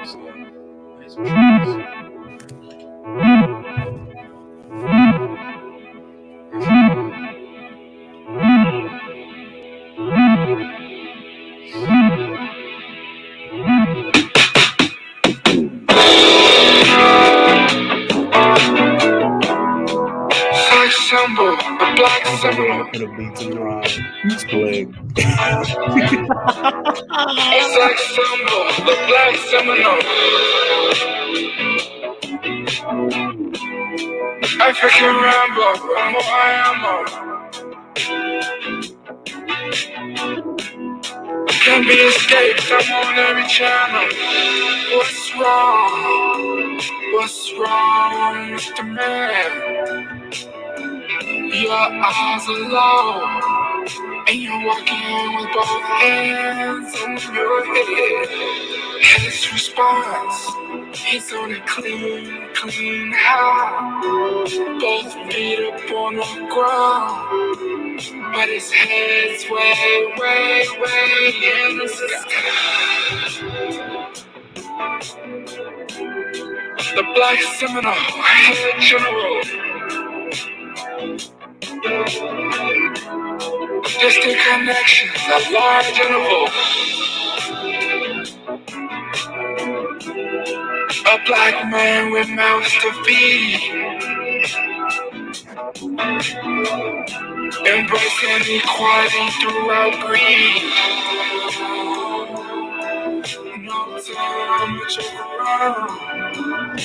It'll 0.00 0.14
Seminole. 29.58 30.02
African 34.60 35.16
Rambo, 35.26 35.68
Rambo 35.94 36.20
I 36.22 36.48
am. 36.68 36.84
On. 36.94 37.06
Can't 41.48 41.86
be 41.88 41.94
escaped, 41.94 42.70
I'm 42.70 42.92
on 43.08 43.18
every 43.18 43.46
channel. 43.48 44.08
What's 44.96 45.34
wrong? 45.36 46.80
What's 47.14 47.52
wrong, 47.58 48.52
with 48.52 48.76
the 48.76 48.84
Man? 48.84 50.57
Your 51.50 51.72
eyes 51.72 52.46
are 52.48 52.68
low, 52.68 53.24
and 54.28 54.36
you're 54.36 54.66
walking 54.66 55.36
with 55.36 55.50
both 55.54 55.82
hands 55.82 56.94
on 57.02 57.34
your 57.34 57.64
head. 57.64 58.28
His 59.00 59.52
response, 59.52 60.36
he's 60.94 61.32
on 61.32 61.52
a 61.54 61.60
clean, 61.66 62.48
clean 62.54 63.12
high. 63.16 64.00
Both 64.78 65.14
feet 65.32 65.60
up 65.72 65.90
on 65.90 66.16
the 66.16 66.48
ground, 66.52 68.00
but 68.34 68.48
his 68.50 68.70
head's 68.70 69.44
way, 69.50 70.14
way, 70.18 70.66
way 70.80 71.32
in 71.70 71.78
the 71.78 71.88
sky. 71.88 73.28
The 76.94 77.04
Black 77.14 77.40
Seminole 77.40 77.94
Head 77.94 78.80
General. 78.80 79.42
Distant 81.60 81.88
connections 84.46 85.22
a 85.26 85.38
large 85.52 85.98
interval. 85.98 86.46
A 91.06 91.18
black 91.26 91.56
man 91.70 92.12
with 92.12 92.28
mouths 92.28 92.72
to 92.80 92.92
feed. 93.04 93.60
Embracing 97.66 98.44
equality 98.56 99.26
throughout 99.40 99.94
greed. 100.06 100.62
No 103.18 103.98
time 103.98 104.80
to 104.88 105.02
around. 105.40 106.78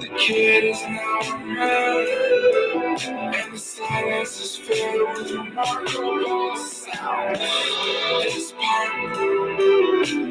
The 0.00 0.08
kid 0.16 0.64
is 0.64 0.82
now 0.82 1.20
a 1.20 1.38
man. 1.44 2.06
And 3.34 3.52
the 3.52 3.58
silence 3.58 4.40
is 4.40 4.56
filled 4.56 5.18
with 5.18 5.30
remarkable 5.32 6.56
sound. 6.56 7.36
This 7.36 8.52
part 8.52 8.92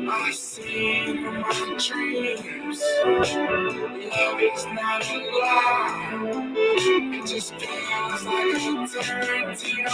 I 0.10 0.32
see 0.34 1.06
in 1.06 1.24
my 1.42 1.78
dreams. 1.78 2.82
Love 3.06 4.42
is 4.42 4.66
not 4.74 5.06
a 5.06 5.18
lie. 5.40 6.50
It 7.14 7.26
just 7.28 7.54
feels 7.54 8.24
like 8.26 8.56
a 8.56 8.58
Tarantino. 8.88 9.94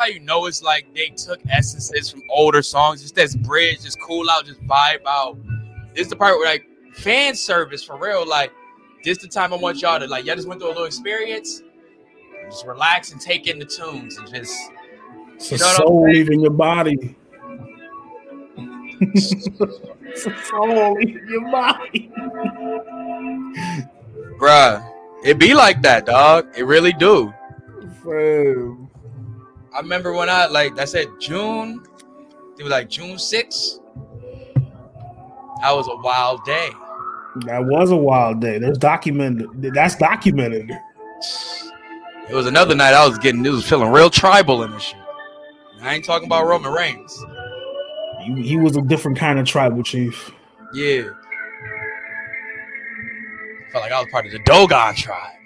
how 0.02 0.08
you 0.08 0.20
know 0.20 0.48
it's 0.48 0.64
like 0.64 0.92
they 0.96 1.10
took 1.10 1.40
essences 1.50 2.10
from 2.10 2.24
older 2.30 2.62
songs. 2.64 3.02
Just 3.02 3.14
this 3.16 3.36
bridge, 3.36 3.84
just 3.84 4.02
cool 4.02 4.30
out, 4.30 4.46
just 4.46 4.60
vibe 4.66 5.06
out. 5.08 5.38
This 5.94 6.04
is 6.06 6.10
the 6.10 6.16
part 6.16 6.38
where 6.38 6.48
like 6.48 6.66
fan 6.94 7.36
service 7.36 7.84
for 7.84 7.98
real. 7.98 8.28
Like 8.28 8.52
this 9.04 9.20
the 9.20 9.28
time 9.28 9.54
I 9.54 9.58
want 9.58 9.82
y'all 9.82 10.00
to 10.00 10.08
like 10.08 10.26
y'all 10.26 10.36
just 10.36 10.48
went 10.48 10.60
through 10.60 10.70
a 10.70 10.74
little 10.74 10.86
experience. 10.86 11.62
Just 12.46 12.66
relax 12.66 13.12
and 13.12 13.22
take 13.22 13.48
in 13.48 13.60
the 13.60 13.66
tunes 13.66 14.18
and 14.18 14.28
just 14.28 14.56
It's 15.36 15.52
a 15.52 15.56
You 15.56 15.60
know 15.60 15.66
what 15.68 15.76
soul 15.78 16.04
leaving 16.12 16.42
your 16.42 16.52
body. 16.52 17.16
it's 19.00 20.26
a 20.26 20.44
soul 20.46 20.94
leaving 20.96 21.28
your 21.28 21.52
body. 21.52 22.12
bruh. 24.40 24.88
It 25.24 25.38
be 25.38 25.54
like 25.54 25.84
that, 25.84 26.08
dog. 26.08 26.48
It 26.58 26.64
really 26.66 26.94
do. 26.94 27.32
Fam. 28.04 28.81
I 29.74 29.80
remember 29.80 30.14
when 30.14 30.30
I 30.30 30.48
like 30.48 30.78
I 30.80 30.86
said 30.86 31.08
June, 31.20 31.84
it 32.58 32.64
was 32.64 32.72
like 32.72 32.90
June 32.90 33.16
6th. 33.16 33.80
That 35.62 35.72
was 35.72 35.88
a 35.88 35.96
wild 35.98 36.44
day. 36.44 36.70
That 37.46 37.64
was 37.66 37.92
a 37.92 37.96
wild 37.96 38.42
day. 38.42 38.58
There's 38.58 38.78
documented. 38.78 39.74
That's 39.74 39.96
documented. 39.96 40.72
It 42.30 42.34
was 42.34 42.48
another 42.48 42.76
night 42.76 42.94
I 42.94 43.08
was 43.08 43.18
getting, 43.18 43.46
it 43.46 43.50
was 43.50 43.68
feeling 43.68 43.92
real 43.92 44.10
tribal 44.10 44.64
in 44.64 44.72
this 44.72 44.84
shit. 44.84 45.00
I 45.82 45.96
ain't 45.96 46.06
talking 46.06 46.28
about 46.28 46.46
Roman 46.46 46.72
Reigns. 46.72 47.24
He, 48.22 48.42
he 48.42 48.58
was 48.58 48.76
a 48.78 48.82
different 48.82 49.18
kind 49.18 49.40
of 49.40 49.46
tribal 49.46 49.84
chief. 49.84 50.32
Yeah. 50.74 51.10
Felt 53.72 53.84
like 53.84 53.92
I 53.92 54.02
was 54.02 54.08
part 54.12 54.26
of 54.26 54.32
the 54.32 54.40
Dogon 54.40 54.96
tribe. 54.96 55.41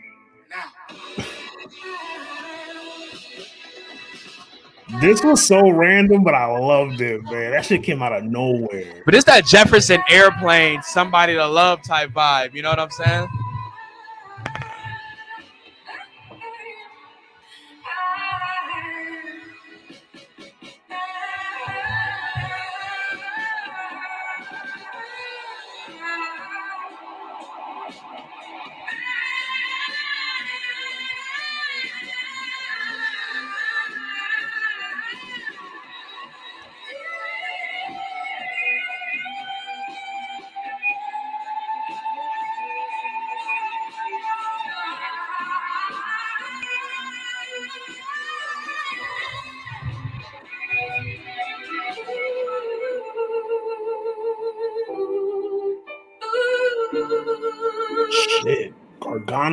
This 5.02 5.24
was 5.24 5.46
so 5.46 5.70
random, 5.70 6.24
but 6.24 6.36
I 6.36 6.46
loved 6.46 7.02
it, 7.02 7.24
man. 7.24 7.52
That 7.52 7.66
shit 7.66 7.84
came 7.84 8.04
out 8.04 8.14
of 8.14 8.24
nowhere. 8.24 9.02
But 9.06 9.16
it's 9.16 9.26
that 9.26 9.46
Jefferson 9.46 10.02
airplane, 10.10 10.84
somebody 10.84 11.34
to 11.34 11.48
love 11.48 11.82
type 11.82 12.12
vibe. 12.12 12.54
You 12.54 12.62
know 12.62 12.70
what 12.70 12.80
I'm 12.80 12.92
saying? 12.92 13.28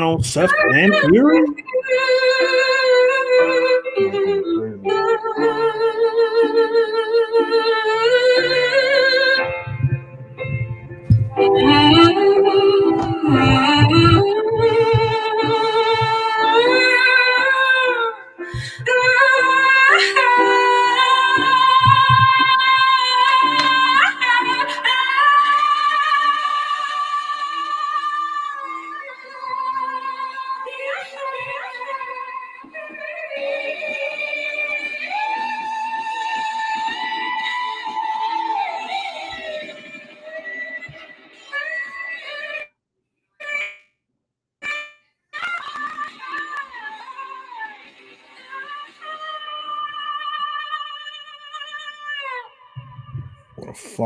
Gargano, 0.02 0.22
Seth, 0.22 0.50
and 0.72 0.94
Fury. 0.94 1.61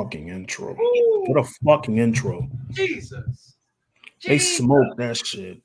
Fucking 0.07 0.29
intro. 0.29 0.77
What 1.27 1.41
a 1.41 1.51
fucking 1.65 1.99
intro. 1.99 2.49
Jesus. 2.71 3.57
They 4.23 4.39
Jesus. 4.39 4.59
smoked 4.59 4.99
that 4.99 5.17
shit. 5.17 5.61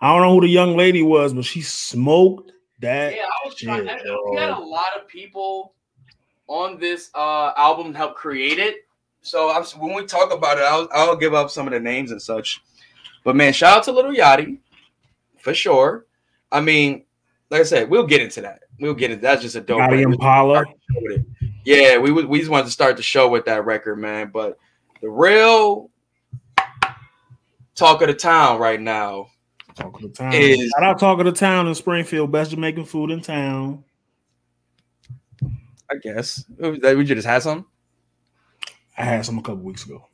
I 0.00 0.12
don't 0.12 0.22
know 0.22 0.34
who 0.34 0.40
the 0.40 0.48
young 0.48 0.76
lady 0.76 1.00
was, 1.02 1.32
but 1.32 1.44
she 1.44 1.60
smoked 1.62 2.50
that. 2.80 3.14
Yeah, 3.14 3.22
I 3.22 3.46
was 3.46 3.54
trying. 3.54 3.86
shit, 3.86 4.02
We 4.32 4.36
had 4.36 4.50
a 4.50 4.58
lot 4.58 4.88
of 5.00 5.06
people 5.06 5.74
on 6.48 6.80
this 6.80 7.10
uh, 7.14 7.52
album 7.56 7.92
to 7.92 7.98
help 7.98 8.16
create 8.16 8.58
it. 8.58 8.78
So 9.22 9.52
I'm, 9.52 9.62
when 9.78 9.94
we 9.94 10.04
talk 10.06 10.32
about 10.32 10.58
it, 10.58 10.64
I'll, 10.64 10.88
I'll 10.92 11.16
give 11.16 11.32
up 11.32 11.48
some 11.48 11.68
of 11.68 11.72
the 11.72 11.78
names 11.78 12.10
and 12.10 12.20
such. 12.20 12.60
But 13.22 13.36
man, 13.36 13.52
shout 13.52 13.78
out 13.78 13.84
to 13.84 13.92
Lil 13.92 14.12
Yachty 14.12 14.58
for 15.38 15.54
sure. 15.54 16.06
I 16.50 16.60
mean, 16.60 17.04
like 17.48 17.60
I 17.60 17.64
said, 17.64 17.88
we'll 17.88 18.08
get 18.08 18.22
into 18.22 18.40
that. 18.40 18.64
We'll 18.80 18.94
get 18.94 19.12
it. 19.12 19.20
That's 19.20 19.40
just 19.40 19.54
a 19.54 19.60
dope. 19.60 19.78
Record. 19.78 20.00
Impala. 20.00 20.64
Yeah, 21.64 21.98
we 21.98 22.10
we 22.12 22.38
just 22.38 22.50
wanted 22.50 22.66
to 22.66 22.70
start 22.72 22.96
the 22.96 23.02
show 23.02 23.28
with 23.28 23.46
that 23.46 23.64
record, 23.64 23.96
man. 23.96 24.30
But 24.32 24.58
the 25.00 25.08
real 25.08 25.90
talk 27.74 28.02
of 28.02 28.08
the 28.08 28.14
town 28.14 28.58
right 28.60 28.80
now 28.80 29.28
Talk 29.74 29.96
of 29.96 30.02
the 30.02 30.08
town. 30.08 30.32
Is- 30.34 30.70
Shout 30.70 30.84
out 30.84 30.98
Talk 31.00 31.18
of 31.18 31.24
the 31.26 31.32
Town 31.32 31.66
in 31.66 31.74
Springfield. 31.74 32.30
Best 32.30 32.52
Jamaican 32.52 32.84
food 32.84 33.10
in 33.10 33.20
town. 33.20 33.82
I 35.90 35.96
guess 36.02 36.44
we 36.58 37.04
just 37.04 37.26
had 37.26 37.42
some 37.42 37.66
I 38.96 39.04
had 39.04 39.26
some 39.26 39.38
a 39.38 39.42
couple 39.42 39.62
weeks 39.64 39.84
ago. 39.84 40.06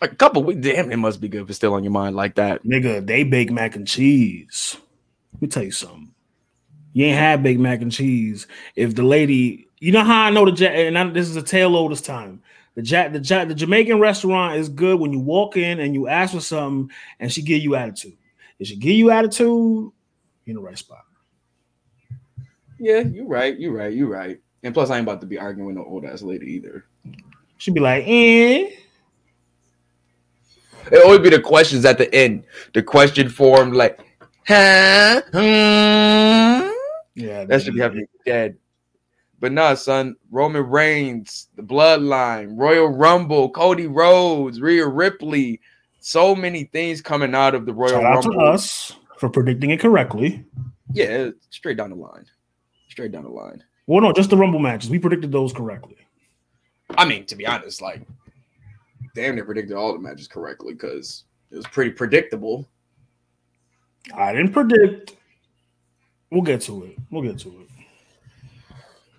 a 0.00 0.08
couple. 0.08 0.42
weeks. 0.42 0.60
Damn, 0.60 0.90
it 0.90 0.96
must 0.96 1.20
be 1.20 1.28
good 1.28 1.42
if 1.42 1.50
it's 1.50 1.56
still 1.56 1.74
on 1.74 1.84
your 1.84 1.92
mind 1.92 2.16
like 2.16 2.34
that. 2.36 2.64
Nigga, 2.64 3.06
they 3.06 3.22
bake 3.24 3.50
mac 3.52 3.76
and 3.76 3.86
cheese. 3.86 4.76
Let 5.34 5.42
me 5.42 5.48
tell 5.48 5.62
you 5.64 5.70
something. 5.70 6.10
You 6.94 7.06
ain't 7.06 7.18
had 7.18 7.42
baked 7.42 7.60
mac 7.60 7.82
and 7.82 7.92
cheese. 7.92 8.46
If 8.76 8.94
the 8.94 9.02
lady, 9.02 9.68
you 9.80 9.92
know 9.92 10.04
how 10.04 10.22
I 10.22 10.30
know 10.30 10.48
the 10.48 10.52
ja- 10.52 10.70
and 10.70 10.96
I, 10.96 11.04
this 11.10 11.28
is 11.28 11.36
a 11.36 11.42
tale 11.42 11.76
of 11.76 11.90
this 11.90 12.00
time. 12.00 12.40
The 12.76 12.82
ja- 12.82 13.08
the 13.08 13.18
ja- 13.18 13.44
the 13.44 13.54
Jamaican 13.54 13.98
restaurant 13.98 14.56
is 14.56 14.68
good 14.68 15.00
when 15.00 15.12
you 15.12 15.18
walk 15.18 15.56
in 15.56 15.80
and 15.80 15.92
you 15.92 16.06
ask 16.08 16.32
for 16.32 16.40
something 16.40 16.94
and 17.18 17.32
she 17.32 17.42
give 17.42 17.62
you 17.62 17.74
attitude. 17.74 18.16
If 18.60 18.68
she 18.68 18.76
give 18.76 18.94
you 18.94 19.10
attitude, 19.10 19.46
you're 19.48 19.92
in 20.46 20.54
the 20.54 20.60
right 20.60 20.78
spot. 20.78 21.04
Yeah, 22.78 23.00
you're 23.00 23.26
right. 23.26 23.58
You're 23.58 23.72
right. 23.72 23.92
You're 23.92 24.08
right. 24.08 24.40
And 24.62 24.72
plus, 24.72 24.90
I 24.90 24.98
ain't 24.98 25.06
about 25.06 25.20
to 25.20 25.26
be 25.26 25.38
arguing 25.38 25.66
with 25.66 25.76
no 25.76 25.84
old 25.84 26.04
ass 26.04 26.22
lady 26.22 26.46
either. 26.46 26.86
She'd 27.58 27.74
be 27.74 27.80
like, 27.80 28.04
eh. 28.06 28.70
It 30.92 31.04
always 31.04 31.20
be 31.20 31.30
the 31.30 31.40
questions 31.40 31.84
at 31.84 31.98
the 31.98 32.12
end. 32.14 32.44
The 32.72 32.82
question 32.82 33.28
form 33.28 33.72
like, 33.72 33.98
huh? 34.46 35.22
Hmm? 35.32 36.73
Yeah, 37.14 37.44
That 37.44 37.62
should 37.62 37.74
be 37.74 37.80
having 37.80 38.06
dead. 38.26 38.56
But 39.40 39.52
nah, 39.52 39.74
son. 39.74 40.16
Roman 40.30 40.62
Reigns, 40.62 41.48
the 41.56 41.62
Bloodline, 41.62 42.54
Royal 42.58 42.88
Rumble, 42.88 43.50
Cody 43.50 43.86
Rhodes, 43.86 44.60
Rhea 44.60 44.86
Ripley. 44.86 45.60
So 46.00 46.34
many 46.34 46.64
things 46.64 47.00
coming 47.00 47.34
out 47.34 47.54
of 47.54 47.66
the 47.66 47.72
Royal 47.72 48.00
Shout 48.00 48.04
out 48.04 48.22
to 48.22 48.28
Rumble. 48.30 48.48
us 48.48 48.92
for 49.18 49.28
predicting 49.28 49.70
it 49.70 49.80
correctly. 49.80 50.44
Yeah, 50.92 51.30
straight 51.50 51.76
down 51.76 51.90
the 51.90 51.96
line. 51.96 52.26
Straight 52.88 53.12
down 53.12 53.24
the 53.24 53.30
line. 53.30 53.62
Well, 53.86 54.00
no, 54.00 54.12
just 54.12 54.30
the 54.30 54.36
Rumble 54.36 54.60
matches. 54.60 54.88
We 54.90 54.98
predicted 54.98 55.30
those 55.32 55.52
correctly. 55.52 55.96
I 56.96 57.04
mean, 57.04 57.26
to 57.26 57.36
be 57.36 57.46
honest, 57.46 57.82
like, 57.82 58.02
damn, 59.14 59.36
they 59.36 59.42
predicted 59.42 59.76
all 59.76 59.92
the 59.92 59.98
matches 59.98 60.28
correctly 60.28 60.74
because 60.74 61.24
it 61.50 61.56
was 61.56 61.66
pretty 61.66 61.90
predictable. 61.90 62.68
I 64.14 64.32
didn't 64.32 64.52
predict. 64.52 65.16
We'll 66.34 66.42
get 66.42 66.62
to 66.62 66.82
it. 66.82 66.98
We'll 67.12 67.22
get 67.22 67.38
to 67.38 67.48
it. 67.48 67.68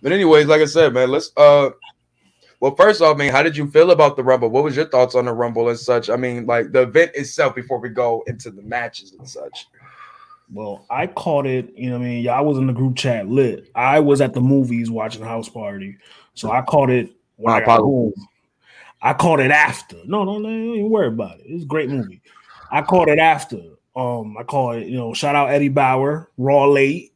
But 0.03 0.11
anyways, 0.11 0.47
like 0.47 0.61
I 0.61 0.65
said, 0.65 0.93
man, 0.93 1.09
let's 1.09 1.31
uh 1.37 1.69
well 2.59 2.75
first 2.75 3.01
off, 3.01 3.17
man, 3.17 3.31
how 3.31 3.41
did 3.41 3.55
you 3.55 3.71
feel 3.71 3.91
about 3.91 4.17
the 4.17 4.23
Rumble? 4.23 4.49
What 4.49 4.65
was 4.65 4.75
your 4.75 4.89
thoughts 4.89 5.15
on 5.15 5.23
the 5.23 5.31
Rumble 5.31 5.69
and 5.69 5.79
such? 5.79 6.09
I 6.09 6.17
mean, 6.17 6.45
like 6.45 6.73
the 6.73 6.81
event 6.81 7.11
itself 7.15 7.55
before 7.55 7.79
we 7.79 7.87
go 7.87 8.21
into 8.27 8.51
the 8.51 8.61
matches 8.63 9.13
and 9.13 9.27
such. 9.27 9.67
Well, 10.51 10.85
I 10.89 11.07
caught 11.07 11.45
it. 11.45 11.71
You 11.77 11.91
know, 11.91 11.99
what 11.99 12.05
I 12.05 12.09
mean, 12.09 12.23
y'all 12.25 12.45
was 12.45 12.57
in 12.57 12.67
the 12.67 12.73
group 12.73 12.97
chat 12.97 13.29
lit. 13.29 13.71
I 13.73 14.01
was 14.01 14.19
at 14.19 14.33
the 14.33 14.41
movies 14.41 14.91
watching 14.91 15.23
House 15.23 15.47
Party, 15.47 15.97
so 16.33 16.51
I 16.51 16.63
caught 16.63 16.89
it 16.89 17.11
when 17.37 17.53
My 17.53 17.61
I 17.61 17.65
got 17.65 17.79
home. 17.79 18.13
I 19.01 19.13
caught 19.13 19.39
it 19.39 19.51
after. 19.51 19.95
No, 20.05 20.25
no, 20.25 20.37
no, 20.37 20.49
don't 20.49 20.75
even 20.75 20.89
worry 20.89 21.07
about 21.07 21.39
it. 21.39 21.45
It's 21.45 21.63
a 21.63 21.67
great 21.67 21.89
movie. 21.89 22.21
I 22.71 22.81
caught 22.81 23.07
it 23.07 23.19
after. 23.19 23.61
Um, 23.95 24.35
I 24.37 24.43
caught 24.43 24.77
it. 24.77 24.87
You 24.87 24.97
know, 24.97 25.13
shout 25.13 25.35
out 25.35 25.49
Eddie 25.51 25.69
Bauer, 25.69 26.29
Raw 26.37 26.65
late. 26.65 27.13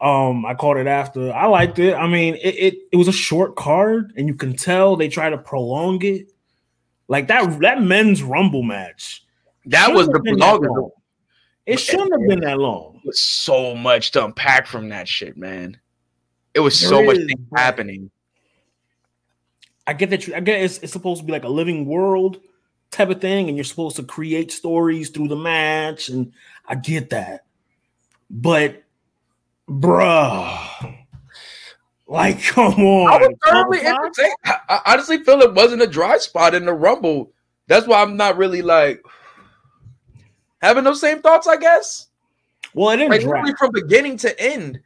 Um, 0.00 0.44
I 0.44 0.54
called 0.54 0.76
it 0.76 0.86
after. 0.86 1.32
I 1.32 1.46
liked 1.46 1.78
it. 1.78 1.94
I 1.94 2.06
mean, 2.06 2.34
it 2.34 2.54
it, 2.56 2.74
it 2.92 2.96
was 2.96 3.08
a 3.08 3.12
short 3.12 3.56
card, 3.56 4.12
and 4.16 4.26
you 4.28 4.34
can 4.34 4.54
tell 4.56 4.96
they 4.96 5.08
try 5.08 5.30
to 5.30 5.38
prolong 5.38 6.02
it. 6.04 6.32
Like 7.08 7.28
that 7.28 7.60
that 7.60 7.80
men's 7.82 8.22
rumble 8.22 8.62
match. 8.62 9.24
That 9.66 9.92
was 9.94 10.06
the 10.08 10.14
shouldn't 10.14 10.16
have 10.16 10.24
been 10.24 10.38
that 10.38 10.46
longest. 10.46 10.70
long. 10.70 10.90
It 11.66 11.80
shouldn't 11.80 12.12
have 12.12 12.28
been 12.28 12.40
that 12.40 12.58
long. 12.58 13.00
was 13.04 13.20
so 13.20 13.74
much 13.74 14.10
to 14.12 14.24
unpack 14.24 14.66
from 14.66 14.88
that 14.90 15.08
shit, 15.08 15.36
man. 15.36 15.78
It 16.54 16.60
was 16.60 16.78
There 16.80 16.88
so 16.90 17.02
much 17.02 17.16
is, 17.18 17.32
but- 17.50 17.58
happening. 17.60 18.10
I 19.86 19.92
get 19.92 20.10
that 20.10 20.26
you. 20.26 20.34
I 20.34 20.40
get 20.40 20.60
it's, 20.62 20.78
it's 20.78 20.92
supposed 20.92 21.20
to 21.20 21.26
be 21.26 21.32
like 21.32 21.44
a 21.44 21.48
living 21.48 21.86
world 21.86 22.40
type 22.96 23.10
of 23.10 23.20
thing, 23.20 23.48
and 23.48 23.56
you're 23.56 23.64
supposed 23.64 23.96
to 23.96 24.02
create 24.02 24.50
stories 24.50 25.10
through 25.10 25.28
the 25.28 25.36
match, 25.36 26.08
and 26.08 26.32
I 26.66 26.74
get 26.74 27.10
that. 27.10 27.44
But, 28.28 28.82
bruh, 29.68 30.96
like, 32.06 32.42
come 32.48 32.74
on. 32.74 33.12
I 33.12 33.18
was 33.26 33.36
thoroughly 33.44 33.80
Come 33.80 33.96
entertained. 33.96 34.36
I, 34.44 34.56
I 34.68 34.80
honestly 34.92 35.22
feel 35.22 35.40
it 35.40 35.54
wasn't 35.54 35.82
a 35.82 35.86
dry 35.86 36.18
spot 36.18 36.54
in 36.54 36.64
the 36.64 36.72
Rumble. 36.72 37.32
That's 37.68 37.86
why 37.86 38.02
I'm 38.02 38.16
not 38.16 38.36
really 38.36 38.62
like 38.62 39.02
having 40.62 40.84
those 40.84 41.00
same 41.00 41.20
thoughts, 41.20 41.46
I 41.46 41.56
guess. 41.56 42.08
Well, 42.74 42.90
it 42.90 42.96
didn't 42.98 43.10
Like 43.10 43.20
drag. 43.22 43.32
literally 43.32 43.54
from 43.58 43.70
beginning 43.72 44.16
to 44.18 44.40
end, 44.40 44.80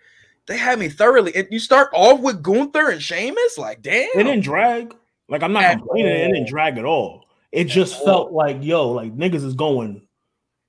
they 0.46 0.56
had 0.56 0.78
me 0.78 0.88
thoroughly. 0.88 1.34
And 1.34 1.48
you 1.50 1.58
start 1.58 1.90
off 1.92 2.20
with 2.20 2.42
Gunther 2.42 2.90
and 2.90 3.02
Sheamus, 3.02 3.58
like 3.58 3.82
damn. 3.82 4.08
It 4.14 4.24
didn't 4.24 4.40
drag. 4.40 4.94
Like, 5.28 5.42
I'm 5.42 5.52
not 5.52 5.62
At 5.64 5.78
complaining. 5.78 6.12
It 6.12 6.32
didn't 6.32 6.48
drag 6.48 6.78
at 6.78 6.84
all. 6.84 7.24
It 7.52 7.64
just 7.64 7.98
all. 7.98 8.04
felt 8.04 8.32
like, 8.32 8.58
yo, 8.60 8.90
like 8.90 9.16
niggas 9.16 9.44
is 9.44 9.54
going. 9.54 10.02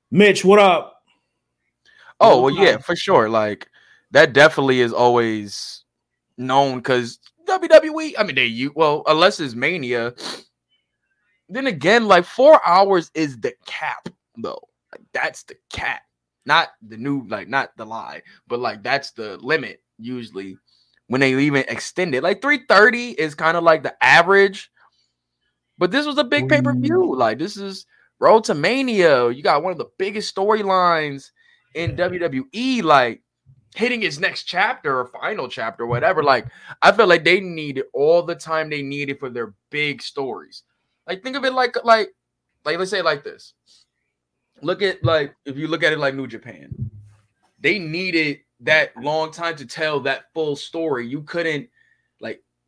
Mitch, 0.10 0.44
what 0.44 0.60
up? 0.60 1.04
Oh 2.20 2.42
well, 2.42 2.54
Long 2.54 2.64
yeah, 2.64 2.78
for 2.78 2.96
sure. 2.96 3.30
Like 3.30 3.68
that 4.12 4.34
definitely 4.34 4.82
is 4.82 4.94
always 4.94 5.84
known 6.38 6.78
because 6.78 7.20
WWE. 7.48 8.14
I 8.18 8.24
mean, 8.24 8.36
they 8.36 8.46
you 8.46 8.72
well 8.76 9.04
unless 9.08 9.40
it's 9.40 9.56
Mania. 9.56 10.14
Then 11.50 11.68
again, 11.68 12.08
like 12.08 12.26
four 12.26 12.66
hours 12.66 13.12
is 13.14 13.40
the 13.40 13.54
cap, 13.66 14.08
though. 14.38 14.62
Like 14.92 15.04
that's 15.14 15.44
the 15.44 15.56
cap, 15.72 16.02
not 16.46 16.70
the 16.82 16.98
new, 16.98 17.28
like 17.28 17.50
not 17.50 17.76
the 17.76 17.86
lie, 17.86 18.22
but 18.48 18.60
like 18.60 18.84
that's 18.84 19.12
the 19.12 19.38
limit 19.38 19.82
usually 19.98 20.58
when 21.08 21.22
they 21.22 21.34
even 21.34 21.66
extend 21.68 22.16
it. 22.16 22.24
Like 22.24 22.42
three 22.42 22.62
thirty 22.70 23.10
is 23.12 23.36
kind 23.36 23.58
of 23.58 23.64
like 23.64 23.84
the 23.84 23.96
average, 24.04 24.72
but 25.82 25.90
this 25.90 26.06
was 26.06 26.20
a 26.20 26.24
big 26.24 26.48
pay 26.48 26.62
per 26.62 26.76
view. 26.76 27.16
Like 27.16 27.40
this 27.40 27.58
is 27.58 27.88
Road 28.20 28.44
to 28.44 28.54
Mania. 28.54 29.32
You 29.32 29.42
got 29.42 29.64
one 29.64 29.72
of 29.72 29.80
the 29.80 29.90
biggest 29.98 30.34
storylines 30.34 31.32
in 31.74 31.96
WWE, 31.96 32.84
like 32.84 33.24
hitting 33.74 34.00
his 34.00 34.20
next 34.20 34.44
chapter 34.44 35.00
or 35.00 35.08
final 35.08 35.48
chapter, 35.48 35.86
or 35.86 35.88
whatever. 35.88 36.22
Like, 36.22 36.46
I 36.84 36.92
feel 36.92 37.08
like 37.08 37.24
they 37.24 37.40
needed 37.40 37.86
all 37.96 38.22
the 38.22 38.36
time 38.36 38.70
they 38.70 38.84
needed 38.84 39.18
for 39.18 39.32
their 39.32 39.56
big 39.72 40.04
stories. 40.04 40.62
Like, 41.08 41.24
think 41.24 41.36
of 41.36 41.46
it 41.46 41.54
like, 41.54 41.76
like, 41.84 42.14
like, 42.64 42.78
let's 42.78 42.92
say 42.92 43.02
like 43.02 43.24
this. 43.24 43.54
look 44.62 44.84
at 44.84 45.04
like 45.04 45.34
if 45.48 45.58
you 45.58 45.68
look 45.68 45.82
at 45.82 45.94
it 45.94 45.98
like 45.98 46.14
New 46.14 46.28
Japan, 46.28 46.92
they 47.60 47.80
needed 47.80 48.42
that 48.60 48.96
long 48.98 49.32
time 49.32 49.56
to 49.56 49.66
tell 49.66 50.00
that 50.02 50.26
full 50.36 50.56
story. 50.56 51.08
You 51.08 51.24
couldn't 51.24 51.71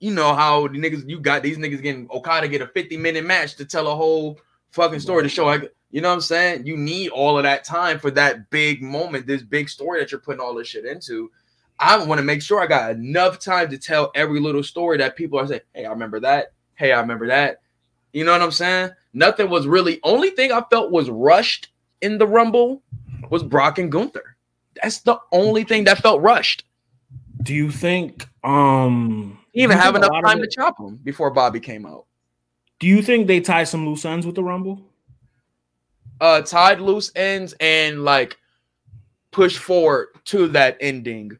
you 0.03 0.13
know 0.13 0.35
how 0.35 0.67
the 0.67 0.77
niggas 0.77 1.09
you 1.09 1.17
got 1.17 1.41
these 1.43 1.57
niggas 1.57 1.81
getting 1.81 2.09
Okada 2.11 2.49
get 2.49 2.61
a 2.61 2.67
50 2.67 2.97
minute 2.97 3.23
match 3.23 3.55
to 3.55 3.63
tell 3.63 3.87
a 3.87 3.95
whole 3.95 4.37
fucking 4.71 4.99
story 4.99 5.23
to 5.23 5.29
show 5.29 5.45
like 5.45 5.73
you 5.91 6.01
know 6.01 6.09
what 6.09 6.15
I'm 6.15 6.21
saying? 6.21 6.65
You 6.65 6.75
need 6.75 7.09
all 7.11 7.37
of 7.37 7.43
that 7.43 7.63
time 7.63 7.99
for 7.99 8.11
that 8.11 8.49
big 8.49 8.81
moment, 8.81 9.27
this 9.27 9.43
big 9.43 9.69
story 9.69 9.99
that 9.99 10.11
you're 10.11 10.19
putting 10.19 10.41
all 10.41 10.55
this 10.55 10.67
shit 10.67 10.85
into. 10.85 11.31
I 11.79 12.03
want 12.03 12.17
to 12.17 12.23
make 12.23 12.41
sure 12.41 12.59
I 12.59 12.65
got 12.65 12.91
enough 12.91 13.39
time 13.39 13.69
to 13.69 13.77
tell 13.77 14.11
every 14.15 14.39
little 14.39 14.63
story 14.63 14.97
that 14.97 15.15
people 15.15 15.39
are 15.39 15.47
saying, 15.47 15.61
Hey, 15.73 15.85
I 15.85 15.91
remember 15.91 16.19
that. 16.19 16.51
Hey, 16.75 16.91
I 16.91 16.99
remember 16.99 17.27
that. 17.27 17.61
You 18.11 18.25
know 18.25 18.33
what 18.33 18.41
I'm 18.41 18.51
saying? 18.51 18.89
Nothing 19.13 19.49
was 19.49 19.67
really 19.67 20.01
only 20.03 20.31
thing 20.31 20.51
I 20.51 20.63
felt 20.69 20.91
was 20.91 21.09
rushed 21.09 21.69
in 22.01 22.17
the 22.17 22.27
Rumble 22.27 22.81
was 23.29 23.43
Brock 23.43 23.77
and 23.77 23.91
Gunther. 23.91 24.35
That's 24.81 24.99
the 24.99 25.17
only 25.31 25.63
thing 25.63 25.85
that 25.85 25.99
felt 25.99 26.21
rushed. 26.21 26.65
Do 27.43 27.53
you 27.53 27.71
think 27.71 28.27
um 28.43 29.39
You 29.53 29.63
even 29.63 29.77
have 29.77 29.95
enough 29.95 30.11
time 30.23 30.41
to 30.41 30.47
chop 30.47 30.79
him 30.79 30.97
before 31.03 31.29
Bobby 31.31 31.59
came 31.59 31.85
out. 31.85 32.05
Do 32.79 32.87
you 32.87 33.01
think 33.01 33.27
they 33.27 33.39
tie 33.39 33.63
some 33.63 33.87
loose 33.87 34.03
ends 34.03 34.25
with 34.25 34.35
the 34.35 34.43
Rumble? 34.43 34.81
Uh 36.19 36.41
tied 36.41 36.79
loose 36.79 37.11
ends 37.15 37.53
and 37.59 38.03
like 38.03 38.37
push 39.31 39.57
forward 39.57 40.09
to 40.25 40.47
that 40.49 40.77
ending 40.79 41.31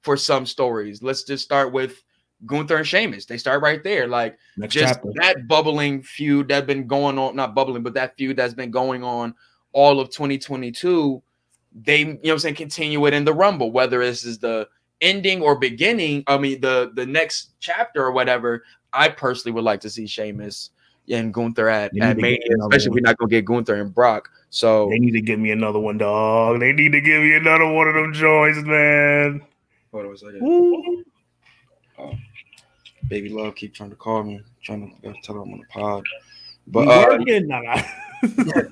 for 0.00 0.16
some 0.16 0.46
stories. 0.46 1.02
Let's 1.02 1.24
just 1.24 1.44
start 1.44 1.72
with 1.72 2.02
Gunther 2.46 2.76
and 2.78 2.86
Sheamus. 2.86 3.26
They 3.26 3.36
start 3.36 3.62
right 3.62 3.82
there. 3.84 4.06
Like 4.06 4.38
Next 4.56 4.74
just 4.74 4.94
chapter. 4.94 5.10
that 5.16 5.46
bubbling 5.46 6.02
feud 6.02 6.48
that's 6.48 6.66
been 6.66 6.86
going 6.86 7.18
on, 7.18 7.36
not 7.36 7.54
bubbling, 7.54 7.82
but 7.82 7.94
that 7.94 8.16
feud 8.16 8.36
that's 8.36 8.54
been 8.54 8.70
going 8.70 9.04
on 9.04 9.34
all 9.72 10.00
of 10.00 10.10
2022. 10.10 11.22
They, 11.82 11.98
you 11.98 12.06
know 12.06 12.18
what 12.22 12.32
I'm 12.32 12.38
saying, 12.40 12.54
continue 12.56 13.06
it 13.06 13.14
in 13.14 13.24
the 13.24 13.34
rumble, 13.34 13.70
whether 13.70 14.00
this 14.00 14.24
is 14.24 14.38
the 14.38 14.68
ending 15.00 15.42
or 15.42 15.56
beginning. 15.56 16.24
I 16.26 16.38
mean, 16.38 16.60
the 16.60 16.92
the 16.94 17.06
next 17.06 17.50
chapter 17.60 18.04
or 18.04 18.12
whatever. 18.12 18.64
I 18.92 19.08
personally 19.08 19.54
would 19.54 19.64
like 19.64 19.80
to 19.82 19.90
see 19.90 20.06
Sheamus 20.06 20.70
and 21.08 21.32
Gunther 21.32 21.68
at, 21.68 21.92
at 22.00 22.16
Mania, 22.16 22.38
especially 22.62 22.88
if 22.88 22.94
we're 22.94 23.00
not 23.00 23.16
gonna 23.18 23.30
get 23.30 23.44
Gunther 23.44 23.76
and 23.76 23.94
Brock. 23.94 24.28
So 24.50 24.88
They 24.90 24.98
need 24.98 25.12
to 25.12 25.20
give 25.20 25.38
me 25.38 25.52
another 25.52 25.78
one, 25.78 25.98
dog. 25.98 26.60
They 26.60 26.72
need 26.72 26.92
to 26.92 27.00
give 27.00 27.22
me 27.22 27.36
another 27.36 27.72
one 27.72 27.86
of 27.88 27.94
them 27.94 28.12
joints, 28.12 28.58
man. 28.62 29.40
hold 29.92 30.06
on 30.06 30.12
a 30.12 30.16
second. 30.18 30.42
Ooh. 30.42 31.04
Baby 33.08 33.28
Love 33.28 33.54
keep 33.54 33.74
trying 33.74 33.90
to 33.90 33.96
call 33.96 34.22
me, 34.22 34.40
trying 34.62 34.96
to 35.02 35.14
tell 35.22 35.36
her 35.36 35.42
I'm 35.42 35.52
on 35.52 35.58
the 35.60 35.66
pod. 35.66 36.04
But 36.66 36.86
But 36.86 37.12
uh, 37.12 37.18
working, 37.18 37.48
nah, 37.48 37.60
nah. 37.60 37.82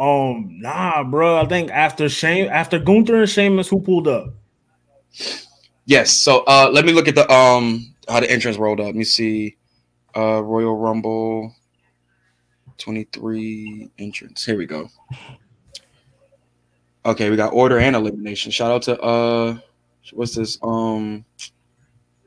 um, 0.00 0.60
nah, 0.60 1.04
bro. 1.04 1.36
I 1.38 1.46
think 1.46 1.70
after 1.70 2.08
Shane, 2.08 2.48
after 2.48 2.78
Gunther 2.78 3.20
and 3.20 3.28
Sheamus, 3.28 3.68
who 3.68 3.80
pulled 3.80 4.08
up? 4.08 4.32
Yes. 5.84 6.12
So 6.16 6.44
uh 6.46 6.70
let 6.72 6.84
me 6.84 6.92
look 6.92 7.08
at 7.08 7.14
the 7.16 7.30
um 7.32 7.94
how 8.08 8.20
the 8.20 8.30
entrance 8.30 8.56
rolled 8.56 8.80
up. 8.80 8.86
Let 8.86 8.94
me 8.94 9.04
see. 9.04 9.56
Uh 10.16 10.42
Royal 10.42 10.76
Rumble 10.76 11.54
23 12.78 13.90
entrance. 13.98 14.44
Here 14.44 14.56
we 14.56 14.66
go. 14.66 14.88
Okay, 17.04 17.28
we 17.28 17.36
got 17.36 17.52
order 17.52 17.78
and 17.78 17.96
elimination. 17.96 18.52
Shout 18.52 18.70
out 18.70 18.82
to 18.82 19.00
uh 19.00 19.58
what's 20.12 20.34
this? 20.34 20.58
Um 20.62 21.24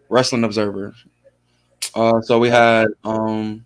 Wrestling 0.10 0.44
Observer. 0.44 0.94
Uh 1.96 2.22
so 2.22 2.40
we 2.40 2.50
had 2.50 2.88
um 3.04 3.66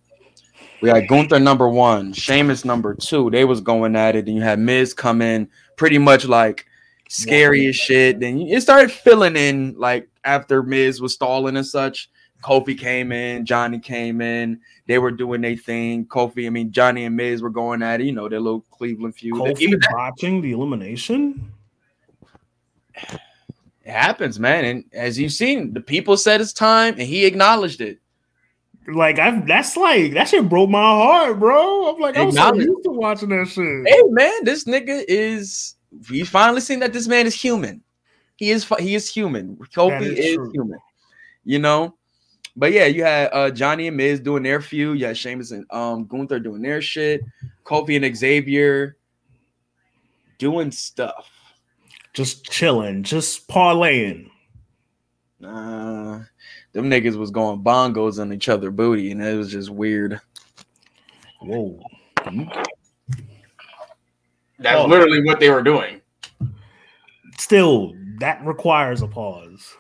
we 0.82 0.90
had 0.90 1.08
Gunther 1.08 1.40
number 1.40 1.68
one, 1.70 2.14
Sheamus 2.14 2.64
number 2.66 2.94
two. 2.94 3.30
They 3.30 3.46
was 3.46 3.62
going 3.62 3.96
at 3.96 4.16
it, 4.16 4.28
and 4.28 4.36
you 4.38 4.42
had 4.44 4.60
Miz 4.60 4.94
come 4.94 5.22
in 5.22 5.50
pretty 5.76 5.98
much 5.98 6.26
like 6.26 6.66
scary 7.10 7.68
as 7.68 7.76
shit. 7.76 8.20
Then 8.20 8.42
it 8.42 8.62
started 8.62 8.92
filling 8.92 9.36
in 9.36 9.76
like 9.78 10.08
after 10.24 10.62
Miz 10.64 11.02
was 11.02 11.14
stalling 11.14 11.58
and 11.58 11.66
such. 11.66 12.10
Kofi 12.44 12.78
came 12.78 13.12
in, 13.12 13.46
Johnny 13.46 13.80
came 13.80 14.22
in. 14.22 14.60
They 14.86 15.00
were 15.00 15.10
doing 15.10 15.42
their 15.42 15.56
thing. 15.56 16.06
Kofi, 16.06 16.46
I 16.46 16.52
mean 16.52 16.72
Johnny 16.72 17.06
and 17.06 17.16
Miz 17.16 17.42
were 17.42 17.50
going 17.50 17.82
at 17.82 18.00
it. 18.00 18.06
You 18.06 18.12
know 18.12 18.30
their 18.30 18.40
little 18.40 18.62
Cleveland 18.72 19.16
feud. 19.16 19.34
Kofi 19.36 19.60
Even 19.62 19.80
that- 19.80 19.90
botching 19.92 20.42
the 20.42 20.52
elimination. 20.52 21.52
it 22.94 23.20
happens, 23.92 24.40
man. 24.40 24.66
And 24.66 24.84
as 24.94 25.18
you've 25.18 25.32
seen, 25.34 25.74
the 25.74 25.82
people 25.82 26.16
said 26.18 26.40
it's 26.42 26.54
time, 26.54 26.94
and 26.94 27.04
he 27.04 27.26
acknowledged 27.26 27.82
it. 27.82 28.00
Like 28.88 29.20
I, 29.20 29.40
that's 29.42 29.76
like 29.76 30.14
that 30.14 30.30
shit 30.30 30.48
broke 30.48 30.70
my 30.70 30.80
heart, 30.80 31.40
bro. 31.40 31.94
I'm 31.94 32.00
like, 32.00 32.18
I'm 32.18 32.32
so 32.32 32.54
used 32.54 32.84
to 32.86 32.92
watching 32.92 33.30
that 33.30 33.48
shit. 33.48 33.88
Hey, 33.88 34.02
man, 34.10 34.44
this 34.44 34.64
nigga 34.64 35.04
is. 35.08 35.76
We 36.10 36.24
finally 36.24 36.62
seen 36.62 36.80
that 36.80 36.94
this 36.94 37.08
man 37.08 37.26
is 37.26 37.36
human. 37.36 37.82
He 38.38 38.52
is. 38.52 38.66
He 38.80 38.96
is 38.96 39.10
human. 39.10 39.58
Kofi 39.58 40.02
is 40.02 40.20
is, 40.20 40.52
human. 40.54 40.80
You 41.44 41.60
know. 41.60 41.96
But 42.56 42.72
yeah, 42.72 42.86
you 42.86 43.04
had 43.04 43.30
uh 43.34 43.52
Johnny 43.52 43.88
and 43.88 43.98
Miz 43.98 44.20
doing 44.20 44.44
their 44.44 44.62
feud. 44.62 45.00
You 45.00 45.08
had 45.08 45.18
Sheamus 45.18 45.52
and 45.52 45.66
um 45.70 46.06
Gunther 46.06 46.40
doing 46.40 46.62
their 46.62 46.82
shit. 46.82 47.22
Kofi 47.66 48.04
and 48.04 48.18
Xavier 48.18 48.98
doing 50.38 50.72
stuff. 50.72 51.30
Just 52.14 52.46
chilling, 52.46 53.04
just 53.04 53.48
parlaying. 53.48 54.30
Uh, 55.44 56.22
them 56.74 56.90
niggas 56.90 57.16
was 57.16 57.32
going 57.32 57.62
bongos 57.62 58.20
on 58.20 58.32
each 58.34 58.50
other 58.50 58.72
booty, 58.72 59.12
and 59.12 59.22
it 59.24 59.36
was 59.36 59.52
just 59.52 59.70
weird. 59.70 60.20
Whoa. 61.42 61.80
That's 64.60 64.80
Oh. 64.80 64.86
literally 64.88 65.24
what 65.24 65.40
they 65.40 65.50
were 65.50 65.62
doing. 65.62 66.02
Still, 67.38 67.94
that 68.20 68.44
requires 68.46 69.02
a 69.02 69.08
pause. 69.08 69.76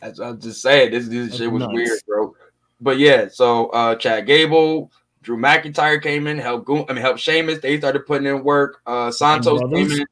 That's 0.00 0.18
I'm 0.18 0.40
just 0.40 0.62
saying 0.62 0.90
this, 0.92 1.06
this 1.08 1.26
That's 1.28 1.38
shit 1.38 1.52
was 1.52 1.60
nuts. 1.60 1.72
weird, 1.74 1.98
bro. 2.06 2.34
But 2.80 2.98
yeah, 2.98 3.28
so 3.30 3.66
uh 3.68 3.94
Chad 3.96 4.26
Gable, 4.26 4.90
Drew 5.22 5.36
McIntyre 5.36 6.02
came 6.02 6.26
in, 6.26 6.38
helped 6.38 6.66
Gun- 6.66 6.86
I 6.88 6.92
mean 6.94 7.02
helped 7.02 7.20
Sheamus. 7.20 7.60
They 7.60 7.78
started 7.78 8.06
putting 8.06 8.26
in 8.26 8.42
work. 8.42 8.80
Uh 8.86 9.10
Santos 9.10 9.60
came 9.72 9.90
in. 9.92 10.06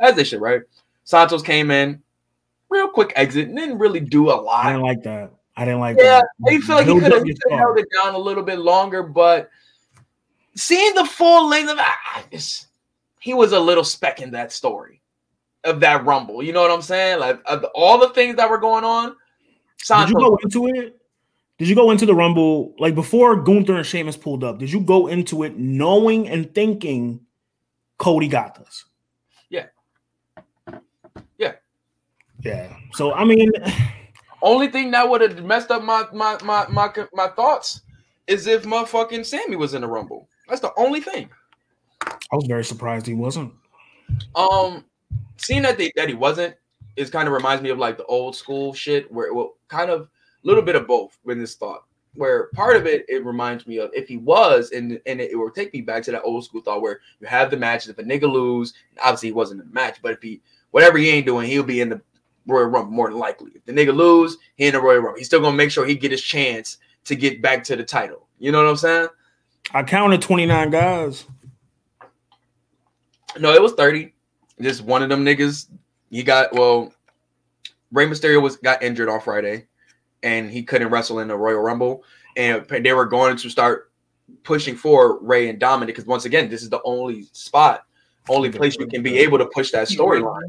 As 0.00 0.16
they 0.16 0.24
should, 0.24 0.40
right? 0.40 0.62
Santos 1.04 1.42
came 1.42 1.70
in, 1.70 2.02
real 2.74 2.88
quick 2.88 3.12
exit, 3.16 3.48
and 3.48 3.56
didn't 3.56 3.78
really 3.78 4.00
do 4.00 4.30
a 4.30 4.34
lot. 4.34 4.66
I 4.66 4.72
didn't 4.72 4.84
like 4.84 5.02
that. 5.04 5.30
I 5.56 5.64
didn't 5.64 5.80
like 5.80 5.96
Yeah, 5.96 6.20
that. 6.20 6.26
I 6.46 6.58
feel 6.60 6.76
like 6.76 6.86
he 6.86 7.00
could 7.00 7.12
have 7.12 7.58
held 7.58 7.78
it 7.78 7.86
down 8.02 8.14
a 8.14 8.18
little 8.18 8.42
bit 8.42 8.58
longer, 8.58 9.02
but 9.02 9.48
seeing 10.56 10.94
the 10.94 11.04
full 11.04 11.48
length 11.48 11.70
of 11.70 11.78
it's- 12.30 12.66
he 13.20 13.32
was 13.32 13.52
a 13.52 13.60
little 13.60 13.84
speck 13.84 14.20
in 14.20 14.32
that 14.32 14.52
story 14.52 15.00
of 15.62 15.80
that 15.80 16.04
rumble. 16.04 16.42
You 16.42 16.52
know 16.52 16.60
what 16.60 16.70
I'm 16.70 16.82
saying? 16.82 17.20
Like 17.20 17.40
of 17.46 17.64
all 17.74 17.98
the 17.98 18.10
things 18.10 18.36
that 18.36 18.50
were 18.50 18.58
going 18.58 18.84
on. 18.84 19.16
Did 19.86 20.08
you 20.10 20.14
go 20.16 20.36
into 20.42 20.66
it? 20.66 21.00
Did 21.58 21.68
you 21.68 21.74
go 21.74 21.90
into 21.92 22.04
the 22.04 22.14
Rumble 22.14 22.74
like 22.78 22.94
before 22.94 23.36
Gunther 23.36 23.76
and 23.76 23.86
Sheamus 23.86 24.16
pulled 24.16 24.42
up? 24.42 24.58
Did 24.58 24.72
you 24.72 24.80
go 24.80 25.06
into 25.06 25.44
it 25.44 25.56
knowing 25.56 26.28
and 26.28 26.52
thinking 26.52 27.20
Cody 27.96 28.28
got 28.28 28.56
this? 28.56 28.86
Yeah. 29.50 29.66
Yeah. 31.38 31.52
Yeah. 32.44 32.76
So 32.92 33.12
I 33.14 33.24
mean, 33.24 33.50
only 34.42 34.68
thing 34.68 34.90
that 34.92 35.08
would 35.08 35.20
have 35.22 35.42
messed 35.44 35.70
up 35.70 35.82
my 35.82 36.04
my 36.12 36.38
my 36.42 36.66
my 36.68 36.92
my 37.12 37.28
thoughts 37.28 37.80
is 38.26 38.46
if 38.46 38.64
motherfucking 38.64 39.24
Sammy 39.24 39.56
was 39.56 39.74
in 39.74 39.80
the 39.80 39.88
rumble. 39.88 40.28
That's 40.48 40.60
the 40.60 40.72
only 40.76 41.00
thing. 41.00 41.30
I 42.02 42.36
was 42.36 42.46
very 42.46 42.64
surprised 42.64 43.06
he 43.06 43.14
wasn't. 43.14 43.52
Um, 44.34 44.84
seeing 45.38 45.62
that 45.62 45.78
they, 45.78 45.90
that 45.96 46.08
he 46.08 46.14
wasn't 46.14 46.54
is 46.96 47.10
kind 47.10 47.26
of 47.26 47.34
reminds 47.34 47.62
me 47.62 47.70
of 47.70 47.78
like 47.78 47.96
the 47.96 48.04
old 48.04 48.36
school 48.36 48.72
shit 48.74 49.10
where 49.10 49.26
it 49.26 49.34
will 49.34 49.56
kind 49.68 49.90
of 49.90 50.02
a 50.02 50.08
little 50.42 50.62
bit 50.62 50.76
of 50.76 50.86
both 50.86 51.18
in 51.26 51.38
this 51.38 51.54
thought. 51.54 51.84
Where 52.14 52.48
part 52.54 52.76
of 52.76 52.86
it 52.86 53.04
it 53.08 53.24
reminds 53.24 53.66
me 53.66 53.78
of 53.78 53.90
if 53.92 54.06
he 54.06 54.18
was 54.18 54.70
and 54.70 55.00
and 55.06 55.20
it, 55.20 55.36
will 55.36 55.50
take 55.50 55.72
me 55.72 55.80
back 55.80 56.02
to 56.04 56.12
that 56.12 56.22
old 56.22 56.44
school 56.44 56.60
thought 56.60 56.82
where 56.82 57.00
you 57.20 57.26
have 57.26 57.50
the 57.50 57.56
match. 57.56 57.88
If 57.88 57.98
a 57.98 58.04
nigga 58.04 58.30
lose, 58.30 58.74
obviously 59.02 59.30
he 59.30 59.32
wasn't 59.32 59.62
in 59.62 59.68
the 59.68 59.74
match, 59.74 59.98
but 60.00 60.12
if 60.12 60.22
he 60.22 60.40
whatever 60.70 60.98
he 60.98 61.08
ain't 61.08 61.26
doing, 61.26 61.48
he'll 61.48 61.64
be 61.64 61.80
in 61.80 61.88
the 61.88 62.00
Royal 62.46 62.66
Rumble 62.66 62.92
more 62.92 63.08
than 63.08 63.18
likely. 63.18 63.52
If 63.54 63.64
the 63.64 63.72
nigga 63.72 63.94
lose, 63.94 64.36
he 64.56 64.66
in 64.66 64.74
the 64.74 64.80
Royal 64.80 65.00
Rumble. 65.00 65.18
He's 65.18 65.26
still 65.26 65.40
gonna 65.40 65.56
make 65.56 65.70
sure 65.70 65.86
he 65.86 65.94
get 65.94 66.10
his 66.10 66.22
chance 66.22 66.78
to 67.04 67.14
get 67.14 67.42
back 67.42 67.64
to 67.64 67.76
the 67.76 67.84
title. 67.84 68.26
You 68.38 68.52
know 68.52 68.62
what 68.62 68.70
I'm 68.70 68.76
saying? 68.76 69.08
I 69.72 69.82
counted 69.82 70.20
29 70.20 70.70
guys. 70.70 71.24
No, 73.38 73.52
it 73.52 73.62
was 73.62 73.72
30. 73.72 74.12
Just 74.60 74.82
one 74.82 75.02
of 75.02 75.08
them 75.08 75.24
niggas. 75.24 75.68
He 76.10 76.22
got 76.22 76.52
well. 76.52 76.92
Rey 77.92 78.06
Mysterio 78.06 78.42
was 78.42 78.56
got 78.56 78.82
injured 78.82 79.08
on 79.08 79.20
Friday, 79.20 79.66
and 80.22 80.50
he 80.50 80.62
couldn't 80.62 80.90
wrestle 80.90 81.20
in 81.20 81.28
the 81.28 81.36
Royal 81.36 81.60
Rumble. 81.60 82.04
And 82.36 82.66
they 82.68 82.92
were 82.92 83.06
going 83.06 83.36
to 83.36 83.48
start 83.48 83.92
pushing 84.42 84.76
for 84.76 85.20
Rey 85.20 85.48
and 85.48 85.58
Dominic 85.58 85.94
because 85.94 86.06
once 86.06 86.24
again, 86.24 86.48
this 86.48 86.62
is 86.62 86.70
the 86.70 86.82
only 86.84 87.26
spot, 87.32 87.84
only 88.28 88.50
place 88.50 88.76
you 88.78 88.86
can 88.86 89.02
be 89.02 89.18
able 89.18 89.38
to 89.38 89.46
push 89.46 89.70
that 89.72 89.88
storyline. 89.88 90.42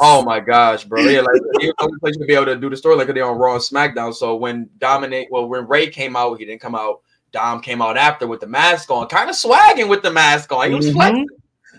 Oh 0.00 0.22
my 0.22 0.40
gosh, 0.40 0.84
bro! 0.84 1.02
Yeah, 1.02 1.20
like 1.20 1.34
the 1.52 1.74
only 1.80 1.98
place 1.98 2.14
you 2.14 2.20
can 2.20 2.26
be 2.26 2.34
able 2.34 2.46
to 2.46 2.56
do 2.56 2.70
the 2.70 2.76
storyline 2.76 3.00
because 3.00 3.14
they're 3.14 3.26
on 3.30 3.38
Raw 3.38 3.54
and 3.54 3.62
SmackDown. 3.62 4.14
So 4.14 4.36
when 4.36 4.68
Dominic, 4.78 5.28
well, 5.30 5.46
when 5.48 5.66
Rey 5.66 5.88
came 5.88 6.16
out, 6.16 6.38
he 6.38 6.44
didn't 6.44 6.60
come 6.60 6.74
out. 6.74 7.00
Dom 7.32 7.60
came 7.60 7.80
out 7.80 7.96
after 7.96 8.26
with 8.26 8.40
the 8.40 8.46
mask 8.46 8.90
on, 8.90 9.06
kind 9.06 9.30
of 9.30 9.36
swagging 9.36 9.88
with 9.88 10.02
the 10.02 10.10
mask 10.12 10.50
on. 10.52 10.68
He 10.68 10.74
was 10.74 10.88
Mhm. 10.88 10.94
flexing. 10.94 11.26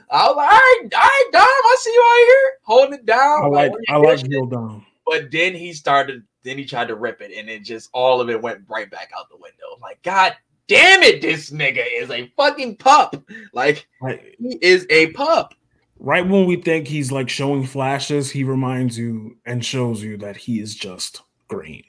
I 0.09 0.27
was 0.27 0.35
like, 0.37 0.49
all 0.51 0.57
right, 0.57 0.81
all 0.93 0.99
right, 1.01 1.29
Dom, 1.31 1.41
I 1.43 1.75
see 1.79 1.91
you 1.93 2.01
out 2.01 2.27
here 2.27 2.51
holding 2.63 2.93
it 2.99 3.05
down. 3.05 3.43
I 3.43 3.47
like 3.47 3.71
I 3.89 3.95
like 3.97 4.29
Bill 4.29 4.45
Dom. 4.45 4.85
but 5.07 5.31
then 5.31 5.53
he 5.55 5.73
started, 5.73 6.23
then 6.43 6.57
he 6.57 6.65
tried 6.65 6.87
to 6.89 6.95
rip 6.95 7.21
it, 7.21 7.31
and 7.35 7.49
it 7.49 7.63
just 7.63 7.89
all 7.93 8.21
of 8.21 8.29
it 8.29 8.41
went 8.41 8.61
right 8.69 8.89
back 8.89 9.11
out 9.17 9.29
the 9.29 9.37
window. 9.37 9.77
Like, 9.81 10.01
God 10.03 10.35
damn 10.71 11.03
it, 11.03 11.21
this 11.21 11.51
nigga 11.51 11.83
is 11.93 12.09
a 12.09 12.31
fucking 12.37 12.77
pup. 12.77 13.21
Like, 13.53 13.87
Like, 14.01 14.35
he 14.39 14.57
is 14.61 14.87
a 14.89 15.07
pup. 15.11 15.53
right 15.99 16.27
when 16.27 16.45
we 16.45 16.55
think 16.55 16.87
he's 16.87 17.11
like 17.11 17.29
showing 17.29 17.65
flashes, 17.65 18.31
he 18.31 18.43
reminds 18.45 18.97
you 18.97 19.37
and 19.45 19.63
shows 19.65 20.01
you 20.01 20.17
that 20.17 20.37
he 20.37 20.61
is 20.61 20.73
just 20.73 21.21
green. 21.47 21.83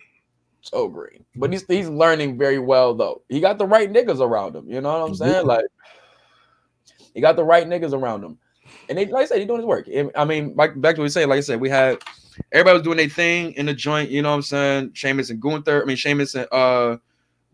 So 0.62 0.88
green. 0.88 1.24
But 1.36 1.52
he's 1.52 1.64
he's 1.66 1.88
learning 1.88 2.38
very 2.38 2.58
well 2.58 2.94
though. 2.94 3.22
He 3.28 3.40
got 3.40 3.58
the 3.58 3.66
right 3.66 3.92
niggas 3.92 4.20
around 4.20 4.56
him. 4.56 4.68
You 4.68 4.80
know 4.80 5.00
what 5.00 5.08
I'm 5.08 5.14
saying? 5.14 5.46
Like 5.46 5.64
he 7.14 7.20
got 7.20 7.36
the 7.36 7.44
right 7.44 7.66
niggas 7.66 7.92
around 7.92 8.24
him. 8.24 8.38
And 8.88 8.96
they, 8.98 9.06
like 9.06 9.24
I 9.24 9.26
said, 9.26 9.38
he's 9.38 9.46
doing 9.46 9.60
his 9.60 9.66
work. 9.66 9.88
I 10.16 10.24
mean, 10.24 10.54
back, 10.54 10.80
back 10.80 10.94
to 10.94 11.00
what 11.00 11.04
we 11.04 11.08
say, 11.10 11.26
like 11.26 11.38
I 11.38 11.40
said, 11.40 11.60
we 11.60 11.68
had 11.68 11.98
everybody 12.52 12.74
was 12.78 12.82
doing 12.82 12.96
their 12.96 13.08
thing 13.08 13.52
in 13.52 13.66
the 13.66 13.74
joint, 13.74 14.10
you 14.10 14.22
know 14.22 14.30
what 14.30 14.36
I'm 14.36 14.42
saying? 14.42 14.90
Sheamus 14.94 15.30
and 15.30 15.40
Gunther, 15.40 15.82
I 15.82 15.84
mean 15.84 15.96
Sheamus 15.96 16.34
and 16.34 16.48
uh 16.52 16.96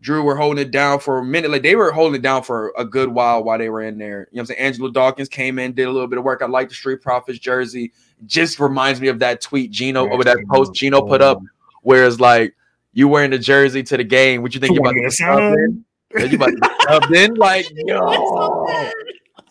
Drew 0.01 0.23
were 0.23 0.35
holding 0.35 0.61
it 0.65 0.71
down 0.71 0.99
for 0.99 1.17
a 1.17 1.25
minute. 1.25 1.51
Like 1.51 1.63
they 1.63 1.75
were 1.75 1.91
holding 1.91 2.15
it 2.19 2.21
down 2.21 2.43
for 2.43 2.73
a 2.77 2.85
good 2.85 3.09
while 3.09 3.43
while 3.43 3.57
they 3.57 3.69
were 3.69 3.81
in 3.81 3.97
there. 3.97 4.27
You 4.31 4.37
know 4.37 4.39
what 4.39 4.39
I'm 4.41 4.45
saying? 4.45 4.59
Angelo 4.59 4.89
Dawkins 4.89 5.27
came 5.29 5.59
in, 5.59 5.73
did 5.73 5.87
a 5.87 5.91
little 5.91 6.07
bit 6.07 6.17
of 6.17 6.23
work. 6.23 6.41
I 6.41 6.47
like 6.47 6.69
the 6.69 6.75
Street 6.75 7.01
Profits 7.01 7.39
jersey. 7.39 7.91
Just 8.25 8.59
reminds 8.59 9.01
me 9.01 9.09
of 9.09 9.19
that 9.19 9.41
tweet 9.41 9.71
Gino 9.71 10.09
over 10.09 10.23
that 10.23 10.37
post 10.49 10.73
Gino 10.73 11.01
put 11.01 11.21
up 11.21 11.41
where 11.81 12.05
it's 12.05 12.19
like 12.19 12.55
you 12.93 13.07
wearing 13.07 13.31
the 13.31 13.39
jersey 13.39 13.83
to 13.83 13.97
the 13.97 14.03
game. 14.03 14.41
What 14.41 14.53
you 14.53 14.59
think 14.59 14.73
you 14.73 14.79
about 14.79 14.91
to 14.93 15.01
get 15.01 15.11
subbed 15.11 15.55
in? 15.55 15.85
You 16.31 16.35
about 16.35 17.03
to 17.03 17.23
in? 17.23 17.35
Like, 17.35 17.67
yo. 17.75 18.65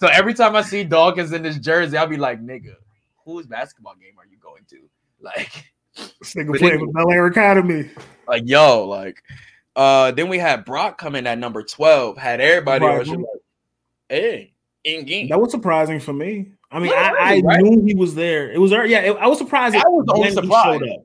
So 0.00 0.06
every 0.08 0.34
time 0.34 0.56
I 0.56 0.62
see 0.62 0.84
Dawkins 0.84 1.32
in 1.32 1.42
this 1.42 1.58
jersey, 1.58 1.96
I'll 1.96 2.06
be 2.06 2.16
like, 2.16 2.40
nigga, 2.40 2.74
whose 3.24 3.46
basketball 3.46 3.94
game 3.94 4.14
are 4.18 4.26
you 4.26 4.38
going 4.38 4.64
to? 4.70 4.88
Like, 5.20 5.72
This 5.94 6.34
nigga 6.34 6.54
playing 6.58 6.80
with 6.80 6.94
Bel 6.94 7.10
Air 7.10 7.26
Academy. 7.26 7.90
like, 8.26 8.42
yo, 8.46 8.86
like, 8.86 9.22
uh, 9.78 10.10
then 10.10 10.28
we 10.28 10.38
had 10.38 10.64
Brock 10.66 10.98
come 10.98 11.14
in 11.14 11.26
at 11.26 11.38
number 11.38 11.62
12, 11.62 12.18
had 12.18 12.40
everybody 12.40 12.84
Right. 12.84 13.06
like, 13.06 13.18
hey, 14.08 14.52
in 14.84 15.06
game. 15.06 15.28
That 15.28 15.40
was 15.40 15.50
surprising 15.52 16.00
for 16.00 16.12
me. 16.12 16.50
I 16.70 16.80
mean, 16.80 16.90
Yeah, 16.90 17.12
I, 17.18 17.36
I 17.36 17.40
right. 17.40 17.62
knew 17.62 17.82
he 17.86 17.94
was 17.94 18.14
there. 18.14 18.50
It 18.50 18.58
was. 18.60 18.70
Yeah, 18.72 18.98
it- 19.00 19.16
I 19.16 19.26
was 19.28 19.38
surprised 19.38 19.74
That 19.74 19.84
was 19.90 20.04
the 20.06 20.12
only 20.14 20.26
when 20.26 20.32
surprise. 20.34 20.80
he 20.80 20.86
showed 20.86 20.90
up. 20.90 21.04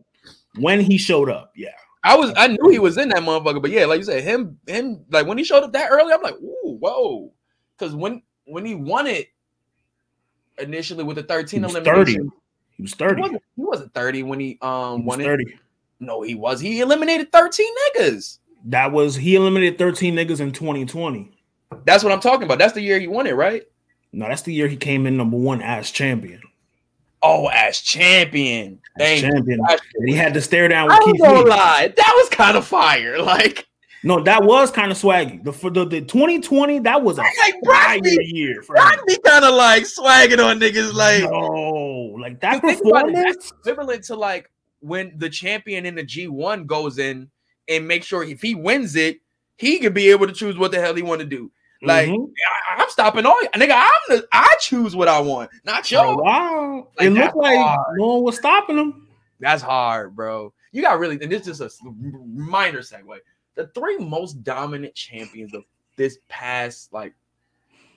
When 0.59 0.79
he 0.81 0.97
showed 0.97 1.29
up, 1.29 1.51
yeah. 1.55 1.69
I 2.03 2.17
was 2.17 2.33
I 2.35 2.47
knew 2.47 2.69
he 2.69 2.79
was 2.79 2.97
in 2.97 3.09
that 3.09 3.19
motherfucker, 3.23 3.61
but 3.61 3.71
yeah, 3.71 3.85
like 3.85 3.99
you 3.99 4.03
said, 4.03 4.23
him 4.23 4.59
him 4.67 5.05
like 5.09 5.25
when 5.25 5.37
he 5.37 5.43
showed 5.45 5.63
up 5.63 5.71
that 5.71 5.89
early, 5.89 6.11
I'm 6.13 6.21
like, 6.21 6.35
ooh, 6.35 6.77
whoa, 6.79 7.31
because 7.77 7.95
when 7.95 8.21
when 8.45 8.65
he 8.65 8.75
won 8.75 9.07
it 9.07 9.29
initially 10.59 11.03
with 11.03 11.15
the 11.15 11.23
13 11.23 11.61
He 11.61 11.65
was 11.65 11.75
elimination, 11.75 12.05
30. 12.23 12.29
He 12.75 12.81
was 12.81 12.91
he 12.91 12.97
30. 12.97 13.21
wasn't, 13.21 13.43
he 13.55 13.61
wasn't 13.63 13.93
30 13.93 14.23
when 14.23 14.39
he 14.39 14.47
He 14.47 14.57
um 14.61 15.05
was 15.05 15.17
won 15.17 15.21
it. 15.21 15.25
30. 15.25 15.45
No, 16.01 16.21
he 16.23 16.35
was. 16.35 16.59
He 16.59 16.81
eliminated 16.81 17.31
13 17.31 17.67
niggas. 17.95 18.39
That 18.65 18.91
was 18.91 19.15
he 19.15 19.35
eliminated 19.35 19.77
13 19.77 20.15
niggas 20.15 20.39
in 20.39 20.51
2020. 20.51 21.31
That's 21.85 22.03
what 22.03 22.13
I'm 22.13 22.19
talking 22.19 22.43
about. 22.43 22.59
That's 22.59 22.73
the 22.73 22.81
year 22.81 22.99
he 22.99 23.07
won 23.07 23.27
it, 23.27 23.35
right? 23.35 23.63
No, 24.11 24.27
that's 24.27 24.43
the 24.43 24.53
year 24.53 24.67
he 24.67 24.77
came 24.77 25.05
in 25.07 25.17
number 25.17 25.37
one 25.37 25.61
as 25.61 25.89
champion. 25.91 26.41
Oh, 27.21 27.47
as 27.47 27.79
champion. 27.79 28.79
As 28.99 29.21
champion. 29.21 29.59
And 29.69 30.07
he 30.09 30.13
had 30.15 30.33
to 30.35 30.41
stare 30.41 30.67
down 30.67 30.91
I 30.91 30.97
with 30.99 31.07
ain't 31.07 31.15
Keith 31.17 31.25
gonna 31.25 31.39
Lee. 31.43 31.49
lie. 31.49 31.93
That 31.95 32.13
was 32.17 32.29
kind 32.29 32.57
of 32.57 32.65
fire. 32.65 33.17
Like, 33.21 33.65
No, 34.03 34.21
that 34.23 34.43
was 34.43 34.69
kind 34.71 34.91
of 34.91 34.97
swaggy. 34.97 35.43
The 35.43 35.51
for 35.53 35.69
the, 35.69 35.85
the 35.85 36.01
2020, 36.01 36.79
that 36.79 37.01
was 37.01 37.17
a 37.17 37.21
like 37.21 37.55
fire 37.65 38.01
be, 38.01 38.17
year 38.33 38.61
for 38.61 38.75
be 39.07 39.17
kind 39.25 39.45
of 39.45 39.55
like 39.55 39.83
swagging 39.85 40.39
on 40.45 40.59
niggas. 40.59 40.93
Like, 40.93 41.23
No, 41.23 42.15
like 42.19 42.39
that 42.41 42.59
about 42.59 42.71
it, 42.71 42.83
performance. 42.83 43.51
equivalent 43.61 44.03
to 44.05 44.15
like 44.15 44.51
when 44.81 45.13
the 45.17 45.29
champion 45.29 45.85
in 45.85 45.95
the 45.95 46.03
G1 46.03 46.65
goes 46.67 46.99
in 46.99 47.29
and 47.67 47.87
make 47.87 48.03
sure 48.03 48.23
if 48.23 48.41
he 48.41 48.55
wins 48.55 48.95
it, 48.95 49.19
he 49.57 49.79
can 49.79 49.93
be 49.93 50.09
able 50.09 50.27
to 50.27 50.33
choose 50.33 50.57
what 50.57 50.71
the 50.71 50.79
hell 50.79 50.95
he 50.95 51.01
want 51.01 51.21
to 51.21 51.25
do. 51.27 51.51
Like 51.81 52.07
Mhm. 52.09 52.31
I, 52.77 52.81
am 52.81 52.89
stopping 52.89 53.25
all 53.25 53.37
nigga. 53.55 53.73
I'm 53.75 53.89
the 54.17 54.27
I 54.31 54.47
choose 54.61 54.95
what 54.95 55.07
I 55.09 55.19
want, 55.19 55.49
not 55.65 55.91
you. 55.91 55.97
while, 55.97 56.91
Like, 56.97 57.07
it 57.07 57.09
looked 57.11 57.35
like 57.35 57.57
hard. 57.59 57.97
no 57.97 58.07
one 58.15 58.23
was 58.23 58.37
stopping 58.37 58.77
him. 58.77 59.07
That's 59.39 59.61
hard, 59.61 60.15
bro. 60.15 60.53
You 60.71 60.81
got 60.81 60.97
really, 60.99 61.19
and 61.21 61.29
this 61.31 61.47
is 61.47 61.59
a 61.61 61.69
minor 62.25 62.79
segue. 62.79 63.17
The 63.55 63.67
three 63.67 63.97
most 63.97 64.43
dominant 64.43 64.95
champions 64.95 65.53
of 65.53 65.63
this 65.97 66.19
past 66.29 66.91
like 66.93 67.13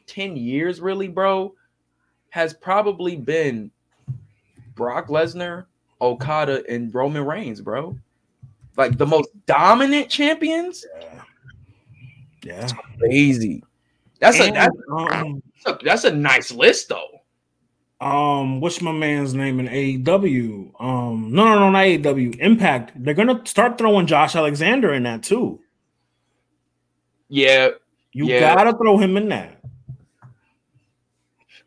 10 0.07 0.37
years, 0.37 0.81
really, 0.81 1.09
bro, 1.09 1.55
has 2.31 2.52
probably 2.55 3.16
been 3.16 3.70
Brock 4.74 5.09
Lesnar, 5.09 5.66
Okada, 6.00 6.64
and 6.68 6.92
Roman 6.94 7.24
Reigns, 7.24 7.61
bro. 7.61 7.96
Like 8.77 8.99
the 8.99 9.07
most 9.07 9.29
dominant 9.47 10.09
champions. 10.11 10.85
Yeah, 12.43 12.69
Crazy. 12.99 13.62
That's 14.21 14.39
a 14.41 14.51
that's 14.51 14.77
um, 14.91 15.43
a, 15.67 15.79
that's 15.83 16.05
a 16.05 16.12
nice 16.12 16.51
list 16.53 16.89
though. 16.91 17.21
um, 18.01 18.61
what's 18.61 18.81
my 18.81 18.93
man's 18.93 19.35
name 19.35 19.59
in 19.61 19.67
AEW? 19.69 20.81
Um, 20.81 21.31
no, 21.33 21.45
no, 21.45 21.59
no, 21.59 21.71
not 21.71 21.85
AEW. 21.85 22.39
Impact. 22.39 22.93
They're 23.03 23.15
gonna 23.15 23.41
start 23.47 23.79
throwing 23.79 24.07
Josh 24.07 24.37
Alexander 24.37 24.93
in 24.95 25.03
that 25.05 25.23
too. 25.23 25.61
Yeah, 27.29 27.71
You 28.12 28.27
Yeah. 28.27 28.55
gotta 28.55 28.77
throw 28.77 28.97
him 28.99 29.17
in 29.17 29.29
that. 29.31 29.61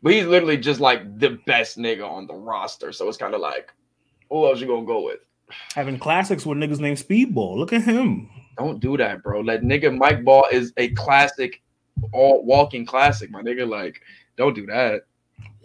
but 0.02 0.12
he's 0.14 0.24
literally 0.24 0.56
just 0.56 0.80
like 0.80 1.18
the 1.18 1.38
best 1.46 1.76
nigga 1.76 2.08
on 2.08 2.26
the 2.26 2.34
roster. 2.34 2.90
So 2.92 3.06
it's 3.08 3.18
kind 3.18 3.34
of 3.34 3.40
like, 3.42 3.70
who 4.30 4.46
else 4.46 4.60
you 4.60 4.66
gonna 4.66 4.86
go 4.86 5.02
with? 5.04 5.20
Having 5.74 5.98
classics 5.98 6.46
with 6.46 6.58
niggas 6.58 6.80
named 6.80 6.98
Speedball. 6.98 7.56
Look 7.56 7.72
at 7.72 7.82
him. 7.82 8.28
Don't 8.58 8.80
do 8.80 8.96
that, 8.96 9.22
bro. 9.22 9.42
That 9.44 9.62
nigga 9.62 9.96
Mike 9.96 10.24
Bailey 10.24 10.48
is 10.52 10.72
a 10.76 10.88
classic, 10.90 11.62
all 12.12 12.44
walking 12.44 12.84
classic, 12.84 13.30
my 13.30 13.42
nigga. 13.42 13.68
Like, 13.68 14.02
don't 14.36 14.54
do 14.54 14.66
that, 14.66 15.02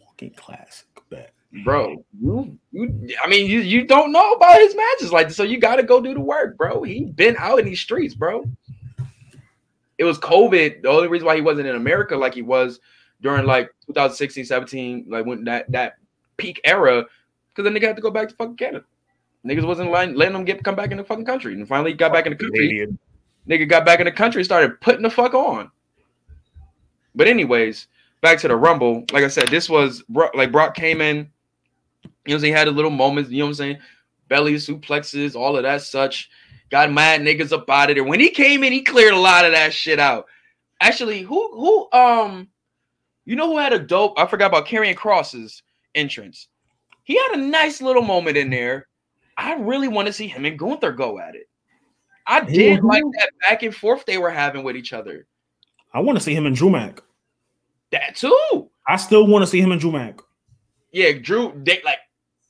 Walking 0.06 0.32
classic. 0.32 0.88
Bet. 1.10 1.34
bro. 1.64 2.04
You, 2.20 2.58
you, 2.72 3.16
I 3.24 3.28
mean, 3.28 3.50
you, 3.50 3.60
you 3.60 3.86
don't 3.86 4.12
know 4.12 4.32
about 4.34 4.60
his 4.60 4.76
matches, 4.76 5.12
like, 5.12 5.30
so 5.32 5.44
you 5.44 5.60
got 5.60 5.76
to 5.76 5.84
go 5.84 6.00
do 6.02 6.14
the 6.14 6.22
work, 6.22 6.58
bro. 6.58 6.84
He 6.84 7.04
been 7.04 7.36
out 7.38 7.60
in 7.60 7.66
these 7.66 7.82
streets, 7.82 8.14
bro. 8.14 8.46
It 9.98 10.04
was 10.04 10.18
COVID. 10.20 10.82
The 10.82 10.90
only 10.90 11.08
reason 11.08 11.26
why 11.26 11.36
he 11.36 11.42
wasn't 11.42 11.68
in 11.68 11.76
America 11.76 12.16
like 12.16 12.34
he 12.34 12.42
was 12.42 12.80
during 13.22 13.46
like 13.46 13.68
2016, 13.88 14.46
17, 14.46 15.06
like 15.10 15.26
when 15.26 15.44
that 15.46 15.72
that 15.72 15.96
peak 16.38 16.60
era, 16.64 17.06
because 17.50 17.64
then 17.64 17.74
nigga 17.74 17.88
had 17.88 17.96
to 17.96 18.02
go 18.02 18.12
back 18.12 18.30
to 18.30 18.36
fucking 18.36 18.58
Canada. 18.58 18.86
Niggas 19.46 19.66
wasn't 19.66 19.92
letting, 19.92 20.16
letting 20.16 20.36
him 20.36 20.44
get 20.46 20.64
come 20.64 20.76
back 20.76 20.92
in 20.92 20.98
the 20.98 21.04
fucking 21.04 21.26
country, 21.26 21.54
and 21.54 21.68
finally 21.68 21.94
got 21.94 22.12
back 22.12 22.26
in 22.26 22.32
the 22.32 22.38
country. 22.38 22.88
Nigga 23.48 23.70
got 23.70 23.86
back 23.86 24.00
in 24.00 24.06
the 24.06 24.12
country 24.12 24.42
and 24.42 24.46
started 24.46 24.82
putting 24.82 25.04
the 25.04 25.10
fuck 25.10 25.36
on. 25.36 25.70
But 27.14 27.28
anyways, 27.28 27.88
back 28.22 28.40
to 28.40 28.48
the 28.48 28.56
Rumble. 28.56 29.06
Like 29.12 29.24
I 29.24 29.28
said, 29.28 29.50
this 29.50 29.70
was 29.70 30.04
like 30.34 30.52
Brock 30.52 30.76
came 30.76 31.00
in. 31.00 31.30
You 32.26 32.36
know, 32.36 32.44
he 32.44 32.50
had 32.50 32.68
a 32.68 32.72
little 32.72 32.92
moments. 32.92 33.30
You 33.30 33.40
know 33.40 33.46
what 33.46 33.50
I'm 33.50 33.56
saying? 33.56 33.78
Belly 34.28 34.56
suplexes, 34.56 35.36
all 35.36 35.56
of 35.56 35.64
that 35.64 35.84
such. 35.84 36.30
Got 36.72 36.92
mad 36.92 37.22
niggas 37.22 37.52
up 37.52 37.70
out 37.70 37.92
of 37.92 37.96
there. 37.96 38.04
When 38.04 38.20
he 38.20 38.32
came 38.32 38.64
in, 38.64 38.74
he 38.74 38.82
cleared 38.82 39.14
a 39.14 39.20
lot 39.20 39.46
of 39.46 39.52
that 39.52 39.74
shit 39.74 40.00
out. 40.00 40.26
Actually, 40.82 41.22
who 41.22 41.52
who 41.54 41.98
um, 41.98 42.50
you 43.26 43.36
know 43.36 43.48
who 43.48 43.60
had 43.60 43.74
a 43.74 43.80
dope? 43.80 44.18
I 44.18 44.26
forgot 44.26 44.48
about 44.48 44.66
Karrion 44.66 44.96
Kross's 44.96 45.62
entrance. 45.94 46.48
He 47.04 47.16
had 47.16 47.36
a 47.36 47.38
nice 47.38 47.82
little 47.82 48.02
moment 48.02 48.38
in 48.38 48.50
there. 48.50 48.88
I 49.38 49.56
really 49.56 49.88
want 49.88 50.08
to 50.08 50.14
see 50.14 50.28
him 50.28 50.46
and 50.46 50.58
Gunther 50.58 50.94
go 50.94 51.20
at 51.20 51.36
it. 51.36 51.50
I 52.28 52.42
did 52.42 52.80
Mhm. 52.80 52.90
like 52.90 53.04
that 53.20 53.30
back 53.42 53.64
and 53.64 53.76
forth 53.76 54.06
they 54.06 54.18
were 54.18 54.32
having 54.32 54.64
with 54.64 54.76
each 54.76 54.94
other. 54.94 55.28
I 55.94 56.00
want 56.00 56.18
to 56.18 56.24
see 56.24 56.34
him 56.34 56.46
and 56.46 56.56
Drew 56.56 56.70
Mac. 56.70 57.02
That 57.92 58.16
too. 58.16 58.70
I 58.88 58.96
still 58.98 59.28
want 59.28 59.44
to 59.44 59.48
see 59.48 59.62
him 59.62 59.72
and 59.72 59.80
Drew 59.80 59.92
Mac. 59.92 60.20
Yeah, 60.92 61.12
Drew, 61.14 61.54
they 61.64 61.82
like 61.84 62.00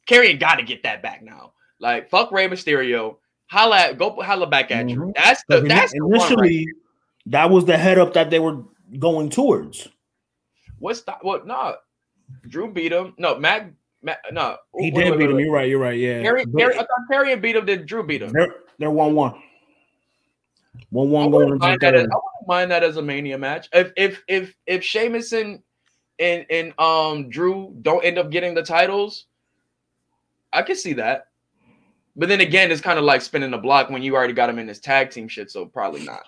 Karrion 0.07 0.39
got 0.39 0.55
to 0.55 0.63
get 0.63 0.83
that 0.83 1.01
back 1.01 1.21
now. 1.23 1.53
Like 1.79 2.09
fuck 2.09 2.31
Rey 2.31 2.47
Mysterio. 2.47 3.17
Holla, 3.47 3.77
at, 3.77 3.97
go 3.97 4.09
holla 4.21 4.47
back 4.47 4.71
at 4.71 4.87
Drew. 4.87 5.07
Mhm. 5.07 5.15
That's 5.15 5.43
the 5.47 5.61
that's 5.61 5.91
the 5.91 5.99
one 6.05 6.11
right 6.19 6.31
initially 6.31 6.67
that 7.27 7.49
was 7.49 7.65
the 7.65 7.77
head 7.77 7.97
up 7.97 8.13
that 8.13 8.29
they 8.29 8.39
were 8.39 8.63
going 8.99 9.29
towards. 9.29 9.87
What's 10.79 11.01
that? 11.03 11.23
What? 11.23 11.45
No, 11.45 11.75
Drew 12.47 12.71
beat 12.71 12.91
him. 12.91 13.13
No, 13.17 13.37
Mac. 13.37 13.71
No, 14.31 14.57
He 14.77 14.91
wait, 14.91 14.93
did 14.93 15.11
wait, 15.11 15.17
beat 15.17 15.25
wait, 15.25 15.31
him. 15.31 15.39
You're 15.39 15.53
right. 15.53 15.69
You're 15.69 15.79
right. 15.79 15.97
Yeah. 15.97 16.21
But 16.23 16.47
Karrion, 16.49 16.73
I 16.73 16.77
thought 16.77 16.87
Karrion 17.11 17.41
beat 17.41 17.55
him. 17.55 17.65
Then 17.65 17.85
Drew 17.85 18.05
beat 18.05 18.21
him. 18.21 18.31
They're 18.31 18.55
they're 18.77 18.91
one 18.91 19.15
one. 19.15 19.41
One 20.91 21.09
one 21.09 21.31
going 21.31 21.47
into 21.47 21.57
mind 21.57 21.81
that 21.81 21.95
as. 21.95 22.03
I 22.03 22.15
wouldn't 22.15 22.47
mind 22.47 22.71
that 22.71 22.83
as 22.83 22.97
a 22.97 23.01
mania 23.01 23.37
match. 23.37 23.67
If 23.73 23.91
if 23.97 24.23
if 24.27 24.55
if 24.67 24.83
Sheamus 24.83 25.33
and 25.33 25.59
and 26.19 26.45
and 26.49 26.79
um 26.79 27.29
Drew 27.29 27.75
don't 27.81 28.03
end 28.05 28.17
up 28.17 28.29
getting 28.29 28.53
the 28.53 28.63
titles, 28.63 29.25
I 30.53 30.61
could 30.61 30.77
see 30.77 30.93
that. 30.93 31.27
But 32.15 32.29
then 32.29 32.41
again, 32.41 32.71
it's 32.71 32.81
kind 32.81 32.97
of 32.97 33.03
like 33.03 33.21
spinning 33.21 33.51
the 33.51 33.57
block 33.57 33.89
when 33.89 34.01
you 34.01 34.15
already 34.15 34.33
got 34.33 34.49
him 34.49 34.59
in 34.59 34.67
this 34.67 34.79
tag 34.79 35.09
team 35.09 35.27
shit. 35.27 35.51
So 35.51 35.65
probably 35.65 36.03
not. 36.03 36.23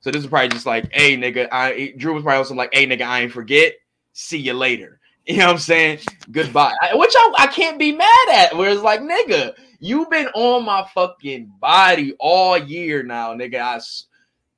So 0.00 0.10
this 0.10 0.22
is 0.22 0.28
probably 0.28 0.50
just 0.50 0.66
like, 0.66 0.92
hey 0.92 1.16
nigga, 1.16 1.48
I 1.50 1.94
Drew 1.96 2.14
was 2.14 2.22
probably 2.22 2.38
also 2.38 2.54
like, 2.54 2.70
hey 2.72 2.86
nigga, 2.86 3.02
I 3.02 3.22
ain't 3.22 3.32
forget. 3.32 3.74
See 4.12 4.38
you 4.38 4.52
later. 4.52 4.97
You 5.28 5.36
know 5.36 5.44
what 5.46 5.52
I'm 5.52 5.58
saying? 5.58 5.98
Goodbye. 6.30 6.74
I, 6.80 6.94
which 6.94 7.12
I, 7.14 7.34
I 7.40 7.46
can't 7.48 7.78
be 7.78 7.92
mad 7.92 8.28
at. 8.32 8.56
Where 8.56 8.70
it's 8.70 8.80
like, 8.80 9.00
nigga, 9.00 9.52
you've 9.78 10.08
been 10.08 10.26
on 10.28 10.64
my 10.64 10.88
fucking 10.94 11.52
body 11.60 12.14
all 12.18 12.56
year 12.56 13.02
now, 13.02 13.34
nigga. 13.34 13.60
I 13.60 13.76
s- 13.76 14.06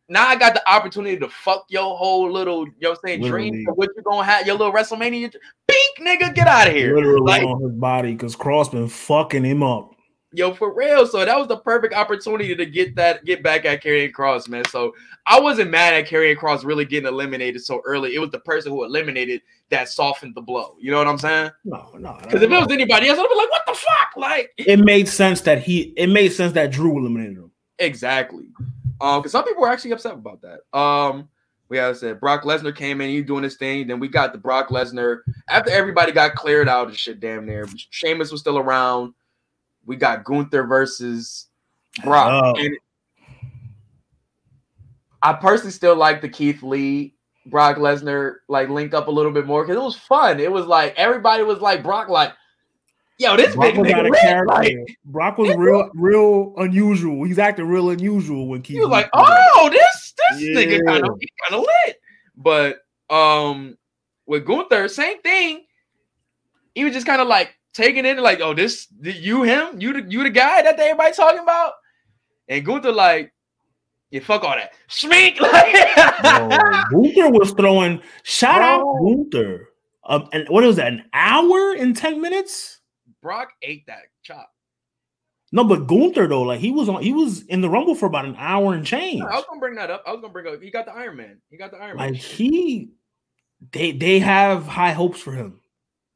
now 0.08 0.28
I 0.28 0.36
got 0.36 0.54
the 0.54 0.70
opportunity 0.72 1.16
to 1.18 1.28
fuck 1.28 1.64
your 1.70 1.96
whole 1.96 2.30
little, 2.30 2.66
you 2.66 2.72
know 2.82 2.90
what 2.90 2.98
I'm 3.04 3.08
saying, 3.08 3.22
dream 3.22 3.52
Literally. 3.52 3.66
of 3.68 3.76
what 3.76 3.88
you 3.96 4.02
gonna 4.02 4.24
have, 4.24 4.46
your 4.46 4.56
little 4.56 4.72
WrestleMania. 4.72 5.34
Pink 5.66 5.98
nigga, 6.00 6.32
get 6.34 6.46
out 6.46 6.68
of 6.68 6.72
here. 6.72 6.94
Literally 6.94 7.20
Like, 7.20 7.42
on 7.42 7.62
his 7.62 7.72
body 7.72 8.12
because 8.12 8.36
Kross 8.36 8.70
been 8.70 8.88
fucking 8.88 9.42
him 9.44 9.64
up. 9.64 9.96
Yo, 10.32 10.54
for 10.54 10.72
real. 10.72 11.06
So 11.06 11.24
that 11.24 11.36
was 11.36 11.48
the 11.48 11.56
perfect 11.56 11.92
opportunity 11.92 12.54
to 12.54 12.64
get 12.64 12.94
that 12.94 13.24
get 13.24 13.42
back 13.42 13.64
at 13.64 13.82
Karrion 13.82 14.12
Kross, 14.12 14.48
man. 14.48 14.64
So 14.66 14.94
I 15.26 15.40
wasn't 15.40 15.70
mad 15.70 15.94
at 15.94 16.06
Karrion 16.06 16.36
Kross 16.36 16.64
really 16.64 16.84
getting 16.84 17.08
eliminated 17.08 17.64
so 17.64 17.82
early. 17.84 18.14
It 18.14 18.20
was 18.20 18.30
the 18.30 18.38
person 18.38 18.70
who 18.70 18.84
eliminated 18.84 19.42
that 19.70 19.88
softened 19.88 20.36
the 20.36 20.40
blow. 20.40 20.76
You 20.78 20.92
know 20.92 20.98
what 20.98 21.08
I'm 21.08 21.18
saying? 21.18 21.50
No, 21.64 21.90
no. 21.98 22.16
Because 22.22 22.42
if 22.42 22.50
it 22.50 22.54
was 22.60 22.70
anybody 22.70 23.08
else, 23.08 23.18
I'd 23.18 23.28
be 23.28 23.34
like, 23.34 23.50
what 23.50 23.62
the 23.66 23.74
fuck? 23.74 24.16
Like 24.16 24.52
it 24.58 24.78
made 24.78 25.08
sense 25.08 25.40
that 25.42 25.62
he 25.62 25.92
it 25.96 26.06
made 26.08 26.32
sense 26.32 26.52
that 26.52 26.70
Drew 26.70 26.96
eliminated 26.98 27.38
him. 27.38 27.50
exactly. 27.78 28.46
Um, 29.00 29.20
because 29.20 29.32
some 29.32 29.44
people 29.44 29.62
were 29.62 29.68
actually 29.68 29.92
upset 29.92 30.12
about 30.12 30.42
that. 30.42 30.60
Um, 30.78 31.28
we 31.70 31.78
had 31.78 31.96
said 31.96 32.20
Brock 32.20 32.42
Lesnar 32.42 32.74
came 32.74 33.00
in, 33.00 33.10
he 33.10 33.22
doing 33.22 33.44
his 33.44 33.56
thing. 33.56 33.86
Then 33.86 33.98
we 33.98 34.08
got 34.08 34.32
the 34.32 34.38
Brock 34.38 34.68
Lesnar 34.68 35.20
after 35.48 35.70
everybody 35.70 36.12
got 36.12 36.34
cleared 36.34 36.68
out 36.68 36.88
and 36.88 36.96
shit. 36.96 37.20
Damn 37.20 37.46
near 37.46 37.66
Sheamus 37.90 38.30
was 38.30 38.40
still 38.40 38.58
around. 38.58 39.14
We 39.90 39.96
got 39.96 40.22
Gunther 40.22 40.68
versus 40.68 41.48
Brock. 42.04 42.54
Oh. 42.56 42.68
I 45.20 45.32
personally 45.32 45.72
still 45.72 45.96
like 45.96 46.20
the 46.20 46.28
Keith 46.28 46.62
Lee 46.62 47.16
Brock 47.46 47.76
Lesnar 47.76 48.34
like 48.48 48.68
link 48.68 48.94
up 48.94 49.08
a 49.08 49.10
little 49.10 49.32
bit 49.32 49.46
more 49.46 49.64
because 49.64 49.76
it 49.76 49.82
was 49.82 49.96
fun. 49.96 50.38
It 50.38 50.52
was 50.52 50.64
like 50.66 50.94
everybody 50.96 51.42
was 51.42 51.58
like 51.58 51.82
Brock, 51.82 52.08
like, 52.08 52.32
yo, 53.18 53.36
this 53.36 53.56
Brock 53.56 53.74
big 53.74 53.84
nigga 53.84 54.14
character. 54.20 54.46
Like, 54.46 54.76
Brock 55.06 55.38
was 55.38 55.56
real, 55.56 55.90
real 55.94 56.54
unusual. 56.58 57.24
He's 57.24 57.40
acting 57.40 57.66
real 57.66 57.90
unusual 57.90 58.46
when 58.46 58.62
Keith. 58.62 58.74
he 58.76 58.80
was 58.80 58.86
Lee 58.90 58.92
like, 58.92 59.10
oh, 59.12 59.70
this 59.72 60.14
this 60.30 60.56
nigga 60.56 60.78
Yeah. 60.84 60.92
kind 60.92 61.04
of 61.04 61.18
kind 61.48 61.60
of 61.60 61.62
lit. 61.62 61.96
But 62.36 62.76
um, 63.12 63.76
with 64.24 64.46
Gunther, 64.46 64.86
same 64.86 65.20
thing. 65.22 65.64
He 66.76 66.84
was 66.84 66.92
just 66.94 67.06
kind 67.08 67.20
of 67.20 67.26
like 67.26 67.56
taking 67.74 68.04
it, 68.04 68.18
like, 68.18 68.40
oh, 68.40 68.54
this 68.54 68.88
you 69.02 69.42
him, 69.42 69.80
you 69.80 69.92
the 69.92 70.02
you 70.10 70.22
the 70.22 70.30
guy 70.30 70.62
that 70.62 70.78
everybody 70.78 71.14
talking 71.14 71.40
about, 71.40 71.74
and 72.48 72.64
Gunther 72.64 72.92
like, 72.92 73.32
yeah, 74.10 74.20
fuck 74.20 74.44
all 74.44 74.54
that, 74.56 74.72
Schmink, 74.88 75.40
like, 75.40 76.90
Gunther 76.90 77.30
was 77.30 77.52
throwing. 77.52 78.00
Shout 78.22 78.60
out 78.60 78.84
Gunther. 79.02 79.68
Um, 80.04 80.28
and 80.32 80.48
what 80.48 80.64
was 80.64 80.76
that? 80.76 80.88
An 80.88 81.04
hour 81.12 81.72
and 81.74 81.96
ten 81.96 82.20
minutes? 82.20 82.80
Brock 83.22 83.50
ate 83.62 83.86
that 83.86 84.04
chop. 84.22 84.50
No, 85.52 85.64
but 85.64 85.86
Gunther 85.86 86.28
though, 86.28 86.42
like 86.42 86.60
he 86.60 86.70
was 86.70 86.88
on, 86.88 87.02
he 87.02 87.12
was 87.12 87.42
in 87.42 87.60
the 87.60 87.68
Rumble 87.68 87.94
for 87.94 88.06
about 88.06 88.24
an 88.24 88.36
hour 88.38 88.72
and 88.72 88.86
change. 88.86 89.22
I 89.22 89.34
was 89.34 89.44
gonna 89.48 89.60
bring 89.60 89.74
that 89.74 89.90
up. 89.90 90.02
I 90.06 90.12
was 90.12 90.20
gonna 90.20 90.32
bring 90.32 90.46
up. 90.46 90.62
He 90.62 90.70
got 90.70 90.86
the 90.86 90.92
Iron 90.92 91.16
Man. 91.16 91.40
He 91.50 91.56
got 91.56 91.70
the 91.72 91.78
Iron 91.78 91.96
Like 91.96 92.12
Man. 92.12 92.20
he, 92.20 92.90
they 93.72 93.92
they 93.92 94.20
have 94.20 94.66
high 94.66 94.92
hopes 94.92 95.20
for 95.20 95.32
him. 95.32 95.60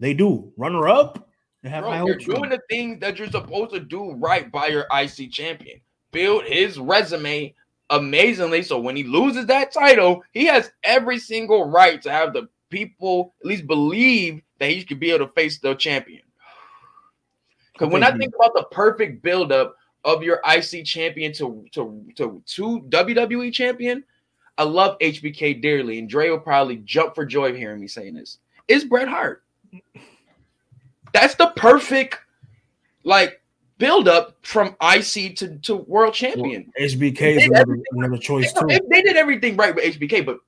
They 0.00 0.14
do. 0.14 0.52
Runner 0.56 0.88
up. 0.88 1.28
They 1.64 1.70
have 1.70 1.84
high 1.84 1.96
Bro, 1.96 2.08
you're 2.08 2.16
doing 2.16 2.50
the 2.50 2.60
things 2.68 3.00
that 3.00 3.18
you're 3.18 3.30
supposed 3.30 3.72
to 3.72 3.80
do 3.80 4.12
right 4.12 4.52
by 4.52 4.66
your 4.66 4.86
IC 4.94 5.32
champion. 5.32 5.80
Build 6.12 6.44
his 6.44 6.78
resume 6.78 7.54
amazingly. 7.88 8.62
So 8.62 8.78
when 8.78 8.94
he 8.94 9.02
loses 9.02 9.46
that 9.46 9.72
title, 9.72 10.22
he 10.32 10.44
has 10.44 10.70
every 10.82 11.18
single 11.18 11.70
right 11.70 12.02
to 12.02 12.10
have 12.10 12.34
the 12.34 12.48
people 12.68 13.32
at 13.40 13.46
least 13.46 13.66
believe 13.66 14.42
that 14.58 14.70
he 14.70 14.84
could 14.84 15.00
be 15.00 15.10
able 15.10 15.26
to 15.26 15.32
face 15.32 15.58
the 15.58 15.74
champion. 15.74 16.20
Because 17.72 17.92
when 17.92 18.04
I 18.04 18.16
think 18.16 18.32
about 18.36 18.54
the 18.54 18.66
perfect 18.70 19.20
buildup 19.22 19.74
of 20.04 20.22
your 20.22 20.40
IC 20.48 20.84
champion 20.84 21.32
to, 21.32 21.64
to, 21.72 22.04
to, 22.14 22.40
to 22.46 22.80
WWE 22.88 23.52
champion, 23.52 24.04
I 24.56 24.62
love 24.62 24.96
HBK 25.00 25.60
dearly, 25.60 25.98
and 25.98 26.08
Dre 26.08 26.28
will 26.30 26.38
probably 26.38 26.76
jump 26.84 27.16
for 27.16 27.26
joy 27.26 27.48
of 27.48 27.56
hearing 27.56 27.80
me 27.80 27.88
saying 27.88 28.14
this. 28.14 28.38
Is 28.68 28.84
Bret 28.84 29.08
Hart. 29.08 29.42
That's 31.14 31.34
the 31.36 31.46
perfect 31.56 32.18
like 33.04 33.40
build 33.78 34.08
up 34.08 34.36
from 34.42 34.76
IC 34.82 35.36
to, 35.36 35.58
to 35.62 35.76
world 35.76 36.12
champion. 36.14 36.70
HBK 36.78 37.36
is 37.38 37.44
another, 37.46 37.78
another 37.92 38.18
choice 38.18 38.52
They, 38.52 38.78
too. 38.78 38.86
they 38.90 39.02
did 39.02 39.16
everything 39.16 39.56
right 39.56 39.74
with 39.74 39.84
HBK, 39.84 40.24
but 40.26 40.38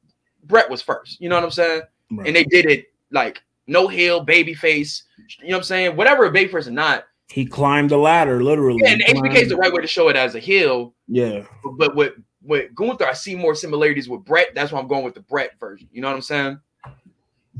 Bret 0.45 0.69
was 0.71 0.83
first. 0.83 1.21
You 1.21 1.29
know 1.29 1.37
what 1.37 1.45
I'm 1.45 1.51
saying? 1.51 1.83
Right. 2.13 2.27
And 2.29 2.37
they 2.37 2.45
did 2.45 2.67
it 2.67 2.87
like 3.11 3.43
no 3.67 3.89
heel, 3.89 4.21
baby 4.23 4.55
face. 4.55 5.05
You 5.41 5.49
know 5.49 5.55
what 5.55 5.59
I'm 5.59 5.65
saying? 5.65 5.97
Whatever 5.97 6.27
a 6.27 6.31
baby 6.33 6.51
face 6.53 6.67
or 6.69 6.73
not. 6.73 7.05
he 7.29 7.45
climbed 7.47 7.91
the 7.91 7.97
ladder, 7.99 8.43
literally. 8.43 8.81
Yeah, 8.85 8.93
and 8.93 9.03
HBK 9.03 9.35
is 9.37 9.49
the 9.49 9.57
right 9.57 9.73
way 9.73 9.81
to 9.81 9.87
show 9.89 10.09
it 10.09 10.17
as 10.17 10.35
a 10.35 10.39
heel. 10.39 10.95
Yeah, 11.09 11.45
But 11.79 11.95
with 11.97 12.15
with 12.43 12.73
Gunther, 12.77 13.07
I 13.07 13.13
see 13.13 13.35
more 13.35 13.57
similarities 13.57 14.09
with 14.09 14.25
Bret. 14.25 14.55
That's 14.55 14.71
why 14.71 14.79
I'm 14.79 14.87
going 14.87 15.05
with 15.05 15.15
the 15.15 15.21
Bret 15.23 15.59
version. 15.59 15.89
You 15.91 16.01
know 16.01 16.09
what 16.09 16.15
I'm 16.15 16.23
saying? 16.23 16.61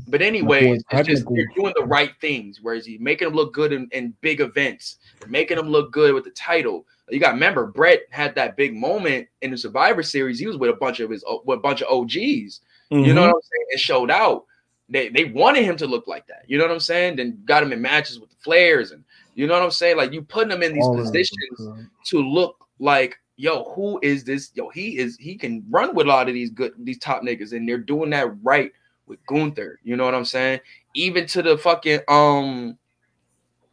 But 0.07 0.21
anyways, 0.21 0.83
it's 0.91 1.07
just 1.07 1.25
you're 1.29 1.47
doing 1.55 1.73
the 1.77 1.85
right 1.85 2.11
things. 2.21 2.59
Whereas 2.61 2.85
he's 2.85 2.99
making 2.99 3.27
him 3.27 3.33
look 3.33 3.53
good 3.53 3.73
in, 3.73 3.89
in 3.91 4.13
big 4.21 4.39
events, 4.39 4.97
making 5.27 5.57
him 5.57 5.67
look 5.67 5.91
good 5.91 6.13
with 6.13 6.23
the 6.23 6.31
title. 6.31 6.85
You 7.09 7.19
got 7.19 7.33
remember, 7.33 7.67
Bret 7.67 8.01
had 8.09 8.35
that 8.35 8.57
big 8.57 8.75
moment 8.75 9.27
in 9.41 9.51
the 9.51 9.57
Survivor 9.57 10.03
Series. 10.03 10.39
He 10.39 10.47
was 10.47 10.57
with 10.57 10.69
a 10.69 10.73
bunch 10.73 10.99
of 10.99 11.09
his 11.09 11.23
with 11.45 11.59
a 11.59 11.61
bunch 11.61 11.81
of 11.81 11.87
OGs. 11.89 12.61
You 12.89 13.13
know 13.13 13.21
Mhm. 13.21 13.27
what 13.27 13.35
I'm 13.35 13.41
saying? 13.41 13.65
It 13.69 13.79
showed 13.79 14.11
out. 14.11 14.45
They 14.89 15.09
they 15.09 15.25
wanted 15.25 15.63
him 15.65 15.75
to 15.77 15.87
look 15.87 16.07
like 16.07 16.27
that. 16.27 16.43
You 16.47 16.57
know 16.57 16.63
what 16.65 16.71
I'm 16.73 16.79
saying? 16.79 17.17
Then 17.17 17.41
got 17.45 17.63
him 17.63 17.73
in 17.73 17.81
matches 17.81 18.19
with 18.19 18.29
the 18.29 18.35
Flairs, 18.37 18.91
and 18.93 19.03
you 19.35 19.45
know 19.47 19.53
what 19.53 19.63
I'm 19.63 19.71
saying? 19.71 19.97
Like 19.97 20.13
you 20.13 20.21
putting 20.21 20.51
him 20.51 20.63
in 20.63 20.73
these 20.73 20.83
All 20.85 20.95
them. 20.95 21.05
positions 21.05 21.69
to 22.05 22.21
look 22.21 22.65
like, 22.79 23.17
yo, 23.35 23.65
who 23.73 23.99
is 24.01 24.23
this? 24.23 24.51
Yo, 24.53 24.69
he 24.69 24.97
is 24.97 25.17
he 25.17 25.35
can 25.35 25.65
run 25.69 25.93
with 25.93 26.05
a 26.07 26.09
lot 26.09 26.29
of 26.29 26.33
these 26.33 26.49
good 26.49 26.71
these 26.79 26.99
top 26.99 27.21
niggas, 27.23 27.51
and 27.51 27.67
they're 27.67 27.77
doing 27.77 28.09
that 28.11 28.31
right 28.41 28.71
with 29.07 29.25
Gunther. 29.25 29.79
You 29.83 29.95
know 29.95 30.05
what 30.05 30.15
I'm 30.15 30.25
saying? 30.25 30.59
Even 30.93 31.25
to 31.27 31.41
the 31.41 31.57
fucking 31.57 32.01
um 32.07 32.77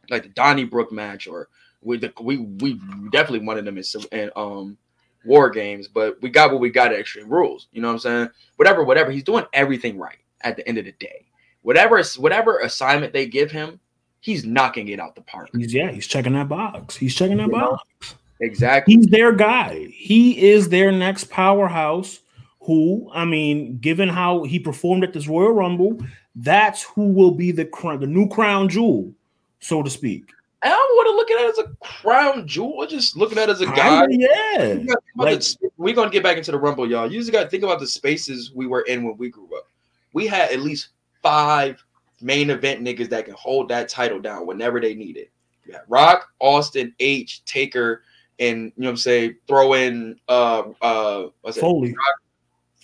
like 0.09 0.23
the 0.23 0.29
Donnybrook 0.29 0.91
match, 0.91 1.27
or 1.27 1.49
with 1.81 2.01
the 2.01 2.13
we 2.21 2.37
we 2.37 2.79
definitely 3.11 3.45
wanted 3.45 3.65
them 3.65 3.77
in, 3.77 3.83
some- 3.83 4.05
um 4.35 4.77
war 5.25 5.49
games, 5.49 5.87
but 5.87 6.21
we 6.21 6.29
got 6.29 6.51
what 6.51 6.61
we 6.61 6.69
got 6.69 6.93
at 6.93 6.99
Extreme 6.99 7.29
Rules. 7.29 7.67
You 7.71 7.81
know 7.81 7.87
what 7.87 7.93
I'm 7.93 7.99
saying? 7.99 8.29
Whatever, 8.57 8.83
whatever. 8.83 9.11
He's 9.11 9.23
doing 9.23 9.45
everything 9.53 9.97
right 9.97 10.17
at 10.41 10.55
the 10.55 10.67
end 10.67 10.77
of 10.77 10.85
the 10.85 10.91
day. 10.93 11.25
Whatever 11.63 12.01
whatever 12.17 12.59
assignment 12.59 13.11
they 13.11 13.25
give 13.25 13.49
him, 13.51 13.79
he's 14.19 14.45
knocking 14.45 14.87
it 14.89 14.99
out 14.99 15.15
the 15.15 15.21
park. 15.21 15.49
He's 15.55 15.73
yeah, 15.73 15.89
he's 15.91 16.05
checking 16.07 16.33
that 16.33 16.47
box. 16.47 16.95
He's 16.95 17.15
checking 17.15 17.37
that 17.37 17.47
You 17.47 17.53
know? 17.57 17.77
box. 18.01 18.15
Exactly. 18.41 18.93
He's 18.95 19.07
their 19.07 19.31
guy. 19.31 19.85
He 19.93 20.49
is 20.49 20.69
their 20.69 20.91
next 20.91 21.29
powerhouse. 21.29 22.19
Who 22.65 23.09
I 23.13 23.25
mean, 23.25 23.77
given 23.77 24.09
how 24.09 24.43
he 24.43 24.59
performed 24.59 25.03
at 25.03 25.13
this 25.13 25.27
Royal 25.27 25.51
Rumble, 25.51 25.99
that's 26.35 26.83
who 26.83 27.07
will 27.11 27.31
be 27.31 27.51
the 27.51 27.65
crown, 27.65 27.99
the 27.99 28.07
new 28.07 28.27
crown 28.27 28.69
jewel, 28.69 29.11
so 29.59 29.83
to 29.83 29.89
speak. 29.89 30.31
I 30.63 30.69
don't 30.69 30.77
want 30.95 31.07
to 31.09 31.15
look 31.15 31.31
at 31.31 31.45
it 31.45 31.49
as 31.49 31.65
a 31.65 31.75
crown 31.85 32.47
jewel. 32.47 32.73
or 32.77 32.87
Just 32.87 33.15
looking 33.15 33.37
at 33.37 33.49
it 33.49 33.51
as 33.53 33.61
a 33.61 33.67
guy. 33.67 34.07
Yeah. 34.09 34.27
You 34.57 34.57
gotta 34.57 34.75
think 34.75 34.89
about 35.15 35.25
Like- 35.25 35.39
the- 35.41 35.69
we're 35.77 35.93
gonna 35.93 36.09
get 36.09 36.23
back 36.23 36.37
into 36.37 36.51
the 36.51 36.57
rumble, 36.57 36.89
y'all. 36.89 37.11
You 37.11 37.19
just 37.19 37.31
gotta 37.31 37.49
think 37.49 37.63
about 37.63 37.79
the 37.79 37.85
spaces 37.87 38.51
we 38.55 38.65
were 38.65 38.81
in 38.81 39.03
when 39.03 39.15
we 39.17 39.29
grew 39.29 39.47
up. 39.55 39.67
We 40.13 40.25
had 40.25 40.49
at 40.51 40.61
least 40.61 40.87
five 41.21 41.83
main 42.21 42.49
event 42.49 42.81
niggas 42.81 43.09
that 43.09 43.25
can 43.25 43.35
hold 43.35 43.69
that 43.69 43.89
title 43.89 44.19
down 44.19 44.47
whenever 44.47 44.79
they 44.81 44.95
need 44.95 45.17
it. 45.17 45.29
You 45.67 45.73
had 45.73 45.83
Rock, 45.87 46.29
Austin, 46.39 46.95
H, 46.99 47.43
Taker, 47.45 48.01
and 48.39 48.65
you 48.65 48.71
know 48.77 48.87
what 48.87 48.91
I'm 48.91 48.97
saying, 48.97 49.35
throw 49.47 49.73
in 49.73 50.19
uh 50.29 50.63
uh 50.81 51.27
what's 51.41 51.57
it? 51.57 51.61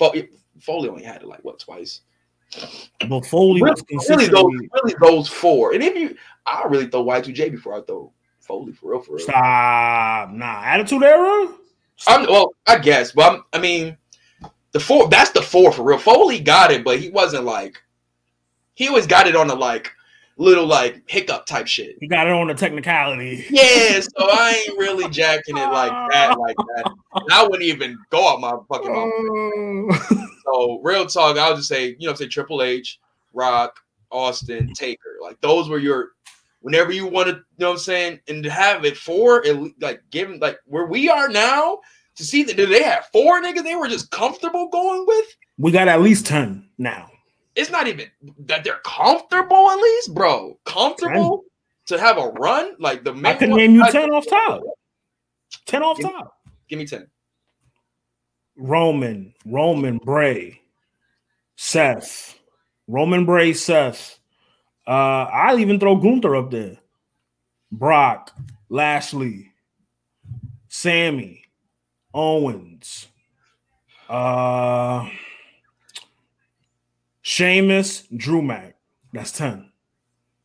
Foley, 0.02 0.30
Foley 0.60 0.90
only 0.90 1.04
had 1.04 1.22
it 1.22 1.28
like 1.28 1.44
what 1.44 1.60
twice. 1.60 2.02
but 3.08 3.24
Foley 3.28 3.62
Really, 3.62 3.76
was 3.92 4.10
really 4.10 4.28
those 4.28 4.52
really 4.74 4.96
those 5.00 5.28
four. 5.28 5.74
And 5.74 5.84
if 5.84 5.96
you 5.96 6.16
I 6.48 6.64
really 6.66 6.88
throw 6.88 7.06
Y2J 7.06 7.52
before 7.52 7.76
I 7.76 7.82
throw 7.82 8.12
Foley 8.40 8.74
for 8.74 8.92
real 8.92 9.02
for 9.02 9.16
real. 9.18 9.24
stop. 9.24 10.32
Nah, 10.32 10.64
attitude 10.64 11.04
era. 11.04 11.54
I'm 12.08 12.26
well, 12.26 12.56
I 12.66 12.80
guess, 12.80 13.12
but 13.12 13.32
I'm, 13.32 13.44
I 13.54 13.60
mean, 13.60 13.96
the 14.72 14.80
four. 14.80 15.08
That's 15.08 15.30
the 15.30 15.42
four 15.44 15.72
for 15.72 15.84
real. 15.84 16.00
Foley 16.00 16.40
got 16.40 16.72
it, 16.72 16.84
but 16.84 17.00
he 17.00 17.10
wasn't 17.12 17.46
like. 17.46 17.78
He 18.74 18.88
always 18.88 19.06
got 19.06 19.28
it 19.28 19.36
on 19.36 19.48
the 19.48 19.56
like 19.56 19.92
little 20.42 20.66
like 20.66 21.04
hiccup 21.08 21.46
type 21.46 21.68
shit. 21.68 21.98
You 22.02 22.10
got 22.10 22.28
it 22.28 22.34
on 22.34 22.48
the 22.48 22.54
technicality. 22.54 23.46
Yeah, 23.50 24.00
so 24.00 24.10
I 24.20 24.64
ain't 24.68 24.78
really 24.78 25.10
jacking 25.10 25.58
it 25.58 25.68
like 25.68 25.92
that, 26.12 26.38
like 26.40 26.56
that. 26.58 26.92
And 27.14 27.32
I 27.32 27.44
wouldn't 27.44 27.64
even 27.64 27.98
go 28.10 28.28
out 28.28 28.42
my 28.42 28.58
fucking 28.68 28.92
mouth. 28.92 29.12
Mm. 29.14 30.28
So 30.46 30.80
real 30.84 31.06
talk, 31.06 31.38
I'll 31.38 31.56
just 31.56 31.68
say, 31.68 31.96
you 32.00 32.08
know, 32.08 32.16
say 32.16 32.28
Triple 32.28 32.64
H, 32.64 33.00
Rock, 33.34 33.80
Austin, 34.10 34.74
Taker. 34.74 35.18
Like 35.22 35.40
those 35.42 35.70
were 35.70 35.80
your 35.80 36.10
whenever 36.62 36.92
you 36.92 37.06
want 37.06 37.28
to, 37.28 37.36
you 37.36 37.44
know 37.60 37.70
what 37.70 37.74
I'm 37.74 37.80
saying, 37.80 38.20
and 38.28 38.44
to 38.44 38.50
have 38.50 38.84
it 38.84 38.98
for 38.98 39.46
at 39.46 39.56
le- 39.56 39.72
like 39.80 40.02
given 40.10 40.40
like 40.40 40.58
where 40.66 40.88
we 40.88 41.08
are 41.08 41.30
now, 41.30 41.80
to 42.16 42.24
see 42.24 42.44
that 42.44 42.58
did 42.58 42.70
they 42.70 42.84
have 42.84 43.06
four 43.14 43.42
niggas 43.42 43.64
they 43.64 43.76
were 43.76 43.88
just 43.88 44.10
comfortable 44.10 44.70
going 44.70 45.06
with. 45.06 45.26
We 45.60 45.72
got 45.72 45.88
at 45.88 46.02
least 46.02 46.26
10 46.26 46.68
now. 46.80 47.11
It's 47.56 47.70
not 47.70 47.88
even 47.88 48.08
that 48.46 48.64
they're 48.64 48.80
comfortable 48.86 49.70
at 49.70 49.76
least, 49.78 50.14
bro. 50.14 50.58
Comfortable 50.66 51.44
to 51.88 52.00
have 52.00 52.18
a 52.18 52.28
run 52.30 52.76
like 52.80 53.04
the 53.04 53.14
main. 53.14 53.26
I 53.26 53.34
can 53.36 53.50
name 53.50 53.76
you 53.76 53.84
I- 53.84 53.92
10 53.92 54.10
off 54.12 54.26
top. 54.28 54.62
10 55.66 55.84
off 55.84 55.98
Give- 55.98 56.10
top. 56.10 56.38
Give 56.70 56.80
me 56.80 56.86
ten. 56.86 57.08
Roman, 58.56 59.34
Roman, 59.46 59.98
Bray, 59.98 60.62
Seth, 61.58 62.40
Roman, 62.88 63.26
Bray, 63.26 63.54
Seth. 63.54 64.20
Uh, 64.88 65.26
I'll 65.32 65.60
even 65.60 65.80
throw 65.80 65.96
Gunther 65.98 66.36
up 66.36 66.52
there. 66.52 66.78
Brock, 67.72 68.34
Lashley, 68.70 69.52
Sammy, 70.70 71.44
Owens, 72.14 73.08
uh, 74.10 75.10
Sheamus, 77.32 78.10
Drew 78.18 78.42
Mac. 78.42 78.76
That's 79.14 79.32
10. 79.32 79.72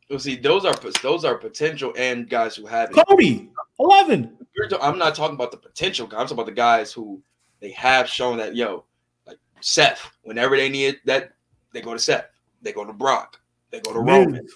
Well, 0.09 0.19
see, 0.19 0.37
those 0.37 0.63
are 0.63 0.73
those 1.01 1.25
are 1.25 1.35
potential 1.35 1.93
and 1.97 2.29
guys 2.29 2.55
who 2.55 2.65
have 2.65 2.91
it. 2.91 3.05
Cody, 3.05 3.49
11. 3.77 4.37
I'm 4.81 4.97
not 4.97 5.13
talking 5.13 5.35
about 5.35 5.51
the 5.51 5.57
potential 5.57 6.07
guys. 6.07 6.21
I'm 6.21 6.27
talking 6.27 6.37
about 6.37 6.45
the 6.45 6.53
guys 6.53 6.93
who 6.93 7.21
they 7.59 7.71
have 7.71 8.07
shown 8.07 8.37
that 8.37 8.55
yo, 8.55 8.85
like 9.25 9.37
Seth. 9.59 10.09
Whenever 10.23 10.55
they 10.55 10.69
need 10.69 11.01
that, 11.03 11.33
they 11.73 11.81
go 11.81 11.91
to 11.91 11.99
Seth. 11.99 12.27
They 12.61 12.71
go 12.71 12.85
to 12.85 12.93
Brock. 12.93 13.37
They 13.69 13.81
go 13.81 13.91
to 13.91 13.99
Roman. 13.99 14.47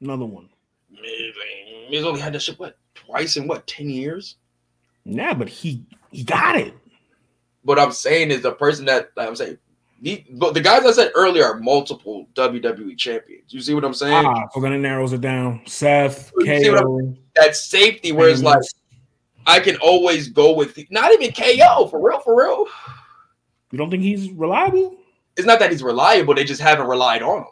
Another 0.00 0.26
one. 0.26 0.48
Miz 1.88 2.04
only 2.04 2.20
had 2.20 2.32
that 2.32 2.42
shit 2.42 2.58
what 2.58 2.76
twice 2.96 3.36
in 3.36 3.46
what 3.46 3.68
ten 3.68 3.88
years. 3.88 4.38
Nah, 5.04 5.34
but 5.34 5.48
he 5.48 5.84
he 6.10 6.24
got 6.24 6.56
it. 6.56 6.74
What 7.62 7.78
I'm 7.78 7.92
saying 7.92 8.32
is 8.32 8.42
the 8.42 8.50
person 8.50 8.86
that 8.86 9.12
like 9.14 9.28
I'm 9.28 9.36
saying. 9.36 9.58
The, 10.02 10.24
but 10.32 10.54
the 10.54 10.60
guys 10.62 10.86
I 10.86 10.92
said 10.92 11.12
earlier 11.14 11.44
are 11.44 11.58
multiple 11.60 12.26
WWE 12.34 12.96
champions. 12.96 13.52
You 13.52 13.60
see 13.60 13.74
what 13.74 13.84
I'm 13.84 13.92
saying? 13.92 14.24
Ah, 14.26 14.48
so 14.52 14.60
then 14.60 14.72
it 14.72 14.78
narrows 14.78 15.12
it 15.12 15.20
down. 15.20 15.60
Seth, 15.66 16.32
KO. 16.42 17.14
that 17.36 17.54
safety 17.54 18.12
where 18.12 18.30
it's 18.30 18.42
like 18.42 18.62
I 19.46 19.60
can 19.60 19.76
always 19.76 20.28
go 20.28 20.54
with 20.54 20.78
not 20.90 21.12
even 21.12 21.32
KO 21.32 21.86
for 21.88 22.00
real, 22.00 22.20
for 22.20 22.36
real. 22.36 22.66
You 23.72 23.78
don't 23.78 23.90
think 23.90 24.02
he's 24.02 24.30
reliable? 24.30 24.96
It's 25.36 25.46
not 25.46 25.58
that 25.58 25.70
he's 25.70 25.82
reliable; 25.82 26.34
they 26.34 26.44
just 26.44 26.60
haven't 26.62 26.86
relied 26.86 27.22
on 27.22 27.38
him. 27.38 27.46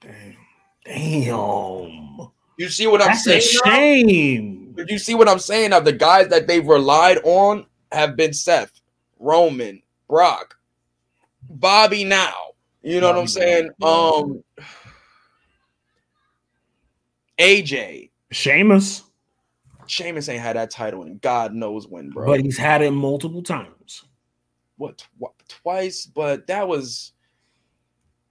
Damn. 0.00 0.36
Damn. 0.84 2.28
You 2.56 2.68
see 2.68 2.86
what 2.86 3.00
I'm 3.02 3.08
That's 3.08 3.26
a 3.26 3.40
saying? 3.40 3.60
now? 3.64 3.70
shame. 3.70 4.72
But 4.76 4.90
you 4.90 4.98
see 4.98 5.14
what 5.14 5.28
I'm 5.28 5.38
saying? 5.38 5.70
Now 5.70 5.80
the 5.80 5.92
guys 5.92 6.28
that 6.28 6.46
they've 6.46 6.66
relied 6.66 7.18
on 7.24 7.66
have 7.92 8.16
been 8.16 8.32
Seth, 8.32 8.80
Roman, 9.18 9.82
Brock, 10.08 10.57
Bobby. 11.48 12.04
Now 12.04 12.34
you 12.82 13.00
know 13.00 13.08
what 13.08 13.18
I'm 13.18 13.26
saying. 13.26 13.70
Um, 13.82 14.42
AJ, 17.38 18.10
Sheamus, 18.30 19.04
Sheamus 19.86 20.28
ain't 20.28 20.40
had 20.40 20.56
that 20.56 20.70
title 20.70 21.04
in 21.04 21.18
God 21.18 21.54
knows 21.54 21.86
when, 21.86 22.10
bro. 22.10 22.26
but 22.26 22.40
he's 22.40 22.58
had 22.58 22.82
it 22.82 22.90
multiple 22.92 23.42
times. 23.42 24.04
what 24.76 24.98
tw- 24.98 25.48
twice? 25.48 26.06
But 26.06 26.46
that 26.46 26.66
was. 26.66 27.12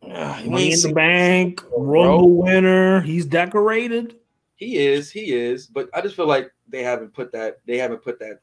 Uh, 0.02 0.42
Money 0.46 0.74
in 0.74 0.82
the 0.82 0.94
bank. 0.94 1.64
Rumble 1.76 2.32
winner. 2.32 3.02
He's 3.02 3.26
decorated. 3.26 4.16
He 4.56 4.78
is, 4.78 5.12
he 5.12 5.34
is, 5.34 5.68
but 5.68 5.90
I 5.94 6.02
just 6.02 6.16
feel 6.16 6.28
like 6.28 6.52
they 6.68 6.82
haven't 6.84 7.14
put 7.14 7.32
that. 7.34 7.60
They 7.68 7.78
haven't 7.78 8.04
put 8.04 8.20
that. 8.20 8.40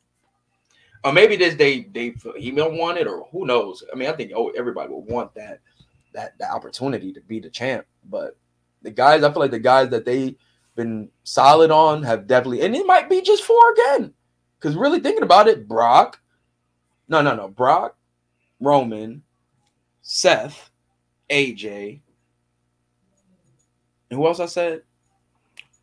Or 1.05 1.13
maybe 1.13 1.37
this 1.37 1.55
they 1.55 1.83
they 1.93 2.15
he 2.37 2.51
may 2.51 2.63
want 2.63 2.99
it, 2.99 3.07
or 3.07 3.29
who 3.31 3.47
knows? 3.47 3.85
I 3.93 3.97
mean, 3.97 4.09
I 4.09 4.13
think 4.13 4.33
oh 4.35 4.49
everybody 4.51 4.91
will 4.91 5.05
want 5.05 5.35
that 5.35 5.61
that 6.15 6.37
that 6.39 6.51
opportunity 6.51 7.13
to 7.13 7.21
be 7.21 7.41
the 7.41 7.51
champ. 7.51 7.87
But 8.09 8.37
the 8.83 8.91
guys, 8.91 9.23
I 9.23 9.31
feel 9.31 9.41
like 9.41 9.51
the 9.51 9.59
guys 9.59 9.91
that 9.91 10.07
they 10.07 10.37
been 10.77 11.11
solid 11.23 11.71
on 11.71 12.03
have 12.03 12.27
definitely, 12.27 12.63
and 12.63 12.75
it 12.75 12.87
might 12.87 13.11
be 13.11 13.21
just 13.21 13.45
four 13.45 13.73
again. 13.73 14.15
Because 14.59 14.77
really 14.77 15.01
thinking 15.01 15.23
about 15.23 15.47
it, 15.47 15.69
Brock, 15.69 16.21
no, 17.09 17.21
no, 17.21 17.35
no, 17.35 17.49
Brock, 17.49 17.97
Roman, 18.59 19.23
Seth, 20.01 20.71
AJ, 21.31 22.01
and 24.11 24.19
who 24.19 24.27
else 24.27 24.41
I 24.41 24.47
said? 24.47 24.83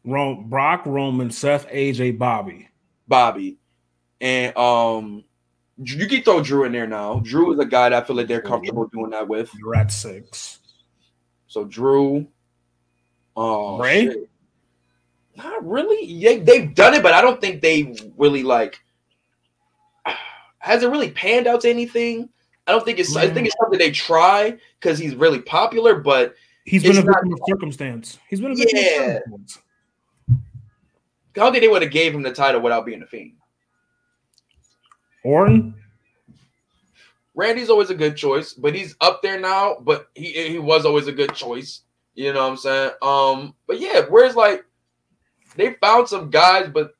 Ro- 0.04 0.42
Brock, 0.42 0.86
Roman, 0.86 1.30
Seth, 1.30 1.68
AJ, 1.70 2.18
Bobby. 2.18 2.70
Bobby, 3.08 3.58
and 4.22 4.56
um, 4.56 5.24
you 5.78 6.08
can 6.08 6.24
throw 6.24 6.42
Drew 6.42 6.64
in 6.64 6.72
there 6.72 6.88
now. 6.88 7.20
Drew 7.20 7.52
is 7.54 7.60
a 7.60 7.66
guy 7.66 7.90
that 7.90 8.04
I 8.04 8.06
feel 8.06 8.16
like 8.16 8.28
they're 8.28 8.42
comfortable 8.42 8.86
doing 8.88 9.10
that 9.10 9.28
with. 9.28 9.52
You're 9.60 9.76
at 9.76 9.92
six. 9.92 10.60
So 11.48 11.66
Drew, 11.66 12.28
um, 13.36 13.78
Bray? 13.80 14.06
shit. 14.06 14.30
not 15.36 15.66
really. 15.68 16.22
They 16.24 16.40
they've 16.40 16.74
done 16.74 16.94
it, 16.94 17.04
but 17.04 17.14
I 17.14 17.22
don't 17.22 17.42
think 17.42 17.62
they 17.62 17.96
really 18.18 18.44
like. 18.44 18.80
Has 20.60 20.84
it 20.84 20.90
really 20.90 21.12
panned 21.12 21.48
out 21.48 21.62
to 21.62 21.70
anything? 21.70 22.30
I 22.68 22.72
don't 22.72 22.86
think 22.86 23.00
it's. 23.00 23.16
I 23.16 23.28
think 23.28 23.48
it's 23.48 23.56
something 23.60 23.80
they 23.80 23.92
try 23.92 24.56
because 24.80 25.00
he's 25.00 25.16
really 25.16 25.42
popular, 25.42 26.00
but 26.00 26.36
He's 26.64 26.84
been 26.84 26.92
a 26.98 27.02
victim 27.02 27.34
of 27.34 27.40
circumstance. 27.48 28.20
He's 28.30 28.40
been 28.40 28.52
a 28.52 28.56
victim 28.56 28.78
Yeah. 28.80 29.02
of 29.02 29.24
circumstance. 29.24 29.60
I 30.30 30.36
don't 31.40 31.52
think 31.54 31.64
they 31.64 31.68
would 31.68 31.82
have 31.82 31.92
gave 31.92 32.14
him 32.14 32.22
the 32.22 32.32
title 32.32 32.62
without 32.62 32.86
being 32.86 33.02
a 33.02 33.06
fiend. 33.08 33.34
Orton, 35.24 35.76
Randy's 37.36 37.70
always 37.70 37.90
a 37.90 37.96
good 37.96 38.18
choice, 38.18 38.54
but 38.54 38.76
he's 38.76 38.96
up 39.02 39.22
there 39.22 39.40
now. 39.40 39.78
But 39.82 40.10
he 40.16 40.50
he 40.50 40.60
was 40.60 40.86
always 40.86 41.08
a 41.08 41.12
good 41.14 41.34
choice. 41.34 41.82
You 42.14 42.34
know 42.34 42.44
what 42.44 42.52
I'm 42.52 42.58
saying? 42.58 42.92
Um, 43.02 43.56
but 43.68 43.80
yeah, 43.80 44.02
whereas 44.10 44.36
like 44.36 44.66
they 45.56 45.74
found 45.76 46.08
some 46.08 46.30
guys, 46.30 46.70
but 46.74 46.96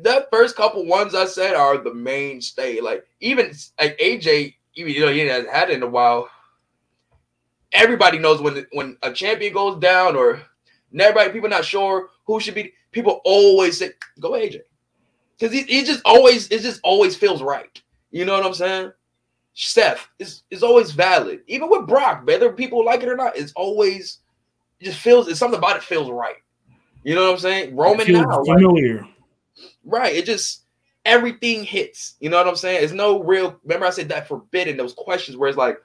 that 0.00 0.28
first 0.32 0.56
couple 0.56 0.84
ones 0.86 1.14
I 1.14 1.26
said 1.26 1.54
are 1.54 1.78
the 1.78 1.94
mainstay. 1.94 2.80
Like 2.80 3.06
even 3.20 3.52
like 3.80 3.98
AJ, 3.98 4.54
even 4.74 4.92
you 4.92 5.00
know 5.00 5.12
he 5.12 5.20
hasn't 5.20 5.52
had 5.52 5.70
it 5.70 5.76
in 5.76 5.82
a 5.82 5.88
while. 5.88 6.28
Everybody 7.72 8.18
knows 8.18 8.40
when 8.40 8.66
when 8.72 8.96
a 9.02 9.12
champion 9.12 9.52
goes 9.52 9.78
down, 9.78 10.16
or 10.16 10.42
everybody 10.98 11.30
people 11.30 11.50
not 11.50 11.64
sure 11.64 12.08
who 12.26 12.40
should 12.40 12.54
be. 12.54 12.72
People 12.90 13.20
always 13.24 13.78
say 13.78 13.90
go 14.18 14.32
AJ 14.32 14.60
because 15.38 15.52
he, 15.52 15.62
he 15.62 15.84
just 15.84 16.00
always 16.04 16.48
it 16.48 16.62
just 16.62 16.80
always 16.82 17.16
feels 17.16 17.42
right. 17.42 17.80
You 18.10 18.24
know 18.24 18.34
what 18.34 18.46
I'm 18.46 18.54
saying? 18.54 18.92
Seth 19.54 20.08
is 20.18 20.42
is 20.50 20.62
always 20.62 20.92
valid, 20.92 21.40
even 21.46 21.68
with 21.68 21.86
Brock, 21.86 22.26
whether 22.26 22.52
people 22.52 22.84
like 22.84 23.02
it 23.02 23.08
or 23.08 23.16
not. 23.16 23.36
It's 23.36 23.52
always 23.52 24.18
it 24.80 24.84
just 24.84 25.00
feels. 25.00 25.28
It's 25.28 25.38
something 25.38 25.58
about 25.58 25.76
it 25.76 25.82
feels 25.82 26.10
right. 26.10 26.36
You 27.04 27.14
know 27.14 27.24
what 27.24 27.32
I'm 27.32 27.38
saying? 27.38 27.76
Roman 27.76 28.12
now, 28.12 28.42
like, 28.42 28.58
familiar. 28.58 29.06
right? 29.84 30.14
It 30.14 30.26
just 30.26 30.62
everything 31.04 31.64
hits. 31.64 32.16
You 32.20 32.30
know 32.30 32.36
what 32.36 32.48
I'm 32.48 32.56
saying? 32.56 32.84
It's 32.84 32.92
no 32.92 33.22
real. 33.22 33.58
Remember, 33.64 33.86
I 33.86 33.90
said 33.90 34.08
that 34.10 34.28
forbidden. 34.28 34.76
Those 34.76 34.94
questions 34.94 35.36
where 35.36 35.48
it's 35.48 35.58
like, 35.58 35.78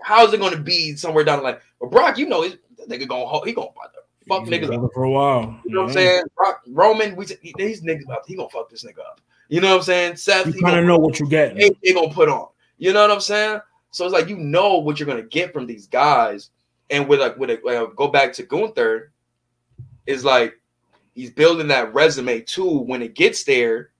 how's 0.00 0.32
it 0.32 0.40
going 0.40 0.52
to 0.52 0.60
be 0.60 0.96
somewhere 0.96 1.24
down 1.24 1.38
the 1.38 1.44
line? 1.44 1.58
But 1.80 1.90
Brock, 1.90 2.18
you 2.18 2.26
know, 2.26 2.42
he's, 2.42 2.56
that 2.76 2.88
nigga 2.88 3.08
going 3.08 3.46
he 3.46 3.52
going 3.52 3.68
to 3.68 4.01
fuck 4.28 4.46
He's 4.46 4.50
niggas 4.50 4.84
up. 4.84 4.90
for 4.94 5.04
a 5.04 5.10
while. 5.10 5.60
You 5.64 5.74
know 5.74 5.82
what 5.82 5.88
I'm 5.88 5.92
saying? 5.94 6.22
Roman, 6.68 7.16
we 7.16 7.26
he- 7.42 7.54
these 7.56 7.82
niggas 7.82 8.04
about 8.04 8.24
he 8.26 8.36
gonna 8.36 8.48
fuck 8.48 8.70
this 8.70 8.84
nigga 8.84 9.00
up. 9.00 9.20
You 9.48 9.60
know 9.60 9.70
what 9.70 9.76
I'm 9.76 9.82
saying? 9.82 10.16
Seth, 10.16 10.46
You 10.46 10.54
kind 10.62 10.78
of 10.78 10.84
know 10.86 10.96
what 10.96 11.18
you're 11.20 11.28
getting. 11.28 11.58
they, 11.58 11.70
they 11.84 11.92
gonna 11.94 12.12
put 12.12 12.28
on. 12.28 12.48
You 12.78 12.92
know 12.92 13.02
what 13.02 13.10
I'm 13.10 13.20
saying? 13.20 13.60
So 13.90 14.04
it's 14.04 14.12
like 14.14 14.28
you 14.28 14.36
know 14.38 14.78
what 14.78 14.98
you're 14.98 15.06
gonna 15.06 15.22
get 15.22 15.52
from 15.52 15.66
these 15.66 15.86
guys, 15.86 16.50
and 16.90 17.06
with 17.08 17.20
like 17.20 17.36
with 17.36 17.50
a 17.50 17.62
uh, 17.66 17.86
go 17.86 18.08
back 18.08 18.32
to 18.34 18.42
Gunther, 18.42 19.12
is 20.06 20.24
like 20.24 20.54
he's 21.14 21.30
building 21.30 21.68
that 21.68 21.92
resume 21.92 22.40
too. 22.40 22.78
When 22.80 23.02
it 23.02 23.14
gets 23.14 23.44
there, 23.44 23.90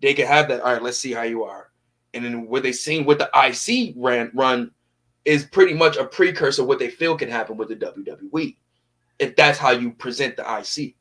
they 0.00 0.14
can 0.14 0.26
have 0.26 0.48
that. 0.48 0.62
All 0.62 0.72
right, 0.72 0.82
let's 0.82 0.98
see 0.98 1.12
how 1.12 1.22
you 1.22 1.44
are, 1.44 1.70
and 2.14 2.24
then 2.24 2.46
what 2.46 2.62
they 2.62 2.72
seen 2.72 3.04
with 3.04 3.18
the 3.18 3.30
IC 3.34 3.94
ran 3.98 4.30
run 4.34 4.70
is 5.24 5.44
pretty 5.44 5.74
much 5.74 5.96
a 5.96 6.04
precursor 6.04 6.62
of 6.62 6.68
what 6.68 6.78
they 6.80 6.88
feel 6.90 7.16
can 7.16 7.28
happen 7.28 7.56
with 7.56 7.68
the 7.68 7.76
WWE, 7.76 8.56
if 9.22 9.36
that's 9.36 9.58
how 9.58 9.70
you 9.70 9.92
present 9.92 10.36
the 10.36 10.42
IC. 10.42 10.94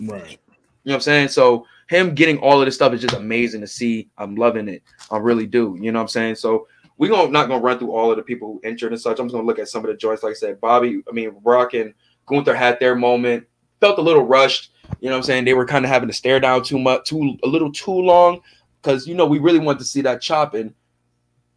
Right. 0.00 0.38
You 0.84 0.90
know 0.90 0.94
what 0.94 0.94
I'm 0.94 1.00
saying? 1.00 1.28
So 1.28 1.66
him 1.88 2.14
getting 2.14 2.38
all 2.38 2.60
of 2.60 2.66
this 2.66 2.74
stuff 2.74 2.92
is 2.92 3.00
just 3.00 3.14
amazing 3.14 3.60
to 3.62 3.66
see. 3.66 4.10
I'm 4.18 4.36
loving 4.36 4.68
it. 4.68 4.82
I 5.10 5.16
really 5.18 5.46
do. 5.46 5.76
You 5.80 5.92
know 5.92 5.98
what 5.98 6.02
I'm 6.02 6.08
saying? 6.08 6.34
So 6.36 6.68
we're 6.98 7.10
gonna 7.10 7.30
not 7.30 7.48
gonna 7.48 7.62
run 7.62 7.78
through 7.78 7.92
all 7.92 8.10
of 8.10 8.16
the 8.16 8.22
people 8.22 8.52
who 8.52 8.68
injured 8.68 8.92
and 8.92 9.00
such. 9.00 9.18
I'm 9.18 9.26
just 9.26 9.34
gonna 9.34 9.46
look 9.46 9.58
at 9.58 9.68
some 9.68 9.84
of 9.84 9.90
the 9.90 9.96
joints. 9.96 10.22
Like 10.22 10.32
I 10.32 10.34
said, 10.34 10.60
Bobby, 10.60 11.02
I 11.08 11.12
mean 11.12 11.30
Brock 11.42 11.74
and 11.74 11.94
Gunther 12.26 12.54
had 12.54 12.78
their 12.78 12.94
moment. 12.94 13.46
Felt 13.80 13.98
a 13.98 14.02
little 14.02 14.24
rushed. 14.24 14.72
You 15.00 15.08
know 15.08 15.14
what 15.14 15.18
I'm 15.18 15.22
saying? 15.24 15.44
They 15.44 15.54
were 15.54 15.66
kind 15.66 15.84
of 15.84 15.90
having 15.90 16.08
to 16.08 16.14
stare 16.14 16.40
down 16.40 16.62
too 16.62 16.78
much, 16.78 17.08
too 17.08 17.36
a 17.42 17.48
little 17.48 17.72
too 17.72 17.90
long. 17.90 18.40
Because 18.80 19.06
you 19.06 19.14
know, 19.14 19.26
we 19.26 19.38
really 19.38 19.58
wanted 19.58 19.78
to 19.78 19.84
see 19.84 20.02
that 20.02 20.20
chopping 20.20 20.74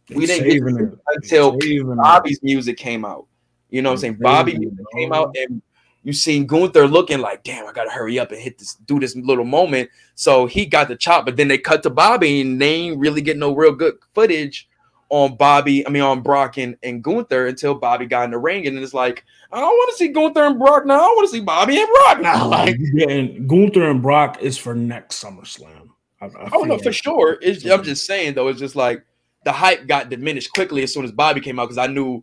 We 0.08 0.26
They 0.26 0.40
didn't 0.40 0.74
get 0.74 0.98
until. 1.14 1.58
Bobby's 1.96 2.42
music 2.42 2.76
came 2.76 3.04
out. 3.04 3.26
You 3.70 3.82
know 3.82 3.90
what 3.90 3.94
I'm 3.94 4.00
saying? 4.00 4.18
Bobby 4.20 4.52
it, 4.52 4.58
music 4.60 4.78
bro. 4.78 4.86
came 4.94 5.12
out 5.12 5.36
and 5.36 5.60
you 6.06 6.12
seen 6.12 6.46
Gunther 6.46 6.86
looking 6.86 7.18
like, 7.18 7.42
damn, 7.42 7.66
I 7.66 7.72
gotta 7.72 7.90
hurry 7.90 8.16
up 8.20 8.30
and 8.30 8.40
hit 8.40 8.58
this, 8.58 8.74
do 8.74 9.00
this 9.00 9.16
little 9.16 9.44
moment. 9.44 9.90
So 10.14 10.46
he 10.46 10.64
got 10.64 10.86
the 10.86 10.94
chop, 10.94 11.24
but 11.24 11.36
then 11.36 11.48
they 11.48 11.58
cut 11.58 11.82
to 11.82 11.90
Bobby 11.90 12.42
and 12.42 12.62
they 12.62 12.74
ain't 12.74 13.00
really 13.00 13.20
get 13.20 13.36
no 13.36 13.52
real 13.52 13.72
good 13.72 13.96
footage 14.14 14.68
on 15.08 15.36
Bobby, 15.36 15.84
I 15.84 15.90
mean 15.90 16.02
on 16.02 16.20
Brock 16.20 16.58
and, 16.58 16.76
and 16.84 17.02
Gunther 17.02 17.48
until 17.48 17.74
Bobby 17.74 18.06
got 18.06 18.22
in 18.22 18.30
the 18.30 18.38
ring. 18.38 18.68
And 18.68 18.78
it's 18.78 18.94
like, 18.94 19.24
I 19.50 19.58
don't 19.58 19.66
want 19.66 19.90
to 19.90 19.96
see 19.96 20.06
Gunther 20.06 20.44
and 20.44 20.60
Brock 20.60 20.86
now. 20.86 20.94
I 20.94 21.06
want 21.08 21.28
to 21.28 21.32
see 21.32 21.40
Bobby 21.40 21.76
and 21.76 21.88
Brock 21.88 22.20
now. 22.20 22.46
Like 22.50 22.76
and 23.08 23.48
Gunther 23.48 23.90
and 23.90 24.00
Brock 24.00 24.40
is 24.40 24.56
for 24.56 24.76
next 24.76 25.24
SummerSlam. 25.24 25.88
I, 26.20 26.26
I 26.26 26.50
oh 26.52 26.62
no, 26.62 26.78
for 26.78 26.92
sure. 26.92 27.38
It's, 27.42 27.64
I'm 27.66 27.82
just 27.82 28.06
saying 28.06 28.34
though, 28.34 28.46
it's 28.46 28.60
just 28.60 28.76
like 28.76 29.04
the 29.44 29.50
hype 29.50 29.88
got 29.88 30.08
diminished 30.08 30.52
quickly 30.52 30.84
as 30.84 30.94
soon 30.94 31.04
as 31.04 31.10
Bobby 31.10 31.40
came 31.40 31.58
out 31.58 31.64
because 31.64 31.78
I 31.78 31.88
knew 31.88 32.22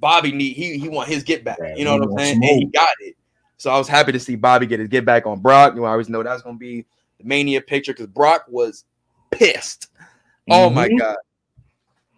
Bobby 0.00 0.32
need 0.32 0.54
he 0.54 0.78
he 0.78 0.88
want 0.88 1.08
his 1.08 1.22
get 1.22 1.44
back. 1.44 1.58
Yeah, 1.60 1.74
you 1.76 1.84
know 1.84 1.96
what 1.96 2.10
I'm 2.10 2.18
saying? 2.18 2.34
And 2.36 2.44
he 2.60 2.66
got 2.66 2.88
it. 3.00 3.16
So 3.56 3.70
I 3.70 3.78
was 3.78 3.88
happy 3.88 4.12
to 4.12 4.20
see 4.20 4.36
Bobby 4.36 4.66
get 4.66 4.80
his 4.80 4.88
get 4.88 5.04
back 5.04 5.26
on 5.26 5.40
Brock. 5.40 5.74
You 5.74 5.80
know, 5.80 5.86
I 5.86 5.92
always 5.92 6.08
know 6.08 6.22
that's 6.22 6.42
gonna 6.42 6.58
be 6.58 6.84
the 7.18 7.24
mania 7.24 7.60
picture 7.60 7.92
because 7.92 8.08
Brock 8.08 8.44
was 8.48 8.84
pissed. 9.30 9.88
Oh 10.50 10.68
my 10.70 10.88
Mhm. 10.88 10.98
god. 10.98 11.16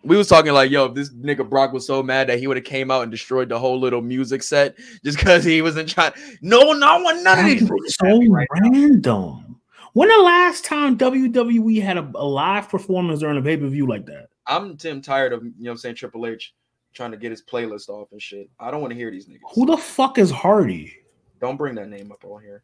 We 0.02 0.16
was 0.16 0.28
talking 0.28 0.52
like, 0.52 0.70
yo, 0.70 0.84
if 0.86 0.94
this 0.94 1.12
nigga 1.12 1.48
Brock 1.48 1.72
was 1.72 1.84
so 1.86 2.00
mad 2.02 2.28
that 2.28 2.38
he 2.38 2.46
would 2.46 2.56
have 2.56 2.64
came 2.64 2.90
out 2.92 3.02
and 3.02 3.10
destroyed 3.10 3.48
the 3.48 3.58
whole 3.58 3.78
little 3.80 4.00
music 4.02 4.42
set 4.42 4.76
just 5.04 5.18
because 5.18 5.42
he 5.44 5.60
wasn't 5.62 5.88
trying. 5.88 6.12
No, 6.42 6.72
no 6.72 7.00
one, 7.00 7.24
none 7.24 7.40
of 7.40 7.44
these. 7.46 7.68
So 7.68 8.22
right 8.28 8.46
now. 8.54 8.70
random. 8.70 9.60
When 9.94 10.08
the 10.08 10.18
last 10.18 10.64
time 10.64 10.96
WWE 10.98 11.80
had 11.82 11.96
a, 11.96 12.08
a 12.14 12.24
live 12.24 12.68
performance 12.68 13.20
during 13.20 13.38
a 13.38 13.42
pay 13.42 13.56
per 13.56 13.66
view 13.66 13.86
like 13.86 14.06
that? 14.06 14.28
I'm 14.46 14.76
Tim 14.76 15.00
tired 15.02 15.32
of 15.32 15.42
you 15.42 15.50
know 15.58 15.70
what 15.70 15.70
I'm 15.72 15.76
saying 15.78 15.94
Triple 15.96 16.26
H 16.26 16.54
trying 16.96 17.12
to 17.12 17.16
get 17.16 17.30
his 17.30 17.42
playlist 17.42 17.88
off 17.88 18.10
and 18.12 18.20
shit. 18.20 18.50
I 18.58 18.70
don't 18.70 18.80
want 18.80 18.92
to 18.92 18.96
hear 18.96 19.10
these 19.10 19.26
niggas. 19.26 19.40
Who 19.54 19.66
the 19.66 19.76
fuck 19.76 20.18
is 20.18 20.30
Hardy? 20.30 20.96
don't 21.38 21.56
bring 21.56 21.74
that 21.74 21.88
name 21.88 22.10
up 22.10 22.24
on 22.24 22.42
here. 22.42 22.62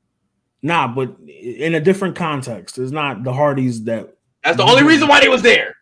Nah, 0.62 0.88
but 0.88 1.16
in 1.20 1.74
a 1.74 1.80
different 1.80 2.16
context, 2.16 2.78
it's 2.78 2.92
not 2.92 3.22
the 3.22 3.32
Hardys 3.32 3.84
that 3.84 4.16
That's 4.42 4.56
the 4.56 4.62
only 4.62 4.84
reason 4.84 5.08
why 5.08 5.20
they 5.20 5.28
was 5.28 5.42
there. 5.42 5.76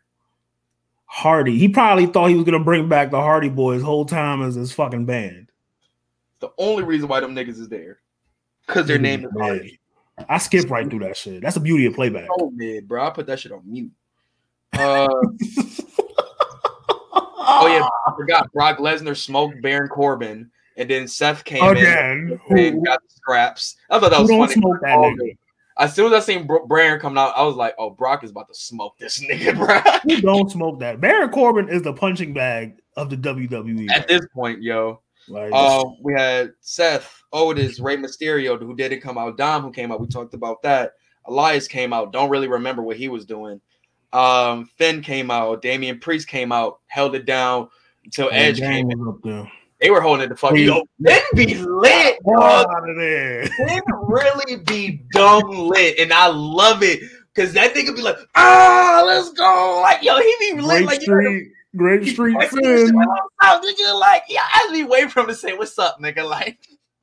Hardy. 1.05 1.59
He 1.59 1.69
probably 1.69 2.07
thought 2.07 2.31
he 2.31 2.35
was 2.35 2.45
gonna 2.45 2.65
bring 2.65 2.89
back 2.89 3.11
the 3.11 3.21
Hardy 3.21 3.49
Boys 3.49 3.83
whole 3.83 4.07
time 4.07 4.43
as 4.43 4.55
his 4.55 4.73
fucking 4.73 5.07
band. 5.07 5.51
The 6.41 6.51
only 6.57 6.83
reason 6.83 7.09
why 7.09 7.21
them 7.21 7.35
niggas 7.35 7.61
is 7.61 7.69
there. 7.69 7.99
Because 8.67 8.87
their 8.87 8.99
name 8.99 9.25
is 9.25 9.31
Hardy. 9.37 9.81
I 10.29 10.39
skip 10.39 10.71
right 10.71 10.89
through 10.89 11.01
that 11.01 11.17
shit. 11.17 11.43
That's 11.43 11.55
the 11.55 11.61
beauty 11.61 11.87
of 11.87 11.95
playback. 11.95 12.29
Oh 12.39 12.51
mid, 12.51 12.89
bro. 12.89 13.05
I 13.05 13.11
put 13.11 13.27
that 13.27 13.41
shit 13.41 13.53
on 13.53 13.63
mute. 13.65 13.93
Uh 14.73 15.09
oh 17.41 17.67
yeah, 17.67 17.87
I 18.07 18.15
forgot. 18.17 18.53
Brock 18.53 18.79
Lesnar 18.79 19.17
smoked 19.17 19.61
Baron 19.63 19.89
Corbin, 19.89 20.51
and 20.77 20.89
then 20.91 21.07
Seth 21.09 21.45
came 21.45 21.63
Again, 21.65 22.39
in 22.51 22.59
and 22.59 22.85
got 22.87 23.01
the 23.03 23.09
scraps. 23.15 23.77
I 23.91 23.99
thought 23.99 24.11
that 24.11 24.21
was 24.21 24.31
funny. 24.31 24.53
smoke 24.55 24.81
that 24.83 24.97
nigga? 24.99 25.37
As 25.79 25.95
soon 25.95 26.13
as 26.13 26.23
I 26.23 26.27
seen 26.27 26.47
Bro- 26.47 26.67
Baron 26.67 27.01
coming 27.01 27.17
out, 27.19 27.33
I 27.37 27.43
was 27.43 27.57
like, 27.57 27.75
"Oh, 27.79 27.91
Brock 27.91 28.23
is 28.25 28.31
about 28.31 28.49
to 28.49 28.55
smoke 28.55 28.99
this 28.99 29.19
nigga, 29.31 29.57
bro." 29.57 29.81
Who 30.15 30.21
don't 30.21 30.51
smoke 30.51 30.79
that? 30.81 31.01
Baron 31.01 31.31
Corbin 31.31 31.69
is 31.69 31.83
the 31.83 31.93
punching 31.93 32.35
bag 32.35 32.77
of 32.97 33.09
the 33.09 33.17
WWE. 33.17 33.91
At 33.91 34.07
this 34.09 34.27
point, 34.35 34.63
yo, 34.63 35.01
Like, 35.29 35.53
Um, 35.53 35.97
we 36.03 36.13
had 36.13 36.53
Seth, 36.61 37.23
Otis, 37.33 37.81
Rey 37.81 37.97
Mysterio, 37.97 38.59
who 38.59 38.75
didn't 38.77 39.01
come 39.01 39.17
out. 39.17 39.39
Dom, 39.39 39.63
who 39.63 39.71
came 39.73 39.91
out. 39.91 40.01
We 40.01 40.07
talked 40.09 40.35
about 40.35 40.61
that. 40.63 40.93
Elias 41.27 41.69
came 41.69 41.93
out. 41.93 42.13
Don't 42.13 42.29
really 42.31 42.49
remember 42.49 42.83
what 42.83 42.97
he 42.97 43.09
was 43.09 43.25
doing. 43.25 43.61
Um, 44.13 44.71
Finn 44.77 45.03
came 45.03 45.31
out. 45.31 45.63
Damian 45.63 45.99
Priest 45.99 46.29
came 46.29 46.53
out. 46.53 46.81
Held 46.87 47.15
it 47.15 47.25
down 47.25 47.69
until 48.05 48.29
Edge 48.33 48.59
Gang 48.59 48.89
came 48.89 49.01
in. 49.01 49.09
up 49.09 49.23
there. 49.23 49.51
They 49.81 49.91
were 49.91 50.01
holding 50.01 50.27
it 50.27 50.29
the 50.29 50.37
fuck. 50.37 50.51
Priest. 50.51 50.67
Yo, 50.67 50.85
Finn 51.05 51.23
be 51.35 51.55
lit, 51.55 52.19
out 52.39 52.89
of 52.89 52.97
there. 52.97 53.47
Finn 53.47 53.81
really 54.03 54.57
be 54.65 55.03
dumb 55.13 55.49
lit, 55.49 55.99
and 55.99 56.13
I 56.13 56.27
love 56.27 56.83
it 56.83 57.01
because 57.35 57.55
that 57.55 57.75
nigga 57.75 57.97
be 57.97 58.03
like, 58.03 58.19
ah, 58.35 59.03
let's 59.07 59.33
go. 59.33 59.81
Like, 59.83 60.03
yo, 60.03 60.19
he 60.19 60.35
be 60.41 60.61
lit 60.61 60.85
Grape 60.85 60.87
like 60.87 61.03
you 61.03 61.09
know, 61.09 61.21
Street, 61.21 61.53
Grape 61.77 62.09
Street 62.09 62.35
like, 62.35 62.51
Finn, 62.51 62.91
nigga, 62.93 63.99
like, 63.99 64.25
yeah, 64.29 64.43
I 64.43 64.59
just 64.65 64.75
be 64.75 64.85
waiting 64.85 65.09
for 65.09 65.21
him 65.21 65.29
to 65.29 65.35
say, 65.35 65.55
"What's 65.55 65.79
up, 65.79 65.99
nigga?" 66.01 66.29
Like. 66.29 66.59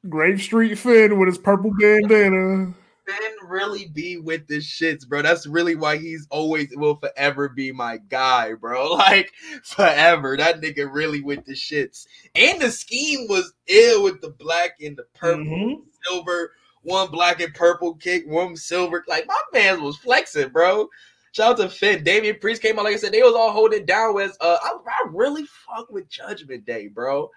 Grape 0.08 0.40
Street 0.40 0.78
Finn 0.78 1.18
with 1.18 1.28
his 1.28 1.38
purple 1.38 1.72
bandana. 1.80 2.74
Finn 3.08 3.32
really 3.46 3.88
be 3.88 4.18
with 4.18 4.48
the 4.48 4.58
shits, 4.58 5.08
bro. 5.08 5.22
That's 5.22 5.48
really 5.48 5.76
why 5.76 5.98
he's 5.98 6.28
always 6.30 6.68
will 6.76 6.98
forever 6.98 7.48
be 7.50 7.72
my 7.72 7.98
guy, 8.10 8.54
bro. 8.54 8.92
Like 8.96 9.32
forever. 9.64 10.36
That 10.36 10.60
nigga 10.62 10.90
really 10.92 11.22
with 11.22 11.46
the 11.46 11.54
shits. 11.54 12.06
And 12.36 12.60
the 12.62 12.70
scheme 12.72 13.28
was 13.30 13.54
ill 13.68 14.04
with 14.04 14.20
the 14.22 14.32
black 14.32 14.72
and 14.82 14.98
the 14.98 15.06
purple, 15.14 15.46
Mhm. 15.46 15.82
silver, 16.04 16.52
one 16.84 17.10
black 17.10 17.40
and 17.40 17.54
purple 17.54 17.96
kick, 17.96 18.26
one 18.28 18.56
silver. 18.58 19.04
Like 19.08 19.26
my 19.28 19.42
man 19.54 19.82
was 19.82 19.98
flexing, 19.98 20.50
bro. 20.50 20.90
Shout 21.32 21.52
out 21.52 21.58
to 21.58 21.70
Finn. 21.70 22.04
Damian 22.04 22.38
Priest 22.42 22.62
came 22.62 22.78
out, 22.80 22.86
like 22.86 22.96
I 22.96 22.98
said, 22.98 23.12
they 23.14 23.22
was 23.22 23.36
all 23.36 23.52
holding 23.52 23.86
down 23.86 24.16
with 24.16 24.36
uh 24.42 24.58
I, 24.62 24.70
I 24.86 25.08
really 25.12 25.46
fuck 25.46 25.90
with 25.92 26.10
Judgment 26.10 26.66
Day, 26.66 26.88
bro. 26.88 27.30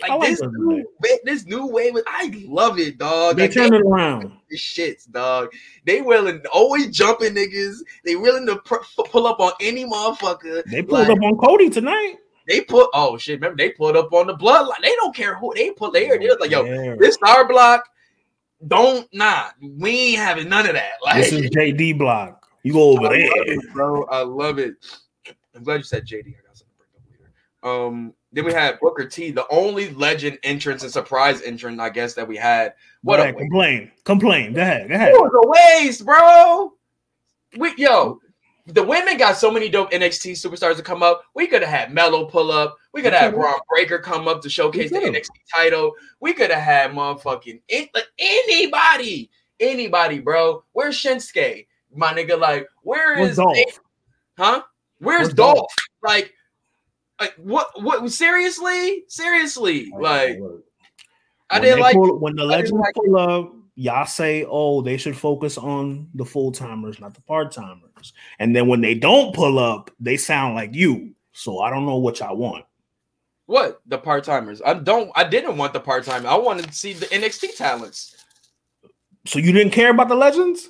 Like, 0.00 0.10
like 0.10 0.20
this 0.30 0.40
new 0.42 0.86
this 1.24 1.44
new 1.46 1.66
wave, 1.66 1.94
I 2.06 2.44
love 2.46 2.78
it, 2.78 2.98
dog. 2.98 3.36
They 3.36 3.44
Like, 3.44 3.52
turned 3.52 3.74
it 3.74 3.82
around. 3.82 4.32
the 4.48 4.56
shits, 4.56 5.10
dog. 5.10 5.48
They 5.86 6.02
willing 6.02 6.40
always 6.52 6.88
jumping 6.96 7.34
niggas. 7.34 7.78
They 8.04 8.14
willing 8.14 8.46
to 8.46 8.56
pr- 8.56 8.76
pull 9.06 9.26
up 9.26 9.40
on 9.40 9.52
any 9.60 9.84
motherfucker. 9.84 10.62
They 10.70 10.82
pulled 10.82 11.08
Like, 11.08 11.10
up 11.10 11.22
on 11.22 11.36
Cody 11.36 11.68
tonight. 11.68 12.16
They 12.46 12.60
put 12.62 12.88
oh 12.94 13.18
shit. 13.18 13.40
Remember 13.40 13.56
they 13.56 13.70
pulled 13.70 13.96
up 13.96 14.12
on 14.12 14.28
the 14.28 14.36
bloodline. 14.36 14.80
They 14.82 14.94
don't 14.96 15.14
care 15.14 15.34
who 15.36 15.52
they 15.54 15.70
put. 15.72 15.92
They 15.92 16.08
are 16.10 16.18
they're 16.18 16.36
like 16.36 16.50
yo, 16.50 16.64
Yeah. 16.64 16.94
this 16.98 17.16
star 17.16 17.46
block. 17.48 17.84
Don't 18.66 19.06
nah. 19.12 19.48
We 19.60 19.90
ain't 19.90 20.18
having 20.18 20.48
none 20.48 20.66
of 20.66 20.74
that. 20.74 20.92
Like 21.04 21.16
This 21.24 21.32
is 21.32 21.50
JD 21.50 21.98
block. 21.98 22.46
You 22.62 22.72
go 22.72 22.90
over 22.92 23.06
I 23.06 23.10
there. 23.18 23.30
it, 23.34 23.72
bro. 23.72 24.04
I 24.06 24.22
love 24.22 24.58
it. 24.58 24.74
I'm 25.54 25.62
glad 25.64 25.78
you 25.78 25.82
said 25.82 26.06
JD. 26.06 26.26
I 26.26 26.46
got 26.46 26.56
something 26.56 26.74
to 26.78 26.78
bring 26.78 26.90
up 26.94 27.02
later. 27.10 27.86
Um, 27.86 28.14
then 28.32 28.44
we 28.44 28.52
had 28.52 28.78
Booker 28.80 29.06
T, 29.06 29.30
the 29.30 29.46
only 29.50 29.90
legend 29.90 30.38
entrance 30.42 30.82
and 30.82 30.92
surprise 30.92 31.40
entrance, 31.42 31.80
I 31.80 31.88
guess, 31.88 32.14
that 32.14 32.28
we 32.28 32.36
had. 32.36 32.74
What 33.02 33.20
ahead, 33.20 33.38
complain. 33.38 33.90
Complain. 34.04 34.52
Go 34.52 34.60
ahead. 34.60 34.88
Go 34.88 34.94
ahead. 34.94 35.14
It 35.14 35.20
was 35.20 35.32
a 35.44 35.48
waste, 35.80 36.04
bro. 36.04 36.72
We 37.56 37.72
yo, 37.78 38.20
the 38.66 38.82
women 38.82 39.16
got 39.16 39.38
so 39.38 39.50
many 39.50 39.70
dope 39.70 39.90
NXT 39.92 40.32
superstars 40.32 40.76
to 40.76 40.82
come 40.82 41.02
up. 41.02 41.24
We 41.34 41.46
could 41.46 41.62
have 41.62 41.70
had 41.70 41.94
Melo 41.94 42.26
pull 42.26 42.52
up. 42.52 42.76
We 42.92 43.00
could 43.00 43.14
have 43.14 43.32
had. 43.32 43.34
Bron 43.34 43.58
Breakker 43.70 43.98
come 43.98 44.28
up 44.28 44.42
to 44.42 44.50
showcase 44.50 44.90
the. 44.90 44.98
NXT 44.98 45.28
title. 45.54 45.92
We 46.20 46.34
could 46.34 46.50
have 46.50 46.62
had 46.62 46.90
motherfucking 46.90 47.60
anybody, 48.18 49.30
anybody, 49.58 50.18
bro. 50.18 50.64
Where's 50.72 50.96
Shinsuke, 50.96 51.66
my 51.94 52.12
nigga? 52.12 52.38
Like, 52.38 52.68
where 52.82 53.16
Where's 53.16 53.30
is 53.30 53.36
Dolph? 53.38 53.80
huh? 54.36 54.62
Where's, 54.98 55.28
Where's 55.28 55.34
Dolph? 55.34 55.56
Dolph? 55.56 55.72
Like, 56.02 56.34
like 57.20 57.34
what? 57.36 57.68
What? 57.82 58.10
Seriously? 58.10 59.04
Seriously? 59.08 59.90
Oh, 59.94 59.98
like, 59.98 60.38
I 61.50 61.60
didn't 61.60 61.80
like. 61.80 61.94
pull- 61.94 62.18
when 62.18 62.36
the 62.36 62.44
legends 62.44 62.72
like- 62.72 62.94
pull 62.94 63.16
up. 63.16 63.54
Y'all 63.74 64.06
say, 64.06 64.44
"Oh, 64.48 64.82
they 64.82 64.96
should 64.96 65.16
focus 65.16 65.56
on 65.56 66.08
the 66.14 66.24
full 66.24 66.50
timers, 66.50 66.98
not 66.98 67.14
the 67.14 67.20
part 67.22 67.52
timers." 67.52 68.12
And 68.40 68.54
then 68.54 68.66
when 68.66 68.80
they 68.80 68.94
don't 68.94 69.32
pull 69.32 69.60
up, 69.60 69.92
they 70.00 70.16
sound 70.16 70.56
like 70.56 70.74
you. 70.74 71.14
So 71.32 71.60
I 71.60 71.70
don't 71.70 71.86
know 71.86 71.98
what 71.98 72.18
y'all 72.18 72.36
want. 72.36 72.64
What 73.46 73.80
the 73.86 73.96
part 73.96 74.24
timers? 74.24 74.60
I 74.66 74.74
don't. 74.74 75.12
I 75.14 75.22
didn't 75.22 75.56
want 75.56 75.72
the 75.72 75.80
part 75.80 76.04
time. 76.04 76.26
I 76.26 76.36
wanted 76.36 76.66
to 76.66 76.72
see 76.72 76.92
the 76.92 77.06
NXT 77.06 77.56
talents. 77.56 78.16
So 79.26 79.38
you 79.38 79.52
didn't 79.52 79.72
care 79.72 79.90
about 79.90 80.08
the 80.08 80.16
legends? 80.16 80.68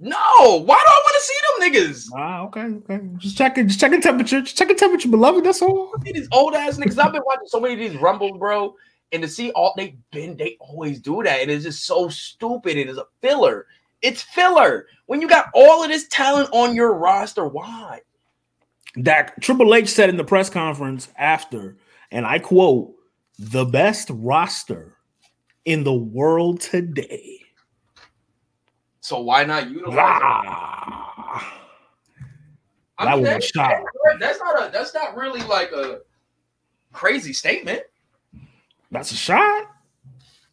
No, 0.00 0.62
why 0.62 0.76
do 0.76 0.90
I 0.90 1.02
want 1.02 1.14
to 1.14 1.20
see 1.20 1.34
them 1.42 1.58
niggas? 1.72 2.08
Ah, 2.14 2.42
okay, 2.42 2.60
okay. 2.60 3.00
Just 3.16 3.36
checking, 3.36 3.66
just 3.66 3.80
checking 3.80 4.00
temperature, 4.00 4.40
just 4.42 4.56
checking 4.56 4.76
temperature, 4.76 5.08
beloved. 5.08 5.44
That's 5.44 5.60
all. 5.60 5.92
See 6.04 6.12
these 6.12 6.28
old 6.30 6.54
ass 6.54 6.78
niggas. 6.78 6.98
I've 6.98 7.12
been 7.12 7.22
watching 7.26 7.48
so 7.48 7.58
many 7.58 7.74
of 7.74 7.80
these 7.80 8.00
rumbles, 8.00 8.38
bro, 8.38 8.76
and 9.10 9.22
to 9.22 9.28
see 9.28 9.50
all 9.52 9.74
they've 9.76 9.96
been, 10.12 10.36
they 10.36 10.56
always 10.60 11.00
do 11.00 11.22
that, 11.24 11.40
and 11.40 11.50
it's 11.50 11.64
just 11.64 11.84
so 11.84 12.08
stupid. 12.08 12.76
It 12.76 12.88
is 12.88 12.96
a 12.96 13.06
filler. 13.20 13.66
It's 14.00 14.22
filler 14.22 14.86
when 15.06 15.20
you 15.20 15.28
got 15.28 15.46
all 15.52 15.82
of 15.82 15.90
this 15.90 16.06
talent 16.06 16.50
on 16.52 16.76
your 16.76 16.94
roster. 16.94 17.48
Why? 17.48 18.02
That 18.94 19.40
Triple 19.42 19.74
H 19.74 19.88
said 19.88 20.10
in 20.10 20.16
the 20.16 20.22
press 20.22 20.48
conference 20.48 21.08
after, 21.16 21.76
and 22.12 22.24
I 22.24 22.38
quote, 22.38 22.94
"The 23.36 23.64
best 23.64 24.10
roster 24.12 24.96
in 25.64 25.82
the 25.82 25.92
world 25.92 26.60
today." 26.60 27.37
So 29.08 29.20
why 29.20 29.42
not 29.44 29.70
utilize? 29.70 29.96
I 32.98 33.04
That 33.06 33.14
mean, 33.16 33.24
was 33.24 33.36
a 33.36 33.40
shot. 33.40 33.82
That's 34.20 34.38
not 34.38 34.68
a. 34.68 34.70
That's 34.70 34.92
not 34.92 35.16
really 35.16 35.40
like 35.44 35.72
a 35.72 36.00
crazy 36.92 37.32
statement. 37.32 37.80
That's 38.90 39.10
a 39.10 39.14
shot. 39.14 39.64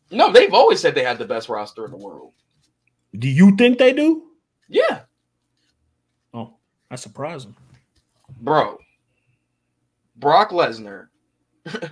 No, 0.10 0.32
they've 0.32 0.54
always 0.54 0.80
said 0.80 0.96
they 0.96 1.04
had 1.04 1.18
the 1.18 1.26
best 1.26 1.50
roster 1.50 1.84
in 1.84 1.92
the 1.92 1.98
world. 1.98 2.32
Do 3.20 3.28
you 3.28 3.58
think 3.58 3.78
they 3.78 3.92
do? 3.92 4.24
Yeah, 4.70 5.02
Oh, 6.34 6.54
that's 6.90 7.02
surprising. 7.02 7.56
bro. 8.40 8.78
Brock 10.16 10.52
Lesnar, 10.52 11.08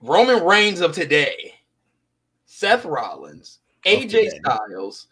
Roman 0.00 0.44
Reigns 0.44 0.80
of 0.80 0.92
today, 0.92 1.54
Seth 2.46 2.84
Rollins, 2.84 3.58
AJ. 3.84 4.30
Styles. 4.40 5.06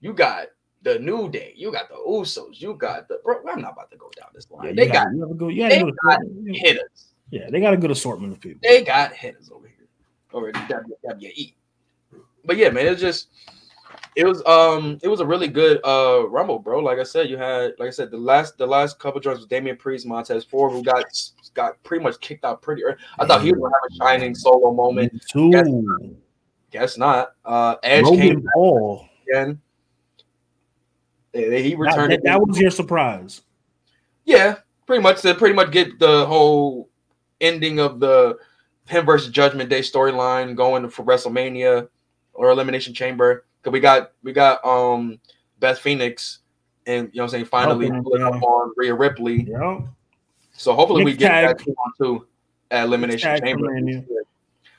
You 0.00 0.12
got 0.12 0.48
the 0.82 0.98
New 0.98 1.28
Day. 1.30 1.54
You 1.56 1.72
got 1.72 1.88
the 1.88 1.96
Usos. 1.96 2.60
You 2.60 2.74
got 2.74 3.08
the. 3.08 3.18
Bro, 3.24 3.40
I'm 3.50 3.60
not 3.60 3.72
about 3.72 3.90
to 3.90 3.96
go 3.96 4.10
down 4.16 4.28
this 4.34 4.50
line. 4.50 4.66
Yeah, 4.66 4.72
they 4.72 4.86
got, 4.86 5.06
got 5.06 5.12
you 5.14 5.34
good, 5.36 5.70
they 5.70 5.82
got 6.02 6.20
hitters. 6.46 7.12
yeah, 7.30 7.50
they 7.50 7.60
got 7.60 7.74
a 7.74 7.76
good 7.76 7.90
assortment 7.90 8.32
of 8.32 8.40
people. 8.40 8.60
They 8.62 8.84
got 8.84 9.12
hitters 9.12 9.50
over 9.52 9.66
here, 9.66 9.88
over 10.32 10.48
at 10.48 10.54
WWE. 10.54 11.54
But 12.44 12.56
yeah, 12.56 12.70
man, 12.70 12.86
it's 12.86 13.00
just 13.00 13.28
it 14.16 14.26
was 14.26 14.44
um 14.46 14.98
it 15.02 15.08
was 15.08 15.20
a 15.20 15.26
really 15.26 15.48
good 15.48 15.80
uh 15.84 16.28
rumble, 16.28 16.58
bro. 16.58 16.78
Like 16.80 16.98
I 16.98 17.02
said, 17.02 17.28
you 17.28 17.36
had 17.36 17.72
like 17.78 17.88
I 17.88 17.90
said 17.90 18.10
the 18.10 18.18
last 18.18 18.58
the 18.58 18.66
last 18.66 18.98
couple 18.98 19.20
joints 19.20 19.40
was 19.40 19.46
Damian 19.48 19.76
Priest, 19.76 20.06
Montez 20.06 20.44
Ford, 20.44 20.72
who 20.72 20.82
got 20.82 21.04
got 21.54 21.82
pretty 21.82 22.02
much 22.02 22.20
kicked 22.20 22.44
out 22.44 22.62
pretty 22.62 22.84
early. 22.84 22.96
I 23.18 23.26
thought 23.26 23.42
he 23.42 23.52
was 23.52 23.60
gonna 23.60 23.74
have 23.74 23.90
a 23.90 24.04
shining 24.04 24.34
solo 24.34 24.72
moment. 24.72 25.12
Me 25.12 25.20
too. 25.30 26.16
Guess 26.74 26.98
not. 26.98 27.34
Uh 27.44 27.76
Edge 27.84 28.02
Logan 28.04 28.18
came 28.20 28.46
Paul. 28.52 29.06
again. 29.30 29.60
He 31.32 31.40
That, 31.40 31.76
returned. 31.78 32.12
that- 32.12 32.24
that 32.24 32.40
was 32.40 32.58
your 32.58 32.72
surprise. 32.72 33.42
Yeah, 34.24 34.56
pretty 34.86 35.00
much 35.02 35.22
to 35.22 35.36
pretty 35.36 35.54
much 35.54 35.70
get 35.70 36.00
the 36.00 36.26
whole 36.26 36.88
ending 37.40 37.78
of 37.78 38.00
the 38.00 38.38
him 38.88 39.06
versus 39.06 39.30
Judgment 39.30 39.70
Day 39.70 39.80
storyline 39.82 40.56
going 40.56 40.88
for 40.90 41.04
WrestleMania 41.04 41.86
or 42.32 42.50
Elimination 42.50 42.92
Chamber. 42.92 43.44
Cause 43.62 43.72
we 43.72 43.78
got 43.78 44.10
we 44.24 44.32
got 44.32 44.64
um 44.64 45.20
Beth 45.60 45.78
Phoenix 45.78 46.40
and 46.86 47.08
you 47.12 47.18
know 47.18 47.22
what 47.22 47.26
I'm 47.26 47.30
saying 47.30 47.44
finally 47.44 47.86
Okay, 47.86 48.00
pulling 48.02 48.22
up 48.24 48.42
on 48.42 48.72
Rhea 48.76 48.94
Ripley. 48.94 49.44
Yeah. 49.48 49.78
So 50.54 50.72
hopefully 50.74 51.04
we 51.04 51.14
get 51.14 51.28
tag. 51.28 51.58
that 51.58 51.64
two 52.00 52.26
at 52.72 52.84
Elimination 52.84 53.30
Mixed 53.30 53.44
Chamber. 53.44 53.68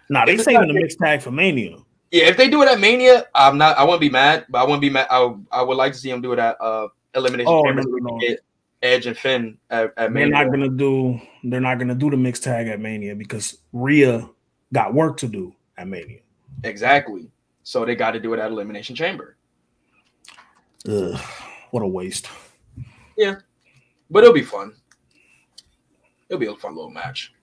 Nah, 0.09 0.25
they 0.25 0.37
saving 0.37 0.67
the 0.67 0.73
mixed 0.73 0.99
tag 0.99 1.21
for 1.21 1.31
Mania. 1.31 1.77
Yeah, 2.11 2.25
if 2.25 2.37
they 2.37 2.49
do 2.49 2.61
it 2.61 2.69
at 2.69 2.79
Mania, 2.79 3.25
I'm 3.33 3.57
not 3.57 3.77
I 3.77 3.83
wouldn't 3.83 4.01
be 4.01 4.09
mad, 4.09 4.45
but 4.49 4.59
I 4.59 4.63
wouldn't 4.63 4.81
be 4.81 4.89
mad. 4.89 5.07
I, 5.09 5.19
would- 5.23 5.45
I 5.51 5.61
would 5.63 5.75
like 5.77 5.93
to 5.93 5.97
see 5.99 6.09
them 6.11 6.21
do 6.21 6.33
it 6.33 6.39
at 6.39 6.55
uh 6.61 6.87
Elimination 7.15 7.51
Oh, 7.51 7.63
Chamber 7.63 7.81
no, 7.83 7.89
no, 7.89 7.95
can 7.97 8.03
no. 8.05 8.19
get 8.19 8.39
Edge 8.81 9.07
and 9.07 9.17
Finn 9.17 9.57
at, 9.69 9.93
at 9.97 10.13
They're 10.13 10.27
not 10.27 10.51
gonna 10.51 10.69
do. 10.69 11.19
They're 11.43 11.61
not 11.61 11.79
gonna 11.79 11.95
do 11.95 12.09
the 12.09 12.17
mixed 12.17 12.43
tag 12.43 12.67
at 12.67 12.79
Mania 12.79 13.15
because 13.15 13.57
Rhea 13.73 14.29
got 14.73 14.93
work 14.93 15.17
to 15.17 15.27
do 15.27 15.55
at 15.77 15.87
Mania. 15.87 16.19
Exactly. 16.63 17.27
So 17.63 17.83
they 17.85 17.95
got 17.95 18.11
to 18.11 18.19
do 18.19 18.33
it 18.33 18.39
at 18.39 18.51
Elimination 18.51 18.95
Chamber. 18.95 19.37
Ugh, 20.87 21.19
what 21.71 21.81
a 21.83 21.87
waste. 21.87 22.27
Yeah, 23.17 23.35
but 24.11 24.23
it'll 24.23 24.33
be 24.35 24.43
fun. 24.43 24.73
It'll 26.29 26.39
be 26.39 26.45
a 26.47 26.55
fun 26.55 26.75
little 26.75 26.91
match. 26.91 27.33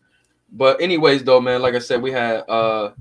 But 0.53 0.81
anyways, 0.81 1.25
though, 1.25 1.41
man, 1.41 1.63
like 1.63 1.75
I 1.75 1.79
said, 1.79 2.03
we 2.03 2.13
had 2.13 2.41
uh 2.49 2.93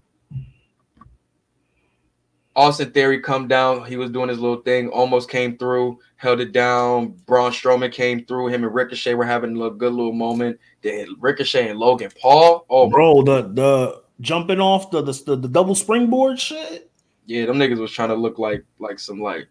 Austin 2.56 2.92
Theory 2.92 3.20
come 3.20 3.48
down. 3.48 3.86
He 3.86 3.98
was 3.98 4.10
doing 4.10 4.30
his 4.30 4.40
little 4.40 4.62
thing, 4.62 4.90
almost 4.90 5.30
came 5.30 5.58
through, 5.58 6.00
held 6.18 6.42
it 6.42 6.52
down. 6.52 7.16
Braun 7.26 7.52
Strowman 7.52 7.92
came 7.92 8.26
through. 8.26 8.48
Him 8.48 8.64
and 8.64 8.74
Ricochet 8.74 9.14
were 9.14 9.26
having 9.26 9.56
a 9.56 9.60
little, 9.60 9.78
good 9.78 9.94
little 9.94 10.14
moment. 10.14 10.60
Then 10.82 11.08
Ricochet 11.20 11.70
and 11.70 11.80
Logan 11.80 12.12
Paul. 12.22 12.66
Oh, 12.70 12.90
bro. 12.90 13.24
The 13.24 13.44
the 13.54 14.04
jumping 14.22 14.60
off 14.60 14.92
the 14.92 15.02
the, 15.02 15.36
the 15.36 15.48
double 15.48 15.76
springboard 15.76 16.40
shit. 16.40 16.90
Yeah, 17.26 17.46
them 17.46 17.58
niggas 17.58 17.80
was 17.80 17.92
trying 17.92 18.10
to 18.10 18.16
look 18.16 18.40
like 18.40 18.66
like 18.80 19.00
some 19.00 19.22
like 19.22 19.48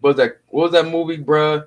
what 0.00 0.10
was 0.10 0.16
that? 0.16 0.38
What 0.48 0.62
was 0.64 0.72
that 0.72 0.90
movie, 0.90 1.18
bruh? 1.18 1.64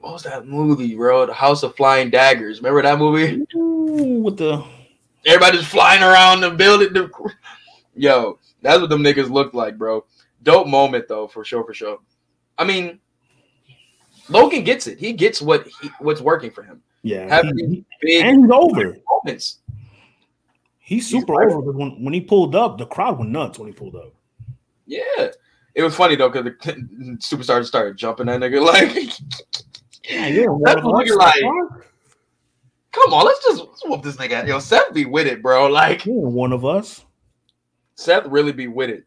What 0.00 0.14
was 0.14 0.22
that 0.22 0.46
movie, 0.46 0.96
bro? 0.96 1.26
The 1.26 1.34
House 1.34 1.62
of 1.62 1.76
Flying 1.76 2.10
Daggers. 2.10 2.58
Remember 2.58 2.82
that 2.82 2.98
movie? 2.98 3.44
Ooh, 3.54 4.22
with 4.22 4.38
the 4.38 4.64
Everybody 5.26 5.58
just 5.58 5.70
flying 5.70 6.02
around 6.02 6.40
the 6.40 6.50
building. 6.50 6.92
The... 6.92 7.10
Yo, 7.94 8.38
that's 8.62 8.80
what 8.80 8.88
them 8.88 9.02
niggas 9.02 9.30
looked 9.30 9.54
like, 9.54 9.76
bro. 9.76 10.04
Dope 10.42 10.66
moment 10.66 11.06
though, 11.08 11.28
for 11.28 11.44
sure, 11.44 11.64
for 11.64 11.74
sure. 11.74 11.98
I 12.56 12.64
mean, 12.64 12.98
Logan 14.28 14.64
gets 14.64 14.86
it. 14.86 14.98
He 14.98 15.12
gets 15.12 15.42
what 15.42 15.68
he, 15.82 15.90
what's 15.98 16.22
working 16.22 16.50
for 16.50 16.62
him. 16.62 16.82
yeah, 17.02 17.28
Having 17.28 17.84
Big 18.00 18.24
and 18.24 18.44
he's 18.44 18.50
over. 18.50 18.96
moments. 19.24 19.58
He's 20.78 21.06
super 21.08 21.34
right. 21.34 21.52
over. 21.52 21.72
When 21.72 22.02
when 22.02 22.14
he 22.14 22.22
pulled 22.22 22.54
up, 22.54 22.78
the 22.78 22.86
crowd 22.86 23.18
went 23.18 23.30
nuts 23.30 23.58
when 23.58 23.68
he 23.68 23.74
pulled 23.74 23.96
up. 23.96 24.14
Yeah. 24.86 25.28
It 25.74 25.82
was 25.82 25.94
funny 25.94 26.16
though, 26.16 26.30
because 26.30 26.44
the 26.44 26.72
superstars 27.20 27.66
started 27.66 27.96
jumping 27.96 28.26
that 28.26 28.40
nigga 28.40 28.64
like 28.64 29.12
Yeah. 30.10 30.46
That's 30.62 30.82
what 30.82 31.04
we 31.04 31.10
like. 31.12 31.40
You're 31.40 31.86
Come 32.92 33.14
on, 33.14 33.24
let's 33.24 33.44
just 33.44 33.60
let's 33.60 33.84
whoop 33.84 34.02
this 34.02 34.16
nigga. 34.16 34.46
Yo, 34.46 34.58
Seth 34.58 34.92
be 34.92 35.04
with 35.04 35.26
it, 35.26 35.42
bro. 35.42 35.68
Like 35.68 36.02
one 36.02 36.52
of 36.52 36.64
us. 36.64 37.04
Seth 37.94 38.26
really 38.26 38.52
be 38.52 38.66
with 38.66 38.90
it. 38.90 39.04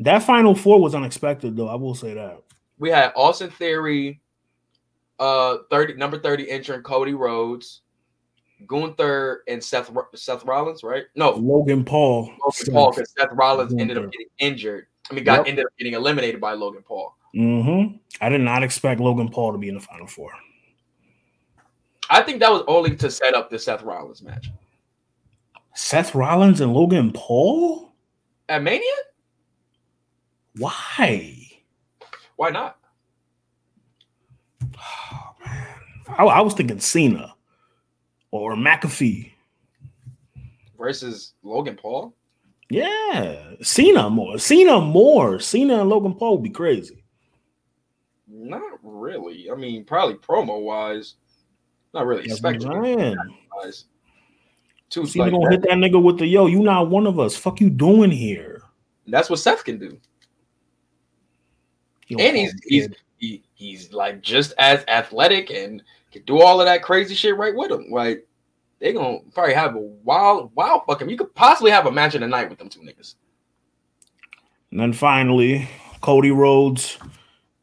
That 0.00 0.22
final 0.22 0.54
four 0.54 0.80
was 0.80 0.94
unexpected, 0.94 1.56
though. 1.56 1.68
I 1.68 1.74
will 1.74 1.94
say 1.94 2.14
that. 2.14 2.42
We 2.78 2.90
had 2.90 3.12
Austin 3.14 3.50
Theory, 3.50 4.20
uh, 5.18 5.58
thirty 5.70 5.94
number 5.94 6.18
thirty 6.18 6.50
entrant 6.50 6.84
Cody 6.84 7.14
Rhodes, 7.14 7.82
Gunther, 8.66 9.44
and 9.46 9.62
Seth 9.62 9.90
Seth 10.14 10.44
Rollins, 10.44 10.82
right? 10.82 11.04
No, 11.14 11.30
Logan 11.30 11.84
Paul. 11.84 12.32
Logan 12.44 12.74
Paul 12.74 12.92
because 12.92 13.12
Seth 13.16 13.30
Rollins 13.32 13.74
ended 13.78 13.98
up 13.98 14.10
getting 14.10 14.28
injured. 14.38 14.86
I 15.10 15.14
mean, 15.14 15.24
got 15.24 15.38
Yep. 15.38 15.46
ended 15.48 15.64
up 15.66 15.72
getting 15.78 15.94
eliminated 15.94 16.40
by 16.40 16.52
Logan 16.52 16.82
Paul. 16.86 17.14
Mm-hmm. 17.34 17.96
I 18.20 18.28
did 18.28 18.40
not 18.40 18.62
expect 18.62 19.00
Logan 19.00 19.28
Paul 19.28 19.52
to 19.52 19.58
be 19.58 19.68
in 19.68 19.74
the 19.74 19.80
final 19.80 20.06
four. 20.06 20.30
I 22.10 22.22
think 22.22 22.40
that 22.40 22.50
was 22.50 22.62
only 22.66 22.96
to 22.96 23.10
set 23.10 23.34
up 23.34 23.50
the 23.50 23.58
Seth 23.58 23.82
Rollins 23.82 24.22
match 24.22 24.50
Seth 25.74 26.14
Rollins 26.14 26.60
and 26.60 26.72
Logan 26.72 27.12
Paul? 27.14 27.92
at 28.48 28.62
Mania. 28.62 28.82
Why? 30.56 31.36
Why 32.36 32.50
not? 32.50 32.78
Oh, 34.62 35.30
man. 35.44 35.66
I, 36.18 36.24
I 36.24 36.40
was 36.40 36.54
thinking 36.54 36.80
Cena 36.80 37.34
or 38.30 38.54
McAfee. 38.54 39.32
Versus 40.78 41.34
Logan 41.42 41.76
Paul. 41.76 42.14
Yeah, 42.70 43.54
Cena 43.62 44.10
more. 44.10 44.38
Cena 44.38 44.80
more. 44.80 45.40
Cena 45.40 45.80
and 45.80 45.88
Logan 45.88 46.14
Paul 46.14 46.34
would 46.34 46.42
be 46.42 46.50
crazy. 46.50 47.02
Not 48.28 48.78
really. 48.82 49.50
I 49.50 49.54
mean, 49.54 49.84
probably 49.84 50.16
promo 50.16 50.60
wise, 50.60 51.14
not 51.94 52.06
really 52.06 52.22
That's 52.22 52.34
expecting 52.34 53.16
wise. 53.54 53.86
Two 54.90 55.06
Cena 55.06 55.24
like 55.24 55.32
gonna 55.32 55.44
that. 55.46 55.52
hit 55.52 55.62
that 55.62 55.78
nigga 55.78 56.02
with 56.02 56.18
the 56.18 56.26
yo. 56.26 56.46
You 56.46 56.60
not 56.60 56.90
one 56.90 57.06
of 57.06 57.18
us. 57.18 57.36
Fuck 57.36 57.60
you 57.60 57.70
doing 57.70 58.10
here? 58.10 58.62
That's 59.06 59.30
what 59.30 59.38
Seth 59.38 59.64
can 59.64 59.78
do, 59.78 59.98
and 62.10 62.36
he's 62.36 62.54
he's 62.66 62.88
he, 63.16 63.42
he's 63.54 63.92
like 63.92 64.20
just 64.20 64.52
as 64.58 64.84
athletic 64.88 65.50
and 65.50 65.82
can 66.12 66.22
do 66.24 66.40
all 66.40 66.60
of 66.60 66.66
that 66.66 66.82
crazy 66.82 67.14
shit 67.14 67.36
right 67.36 67.54
with 67.54 67.70
him. 67.70 67.86
Like 67.90 68.27
they 68.80 68.92
gonna 68.92 69.18
probably 69.34 69.54
have 69.54 69.74
a 69.74 69.80
wild 69.80 70.52
wild 70.54 70.82
fucking. 70.86 71.08
You 71.08 71.16
could 71.16 71.34
possibly 71.34 71.70
have 71.70 71.86
a 71.86 71.92
match 71.92 72.14
of 72.14 72.20
the 72.20 72.28
night 72.28 72.48
with 72.48 72.58
them 72.58 72.68
two 72.68 72.80
niggas. 72.80 73.14
And 74.70 74.80
then 74.80 74.92
finally, 74.92 75.68
Cody 76.00 76.30
Rhodes 76.30 76.98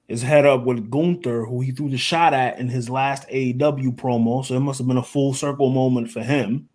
is 0.07 0.21
head 0.21 0.45
up 0.45 0.63
with 0.63 0.89
Gunther, 0.89 1.45
who 1.45 1.61
he 1.61 1.71
threw 1.71 1.89
the 1.89 1.97
shot 1.97 2.33
at 2.33 2.59
in 2.59 2.67
his 2.67 2.89
last 2.89 3.27
AEW 3.29 3.95
promo. 3.95 4.45
So 4.45 4.55
it 4.55 4.59
must 4.59 4.79
have 4.79 4.87
been 4.87 4.97
a 4.97 5.03
full 5.03 5.33
circle 5.33 5.69
moment 5.69 6.11
for 6.11 6.21
him. 6.21 6.69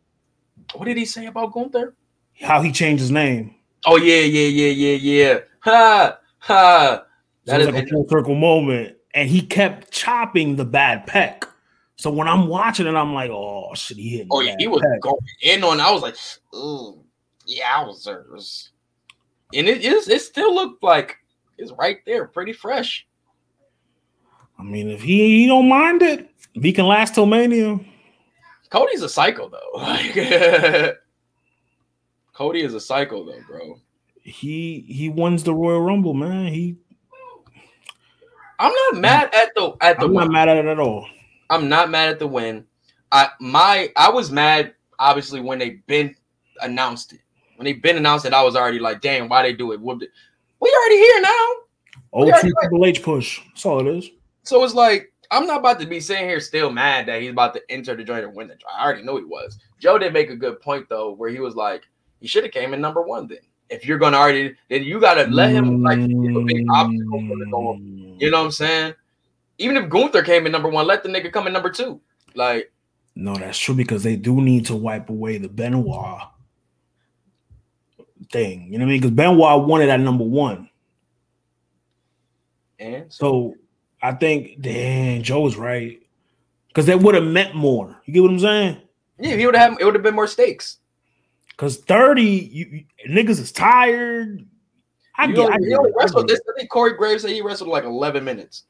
What 0.74 0.86
did 0.86 0.96
he 0.96 1.04
say 1.04 1.26
about 1.26 1.52
Gunther? 1.52 1.94
How 2.40 2.62
he 2.62 2.72
changed 2.72 3.00
his 3.00 3.10
name. 3.10 3.54
Oh 3.86 3.96
yeah, 3.96 4.20
yeah, 4.20 4.46
yeah, 4.46 4.72
yeah, 4.72 4.96
yeah. 4.96 5.38
Ha 5.60 6.18
ha. 6.38 7.02
So 7.44 7.52
That 7.52 7.60
it 7.60 7.68
is 7.68 7.74
like 7.74 7.84
a 7.84 7.88
full 7.88 8.08
circle 8.08 8.34
moment. 8.34 8.96
And 9.12 9.28
he 9.28 9.42
kept 9.42 9.90
chopping 9.90 10.56
the 10.56 10.64
bad 10.64 11.06
peck. 11.06 11.44
So 12.00 12.10
when 12.10 12.26
I'm 12.26 12.46
watching 12.46 12.86
it, 12.86 12.94
I'm 12.94 13.12
like, 13.12 13.30
oh 13.30 13.74
shit, 13.74 13.98
he 13.98 14.16
hit. 14.16 14.28
Oh 14.30 14.40
yeah, 14.40 14.56
he 14.58 14.66
was 14.66 14.80
going 15.02 15.20
in 15.42 15.62
on. 15.62 15.82
I 15.82 15.90
was 15.90 16.00
like, 16.00 16.16
ooh, 16.54 17.04
yowzers. 17.46 18.70
And 19.52 19.68
it 19.68 19.84
is. 19.84 20.08
It 20.08 20.22
still 20.22 20.54
looked 20.54 20.82
like 20.82 21.18
it's 21.58 21.72
right 21.72 21.98
there, 22.06 22.26
pretty 22.26 22.54
fresh. 22.54 23.06
I 24.58 24.62
mean, 24.62 24.88
if 24.88 25.02
he, 25.02 25.42
he 25.42 25.46
don't 25.46 25.68
mind 25.68 26.00
it, 26.00 26.30
if 26.54 26.62
he 26.62 26.72
can 26.72 26.86
last 26.86 27.14
till 27.14 27.26
Mania. 27.26 27.78
Cody's 28.70 29.02
a 29.02 29.08
psycho 29.08 29.50
though. 29.50 30.92
Cody 32.32 32.62
is 32.62 32.72
a 32.72 32.80
psycho 32.80 33.26
though, 33.26 33.42
bro. 33.46 33.78
He 34.22 34.86
he 34.88 35.10
wins 35.10 35.44
the 35.44 35.52
Royal 35.52 35.82
Rumble, 35.82 36.14
man. 36.14 36.46
He 36.46 36.78
I'm 38.58 38.72
not 38.72 39.02
mad 39.02 39.34
at 39.34 39.54
the 39.54 39.74
at 39.82 40.00
the 40.00 40.06
I'm 40.06 40.14
not 40.14 40.30
mad 40.30 40.48
at 40.48 40.56
it 40.56 40.64
at 40.64 40.78
all. 40.78 41.06
I'm 41.50 41.68
not 41.68 41.90
mad 41.90 42.08
at 42.08 42.18
the 42.18 42.26
win. 42.26 42.64
I 43.12 43.28
my 43.40 43.92
I 43.96 44.08
was 44.08 44.30
mad 44.30 44.74
obviously 44.98 45.40
when 45.40 45.58
they 45.58 45.82
been 45.86 46.14
announced 46.62 47.12
it. 47.12 47.20
When 47.56 47.66
they 47.66 47.74
been 47.74 47.96
announced 47.96 48.24
it, 48.24 48.32
I 48.32 48.42
was 48.42 48.56
already 48.56 48.78
like, 48.78 49.02
damn, 49.02 49.28
why 49.28 49.42
they 49.42 49.52
do 49.52 49.72
it? 49.72 49.80
We 49.80 49.90
already 49.90 50.96
here 50.96 51.20
now. 51.20 51.48
Old 52.12 52.28
Yeah, 52.28 52.40
Triple 52.40 52.86
H 52.86 53.02
push. 53.02 53.40
That's 53.48 53.66
all 53.66 53.86
it 53.86 53.96
is. 53.98 54.10
So 54.44 54.64
it's 54.64 54.74
like 54.74 55.12
I'm 55.30 55.46
not 55.46 55.58
about 55.58 55.78
to 55.80 55.86
be 55.86 56.00
sitting 56.00 56.28
here 56.28 56.40
still 56.40 56.70
mad 56.70 57.06
that 57.06 57.20
he's 57.20 57.30
about 57.30 57.54
to 57.54 57.62
enter 57.68 57.94
the 57.94 58.04
joint 58.04 58.24
and 58.24 58.34
win 58.34 58.48
the 58.48 58.54
joint. 58.54 58.72
I 58.76 58.84
already 58.84 59.02
know 59.02 59.16
he 59.16 59.24
was. 59.24 59.58
Joe 59.78 59.98
did 59.98 60.12
make 60.12 60.30
a 60.30 60.36
good 60.36 60.60
point 60.60 60.88
though, 60.88 61.12
where 61.12 61.30
he 61.30 61.40
was 61.40 61.54
like, 61.54 61.82
He 62.20 62.28
should 62.28 62.44
have 62.44 62.52
came 62.52 62.74
in 62.74 62.80
number 62.80 63.02
one 63.02 63.26
then. 63.26 63.38
If 63.68 63.86
you're 63.86 63.98
gonna 63.98 64.16
already, 64.16 64.56
then 64.68 64.82
you 64.82 65.00
gotta 65.00 65.24
let 65.30 65.50
him 65.50 65.82
like 65.82 65.98
a 65.98 66.08
big 66.08 66.66
obstacle 66.70 67.28
for 67.28 67.36
the 67.38 67.46
goal. 67.50 67.78
You 67.80 68.30
know 68.30 68.38
what 68.38 68.46
I'm 68.46 68.50
saying? 68.50 68.94
Even 69.60 69.76
if 69.76 69.90
Gunther 69.90 70.22
came 70.22 70.46
in 70.46 70.52
number 70.52 70.70
one, 70.70 70.86
let 70.86 71.02
the 71.02 71.08
nigga 71.10 71.30
come 71.30 71.46
in 71.46 71.52
number 71.52 71.68
two. 71.70 72.00
Like, 72.34 72.72
No, 73.14 73.34
that's 73.36 73.58
true 73.58 73.74
because 73.74 74.02
they 74.02 74.16
do 74.16 74.40
need 74.40 74.64
to 74.66 74.74
wipe 74.74 75.10
away 75.10 75.36
the 75.36 75.48
Benoit 75.50 76.22
thing. 78.30 78.72
You 78.72 78.78
know 78.78 78.84
what 78.86 78.88
I 78.88 78.92
mean? 78.92 79.00
Because 79.02 79.14
Benoit 79.14 79.66
wanted 79.68 79.90
at 79.90 80.00
number 80.00 80.24
one. 80.24 80.70
and 82.78 83.12
So 83.12 83.54
I 84.02 84.12
think, 84.12 84.60
damn, 84.62 85.22
Joe's 85.22 85.56
right. 85.56 86.00
Because 86.68 86.86
that 86.86 87.00
would 87.00 87.14
have 87.14 87.24
meant 87.24 87.54
more. 87.54 88.00
You 88.06 88.14
get 88.14 88.22
what 88.22 88.30
I'm 88.30 88.38
saying? 88.40 88.78
yeah, 89.18 89.36
he 89.36 89.44
would 89.44 89.56
have 89.56 89.76
it 89.78 89.84
would 89.84 89.94
have 89.94 90.02
been 90.02 90.14
more 90.14 90.26
stakes. 90.26 90.78
Because 91.50 91.76
30, 91.76 92.22
you, 92.22 92.66
you- 92.66 92.84
niggas 93.14 93.38
is 93.40 93.52
tired. 93.52 94.46
I 95.18 95.26
You 95.26 95.34
get, 95.34 95.40
only- 95.40 95.52
I 95.52 95.58
he 95.60 95.68
get 95.68 95.78
only 95.78 95.90
it, 95.90 95.96
I 96.00 96.06
get 96.06 96.26
this. 96.28 96.40
I 96.48 96.52
think 96.58 96.70
Corey 96.70 96.94
Graves 96.96 97.20
said 97.22 97.32
he 97.32 97.42
wrestled 97.42 97.68
like 97.68 97.84
11 97.84 98.24
minutes. 98.24 98.64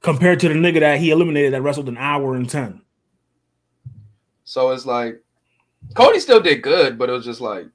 Compared 0.00 0.40
to 0.40 0.48
the 0.48 0.54
nigga 0.54 0.80
that 0.80 0.98
he 1.00 1.10
eliminated 1.10 1.52
that 1.52 1.62
wrestled 1.62 1.88
an 1.88 1.98
hour 1.98 2.34
and 2.36 2.48
10. 2.48 2.80
So 4.44 4.70
it's 4.70 4.86
like 4.86 5.22
Cody 5.94 6.20
still 6.20 6.40
did 6.40 6.62
good, 6.62 6.98
but 6.98 7.08
it 7.08 7.12
was 7.12 7.24
just 7.24 7.40
like, 7.40 7.66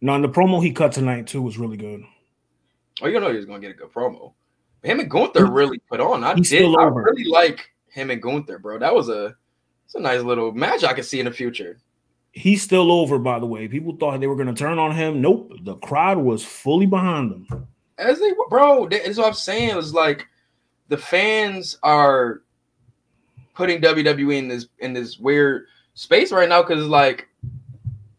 No, 0.00 0.14
and 0.14 0.24
the 0.24 0.28
promo 0.28 0.62
he 0.62 0.72
cut 0.72 0.92
tonight 0.92 1.26
too 1.26 1.42
was 1.42 1.58
really 1.58 1.76
good. 1.76 2.02
oh, 3.02 3.08
you 3.08 3.20
know 3.20 3.30
he 3.30 3.36
was 3.36 3.46
gonna 3.46 3.60
get 3.60 3.72
a 3.72 3.74
good 3.74 3.92
promo. 3.92 4.32
Him 4.82 5.00
and 5.00 5.10
Gunther 5.10 5.46
really 5.50 5.78
put 5.90 6.00
on. 6.00 6.22
I 6.22 6.34
He's 6.36 6.50
did. 6.50 6.64
I 6.78 6.84
really 6.84 7.24
like 7.24 7.68
him 7.90 8.10
and 8.10 8.22
Gunther, 8.22 8.60
bro. 8.60 8.78
That 8.78 8.94
was 8.94 9.08
a 9.08 9.34
it's 9.84 9.94
a 9.96 10.00
nice 10.00 10.22
little 10.22 10.52
match 10.52 10.84
I 10.84 10.92
could 10.92 11.04
see 11.04 11.18
in 11.18 11.24
the 11.26 11.32
future. 11.32 11.78
He's 12.30 12.62
still 12.62 12.92
over, 12.92 13.18
by 13.18 13.38
the 13.40 13.46
way. 13.46 13.66
People 13.66 13.96
thought 13.96 14.20
they 14.20 14.26
were 14.26 14.36
going 14.36 14.48
to 14.48 14.54
turn 14.54 14.78
on 14.78 14.94
him. 14.94 15.20
Nope. 15.22 15.50
The 15.62 15.76
crowd 15.76 16.18
was 16.18 16.44
fully 16.44 16.84
behind 16.84 17.32
him. 17.32 17.66
As 17.96 18.20
they 18.20 18.32
bro, 18.50 18.86
that's 18.86 19.16
what 19.16 19.26
I'm 19.28 19.32
saying. 19.32 19.76
It's 19.78 19.92
like 19.94 20.26
the 20.88 20.96
fans 20.96 21.78
are 21.82 22.42
putting 23.54 23.80
WWE 23.80 24.38
in 24.38 24.48
this 24.48 24.66
in 24.78 24.92
this 24.92 25.18
weird 25.18 25.66
space 25.94 26.30
right 26.32 26.48
now 26.48 26.62
because 26.62 26.86
like 26.86 27.28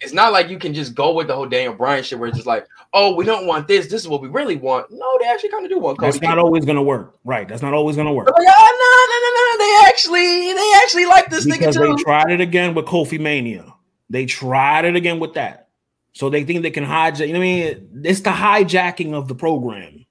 it's 0.01 0.13
not 0.13 0.31
like 0.31 0.49
you 0.49 0.57
can 0.57 0.73
just 0.73 0.95
go 0.95 1.13
with 1.13 1.27
the 1.27 1.35
whole 1.35 1.47
Daniel 1.47 1.73
Bryan 1.73 2.03
shit 2.03 2.17
where 2.19 2.29
it's 2.29 2.37
just 2.37 2.47
like, 2.47 2.65
oh, 2.93 3.15
we 3.15 3.25
don't 3.25 3.45
want 3.45 3.67
this. 3.67 3.87
This 3.87 4.01
is 4.01 4.07
what 4.07 4.21
we 4.21 4.29
really 4.29 4.55
want. 4.55 4.89
No, 4.91 5.17
they 5.19 5.27
actually 5.27 5.49
kind 5.49 5.65
of 5.65 5.69
do 5.71 5.77
want 5.77 5.97
Cody. 5.97 6.11
That's 6.11 6.21
not 6.21 6.37
always 6.37 6.63
going 6.63 6.77
to 6.77 6.81
work. 6.81 7.17
Right. 7.25 7.47
That's 7.47 7.61
not 7.61 7.73
always 7.73 7.97
going 7.97 8.07
to 8.07 8.13
work. 8.13 8.27
Like, 8.27 8.47
oh, 8.47 9.57
no, 9.57 9.65
no, 9.65 9.65
no, 9.65 9.65
no. 9.65 9.83
They 9.83 9.89
actually, 9.89 10.53
they 10.53 10.73
actually 10.81 11.05
like 11.05 11.29
this 11.29 11.43
because 11.45 11.75
nigga 11.75 11.85
too. 11.87 11.95
they 11.97 12.03
tried 12.03 12.31
it 12.31 12.39
again 12.39 12.73
with 12.75 12.85
Kofi 12.85 13.19
Mania. 13.19 13.73
They 14.09 14.25
tried 14.25 14.85
it 14.85 14.95
again 14.95 15.19
with 15.19 15.33
that. 15.33 15.67
So 16.13 16.29
they 16.29 16.45
think 16.45 16.61
they 16.63 16.71
can 16.71 16.85
hijack. 16.85 17.27
You 17.27 17.33
know 17.33 17.39
what 17.39 17.45
I 17.45 17.47
mean? 17.47 18.01
It's 18.05 18.21
the 18.21 18.29
hijacking 18.31 19.13
of 19.13 19.27
the 19.27 19.35
program. 19.35 20.05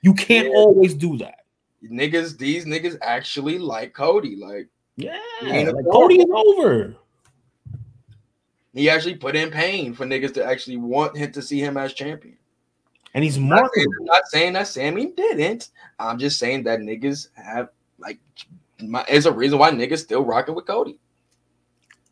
You 0.00 0.14
can't 0.14 0.48
Yeah. 0.48 0.54
always 0.54 0.94
do 0.94 1.18
that. 1.18 1.37
Niggas, 1.84 2.36
these 2.38 2.64
niggas 2.64 2.98
actually 3.02 3.58
like 3.58 3.94
Cody. 3.94 4.36
Like 4.36 4.68
Yeah. 4.96 5.18
Like. 5.42 5.84
Cody 5.90 6.16
is 6.16 6.30
over. 6.32 6.96
he 8.74 8.90
actually 8.90 9.14
put 9.14 9.36
in 9.36 9.50
pain 9.50 9.94
for 9.94 10.04
niggas 10.06 10.34
to 10.34 10.44
actually 10.44 10.76
want 10.76 11.16
him 11.16 11.32
to 11.32 11.42
see 11.42 11.60
him 11.60 11.76
as 11.76 11.92
champion. 11.92 12.36
And 13.14 13.24
he's 13.24 13.36
I'm 13.36 13.48
not 13.48 13.70
saying, 13.74 13.86
marketable. 13.88 13.94
I'm 14.00 14.06
not 14.06 14.26
saying 14.28 14.52
that 14.54 14.68
Sami 14.68 15.06
didn't. 15.12 15.70
I'm 15.98 16.18
just 16.18 16.38
saying 16.38 16.64
that 16.64 16.80
niggas 16.80 17.28
have 17.36 17.70
like 17.98 18.18
my 18.80 19.04
is 19.08 19.26
a 19.26 19.32
reason 19.32 19.58
why 19.58 19.70
niggas 19.70 19.98
still 19.98 20.24
rocking 20.24 20.54
with 20.54 20.66
Cody. 20.66 20.98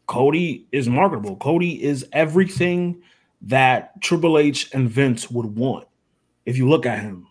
Cody 0.06 0.66
is 0.72 0.88
marketable. 0.88 1.36
Cody 1.36 1.82
is 1.82 2.06
everything 2.12 3.02
that 3.42 4.00
Triple 4.00 4.38
H 4.38 4.70
and 4.72 4.88
Vince 4.88 5.30
would 5.30 5.56
want. 5.56 5.86
If 6.44 6.56
you 6.56 6.68
look 6.68 6.86
at 6.86 7.00
him, 7.00 7.26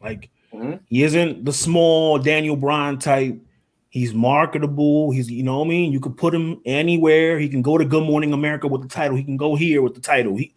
like 0.00 0.30
Mhm. 0.54 0.80
he 0.86 1.02
isn't 1.02 1.44
the 1.44 1.52
small 1.52 2.18
Daniel 2.18 2.56
Bryan 2.56 2.98
type. 2.98 3.38
He's 3.90 4.12
marketable. 4.12 5.10
He's, 5.12 5.30
you 5.30 5.42
know 5.44 5.58
what 5.60 5.66
I 5.66 5.68
mean? 5.68 5.92
You 5.92 6.00
could 6.00 6.16
put 6.16 6.34
him 6.34 6.60
anywhere. 6.64 7.38
He 7.38 7.48
can 7.48 7.62
go 7.62 7.78
to 7.78 7.84
Good 7.84 8.02
Morning 8.04 8.32
America 8.32 8.66
with 8.66 8.82
the 8.82 8.88
title. 8.88 9.16
He 9.16 9.22
can 9.22 9.36
go 9.36 9.54
here 9.54 9.82
with 9.82 9.94
the 9.94 10.00
title. 10.00 10.36
He 10.36 10.52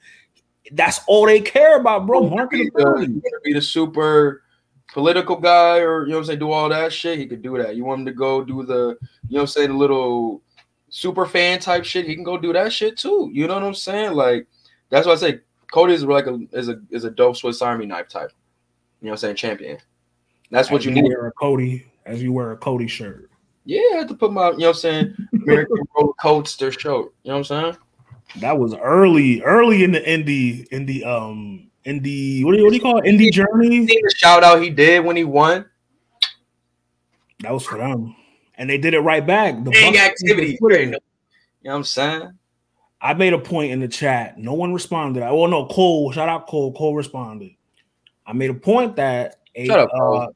that's 0.74 1.00
all 1.08 1.26
they 1.26 1.39
care 1.39 1.78
about, 1.80 2.06
bro. 2.08 2.24
He 2.30 2.36
could 2.36 2.50
be 2.50 2.64
the- 2.66 2.72
Marketability. 2.84 3.14
he 3.16 3.22
could 3.22 3.43
be 3.43 3.54
the 3.54 3.62
super 3.62 4.43
political 4.91 5.36
guy, 5.38 5.78
or 5.80 6.04
you 6.04 6.10
know 6.10 6.18
what 6.18 6.22
I'm 6.22 6.26
saying, 6.26 6.39
do 6.39 6.52
all 6.52 6.68
that 6.70 6.91
shit. 6.91 7.20
He 7.20 7.26
could 7.28 7.41
do 7.41 7.58
that. 7.58 7.76
You 7.76 7.86
want 7.86 8.00
him 8.02 8.06
to 8.08 8.12
go 8.14 8.43
do 8.43 8.64
the, 8.64 8.74
you 8.74 8.78
know 8.80 8.98
what 9.30 9.41
I'm 9.41 9.48
saying, 9.48 9.70
the 9.70 9.76
little 9.76 10.41
super 10.89 11.26
fan 11.26 11.60
type 11.60 11.86
shit. 11.86 12.06
He 12.08 12.16
can 12.16 12.24
go 12.24 12.38
do 12.38 12.52
that 12.54 12.74
shit 12.74 12.98
too. 12.98 13.30
You 13.34 13.48
know 13.48 13.54
what 13.54 13.64
I'm 13.64 13.74
saying? 13.76 14.14
Like 14.14 14.48
that's 14.89 15.06
why 15.08 15.14
I 15.14 15.18
say 15.18 15.39
Cody 15.72 15.93
is 15.93 16.04
like 16.04 16.28
a 16.28 16.39
is 16.54 16.70
a 16.70 16.80
is 16.89 17.04
a 17.04 17.12
dope 17.12 17.38
Swiss 17.38 17.62
Army 17.62 17.86
knife 17.86 18.08
type. 18.10 18.32
You 19.02 19.08
know 19.08 19.12
what 19.12 19.14
I'm 19.14 19.18
saying? 19.18 19.36
Champion. 19.36 19.78
That's 20.50 20.72
what 20.72 20.80
As 20.80 20.86
you 20.86 20.91
need. 20.91 21.04
wear 21.04 21.28
a 21.28 21.32
Cody, 21.34 21.86
as 22.06 22.22
you 22.22 22.32
wear 22.32 22.52
a 22.52 22.58
Cody 22.58 22.88
shirt. 22.88 23.30
Yeah, 23.66 23.82
I 23.93 23.98
had 23.98 24.08
to 24.08 24.14
put 24.16 24.32
my, 24.32 24.52
you 24.52 24.58
know 24.60 24.68
what 24.68 24.70
I'm 24.70 24.74
saying, 24.76 25.16
American 25.43 25.78
roller 25.98 26.14
coaster 26.22 26.72
show. 26.72 26.98
You 27.24 27.32
know 27.32 27.34
what 27.34 27.36
I'm 27.38 27.43
saying? 27.43 27.78
That 28.38 28.58
was 28.58 28.74
early, 28.76 29.41
early 29.41 29.84
in 29.84 29.91
the 29.91 30.00
indie, 30.00 30.68
in 30.68 30.86
the 30.86 31.04
um, 31.04 31.70
in 31.84 32.02
the 32.02 32.43
what 32.43 32.52
do 32.54 32.58
you 32.60 32.64
what 32.66 32.70
do 32.72 32.76
you 32.76 32.82
call 32.82 33.00
it? 33.00 33.06
Indie 33.06 33.32
journey. 33.32 33.88
See 33.88 34.02
the 34.02 34.14
shout 34.16 34.43
out 34.43 34.62
he 34.62 34.70
did 34.70 35.04
when 35.04 35.16
he 35.16 35.24
won. 35.24 35.66
That 37.41 37.54
was 37.54 37.66
for 37.66 37.78
them, 37.78 38.16
and 38.56 38.70
they 38.70 38.78
did 38.78 38.93
it 38.93 39.02
right 39.02 39.26
back. 39.26 39.64
The 39.64 39.72
Big 39.72 39.95
activity. 39.95 40.58
You 40.62 40.91
know 40.91 41.00
what 41.64 41.76
I'm 41.76 41.84
saying? 41.84 42.32
I 43.02 43.14
made 43.14 43.34
a 43.34 43.39
point 43.39 43.72
in 43.72 43.80
the 43.80 43.88
chat. 43.88 44.38
No 44.38 44.54
one 44.54 44.74
responded. 44.74 45.24
I 45.24 45.32
well, 45.32 45.48
no, 45.48 45.66
Cole. 45.68 46.12
Shout 46.12 46.30
out 46.30 46.48
Cole. 46.48 46.74
Cole 46.74 46.95
responded. 46.95 47.52
I 48.28 48.34
made 48.34 48.50
a 48.50 48.54
point 48.54 48.98
that 48.98 49.40
a, 49.56 49.66
Shut 49.66 49.80
up, 49.80 49.90
uh, 49.94 50.28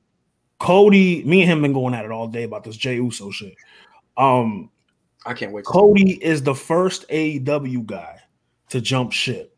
Cody, 0.59 1.23
me 1.25 1.41
and 1.41 1.51
him 1.51 1.61
been 1.61 1.73
going 1.73 1.93
at 1.93 2.05
it 2.05 2.11
all 2.11 2.27
day 2.27 2.43
about 2.43 2.63
this 2.63 2.77
Jey 2.77 2.95
Uso 2.95 3.29
shit. 3.29 3.55
Um, 4.17 4.71
I 5.25 5.33
can't 5.33 5.51
wait. 5.51 5.65
Cody 5.65 6.13
is 6.23 6.41
the 6.41 6.55
first 6.55 7.07
AEW 7.09 7.85
guy 7.85 8.19
to 8.69 8.79
jump 8.81 9.11
ship, 9.11 9.55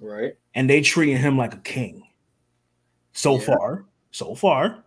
right? 0.00 0.34
and 0.54 0.70
they 0.70 0.80
treating 0.80 1.16
him 1.16 1.36
like 1.36 1.54
a 1.54 1.58
king. 1.58 2.02
So 3.12 3.34
Yeah. 3.34 3.40
far, 3.46 3.84
so 4.10 4.34
far, 4.34 4.84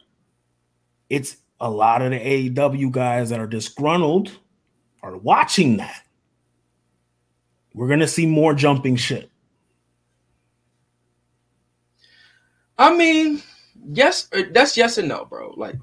it's 1.09 1.37
a 1.59 1.69
lot 1.69 2.01
of 2.01 2.11
the 2.11 2.19
AEW 2.19 2.89
guys 2.91 3.29
that 3.29 3.39
are 3.39 3.47
disgruntled 3.47 4.31
are 5.03 5.17
watching 5.17 5.77
that. 5.77 6.03
We're 7.73 7.87
gonna 7.89 8.07
see 8.07 8.25
more 8.25 8.53
jumping 8.53 8.95
shit. 8.95 9.29
I 12.77 12.95
mean, 12.95 13.41
yes, 13.91 14.27
uh, 14.33 14.43
that's 14.51 14.75
yes 14.77 14.97
and 14.97 15.07
no, 15.07 15.25
bro. 15.25 15.53
Like 15.55 15.75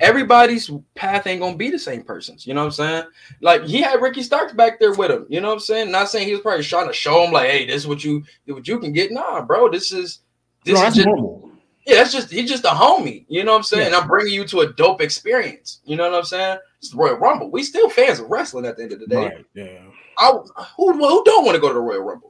everybody's 0.00 0.70
path 0.94 1.26
ain't 1.26 1.40
gonna 1.40 1.56
be 1.56 1.70
the 1.70 1.78
same 1.78 2.02
person's. 2.02 2.46
You 2.46 2.54
know 2.54 2.60
what 2.60 2.66
I'm 2.66 2.72
saying? 2.72 3.04
Like 3.40 3.64
he 3.64 3.80
had 3.80 4.00
Ricky 4.00 4.22
Starks 4.22 4.52
back 4.52 4.78
there 4.80 4.94
with 4.94 5.10
him. 5.10 5.26
You 5.28 5.40
know 5.40 5.48
what 5.48 5.54
I'm 5.54 5.60
saying? 5.60 5.90
Not 5.90 6.08
saying 6.08 6.26
he 6.26 6.32
was 6.32 6.40
probably 6.42 6.64
trying 6.64 6.86
to 6.88 6.92
show 6.92 7.24
him 7.24 7.32
like, 7.32 7.50
hey, 7.50 7.66
this 7.66 7.76
is 7.76 7.86
what 7.86 8.04
you 8.04 8.24
what 8.46 8.66
you 8.68 8.78
can 8.78 8.92
get. 8.92 9.12
Nah, 9.12 9.42
bro, 9.42 9.68
this 9.68 9.92
is 9.92 10.20
this 10.64 10.78
No, 10.78 10.86
is 10.86 10.94
just 10.94 11.06
normal. 11.06 11.50
yeah, 11.86 11.96
that's 11.96 12.12
just 12.12 12.30
he's 12.30 12.48
just 12.48 12.64
a 12.64 12.68
homie. 12.68 13.24
You 13.28 13.44
know 13.44 13.52
what 13.52 13.58
I'm 13.58 13.62
saying? 13.64 13.80
Yeah. 13.82 13.86
And 13.88 13.96
I'm 13.96 14.08
bringing 14.08 14.34
you 14.34 14.44
to 14.46 14.60
a 14.60 14.72
dope 14.72 15.00
experience. 15.00 15.80
You 15.84 15.96
know 15.96 16.10
what 16.10 16.16
I'm 16.18 16.24
saying? 16.24 16.58
It's 16.78 16.90
the 16.90 16.96
Royal 16.96 17.16
Rumble. 17.16 17.50
We 17.50 17.62
still 17.62 17.90
fans 17.90 18.20
of 18.20 18.30
wrestling 18.30 18.66
at 18.66 18.76
the 18.76 18.84
end 18.84 18.92
of 18.92 19.00
the 19.00 19.06
day. 19.06 19.16
Right, 19.28 19.44
yeah. 19.54 19.80
I, 20.18 20.32
who 20.76 20.92
who 20.92 21.24
don't 21.24 21.44
want 21.44 21.54
to 21.56 21.60
go 21.60 21.68
to 21.68 21.74
the 21.74 21.80
Royal 21.80 22.02
Rumble? 22.02 22.29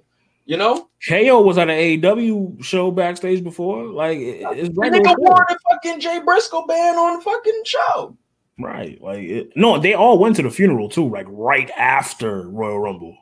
You 0.51 0.57
know? 0.57 0.89
KO 1.09 1.43
was 1.43 1.59
at 1.59 1.71
an 1.71 1.77
AEW 1.79 2.61
show 2.65 2.91
backstage 2.91 3.45
before. 3.45 3.85
Like 3.85 4.19
it- 4.19 4.43
it's 4.59 4.77
regular 4.77 5.05
nigga 5.05 5.15
wore 5.19 5.47
the 5.49 5.57
fucking 5.71 6.01
Jay 6.01 6.19
Briscoe 6.25 6.67
band 6.67 6.99
on 6.99 7.19
the 7.19 7.23
fucking 7.23 7.63
show. 7.65 8.17
right. 8.59 9.01
Like 9.01 9.21
it, 9.21 9.53
no, 9.55 9.79
they 9.79 9.95
all 9.95 10.19
went 10.19 10.35
to 10.37 10.43
the 10.43 10.51
funeral 10.51 10.89
too. 10.89 11.09
Like 11.09 11.27
right 11.29 11.71
after 11.77 12.49
Royal 12.49 12.81
Rumble. 12.81 13.17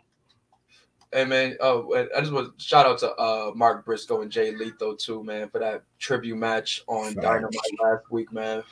Hey 1.13 1.27
man, 1.27 1.59
oh, 1.61 1.95
I 2.17 2.21
just 2.21 2.33
want 2.33 2.59
to 2.59 2.65
shout 2.65 2.87
out 2.87 2.99
to 3.01 3.13
uh 3.17 3.53
Mark 3.55 3.85
Briscoe 3.85 4.23
and 4.23 4.33
Jay 4.33 4.53
Lethal 4.57 4.97
too, 4.97 5.23
man, 5.23 5.51
for 5.51 5.59
that 5.59 5.83
tribute 5.99 6.37
match 6.37 6.83
on 6.87 7.13
Facts. 7.13 7.27
Dynamite 7.27 7.81
last 7.83 8.11
week, 8.11 8.33
man. 8.33 8.63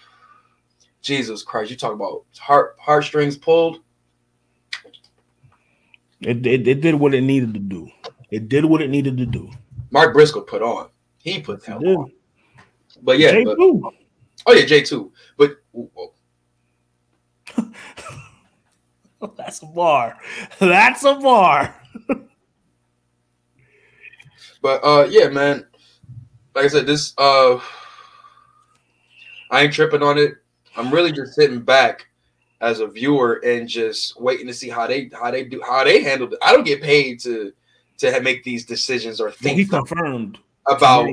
Jesus 1.03 1.43
Christ, 1.43 1.71
you 1.71 1.77
talk 1.77 1.93
about 1.93 2.25
heart 2.39 2.77
heartstrings 2.81 3.37
pulled. 3.37 3.81
It, 6.23 6.47
it 6.47 6.67
it 6.67 6.81
did 6.81 6.95
what 6.95 7.13
it 7.13 7.21
needed 7.21 7.53
to 7.53 7.61
do. 7.61 7.91
It 8.31 8.49
did 8.49 8.65
what 8.65 8.83
it 8.83 8.91
needed 8.91 9.17
to 9.19 9.27
do. 9.27 9.51
Mark 9.91 10.13
Briscoe 10.13 10.41
put 10.41 10.63
on. 10.63 10.89
He 11.19 11.41
put 11.41 11.65
that 11.67 11.81
did. 11.81 11.97
on. 11.97 12.13
But 13.03 13.19
yeah, 13.19 13.33
Jay 13.33 13.45
but, 13.45 13.57
oh 13.59 13.93
yeah, 14.49 14.65
Jay 14.65 14.83
too. 14.83 15.13
But 15.37 15.57
ooh, 15.75 15.91
oh, 19.21 19.35
That's 19.37 19.63
a 19.63 19.67
bar. 19.67 20.17
That's 20.59 21.05
a 21.05 21.15
bar. 21.17 21.75
but 24.63 24.85
uh 24.85 25.07
yeah, 25.11 25.29
man. 25.29 25.67
Like 26.55 26.65
I 26.65 26.69
said, 26.69 26.87
this 26.87 27.13
uh 27.19 27.61
I 29.51 29.63
ain't 29.63 29.73
tripping 29.73 30.03
on 30.03 30.19
it. 30.19 30.35
I'm 30.77 30.93
really 30.93 31.13
just 31.13 31.35
sitting 31.35 31.61
back 31.61 32.07
as 32.61 32.81
a 32.81 32.87
viewer 32.87 33.41
and 33.45 33.69
just 33.69 34.21
waiting 34.21 34.47
to 34.47 34.55
see 34.55 34.69
how 34.69 34.87
they 34.87 35.11
how 35.13 35.31
they 35.31 35.45
do 35.45 35.63
how 35.67 35.85
they 35.85 36.03
handle 36.03 36.33
it. 36.33 36.39
I 36.43 36.53
don't 36.53 36.65
get 36.65 36.83
paid 36.83 37.21
to 37.21 37.53
to 37.99 38.21
make 38.21 38.45
these 38.45 38.65
decisions 38.65 39.21
or 39.21 39.33
Well, 39.43 39.55
he 39.55 39.65
confirmed 39.65 40.39
about 40.69 41.09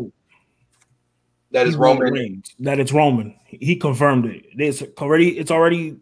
that 1.51 1.67
is 1.67 1.75
Roman. 1.75 2.11
Reigns, 2.13 2.55
that 2.59 2.79
it's 2.79 2.91
Roman. 2.91 3.35
He 3.45 3.75
confirmed 3.75 4.25
it. 4.25 4.45
It's 4.57 4.81
already. 4.99 5.37
It's 5.37 5.51
already. 5.51 5.97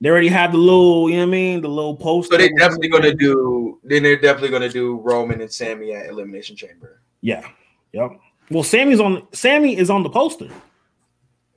They 0.00 0.08
already 0.10 0.28
have 0.28 0.52
the 0.52 0.58
little. 0.58 1.08
You 1.10 1.16
know 1.16 1.22
what 1.22 1.28
I 1.28 1.30
mean? 1.32 1.60
The 1.60 1.68
little 1.68 1.96
post. 1.96 2.30
So 2.30 2.36
they're 2.38 2.48
definitely 2.56 2.88
gonna 2.88 3.14
do. 3.14 3.78
Then 3.84 4.02
they're 4.02 4.16
definitely 4.20 4.50
gonna 4.50 4.68
do 4.70 4.96
Roman 4.96 5.40
and 5.42 5.52
Sami 5.52 5.92
at 5.92 6.06
Elimination 6.08 6.56
Chamber. 6.56 7.02
Yeah. 7.20 7.46
Yep. 7.92 8.12
Well, 8.50 8.62
Sami's 8.62 9.00
on. 9.00 9.26
Sammy 9.32 9.76
is 9.76 9.90
on 9.90 10.02
the 10.02 10.10
poster, 10.10 10.48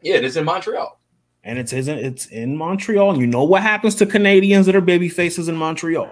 Yeah, 0.02 0.16
it 0.16 0.24
is 0.26 0.36
in 0.38 0.44
Montreal. 0.46 1.00
and 1.44 1.58
it's 1.60 1.72
isn't. 1.72 2.00
It's 2.00 2.26
in 2.28 2.58
Montreal, 2.58 3.12
and 3.12 3.22
you 3.22 3.28
know 3.28 3.44
what 3.44 3.62
happens 3.62 3.96
to 3.96 4.06
Canadians 4.06 4.66
that 4.66 4.76
are 4.76 4.82
baby 4.82 5.08
faces 5.08 5.48
in 5.48 5.56
Montreal. 5.56 6.10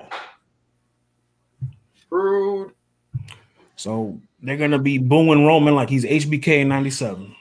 So 3.76 4.20
they're 4.42 4.58
gonna 4.58 4.80
be 4.80 4.98
booing 4.98 5.46
Roman 5.46 5.76
like 5.76 5.90
he's 5.90 6.06
HBK 6.06 6.62
in 6.62 6.70
'97. 6.70 7.36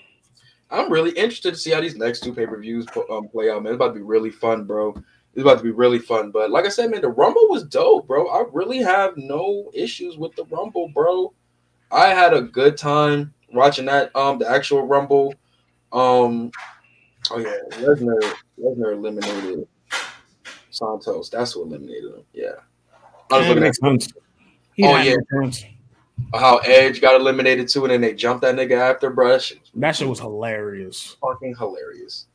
I'm 0.71 0.91
really 0.91 1.11
interested 1.11 1.53
to 1.55 1.59
see 1.59 1.71
how 1.71 1.81
these 1.81 1.97
next 1.97 2.23
two 2.23 2.35
pay 2.35 2.47
per 2.47 2.59
views 2.61 2.87
um, 3.11 3.29
play 3.29 3.51
out, 3.51 3.63
man. 3.63 3.73
It's 3.73 3.77
about 3.77 3.89
to 3.89 3.95
be 3.95 4.03
really 4.03 4.31
fun, 4.31 4.65
bro. 4.65 4.95
It's 5.35 5.43
about 5.43 5.59
to 5.59 5.65
be 5.65 5.71
really 5.71 5.99
fun. 5.99 6.31
But 6.31 6.51
like 6.51 6.65
I 6.65 6.71
said, 6.71 6.91
man, 6.91 7.03
the 7.03 7.09
Rumble 7.09 7.49
was 7.49 7.65
dope, 7.65 8.07
bro. 8.07 8.27
I 8.29 8.45
really 8.53 8.79
have 8.79 9.17
no 9.17 9.71
issues 9.75 10.17
with 10.17 10.35
the 10.35 10.45
Rumble, 10.47 10.89
bro. 10.89 11.33
I 11.93 12.09
had 12.09 12.35
a 12.35 12.43
good 12.43 12.77
time 12.77 13.33
watching 13.53 13.85
that. 13.87 14.15
Um, 14.17 14.39
the 14.39 14.49
actual 14.49 14.87
Rumble. 14.87 15.35
Um, 15.93 16.51
oh 17.31 17.39
yeah, 17.39 17.57
Lesnar. 17.79 18.35
Lesnar 18.59 18.93
eliminated 18.95 19.69
Santos. 20.71 21.31
That's 21.31 21.53
who 21.53 21.63
eliminated 21.63 22.15
him. 22.15 22.25
Yeah. 22.33 22.53
I 23.31 23.39
was 23.39 23.47
Yeah, 23.47 23.49
looking 23.51 23.65
at 23.65 23.77
sense. 23.77 24.09
He 24.77 24.85
Oh, 24.85 24.97
yeah. 24.99 25.17
how 26.35 26.59
Edge 26.59 27.01
got 27.01 27.19
eliminated 27.21 27.69
too, 27.69 27.85
and 27.85 27.93
then 27.93 28.01
they 28.03 28.15
jumped 28.15 28.43
that 28.43 28.55
nigga 28.55 28.73
after, 28.79 29.11
brush. 29.11 29.51
That 29.51 29.57
shit 29.57 29.61
was 29.63 29.71
That 29.75 29.97
shit 29.97 30.09
was 30.09 30.21
hilarious. 30.21 31.17
fucking 31.21 31.57
hilarious. 31.59 32.27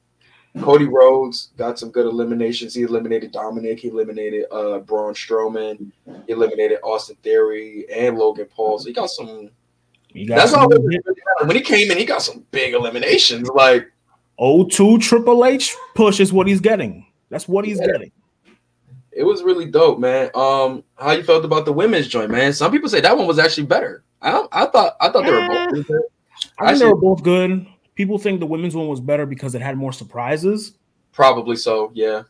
Cody 0.59 0.85
Rhodes 0.85 1.51
got 1.55 1.79
some 1.79 1.91
good 1.91 2.05
eliminations. 2.05 2.73
He 2.75 2.81
eliminated 2.81 3.31
Dominic. 3.31 3.79
He 3.79 3.87
eliminated 3.87 4.45
uh 4.51 4.79
Braun 4.79 5.13
Strowman. 5.13 5.91
He 6.27 6.33
eliminated 6.33 6.79
Austin 6.83 7.15
Theory 7.23 7.85
and 7.93 8.17
Logan 8.17 8.47
Paul. 8.53 8.77
So 8.79 8.87
he 8.87 8.93
got 8.93 9.09
some. 9.09 9.49
You 10.13 10.27
got 10.27 10.35
That's 10.37 10.53
all. 10.53 10.67
When 10.67 11.55
he 11.55 11.61
came 11.61 11.89
in, 11.89 11.97
he 11.97 12.03
got 12.03 12.21
some 12.21 12.45
big 12.51 12.73
eliminations. 12.73 13.47
Like 13.55 13.89
02 14.39 14.97
Triple 14.99 15.45
H 15.45 15.73
push 15.95 16.19
is 16.19 16.33
what 16.33 16.47
he's 16.47 16.59
getting. 16.59 17.05
That's 17.29 17.47
what 17.47 17.63
he's 17.63 17.79
Yeah. 17.79 17.85
getting. 17.93 18.11
It 19.12 19.24
was 19.24 19.43
really 19.43 19.66
dope, 19.66 19.99
man. 19.99 20.30
Um, 20.36 20.84
how 20.97 21.12
you 21.12 21.24
felt 21.24 21.45
about 21.45 21.66
the 21.66 21.74
women's 21.74 22.07
joint, 22.07 22.32
man? 22.32 22.53
Some 22.53 22.72
people 22.72 22.89
say 22.89 23.01
that 23.01 23.18
one 23.18 23.28
was 23.28 23.39
actually 23.39 23.68
better. 23.68 24.03
I 24.22 24.45
I 24.51 24.66
thought 24.68 24.95
I 24.99 25.09
thought 25.09 25.26
they 25.26 25.32
were 25.32 25.47
both. 25.47 25.88
good. 25.88 26.01
I 26.59 26.68
think 26.68 26.80
they 26.80 26.86
were 26.86 26.95
both 26.95 27.24
good. 27.24 27.68
People 27.95 28.18
think 28.18 28.39
the 28.39 28.45
women's 28.45 28.76
one 28.76 28.88
was 28.88 28.99
better 28.99 29.26
because 29.26 29.53
it 29.53 29.62
had 29.62 29.78
more 29.78 29.91
surprises. 29.91 30.74
Probably 31.12 31.55
so. 31.55 31.91
Yeah. 31.93 32.24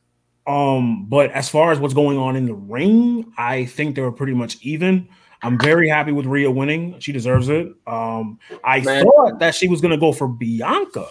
Um, 0.48 1.06
but 1.06 1.32
as 1.32 1.50
far 1.50 1.72
as 1.72 1.80
what's 1.80 1.94
going 1.94 2.18
on 2.18 2.36
in 2.36 2.46
the 2.48 2.56
ring, 2.56 3.32
I 3.38 3.66
think 3.66 3.96
they 3.96 4.02
were 4.02 4.12
pretty 4.12 4.34
much 4.34 4.58
even. 4.62 5.08
I'm 5.44 5.58
very 5.60 5.88
happy 5.88 6.12
with 6.12 6.26
Rhea 6.26 6.50
winning. 6.50 7.00
She 7.00 7.12
deserves 7.12 7.50
it. 7.50 7.68
Um, 7.88 8.40
I 8.64 8.82
Man. 8.82 9.04
thought 9.04 9.40
that 9.40 9.56
she 9.56 9.68
was 9.68 9.82
gonna 9.82 9.98
go 9.98 10.14
for 10.14 10.28
Bianca, 10.28 11.08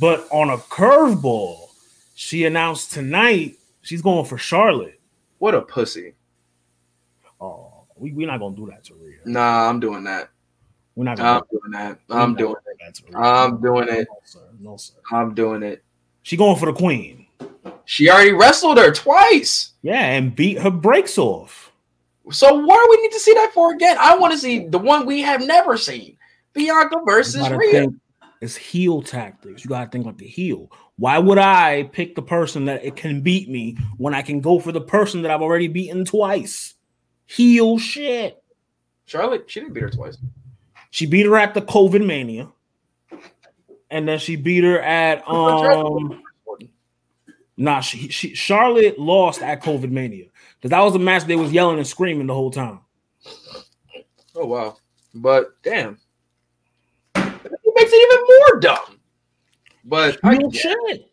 but 0.00 0.26
on 0.30 0.50
a 0.50 0.58
curveball, 0.58 1.68
she 2.14 2.44
announced 2.44 2.92
tonight 2.92 3.56
she's 3.82 4.02
going 4.02 4.24
for 4.24 4.38
Charlotte. 4.38 5.00
What 5.38 5.54
a 5.54 5.62
pussy. 5.62 6.14
Oh, 7.40 7.84
we, 7.96 8.12
we're 8.12 8.26
not 8.26 8.40
gonna 8.40 8.56
do 8.56 8.66
that 8.66 8.84
to 8.84 8.94
Rhea. 8.94 9.18
Nah, 9.26 9.68
I'm 9.68 9.80
doing 9.80 10.04
that. 10.04 10.30
We're 10.94 11.04
not 11.04 11.16
gonna 11.16 11.38
I'm 11.38 11.42
doing 11.50 11.72
that. 11.72 11.98
I'm 12.10 12.34
doing 12.34 12.54
it. 12.54 13.12
that. 13.12 13.18
I'm 13.18 13.60
doing 13.60 13.88
it. 13.88 14.08
No, 14.08 14.16
sir. 14.24 14.48
No, 14.58 14.76
sir. 14.76 14.94
I'm 15.10 15.34
doing 15.34 15.62
it. 15.62 15.84
She 16.22 16.36
going 16.36 16.58
for 16.58 16.66
the 16.66 16.72
queen. 16.72 17.26
She 17.84 18.08
already 18.08 18.32
wrestled 18.32 18.78
her 18.78 18.92
twice. 18.92 19.72
Yeah, 19.82 20.04
and 20.04 20.34
beat 20.34 20.58
her 20.58 20.70
brakes 20.70 21.18
off. 21.18 21.72
So 22.30 22.54
what 22.54 22.84
do 22.84 22.90
we 22.90 23.02
need 23.02 23.12
to 23.12 23.20
see 23.20 23.34
that 23.34 23.52
for 23.52 23.74
again? 23.74 23.96
I 23.98 24.16
want 24.16 24.32
to 24.32 24.38
see 24.38 24.66
the 24.68 24.78
one 24.78 25.06
we 25.06 25.20
have 25.22 25.44
never 25.44 25.76
seen. 25.76 26.16
Bianca 26.52 27.00
versus 27.04 27.48
Rhea. 27.50 27.72
think 27.72 27.94
it's 28.40 28.54
heel 28.54 29.02
tactics. 29.02 29.64
You 29.64 29.70
gotta 29.70 29.90
think 29.90 30.06
like 30.06 30.18
the 30.18 30.26
heel. 30.26 30.70
Why 30.96 31.18
would 31.18 31.38
I 31.38 31.84
pick 31.84 32.14
the 32.14 32.22
person 32.22 32.66
that 32.66 32.84
it 32.84 32.96
can 32.96 33.22
beat 33.22 33.48
me 33.48 33.76
when 33.96 34.14
I 34.14 34.22
can 34.22 34.40
go 34.40 34.58
for 34.58 34.72
the 34.72 34.80
person 34.80 35.22
that 35.22 35.30
I've 35.30 35.42
already 35.42 35.68
beaten 35.68 36.04
twice? 36.04 36.74
Heel 37.26 37.78
shit. 37.78 38.42
Charlotte, 39.06 39.50
she 39.50 39.60
didn't 39.60 39.74
beat 39.74 39.82
her 39.82 39.90
twice. 39.90 40.18
She 40.90 41.06
beat 41.06 41.26
her 41.26 41.36
at 41.36 41.54
the 41.54 41.62
COVID 41.62 42.06
Mania, 42.06 42.48
and 43.90 44.06
then 44.06 44.18
she 44.18 44.36
beat 44.36 44.64
her 44.64 44.80
at 44.80 45.26
um. 45.28 46.22
Nah, 47.56 47.80
she, 47.80 48.08
she 48.08 48.34
Charlotte 48.34 48.98
lost 48.98 49.42
at 49.42 49.62
COVID 49.62 49.90
Mania 49.90 50.26
because 50.56 50.70
that 50.70 50.80
was 50.80 50.94
a 50.94 50.98
match 50.98 51.24
they 51.24 51.36
was 51.36 51.52
yelling 51.52 51.78
and 51.78 51.86
screaming 51.86 52.26
the 52.26 52.34
whole 52.34 52.50
time. 52.50 52.80
Oh 54.34 54.46
wow. 54.46 54.76
But 55.14 55.62
damn. 55.62 55.98
It 57.14 57.74
makes 57.74 57.92
it 57.92 58.12
even 58.12 58.26
more 58.26 58.60
dumb. 58.60 58.98
But 59.84 60.18
I, 60.22 60.36
Heel 60.36 60.50
shit. 60.50 61.10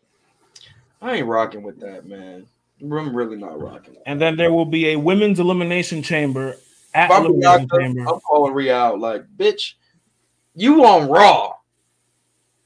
I 1.02 1.16
ain't 1.16 1.26
rocking 1.26 1.62
with 1.62 1.80
that, 1.80 2.06
man. 2.06 2.46
I'm 2.80 3.14
really 3.14 3.36
not 3.36 3.60
rocking. 3.60 3.94
With 3.94 4.02
And 4.06 4.20
then 4.20 4.36
there 4.36 4.52
will 4.52 4.64
be 4.64 4.90
a 4.90 4.96
women's 4.96 5.40
elimination 5.40 6.02
chamber 6.02 6.56
at 6.94 7.10
I'm 7.10 7.26
elimination 7.26 7.68
Bianca, 7.68 7.78
chamber. 7.78 8.08
I'm 8.08 8.20
calling 8.20 8.54
Rhea 8.54 8.74
out 8.74 9.00
like, 9.00 9.24
bitch, 9.36 9.74
you 10.54 10.84
on 10.84 11.08
Raw. 11.08 11.54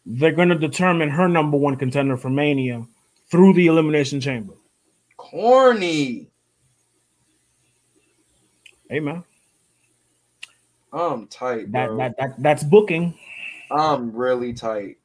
they're 0.06 0.32
going 0.32 0.48
to 0.50 0.58
determine 0.58 1.10
her 1.10 1.28
number 1.28 1.56
one 1.56 1.76
contender 1.76 2.16
for 2.16 2.30
Mania 2.30 2.86
through 3.30 3.54
the 3.54 3.66
Elimination 3.66 4.20
Chamber. 4.20 4.54
Corny. 5.16 6.28
Hey 8.90 9.00
man, 9.00 9.24
I'm 10.92 11.26
tight, 11.26 11.72
that, 11.72 11.96
that 11.96 12.16
that 12.18 12.34
that's 12.42 12.62
booking. 12.62 13.18
I'm 13.70 14.14
really 14.14 14.52
tight. 14.52 14.98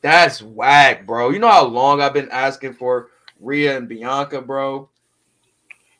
That's 0.00 0.42
whack, 0.42 1.06
bro. 1.06 1.30
You 1.30 1.38
know 1.38 1.48
how 1.50 1.66
long 1.66 2.00
I've 2.00 2.14
been 2.14 2.30
asking 2.30 2.74
for 2.74 3.08
Rhea 3.40 3.76
and 3.76 3.88
Bianca, 3.88 4.40
bro? 4.40 4.88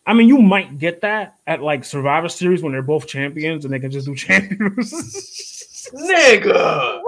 I 0.06 0.14
mean, 0.14 0.28
you 0.28 0.38
might 0.38 0.78
get 0.78 1.02
that 1.02 1.36
at 1.46 1.62
like 1.62 1.84
Survivor 1.84 2.28
Series 2.28 2.62
when 2.62 2.72
they're 2.72 2.82
both 2.82 3.06
champions 3.06 3.64
and 3.64 3.74
they 3.74 3.78
can 3.78 3.90
just 3.90 4.06
do 4.06 4.14
champions. 4.16 5.90
Nigga. 5.94 7.00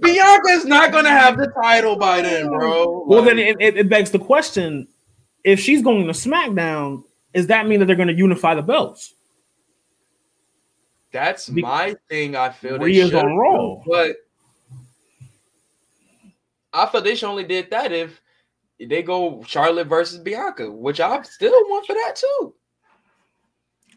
Bianca's 0.00 0.64
not 0.64 0.92
gonna 0.92 1.08
have 1.08 1.36
the 1.36 1.48
title 1.48 1.96
by 1.96 2.20
then, 2.20 2.46
bro. 2.48 3.04
well, 3.06 3.22
then 3.22 3.38
it, 3.38 3.56
it, 3.58 3.76
it 3.78 3.88
begs 3.88 4.10
the 4.10 4.18
question: 4.18 4.86
If 5.42 5.58
she's 5.58 5.82
going 5.82 6.06
to 6.06 6.12
SmackDown, 6.12 7.02
does 7.34 7.46
that 7.48 7.66
mean 7.66 7.80
that 7.80 7.86
they're 7.86 7.96
going 7.96 8.08
to 8.08 8.14
unify 8.14 8.54
the 8.54 8.62
belts? 8.62 9.14
that's 11.10 11.48
Be- 11.48 11.62
my 11.62 11.96
thing. 12.08 12.36
I 12.36 12.50
feel 12.50 12.78
Rhea's 12.78 13.14
on 13.14 13.36
Raw. 13.36 13.76
but 13.86 14.16
I 16.72 16.86
feel 16.86 17.00
they 17.00 17.14
should 17.14 17.28
only 17.28 17.44
did 17.44 17.70
that 17.70 17.92
if 17.92 18.20
they 18.78 19.02
go 19.02 19.42
Charlotte 19.46 19.88
versus 19.88 20.18
Bianca, 20.18 20.70
which 20.70 21.00
I 21.00 21.20
still 21.22 21.52
want 21.52 21.86
for 21.86 21.94
that 21.94 22.16
too. 22.16 22.54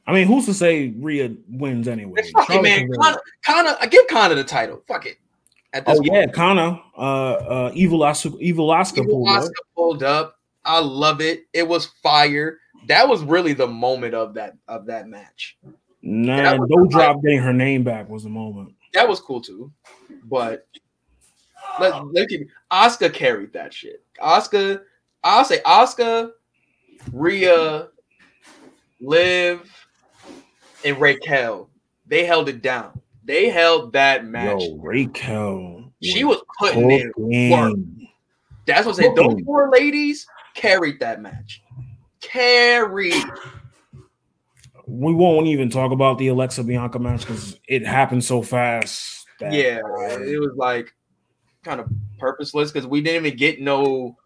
I 0.07 0.13
mean, 0.13 0.27
who's 0.27 0.45
to 0.47 0.53
say 0.53 0.93
Rhea 0.97 1.35
wins 1.47 1.87
anyway? 1.87 2.21
Fuck 2.33 2.49
it, 2.49 2.61
man. 2.63 2.89
Connor, 2.99 3.21
Connor, 3.45 3.77
I 3.79 3.85
give 3.85 4.07
Connor 4.07 4.35
the 4.35 4.43
title. 4.43 4.83
Fuck 4.87 5.05
it. 5.05 5.17
At 5.73 5.85
this 5.85 5.99
Oh 5.99 6.03
yeah, 6.03 6.25
Kana, 6.25 6.81
uh, 6.97 7.01
uh, 7.01 7.71
Evil 7.73 7.99
Asuka, 7.99 8.39
Evil 8.41 8.69
Asuka 8.69 9.03
Evil 9.03 9.25
pulled 9.25 9.29
up. 9.29 9.51
Pulled 9.75 10.03
up. 10.03 10.35
I 10.65 10.79
love 10.79 11.21
it. 11.21 11.45
It 11.53 11.67
was 11.67 11.85
fire. 12.03 12.59
That 12.87 13.07
was 13.07 13.23
really 13.23 13.53
the 13.53 13.67
moment 13.67 14.13
of 14.13 14.33
that 14.33 14.57
of 14.67 14.87
that 14.87 15.07
match. 15.07 15.57
Nah, 16.01 16.37
That 16.37 16.59
was 16.59 16.69
Doudrop 16.69 17.21
getting 17.21 17.39
her 17.39 17.53
name 17.53 17.83
back 17.83 18.09
was 18.09 18.23
the 18.23 18.29
moment. 18.29 18.73
That 18.93 19.07
was 19.07 19.19
cool 19.19 19.39
too. 19.39 19.71
But 20.25 20.67
let 21.81 22.05
let 22.13 22.29
keep 22.29 22.49
Asuka 22.71 23.13
carried 23.13 23.53
that 23.53 23.73
shit. 23.73 24.03
Asuka, 24.21 24.81
I'll 25.23 25.45
say 25.45 25.59
Asuka, 25.59 26.31
Rhea, 27.11 27.87
Liv, 28.99 29.61
and 30.85 30.99
Raquel. 30.99 31.69
They 32.07 32.25
held 32.25 32.49
it 32.49 32.61
down. 32.61 32.99
They 33.23 33.49
held 33.49 33.93
that 33.93 34.25
match. 34.25 34.61
Yo, 34.63 34.77
Raquel. 34.81 35.91
she 36.01 36.23
was 36.23 36.41
putting 36.59 36.89
in 36.89 37.11
work. 37.51 37.75
That's 38.65 38.85
what 38.85 38.93
I'm 38.93 38.95
saying. 39.03 39.15
Those 39.15 39.41
four 39.45 39.69
ladies 39.69 40.27
carried 40.55 40.99
that 40.99 41.21
match. 41.21 41.61
Carried. 42.21 43.23
We 44.87 45.13
won't 45.13 45.47
even 45.47 45.69
talk 45.69 45.91
about 45.91 46.17
the 46.17 46.27
Alexa 46.27 46.63
Bianca 46.63 46.99
match 46.99 47.21
because 47.21 47.59
it 47.67 47.85
happened 47.85 48.23
so 48.23 48.41
fast. 48.41 49.25
that- 49.39 49.53
Yeah, 49.53 49.77
it 49.77 50.39
was 50.39 50.53
like 50.55 50.93
kind 51.63 51.79
of 51.79 51.89
purposeless 52.19 52.71
because 52.71 52.87
we 52.87 53.01
didn't 53.01 53.25
even 53.25 53.37
get 53.37 53.61
no 53.61 54.17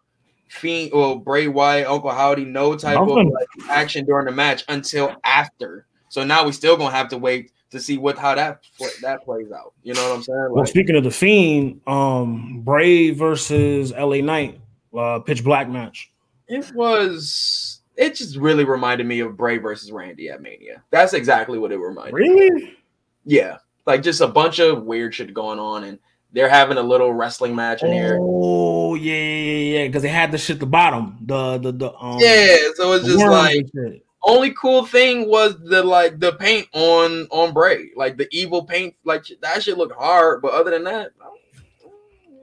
fiend 0.48 0.92
or 0.92 1.20
Bray 1.20 1.48
Wyatt, 1.48 1.86
Uncle 1.86 2.10
Howdy, 2.10 2.44
no 2.44 2.76
type 2.76 2.98
Nothing. 2.98 3.28
of 3.28 3.32
like, 3.32 3.48
action 3.68 4.04
during 4.04 4.26
the 4.26 4.32
match 4.32 4.64
until 4.68 5.14
after. 5.24 5.86
So 6.08 6.24
now 6.24 6.44
we 6.44 6.52
still 6.52 6.76
gonna 6.76 6.94
have 6.94 7.08
to 7.08 7.18
wait 7.18 7.52
to 7.70 7.80
see 7.80 7.98
what 7.98 8.16
how 8.16 8.34
that 8.34 8.60
that 9.02 9.24
plays 9.24 9.50
out. 9.52 9.74
You 9.82 9.94
know 9.94 10.08
what 10.08 10.16
I'm 10.16 10.22
saying? 10.22 10.48
Well, 10.50 10.66
speaking 10.66 10.96
of 10.96 11.04
the 11.04 11.10
Fiend, 11.10 11.80
um, 11.86 12.62
Bray 12.64 13.10
versus 13.10 13.92
LA 13.92 14.18
Knight, 14.18 14.60
uh, 14.96 15.18
pitch 15.20 15.44
black 15.44 15.68
match. 15.68 16.10
it 16.48 16.72
was 16.74 17.80
it 17.96 18.14
just 18.14 18.36
really 18.36 18.64
reminded 18.64 19.06
me 19.06 19.20
of 19.20 19.36
Bray 19.36 19.58
versus 19.58 19.90
Randy 19.90 20.28
at 20.28 20.42
Mania. 20.42 20.82
That's 20.90 21.12
exactly 21.12 21.58
what 21.58 21.72
it 21.72 21.78
reminded. 21.78 22.14
me. 22.14 22.20
Really? 22.20 22.76
Yeah, 23.24 23.58
like 23.84 24.02
just 24.02 24.20
a 24.20 24.28
bunch 24.28 24.60
of 24.60 24.84
weird 24.84 25.14
shit 25.14 25.34
going 25.34 25.58
on, 25.58 25.84
and 25.84 25.98
they're 26.32 26.48
having 26.48 26.76
a 26.76 26.82
little 26.82 27.12
wrestling 27.12 27.54
match 27.54 27.82
in 27.82 27.92
here. 27.92 28.18
Oh 28.20 28.94
yeah, 28.94 29.14
yeah, 29.14 29.78
yeah. 29.78 29.86
Because 29.86 30.02
they 30.02 30.08
had 30.08 30.32
the 30.32 30.38
shit 30.38 30.54
at 30.56 30.60
the 30.60 30.66
bottom. 30.66 31.18
The 31.22 31.58
the 31.58 31.72
the 31.72 31.94
um, 31.98 32.18
Yeah, 32.20 32.56
so 32.74 32.92
it's 32.92 33.06
just 33.06 33.26
like 33.26 33.66
shit. 33.74 34.04
only 34.24 34.52
cool 34.52 34.84
thing 34.84 35.28
was 35.28 35.56
the 35.64 35.82
like 35.82 36.18
the 36.20 36.32
paint 36.32 36.68
on 36.72 37.26
on 37.30 37.52
Bray, 37.54 37.90
like 37.96 38.16
the 38.16 38.28
evil 38.32 38.64
paint, 38.64 38.94
like 39.04 39.24
that 39.40 39.62
shit 39.62 39.78
looked 39.78 39.94
hard. 39.96 40.42
But 40.42 40.52
other 40.52 40.70
than 40.70 40.84
that, 40.84 41.12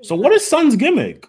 So 0.02 0.16
what 0.16 0.32
is 0.34 0.46
Sun's 0.46 0.76
gimmick? 0.76 1.28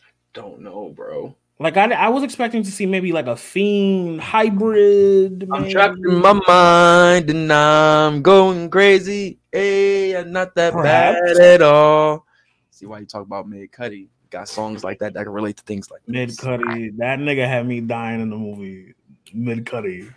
I 0.00 0.10
don't 0.32 0.60
know, 0.60 0.90
bro. 0.94 1.36
Like 1.60 1.76
I, 1.76 1.92
I 1.92 2.08
was 2.08 2.22
expecting 2.22 2.62
to 2.62 2.70
see 2.70 2.86
maybe 2.86 3.10
like 3.10 3.26
a 3.26 3.36
fiend 3.36 4.20
hybrid. 4.20 5.48
I'm 5.52 5.68
trapped 5.68 5.98
in 5.98 6.20
my 6.20 6.40
mind 6.46 7.30
and 7.30 7.52
I'm 7.52 8.22
going 8.22 8.70
crazy. 8.70 9.38
Hey, 9.50 10.16
I'm 10.16 10.30
not 10.30 10.54
that 10.54 10.72
Perhaps. 10.72 11.18
bad 11.20 11.36
at 11.36 11.62
all. 11.62 12.24
See 12.70 12.86
why 12.86 13.00
you 13.00 13.06
talk 13.06 13.22
about 13.22 13.48
Mid 13.48 13.72
Cuddy? 13.72 14.08
Got 14.30 14.48
songs 14.48 14.84
like 14.84 15.00
that 15.00 15.14
that 15.14 15.24
can 15.24 15.32
relate 15.32 15.56
to 15.56 15.64
things 15.64 15.90
like 15.90 16.02
Mid. 16.06 16.38
Cuddy. 16.38 16.90
That 16.90 17.18
nigga 17.18 17.48
had 17.48 17.66
me 17.66 17.80
dying 17.80 18.20
in 18.20 18.30
the 18.30 18.36
movie. 18.36 18.94
Mid 19.32 19.66
Cuddy. 19.66 20.08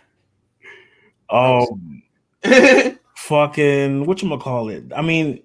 Um, 1.28 2.02
fucking 3.16 4.06
what 4.06 4.22
you 4.22 4.38
call 4.38 4.68
it? 4.68 4.84
I 4.94 5.02
mean, 5.02 5.42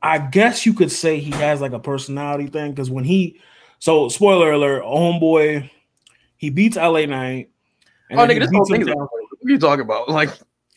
I 0.00 0.18
guess 0.18 0.64
you 0.64 0.74
could 0.74 0.92
say 0.92 1.18
he 1.18 1.30
has 1.32 1.60
like 1.60 1.72
a 1.72 1.80
personality 1.80 2.46
thing 2.46 2.70
because 2.70 2.90
when 2.90 3.04
he, 3.04 3.40
so 3.78 4.08
spoiler 4.08 4.52
alert, 4.52 4.82
homeboy, 4.84 5.70
he 6.36 6.50
beats 6.50 6.76
LA 6.76 7.06
Knight. 7.06 7.50
oh, 8.10 8.16
nigga, 8.16 8.40
this 8.40 8.50
whole 8.52 8.64
thing 8.64 8.82
is 8.82 8.86
down- 8.86 8.96
what 8.96 9.10
are 9.46 9.50
you 9.50 9.58
talking 9.58 9.84
about? 9.84 10.08
Like, 10.08 10.30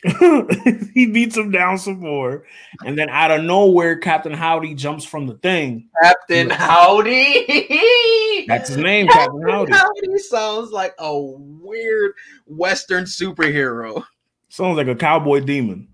he 0.94 1.06
beats 1.06 1.36
him 1.36 1.50
down 1.50 1.76
some 1.76 1.98
more, 1.98 2.44
and 2.86 2.96
then 2.96 3.08
out 3.08 3.32
of 3.32 3.42
nowhere, 3.42 3.96
Captain 3.96 4.32
Howdy 4.32 4.74
jumps 4.74 5.04
from 5.04 5.26
the 5.26 5.34
thing. 5.34 5.88
Captain 6.02 6.50
Howdy. 6.50 8.44
That's 8.46 8.68
his 8.68 8.76
name, 8.76 9.08
Captain 9.08 9.42
Howdy. 9.48 9.72
Howdy 9.72 10.18
sounds 10.18 10.70
like 10.70 10.94
a 10.98 11.20
weird 11.20 12.12
Western 12.46 13.04
superhero. 13.04 14.04
Sounds 14.50 14.76
like 14.76 14.86
a 14.86 14.94
cowboy 14.94 15.40
demon. 15.40 15.88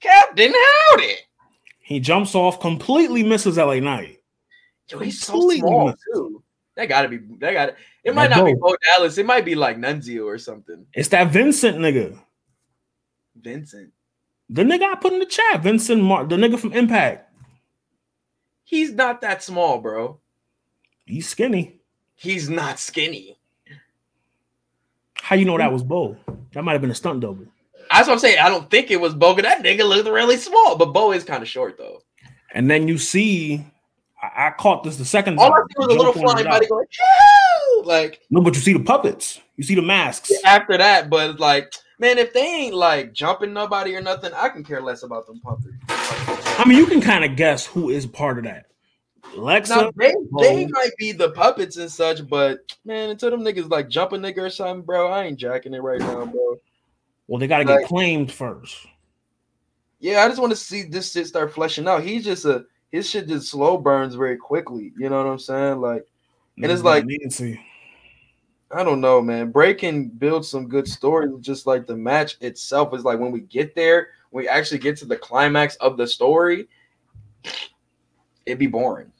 Captain 0.00 0.52
Howdy. 0.52 1.14
He 1.80 2.00
jumps 2.00 2.34
off, 2.34 2.60
completely 2.60 3.22
misses 3.22 3.56
LA 3.56 3.76
Knight. 3.76 4.20
Yo, 4.90 4.98
he's 4.98 5.20
so 5.20 5.50
small 5.50 5.94
too. 6.12 6.42
That 6.76 6.88
gotta 6.88 7.08
be. 7.08 7.18
That 7.38 7.52
got. 7.52 7.66
to 7.66 7.74
It 8.02 8.14
might 8.14 8.30
not 8.30 8.44
be. 8.44 8.54
Bo 8.54 8.76
Dallas. 8.92 9.16
It 9.18 9.26
might 9.26 9.44
be 9.44 9.54
like 9.54 9.78
Nunzio 9.78 10.24
or 10.24 10.38
something. 10.38 10.86
It's 10.92 11.08
that 11.08 11.28
Vincent 11.30 11.78
nigga. 11.78 12.18
Vincent. 13.40 13.92
The 14.50 14.62
nigga 14.62 14.82
I 14.82 14.94
put 14.96 15.12
in 15.12 15.20
the 15.20 15.26
chat, 15.26 15.62
Vincent, 15.62 16.02
Mar- 16.02 16.26
the 16.26 16.36
nigga 16.36 16.58
from 16.58 16.72
Impact. 16.72 17.32
He's 18.64 18.92
not 18.92 19.20
that 19.22 19.42
small, 19.42 19.78
bro. 19.78 20.20
He's 21.06 21.28
skinny. 21.28 21.80
He's 22.14 22.48
not 22.48 22.78
skinny. 22.78 23.38
How 25.20 25.36
you 25.36 25.44
know 25.44 25.56
that 25.58 25.72
was 25.72 25.82
Bo? 25.82 26.16
That 26.52 26.64
might 26.64 26.72
have 26.72 26.80
been 26.80 26.90
a 26.90 26.94
stunt 26.94 27.20
double. 27.20 27.46
That's 27.90 28.08
what 28.08 28.14
I'm 28.14 28.18
saying. 28.18 28.38
I 28.38 28.48
don't 28.48 28.70
think 28.70 28.90
it 28.90 29.00
was 29.00 29.14
Bo. 29.14 29.34
That 29.34 29.62
nigga 29.62 29.88
looked 29.88 30.08
really 30.08 30.36
small, 30.36 30.76
but 30.76 30.92
Bo 30.92 31.12
is 31.12 31.24
kind 31.24 31.42
of 31.42 31.48
short 31.48 31.78
though. 31.78 32.02
And 32.52 32.70
then 32.70 32.88
you 32.88 32.98
see, 32.98 33.64
I, 34.24 34.48
I 34.48 34.50
caught 34.50 34.84
this 34.84 34.96
the 34.96 35.04
second 35.04 35.38
All 35.38 35.52
I 35.52 35.58
see 35.58 35.74
was 35.78 35.86
a 35.88 35.90
little 35.90 36.12
flying 36.12 36.44
body 36.44 36.66
going, 36.66 36.86
"Choo!" 36.90 37.82
like 37.84 38.20
No, 38.30 38.40
but 38.40 38.54
you 38.54 38.60
see 38.60 38.72
the 38.72 38.80
puppets. 38.80 39.40
You 39.56 39.64
see 39.64 39.74
the 39.74 39.82
masks. 39.82 40.32
after 40.44 40.76
that. 40.78 41.10
But 41.10 41.30
it's 41.30 41.40
like, 41.40 41.72
man, 41.98 42.18
if 42.18 42.32
they 42.32 42.44
ain't 42.44 42.74
like 42.74 43.12
jumping 43.12 43.52
nobody 43.52 43.94
or 43.94 44.00
nothing, 44.00 44.32
I 44.34 44.48
can 44.48 44.64
care 44.64 44.80
less 44.80 45.02
about 45.02 45.26
them 45.26 45.40
puppets. 45.40 45.74
I 45.88 46.64
mean, 46.66 46.78
you 46.78 46.86
can 46.86 47.00
kind 47.00 47.24
of 47.24 47.36
guess 47.36 47.66
who 47.66 47.90
is 47.90 48.06
part 48.06 48.38
of 48.38 48.44
that. 48.44 48.66
Lexa. 49.34 49.68
Now 49.70 49.90
they, 49.96 50.14
they 50.40 50.64
oh. 50.64 50.68
might 50.70 50.90
be 50.98 51.12
the 51.12 51.30
puppets 51.30 51.76
and 51.76 51.90
such, 51.90 52.26
but 52.28 52.60
man, 52.84 53.10
until 53.10 53.30
them 53.30 53.40
niggas 53.40 53.70
like 53.70 53.88
jump 53.88 54.12
a 54.12 54.16
nigga 54.16 54.38
or 54.38 54.50
something, 54.50 54.84
bro, 54.84 55.08
I 55.08 55.24
ain't 55.24 55.38
jacking 55.38 55.74
it 55.74 55.82
right 55.82 55.98
now, 55.98 56.24
bro. 56.24 56.56
well, 57.26 57.40
they 57.40 57.46
got 57.46 57.58
to 57.58 57.64
like- 57.64 57.80
get 57.80 57.88
claimed 57.88 58.30
first. 58.30 58.86
Yeah, 60.00 60.22
I 60.22 60.28
just 60.28 60.40
want 60.40 60.52
to 60.52 60.56
see 60.56 60.82
this 60.82 61.12
shit 61.12 61.26
start 61.26 61.54
fleshing 61.54 61.88
out. 61.88 62.02
He's 62.02 62.24
just 62.24 62.44
a 62.44 62.66
his 62.94 63.10
shit 63.10 63.26
just 63.26 63.50
slow 63.50 63.76
burns 63.76 64.14
very 64.14 64.36
quickly. 64.36 64.92
You 64.96 65.08
know 65.08 65.16
what 65.16 65.26
I'm 65.26 65.38
saying? 65.40 65.80
Like, 65.80 66.06
And 66.56 66.70
it's 66.70 66.82
like-. 66.84 67.04
I 68.70 68.84
don't 68.84 69.00
know, 69.00 69.20
man. 69.20 69.50
Bray 69.50 69.74
can 69.74 70.08
build 70.08 70.46
some 70.46 70.68
good 70.68 70.86
stories, 70.86 71.32
just 71.40 71.66
like 71.66 71.88
the 71.88 71.96
match 71.96 72.36
itself 72.40 72.94
is 72.94 73.02
like 73.04 73.18
when 73.18 73.32
we 73.32 73.40
get 73.40 73.74
there, 73.74 74.10
we 74.30 74.48
actually 74.48 74.78
get 74.78 74.96
to 74.98 75.06
the 75.06 75.16
climax 75.16 75.74
of 75.76 75.96
the 75.96 76.06
story, 76.06 76.68
it'd 78.46 78.60
be 78.60 78.68
boring. 78.68 79.10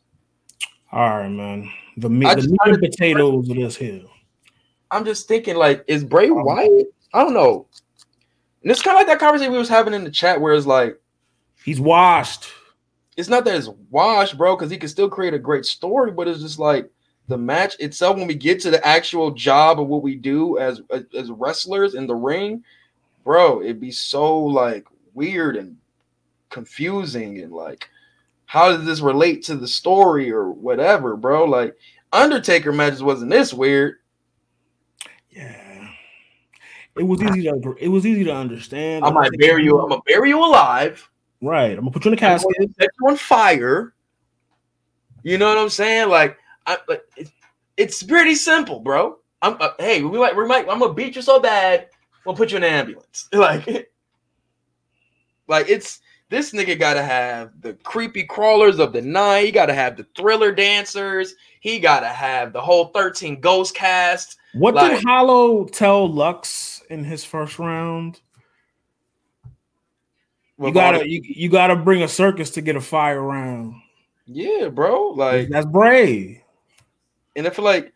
All 0.93 1.19
right, 1.19 1.29
man. 1.29 1.69
The 1.97 2.09
meat, 2.09 2.37
the 2.37 2.49
meat 2.49 2.61
and 2.65 2.79
potatoes 2.79 3.49
of 3.49 3.57
this 3.57 3.77
here. 3.77 4.03
I'm 4.93 5.05
just 5.05 5.27
thinking, 5.27 5.57
like, 5.57 5.85
is 5.89 6.05
Bray 6.05 6.29
um, 6.29 6.45
Wyatt? 6.45 6.87
I 7.13 7.25
don't 7.25 7.35
know. 7.35 7.67
And 8.63 8.71
it's 8.71 8.83
kind 8.83 8.97
of 8.97 9.01
like 9.01 9.09
that 9.09 9.19
conversation 9.19 9.53
we 9.53 9.59
was 9.59 9.69
having 9.69 9.95
in 9.95 10.05
the 10.05 10.11
chat, 10.13 10.41
where 10.41 10.55
it's 10.55 10.67
like, 10.67 11.01
He's 11.65 11.81
washed. 11.81 12.53
It's 13.17 13.29
not 13.29 13.45
that 13.45 13.57
it's 13.57 13.69
washed, 13.91 14.37
bro, 14.37 14.57
because 14.57 14.71
he 14.71 14.77
can 14.77 14.89
still 14.89 15.09
create 15.09 15.35
a 15.35 15.39
great 15.39 15.65
story, 15.65 16.11
but 16.11 16.29
it's 16.29 16.41
just 16.41 16.59
like 16.59 16.91
the 17.29 17.39
match 17.39 17.77
itself. 17.79 18.17
When 18.17 18.27
we 18.27 18.35
get 18.35 18.61
to 18.61 18.71
the 18.71 18.85
actual 18.87 19.31
job 19.31 19.81
of 19.81 19.89
what 19.89 20.03
we 20.03 20.15
do 20.15 20.59
as 20.59 20.81
as, 20.91 21.05
as 21.17 21.31
wrestlers 21.31 21.95
in 21.95 22.07
the 22.07 22.15
ring, 22.15 22.65
bro, 23.25 23.63
it'd 23.63 23.81
be 23.81 23.91
so 23.91 24.39
like 24.39 24.87
weird 25.15 25.57
and 25.57 25.77
confusing 26.51 27.41
and 27.41 27.53
like, 27.53 27.89
how 28.47 28.69
does 28.69 28.85
this 28.85 29.01
relate 29.01 29.43
to 29.45 29.57
the 29.57 29.69
story 29.69 30.31
or 30.31 30.51
whatever, 30.51 31.17
bro? 31.17 31.45
Like, 31.45 31.77
Undertaker 32.13 32.73
matches 32.73 33.03
wasn't 33.03 33.31
this 33.31 33.53
weird. 33.53 33.97
Yeah. 35.31 35.89
It 36.97 37.03
was 37.03 37.21
easy 37.23 37.43
to 37.43 37.77
it 37.81 37.89
was 37.89 38.07
easy 38.07 38.23
to 38.25 38.35
understand. 38.35 39.05
I 39.05 39.11
might 39.11 39.33
bury 39.39 39.65
you. 39.65 39.81
I'm 39.81 39.89
gonna 39.89 40.03
bury 40.07 40.29
you 40.29 40.39
alive. 40.39 41.09
Right. 41.45 41.73
I'm 41.73 41.81
gonna 41.81 41.91
put 41.91 42.07
you 42.07 42.11
in 42.11 42.15
a 42.15 42.17
casket. 42.17 42.57
set 42.81 42.89
you 42.99 43.09
on 43.09 43.17
fire. 43.17 43.93
You 45.23 45.37
know 45.37 45.49
what 45.49 45.59
I'm 45.59 45.69
saying? 45.69 46.09
Like, 46.09 46.39
I, 46.67 46.79
like 46.89 47.03
it's, 47.17 47.31
it's 47.77 48.03
pretty 48.03 48.35
simple, 48.35 48.81
bro. 48.81 49.19
I'm 49.43 49.59
uh, 49.61 49.71
hey, 49.79 50.03
we 50.03 50.19
might, 50.19 50.35
we 50.35 50.47
might, 50.47 50.67
I'm 50.71 50.79
gonna 50.79 50.95
beat 50.95 51.17
you 51.17 51.23
so 51.23 51.39
bad, 51.39 51.89
we'll 52.25 52.35
put 52.35 52.51
you 52.51 52.57
in 52.57 52.65
an 52.65 52.73
ambulance. 52.73 53.29
Like, 53.35 53.91
like 55.47 55.69
it's 55.69 56.01
this 56.31 56.53
nigga 56.53 56.79
gotta 56.79 57.03
have 57.03 57.61
the 57.61 57.75
creepy 57.75 58.25
crawlers 58.25 58.79
of 58.79 58.95
the 58.95 59.03
night. 59.03 59.45
He 59.45 59.53
gotta 59.53 59.75
have 59.75 59.99
the 59.99 60.07
thriller 60.17 60.51
dancers. 60.51 61.35
He 61.61 61.79
gotta 61.79 62.09
have 62.09 62.55
the 62.55 62.61
whole 62.63 62.87
13 62.87 63.41
ghost 63.41 63.75
cast. 63.75 64.39
What 64.55 64.75
like- 64.75 64.93
did 64.93 65.05
Hollow 65.05 65.67
tell 65.67 66.11
Lux 66.11 66.83
in 66.89 67.05
his 67.05 67.23
first 67.23 67.59
round? 67.59 68.21
You 70.59 70.73
gotta 70.73 70.99
the- 71.01 71.11
you, 71.11 71.23
you 71.25 71.49
gotta 71.49 71.77
bring 71.77 72.03
a 72.03 72.09
circus 72.09 72.51
to 72.51 72.61
get 72.61 72.77
a 72.77 72.81
fire 72.81 73.21
round. 73.23 73.75
yeah, 74.27 74.69
bro. 74.69 75.09
Like, 75.11 75.49
That's 75.49 75.67
brave. 75.67 76.41
And 77.37 77.47
I 77.47 77.51
feel 77.51 77.65
like 77.65 77.93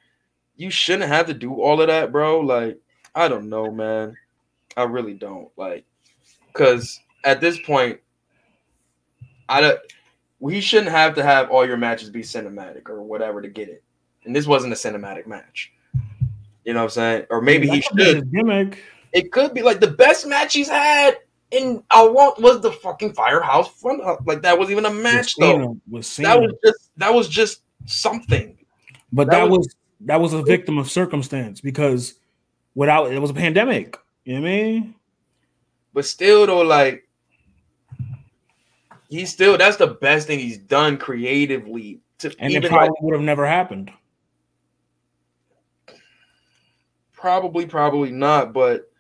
you 0.57 0.71
shouldn't 0.71 1.09
have 1.09 1.27
to 1.27 1.35
do 1.35 1.55
all 1.61 1.81
of 1.81 1.87
that, 1.87 2.11
bro. 2.11 2.41
Like, 2.41 2.79
I 3.15 3.29
don't 3.29 3.49
know, 3.49 3.71
man. 3.71 4.17
I 4.77 4.83
really 4.85 5.15
don't. 5.15 5.49
Like, 5.57 5.85
because 6.49 6.99
at 7.25 7.41
this 7.41 7.59
point, 7.61 8.01
I 9.49 9.61
don't. 9.61 9.79
We 10.41 10.61
shouldn't 10.61 10.91
have 10.91 11.15
to 11.17 11.23
have 11.25 11.51
all 11.51 11.67
your 11.67 11.77
matches 11.77 12.11
be 12.11 12.23
cinematic 12.23 12.89
or 12.89 13.03
whatever 13.03 13.41
to 13.43 13.49
get 13.49 13.69
it. 13.69 13.83
And 14.25 14.35
this 14.35 14.47
wasn't 14.47 14.73
a 14.73 14.77
cinematic 14.77 15.27
match. 15.27 15.73
You 16.65 16.75
know 16.75 16.81
what 16.81 16.85
I'm 16.85 16.91
saying? 16.91 17.27
Or 17.31 17.41
maybe 17.41 17.69
he 17.69 17.81
could 17.83 17.97
be 17.97 18.05
should. 18.05 18.33
gimmick. 18.33 18.83
It 19.13 19.33
could 19.33 19.55
be 19.55 19.63
like 19.63 19.81
the 19.81 19.91
best 19.91 20.27
match 20.27 20.53
he's 20.55 20.69
had 20.69 21.19
in 21.51 21.83
I 21.91 22.03
want 22.03 22.41
was 22.41 22.61
the 22.61 22.73
fucking 22.73 23.15
Firehouse 23.15 23.69
front. 23.81 24.03
Like 24.27 24.43
that 24.43 24.59
was 24.59 24.71
even 24.71 24.85
a 24.87 24.91
match 24.91 25.35
Cena, 25.35 25.59
though. 25.59 25.77
That 26.19 26.41
was 26.41 26.53
just 26.65 26.91
that 26.97 27.15
was 27.15 27.29
just 27.29 27.63
something. 27.87 28.57
but 29.13 29.29
that 29.29 29.39
that 29.41 29.49
was- 29.49 29.59
was 29.59 29.75
that 30.01 30.21
was 30.21 30.33
a 30.33 30.43
victim 30.43 30.79
of 30.79 30.91
circumstance 30.91 31.61
because 31.61 32.15
without 32.75 33.11
it 33.13 33.19
was 33.19 33.31
a 33.31 33.35
pandemic. 33.35 33.99
You 34.25 34.35
know 34.35 34.43
what 34.43 34.49
I 34.49 34.53
mean? 34.53 34.95
But 35.95 36.05
still, 36.05 36.47
though, 36.47 36.61
like 36.61 37.09
he's 39.09 39.33
still 39.33 39.57
that's 39.57 39.77
the 39.77 39.87
best 39.87 40.27
thing 40.27 40.39
he's 40.39 40.59
done 40.59 40.99
creatively. 40.99 42.01
To 42.19 42.35
And 42.39 42.53
it 42.53 42.57
even 42.57 42.69
probably 42.71 42.91
like, 42.91 43.01
would 43.03 43.15
have 43.15 43.23
never 43.23 43.47
happened. 43.47 43.91
Probably, 47.13 47.67
probably 47.67 48.11
not. 48.13 48.53
But 48.53 48.91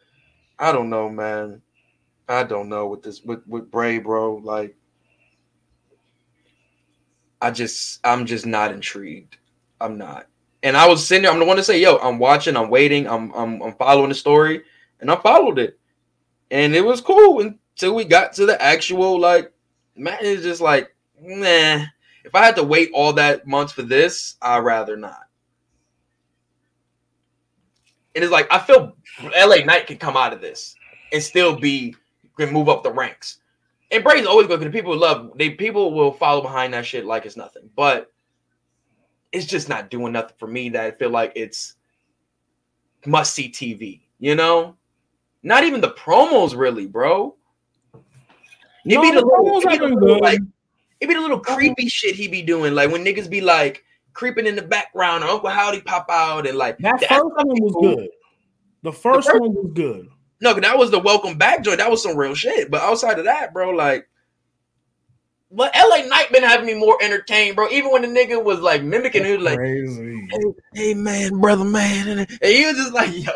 I 0.59 0.73
don't 0.73 0.91
know, 0.91 1.09
man. 1.09 1.63
I 2.29 2.43
don't 2.45 2.69
know 2.69 2.87
with 2.89 3.03
this 3.03 3.23
with 3.23 3.47
with 3.47 3.71
Bray, 3.71 3.99
bro. 3.99 4.37
Like, 4.37 4.77
I 7.41 7.51
just 7.51 8.01
I'm 8.05 8.27
just 8.27 8.47
not 8.47 8.73
intrigued. 8.73 9.39
I'm 9.81 9.97
not. 9.97 10.27
And 10.63 10.77
I 10.77 10.87
was 10.89 11.07
sitting 11.07 11.23
there. 11.23 11.33
I'm 11.33 11.39
the 11.39 11.45
one 11.47 11.57
to 11.57 11.65
say, 11.65 11.81
"Yo, 11.81 11.97
I'm 11.97 12.19
watching. 12.19 12.57
I'm 12.57 12.69
waiting. 12.69 13.09
I'm 13.09 13.33
I'm 13.33 13.63
I'm 13.63 13.75
following 13.75 14.11
the 14.11 14.15
story." 14.15 14.63
And 15.01 15.11
I 15.11 15.17
followed 15.17 15.59
it, 15.59 15.79
and 16.51 16.75
it 16.75 16.85
was 16.85 17.01
cool 17.01 17.41
until 17.41 17.95
we 17.95 18.05
got 18.05 18.33
to 18.35 18.47
the 18.47 18.61
actual 18.61 19.19
like. 19.19 19.53
Man, 19.97 20.19
it's 20.21 20.43
just 20.43 20.61
like, 20.61 20.95
nah. 21.21 21.85
If 22.25 22.35
I 22.35 22.45
had 22.45 22.57
to 22.57 22.63
wait 22.63 22.91
all 22.93 23.13
that 23.15 23.47
months 23.47 23.73
for 23.73 23.83
this, 23.83 24.37
I'd 24.43 24.59
rather 24.59 24.97
not. 24.97 25.23
And 28.15 28.23
it's 28.23 28.33
like 28.33 28.47
I 28.53 28.59
feel 28.59 28.97
LA 29.23 29.65
Knight 29.65 29.87
can 29.87 29.97
come 29.97 30.17
out 30.17 30.33
of 30.33 30.41
this 30.41 30.75
and 31.13 31.23
still 31.23 31.57
be 31.57 31.97
can 32.39 32.53
move 32.53 32.69
up 32.69 32.83
the 32.83 32.93
ranks. 32.93 33.39
And 33.91 34.05
Bray's 34.05 34.27
always 34.27 34.47
going 34.47 34.61
to 34.61 34.71
people 34.71 34.97
love 34.97 35.33
they 35.37 35.51
people 35.51 35.93
will 35.93 36.13
follow 36.13 36.43
behind 36.43 36.75
that 36.75 36.87
shit 36.87 37.05
like 37.05 37.27
it's 37.27 37.37
nothing. 37.37 37.71
But 37.77 38.13
it's 39.33 39.47
just 39.47 39.69
not 39.69 39.91
doing 39.91 40.13
nothing 40.13 40.37
for 40.39 40.47
me 40.47 40.69
that 40.71 40.85
I 40.85 40.91
feel 40.93 41.11
like 41.11 41.33
it's 41.35 41.75
must 43.07 43.35
see 43.35 43.51
TV, 43.51 44.01
you 44.19 44.35
know? 44.35 44.77
Not 45.43 45.65
even 45.65 45.81
the 45.81 45.93
promos 45.93 46.57
really, 46.57 46.87
bro. 46.87 47.37
It 47.95 48.95
No, 48.95 49.03
be 49.03 49.11
the 49.11 49.21
the 49.21 49.27
little, 49.27 49.61
promos 49.61 49.73
it 49.73 49.81
be 49.81 49.87
the 49.89 50.19
like 50.23 50.41
it 51.01 51.07
be 51.07 51.15
the 51.15 51.21
little 51.21 51.37
um, 51.39 51.45
creepy 51.45 51.89
shit 51.89 52.15
he 52.15 52.29
be 52.29 52.43
doing, 52.43 52.75
like 52.75 52.91
when 52.91 53.05
niggas 53.05 53.31
be 53.31 53.41
like 53.41 53.85
creeping 54.15 54.47
in 54.47 54.57
the 54.57 54.63
background, 54.63 55.23
or 55.23 55.29
Uncle 55.29 55.49
Howdy 55.49 55.83
pop 55.83 56.07
out, 56.11 56.47
and 56.47 56.59
like 56.59 56.79
That 56.79 56.99
first 57.01 57.23
one 57.23 57.47
was 57.47 57.77
good. 57.81 58.09
The 58.83 58.93
first 58.93 59.29
first- 59.29 59.41
one 59.41 59.55
was 59.55 59.71
good. 59.75 60.09
No, 60.41 60.55
that 60.55 60.79
was 60.79 60.91
the 60.91 60.99
welcome 61.01 61.37
back 61.37 61.63
joint. 61.65 61.79
That 61.79 61.91
was 61.91 62.03
some 62.03 62.17
real 62.17 62.35
shit. 62.35 62.71
But 62.71 62.83
outside 62.83 63.19
of 63.19 63.25
that, 63.25 63.53
bro, 63.53 63.71
like, 63.71 64.09
but 65.51 65.75
LA 65.75 66.05
Knight 66.07 66.31
been 66.31 66.43
having 66.43 66.67
me 66.67 66.75
more 66.75 66.99
entertained, 67.03 67.57
bro. 67.57 67.69
Even 67.71 67.91
when 67.91 68.03
the 68.03 68.09
nigga 68.09 68.43
was 68.43 68.61
like 68.61 68.83
mimicking, 68.83 69.25
he 69.25 69.33
was 69.37 69.43
like, 69.45 69.57
crazy. 69.57 70.29
hey, 70.31 70.45
hey, 70.75 70.95
man, 70.95 71.41
brother, 71.41 71.65
man, 71.65 72.19
and 72.21 72.29
he 72.43 72.67
was 72.67 72.77
just 72.77 72.93
like, 72.93 73.11
yo, 73.13 73.33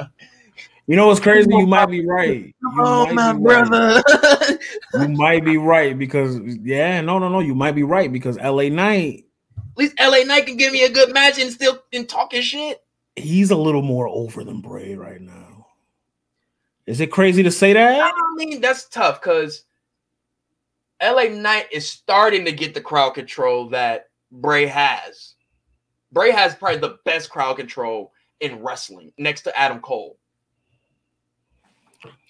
You 0.87 0.97
know 0.97 1.07
what's 1.07 1.21
crazy? 1.21 1.49
You 1.51 1.67
might 1.67 1.87
be 1.87 2.05
right. 2.05 2.55
You 2.61 2.73
oh 2.79 3.07
might 3.07 3.15
my 3.15 3.33
be 3.33 3.39
right. 3.43 3.69
brother. 3.69 4.59
You 4.95 5.09
might 5.09 5.45
be 5.45 5.57
right 5.57 5.99
because 5.99 6.39
yeah, 6.63 7.01
no, 7.01 7.19
no, 7.19 7.29
no. 7.29 7.41
You 7.41 7.55
might 7.55 7.75
be 7.75 7.83
right 7.83 8.13
because 8.13 8.37
LA 8.37 8.69
Knight, 8.69 9.25
At 9.57 9.79
least 9.79 9.95
LA 9.99 10.25
Knight 10.25 10.47
can 10.47 10.57
give 10.57 10.73
me 10.73 10.85
a 10.85 10.91
good 10.91 11.13
match 11.15 11.39
and 11.39 11.51
still 11.51 11.83
and 11.93 12.07
talking 12.09 12.43
shit. 12.43 12.83
he's 13.17 13.51
a 13.51 13.57
little 13.57 13.83
more 13.83 14.07
over 14.09 14.45
than 14.45 14.61
Bray 14.61 14.95
right 14.95 15.21
now. 15.21 15.49
Is 16.93 17.01
it 17.01 17.11
crazy 17.11 17.43
to 17.43 17.51
say 17.51 17.72
that? 17.72 18.03
I 18.03 18.11
don't 18.11 18.36
mean, 18.36 18.61
that's 18.61 18.86
tough 18.86 19.22
because 19.22 19.64
LA 21.03 21.24
Knight 21.30 21.68
is 21.72 21.88
starting 21.88 22.45
to 22.45 22.53
get 22.53 22.74
the 22.74 22.82
crowd 22.82 23.14
control 23.14 23.70
that 23.70 24.11
Bray 24.30 24.66
has. 24.66 25.36
Bray 26.12 26.30
has 26.30 26.55
probably 26.55 26.80
the 26.80 26.99
best 27.07 27.30
crowd 27.30 27.57
control 27.57 28.12
in 28.40 28.62
wrestling 28.62 29.11
next 29.16 29.40
to 29.45 29.59
Adam 29.59 29.80
Cole. 29.80 30.18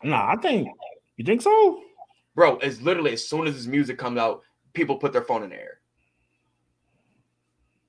Nah, 0.04 0.32
I 0.32 0.36
think 0.36 0.68
you 1.16 1.24
think 1.24 1.42
so. 1.42 1.80
Bro, 2.36 2.58
it's 2.58 2.80
literally 2.80 3.14
as 3.14 3.28
soon 3.28 3.48
as 3.48 3.56
his 3.56 3.66
music 3.66 3.98
comes 3.98 4.16
out, 4.16 4.42
people 4.74 4.94
put 4.94 5.12
their 5.12 5.22
phone 5.22 5.42
in 5.42 5.50
the 5.50 5.56
air. 5.56 5.80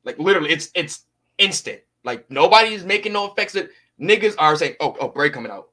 Like 0.06 0.18
literally, 0.18 0.50
it's 0.50 0.72
it's 0.74 1.06
instant. 1.38 1.82
Like 2.04 2.32
nobody's 2.32 2.84
making 2.84 3.14
no 3.14 3.32
effects. 3.32 3.54
That 3.54 3.70
niggas 4.02 4.34
are 4.40 4.56
saying, 4.56 4.78
"Oh, 4.80 4.98
oh, 5.00 5.10
Bray 5.10 5.30
coming 5.30 5.52
out." 5.52 5.70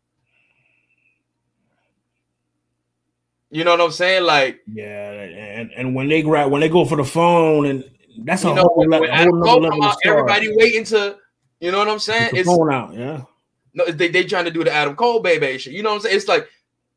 You 3.51 3.65
know 3.65 3.73
what 3.73 3.81
I'm 3.81 3.91
saying? 3.91 4.25
Like 4.25 4.61
Yeah, 4.73 5.11
and 5.11 5.71
and 5.73 5.95
when 5.95 6.09
they 6.09 6.23
grab 6.23 6.51
when 6.51 6.61
they 6.61 6.69
go 6.69 6.85
for 6.85 6.97
the 6.97 7.05
phone 7.05 7.67
and 7.67 7.85
that's 8.19 8.45
a 8.45 8.49
you 8.49 8.55
know, 8.55 8.63
whole, 8.63 8.77
when, 8.77 8.91
when 8.91 9.11
whole 9.11 9.61
level 9.61 9.83
out, 9.83 9.97
everybody 10.05 10.55
waiting 10.57 10.85
to, 10.85 11.17
you 11.61 11.71
know 11.71 11.79
what 11.79 11.89
I'm 11.89 11.99
saying? 11.99 12.31
It's 12.35 12.49
phone 12.49 12.73
out, 12.73 12.95
yeah. 12.95 13.23
no, 13.75 13.87
they 13.87 14.09
they 14.09 14.25
trying 14.25 14.45
to 14.45 14.51
do 14.51 14.63
the 14.63 14.73
Adam 14.73 14.95
Cole 14.95 15.21
baby 15.21 15.59
shit. 15.59 15.73
You 15.73 15.83
know 15.83 15.91
what 15.91 15.97
I'm 15.97 16.01
saying? 16.03 16.17
It's 16.17 16.29
like 16.29 16.49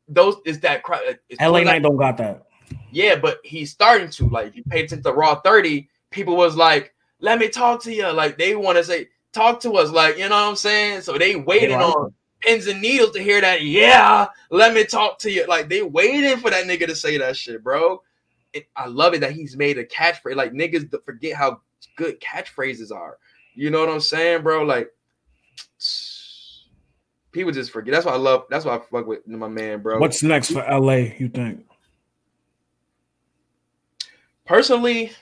those 0.08 0.36
is 0.44 0.60
that 0.60 0.82
crowd. 0.82 1.18
It's 1.28 1.40
LA 1.40 1.60
Knight 1.62 1.82
don't 1.82 1.96
got 1.96 2.16
that. 2.18 2.44
yeah, 2.92 3.16
but 3.16 3.38
he's 3.42 3.70
starting 3.70 4.10
to 4.10 4.28
like. 4.28 4.48
If 4.48 4.56
you 4.56 4.64
pay 4.64 4.84
attention 4.84 5.02
to 5.04 5.12
Raw 5.12 5.40
30, 5.40 5.88
people 6.10 6.36
was 6.36 6.56
like, 6.56 6.94
"Let 7.20 7.38
me 7.38 7.48
talk 7.48 7.82
to 7.84 7.92
you." 7.92 8.10
Like 8.12 8.38
they 8.38 8.54
want 8.54 8.78
to 8.78 8.84
say, 8.84 9.08
"Talk 9.32 9.60
to 9.60 9.72
us." 9.72 9.90
Like 9.90 10.18
you 10.18 10.28
know 10.28 10.36
what 10.36 10.48
I'm 10.50 10.56
saying? 10.56 11.00
So 11.00 11.18
they 11.18 11.36
waiting 11.36 11.70
They 11.70 11.76
like 11.76 11.96
on 11.96 12.14
pins 12.44 12.66
and 12.66 12.80
needles 12.80 13.12
to 13.12 13.22
hear 13.22 13.40
that. 13.40 13.62
Yeah, 13.62 14.28
let 14.50 14.74
me 14.74 14.84
talk 14.84 15.18
to 15.20 15.30
you. 15.30 15.46
Like 15.46 15.68
they 15.68 15.82
waiting 15.82 16.36
for 16.38 16.50
that 16.50 16.66
nigga 16.66 16.86
to 16.86 16.94
say 16.94 17.18
that 17.18 17.36
shit, 17.36 17.62
bro. 17.62 18.02
It, 18.52 18.66
I 18.76 18.86
love 18.86 19.14
it 19.14 19.20
that 19.20 19.32
he's 19.32 19.56
made 19.56 19.78
a 19.78 19.84
catchphrase. 19.84 20.36
Like 20.36 20.52
niggas 20.52 20.92
forget 21.04 21.36
how 21.36 21.60
good 21.96 22.20
catchphrases 22.20 22.92
are. 22.92 23.18
You 23.54 23.70
know 23.70 23.80
what 23.80 23.88
I'm 23.88 24.00
saying, 24.00 24.42
bro? 24.42 24.62
Like 24.62 24.90
people 27.32 27.52
just 27.52 27.70
forget. 27.70 27.92
That's 27.92 28.06
why 28.06 28.12
I 28.12 28.16
love. 28.16 28.44
That's 28.50 28.64
why 28.64 28.76
I 28.76 28.78
fuck 28.78 29.06
with 29.06 29.26
my 29.26 29.48
man, 29.48 29.80
bro. 29.80 29.98
What's 29.98 30.22
next 30.22 30.52
for 30.52 30.64
LA? 30.68 31.14
You 31.18 31.28
think? 31.28 31.64
personally, 34.44 35.12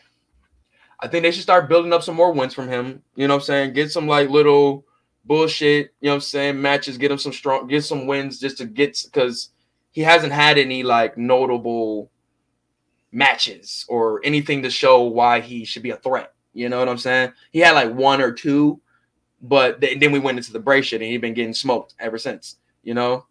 I 1.00 1.08
think 1.08 1.22
they 1.22 1.30
should 1.30 1.42
start 1.42 1.68
building 1.68 1.92
up 1.92 2.02
some 2.02 2.14
more 2.14 2.32
wins 2.32 2.54
from 2.54 2.68
him. 2.68 3.02
You 3.14 3.26
know 3.28 3.34
what 3.34 3.42
I'm 3.42 3.46
saying? 3.46 3.72
Get 3.74 3.90
some 3.90 4.06
like 4.06 4.30
little 4.30 4.84
bullshit, 5.24 5.94
you 6.00 6.06
know 6.06 6.12
what 6.12 6.14
I'm 6.16 6.20
saying, 6.22 6.60
matches, 6.60 6.98
get 6.98 7.10
him 7.10 7.18
some 7.18 7.32
strong 7.32 7.66
get 7.66 7.84
some 7.84 8.06
wins 8.06 8.38
just 8.38 8.58
to 8.58 8.66
get 8.66 8.98
because 9.04 9.50
he 9.90 10.00
hasn't 10.00 10.32
had 10.32 10.58
any 10.58 10.82
like 10.82 11.16
notable 11.16 12.10
matches 13.12 13.84
or 13.88 14.20
anything 14.24 14.62
to 14.62 14.70
show 14.70 15.02
why 15.02 15.40
he 15.40 15.64
should 15.64 15.82
be 15.82 15.90
a 15.90 15.96
threat. 15.96 16.34
You 16.54 16.68
know 16.68 16.78
what 16.78 16.88
I'm 16.88 16.98
saying? 16.98 17.32
He 17.50 17.60
had 17.60 17.72
like 17.72 17.92
one 17.92 18.20
or 18.20 18.32
two, 18.32 18.80
but 19.40 19.80
th- 19.80 20.00
then 20.00 20.12
we 20.12 20.18
went 20.18 20.38
into 20.38 20.52
the 20.52 20.58
Bray 20.58 20.82
shit 20.82 21.00
and 21.00 21.10
he's 21.10 21.20
been 21.20 21.34
getting 21.34 21.54
smoked 21.54 21.94
ever 21.98 22.18
since, 22.18 22.56
you 22.82 22.94
know? 22.94 23.26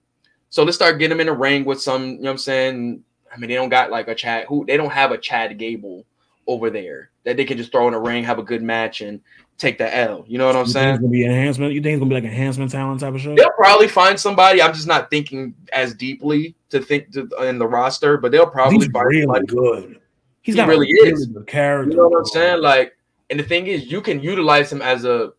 So 0.49 0.63
let's 0.63 0.75
start 0.75 0.99
getting 0.99 1.13
him 1.13 1.21
in 1.21 1.29
a 1.29 1.33
ring 1.33 1.65
with 1.65 1.81
some, 1.81 2.03
you 2.03 2.17
know 2.17 2.23
what 2.23 2.31
I'm 2.31 2.37
saying? 2.37 3.03
I 3.33 3.37
mean, 3.37 3.49
they 3.49 3.55
don't 3.55 3.69
got 3.69 3.91
like 3.91 4.07
a 4.07 4.15
Chad 4.15 4.45
who 4.47 4.65
they 4.65 4.77
don't 4.77 4.91
have 4.91 5.11
a 5.11 5.17
Chad 5.17 5.57
Gable 5.57 6.05
over 6.47 6.69
there 6.69 7.11
that 7.23 7.37
they 7.37 7.45
can 7.45 7.57
just 7.57 7.71
throw 7.71 7.87
in 7.87 7.93
a 7.93 7.99
ring, 7.99 8.23
have 8.23 8.39
a 8.39 8.43
good 8.43 8.61
match, 8.61 9.01
and 9.01 9.21
take 9.62 9.78
the 9.78 9.95
L. 9.95 10.26
You 10.28 10.38
know 10.39 10.47
what 10.47 10.55
I'm 10.55 10.66
You 10.66 10.74
think 10.74 10.89
it's 10.89 10.99
gonna 10.99 11.12
be 11.12 11.24
enhancement? 11.26 11.74
You 11.74 11.82
think 11.82 11.93
it's 11.93 11.99
gonna 11.99 12.09
be 12.09 12.16
like 12.16 12.24
enhancement 12.24 12.72
talent 12.72 12.99
type 13.01 13.14
of 13.14 13.22
show? 13.22 13.36
They'll 13.36 13.51
probably 13.51 13.88
find 13.88 14.20
somebody. 14.20 14.62
I'm 14.62 14.74
just 14.74 14.88
not 14.88 15.09
thinking 15.09 15.53
as 15.72 15.93
deeply 15.93 16.55
to 16.72 16.82
think 16.82 17.12
to, 17.14 17.28
in 17.47 17.59
the 17.59 17.68
roster, 17.68 18.18
but 18.18 18.32
they'll 18.32 18.47
probably 18.49 18.78
He's 18.80 18.88
find 18.88 19.05
really 19.05 19.22
somebody. 19.22 19.45
good. 19.45 19.99
He's 20.41 20.55
He 20.55 20.57
got 20.57 20.68
really 20.68 20.88
is. 20.88 21.28
good 21.28 21.45
character. 21.47 21.91
You 21.91 21.97
know 21.97 22.07
what 22.07 22.18
I'm 22.20 22.26
saying? 22.26 22.62
Like, 22.62 22.97
and 23.30 23.39
the 23.39 23.43
thing 23.43 23.68
is, 23.68 23.91
you 23.91 24.01
can 24.01 24.20
utilize 24.22 24.72
him 24.72 24.82
as 24.82 25.05
a 25.05 25.32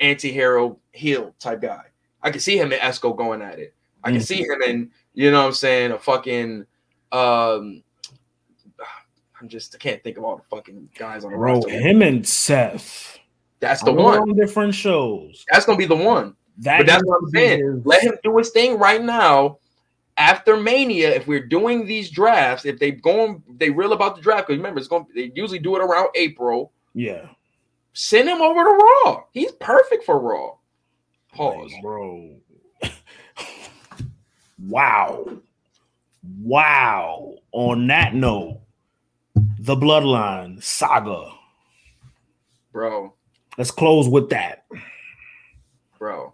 anti-hero 0.00 0.76
heel 0.92 1.34
type 1.38 1.62
guy. 1.62 1.84
I 2.22 2.30
can 2.30 2.40
see 2.40 2.58
him 2.58 2.72
in 2.72 2.80
Esco 2.80 3.16
going 3.16 3.40
at 3.40 3.58
it. 3.60 3.72
I 4.02 4.10
can 4.10 4.18
Mhm. 4.20 4.24
see 4.26 4.42
him 4.42 4.62
in, 4.62 4.90
you 5.14 5.30
know 5.30 5.40
what 5.42 5.46
I'm 5.46 5.52
saying, 5.52 5.92
a 5.92 5.98
fucking 5.98 6.66
um 7.12 7.82
I'm 9.40 9.48
just 9.48 9.74
I 9.74 9.78
can't 9.78 10.02
think 10.02 10.18
of 10.18 10.24
all 10.24 10.36
the 10.36 10.42
fucking 10.54 10.90
guys 10.98 11.24
on 11.24 11.30
the 11.32 11.38
Bro, 11.38 11.54
roster. 11.54 11.70
him 11.70 12.02
and 12.02 12.26
Seth. 12.26 13.18
That's 13.60 13.82
the 13.82 13.92
one. 13.92 14.18
On 14.18 14.36
different 14.36 14.74
shows. 14.74 15.44
That's 15.50 15.66
gonna 15.66 15.78
be 15.78 15.86
the 15.86 15.94
one. 15.94 16.34
That 16.58 16.78
But 16.78 16.86
that's 16.86 17.04
what 17.04 17.20
I'm 17.22 17.30
saying. 17.30 17.82
Let 17.84 18.02
him 18.02 18.14
do 18.22 18.36
his 18.38 18.50
thing 18.50 18.78
right 18.78 19.02
now. 19.02 19.58
After 20.16 20.56
Mania, 20.56 21.14
if 21.14 21.26
we're 21.26 21.46
doing 21.46 21.86
these 21.86 22.10
drafts, 22.10 22.66
if 22.66 22.78
they 22.78 22.90
going, 22.90 23.42
they 23.48 23.70
real 23.70 23.92
about 23.92 24.16
the 24.16 24.22
draft. 24.22 24.48
Because 24.48 24.58
remember, 24.58 24.78
it's 24.78 24.88
going. 24.88 25.06
They 25.14 25.32
usually 25.34 25.58
do 25.58 25.76
it 25.76 25.82
around 25.82 26.08
April. 26.14 26.72
Yeah. 26.94 27.26
Send 27.92 28.28
him 28.28 28.40
over 28.40 28.62
to 28.62 28.70
Raw. 29.04 29.24
He's 29.32 29.52
perfect 29.52 30.04
for 30.04 30.18
Raw. 30.18 30.54
Pause. 31.32 31.72
Like, 31.72 31.82
bro. 31.82 32.36
wow. 34.58 35.26
Wow. 36.40 37.34
On 37.52 37.86
that 37.86 38.14
note, 38.14 38.60
the 39.34 39.76
Bloodline 39.76 40.62
saga. 40.62 41.32
bro, 42.72 43.14
Let's 43.60 43.70
close 43.70 44.08
with 44.08 44.30
that. 44.30 44.64
bro, 45.98 46.32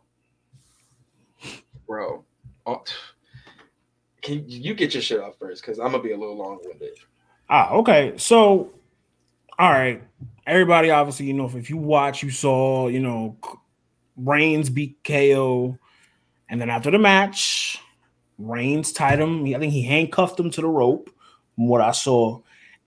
bro. 1.84 2.24
Oh, 2.66 2.84
can 4.22 4.44
you 4.46 4.74
get 4.74 4.94
your 4.94 5.02
shit 5.02 5.18
off 5.18 5.36
first? 5.36 5.60
Because 5.60 5.80
I'm 5.80 5.90
gonna 5.90 6.04
be 6.04 6.12
a 6.12 6.16
little 6.16 6.36
long 6.36 6.60
winded. 6.62 6.96
Ah, 7.50 7.72
okay. 7.72 8.12
So, 8.16 8.70
all 9.58 9.72
right. 9.72 10.00
Everybody, 10.46 10.90
obviously, 10.90 11.26
you 11.26 11.32
know, 11.32 11.46
if, 11.46 11.56
if 11.56 11.68
you 11.68 11.78
watch, 11.78 12.22
you 12.22 12.30
saw, 12.30 12.86
you 12.86 13.00
know, 13.00 13.36
Reigns 14.16 14.70
beat 14.70 15.02
KO. 15.02 15.76
And 16.48 16.60
then 16.60 16.70
after 16.70 16.92
the 16.92 16.98
match, 17.00 17.82
Reigns 18.38 18.92
tied 18.92 19.18
him. 19.18 19.44
I 19.46 19.58
think 19.58 19.72
he 19.72 19.82
handcuffed 19.82 20.38
him 20.38 20.52
to 20.52 20.60
the 20.60 20.68
rope, 20.68 21.10
from 21.56 21.66
what 21.66 21.80
I 21.80 21.90
saw. 21.90 22.40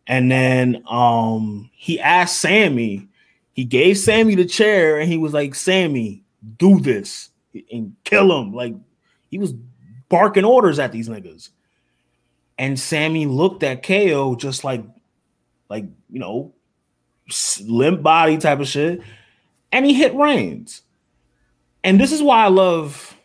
And 0.08 0.32
then 0.32 0.82
um 0.88 1.70
he 1.74 2.00
asked 2.00 2.40
Sami, 2.40 3.09
he 3.54 3.66
gave 3.66 3.98
Sami 3.98 4.36
the 4.36 4.46
chair 4.46 5.00
and 5.00 5.12
he 5.12 5.18
was 5.18 5.34
like, 5.34 5.56
Sami, 5.56 6.24
do 6.58 6.80
this. 6.80 7.30
and 7.72 7.96
kill 8.04 8.40
him. 8.40 8.54
Like 8.54 8.76
he 9.30 9.38
was 9.38 9.54
barking 10.10 10.46
orders 10.46 10.80
at 10.80 10.92
these 10.92 11.10
niggas. 11.10 11.50
And 12.58 12.80
Sami 12.80 13.26
looked 13.26 13.64
at 13.64 13.84
KO 13.84 14.36
just 14.36 14.64
like, 14.64 14.84
like 15.70 15.86
you 16.10 16.20
know, 16.20 16.54
limp 17.62 18.02
body 18.02 18.38
type 18.38 18.60
of 18.60 18.68
shit, 18.68 19.02
and 19.72 19.86
he 19.86 19.94
hit 19.94 20.16
Reigns. 20.16 20.82
And 21.84 22.00
this 22.00 22.12
is 22.12 22.22
why 22.22 22.44
I 22.44 22.48
love. 22.50 23.16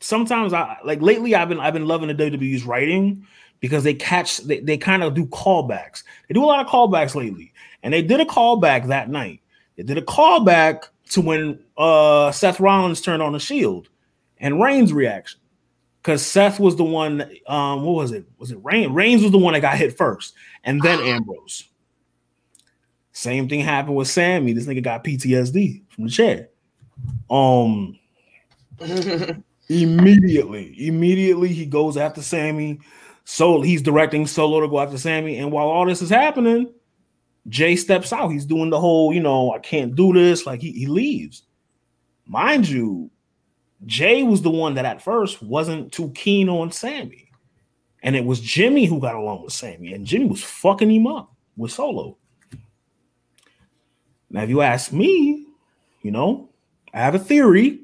Sometimes 0.00 0.52
I 0.52 0.78
like 0.84 1.00
lately. 1.00 1.34
I've 1.34 1.48
been 1.48 1.60
I've 1.60 1.74
been 1.74 1.86
loving 1.86 2.08
the 2.08 2.14
WWE's 2.14 2.64
writing 2.64 3.24
because 3.60 3.84
they 3.84 3.94
catch 3.94 4.38
they, 4.38 4.58
they 4.58 4.76
kind 4.76 5.04
of 5.04 5.14
do 5.14 5.26
callbacks. 5.26 6.02
They 6.28 6.34
do 6.34 6.42
a 6.42 6.46
lot 6.46 6.64
of 6.64 6.70
callbacks 6.70 7.14
lately, 7.14 7.52
and 7.84 7.94
they 7.94 8.02
did 8.02 8.20
a 8.20 8.24
callback 8.24 8.88
that 8.88 9.08
night. 9.10 9.41
They 9.76 9.82
did 9.82 9.98
a 9.98 10.02
callback 10.02 10.84
to 11.10 11.20
when 11.20 11.62
uh, 11.76 12.32
Seth 12.32 12.60
Rollins 12.60 13.00
turned 13.00 13.22
on 13.22 13.32
the 13.32 13.38
Shield 13.38 13.88
and 14.38 14.60
Reigns' 14.60 14.92
reaction 14.92 15.40
because 16.02 16.24
Seth 16.24 16.58
was 16.58 16.76
the 16.76 16.84
one. 16.84 17.22
Um, 17.46 17.82
what 17.82 17.94
was 17.94 18.12
it? 18.12 18.26
Was 18.38 18.50
it 18.50 18.58
Reigns? 18.62 18.92
Reigns 18.92 19.22
was 19.22 19.32
the 19.32 19.38
one 19.38 19.54
that 19.54 19.60
got 19.60 19.76
hit 19.76 19.96
first, 19.96 20.34
and 20.64 20.80
then 20.82 21.00
Ambrose. 21.00 21.64
Same 23.12 23.48
thing 23.48 23.60
happened 23.60 23.96
with 23.96 24.08
Sami. 24.08 24.52
This 24.52 24.66
nigga 24.66 24.82
got 24.82 25.04
PTSD 25.04 25.82
from 25.90 26.04
the 26.04 26.10
chair. 26.10 26.48
Um, 27.30 27.98
immediately, 29.68 30.74
immediately 30.86 31.48
he 31.48 31.66
goes 31.66 31.96
after 31.96 32.22
Sami. 32.22 32.80
So 33.24 33.60
he's 33.60 33.82
directing 33.82 34.26
Solo 34.26 34.60
to 34.60 34.68
go 34.68 34.80
after 34.80 34.98
Sami, 34.98 35.38
and 35.38 35.52
while 35.52 35.68
all 35.68 35.86
this 35.86 36.02
is 36.02 36.10
happening, 36.10 36.72
Jay 37.48 37.76
steps 37.76 38.12
out. 38.12 38.28
He's 38.28 38.46
doing 38.46 38.70
the 38.70 38.80
whole, 38.80 39.12
you 39.12 39.20
know, 39.20 39.52
I 39.52 39.58
can't 39.58 39.94
do 39.94 40.12
this. 40.12 40.46
Like 40.46 40.60
he, 40.60 40.72
he 40.72 40.86
leaves. 40.86 41.42
Mind 42.26 42.68
you, 42.68 43.10
Jay 43.84 44.22
was 44.22 44.42
the 44.42 44.50
one 44.50 44.74
that 44.74 44.84
at 44.84 45.02
first 45.02 45.42
wasn't 45.42 45.92
too 45.92 46.10
keen 46.14 46.48
on 46.48 46.70
Sami. 46.70 47.28
And 48.02 48.16
it 48.16 48.24
was 48.24 48.40
Jimmy 48.40 48.84
who 48.84 49.00
got 49.00 49.14
along 49.14 49.44
with 49.44 49.52
Sami, 49.52 49.92
and 49.92 50.04
Jimmy 50.04 50.26
was 50.26 50.42
fucking 50.42 50.90
him 50.90 51.06
up 51.06 51.32
with 51.56 51.70
Solo. 51.70 52.16
Now, 54.28 54.42
if 54.42 54.50
you 54.50 54.62
ask 54.62 54.92
me, 54.92 55.46
you 56.02 56.10
know, 56.10 56.48
I 56.92 57.00
have 57.00 57.14
a 57.14 57.18
theory 57.18 57.80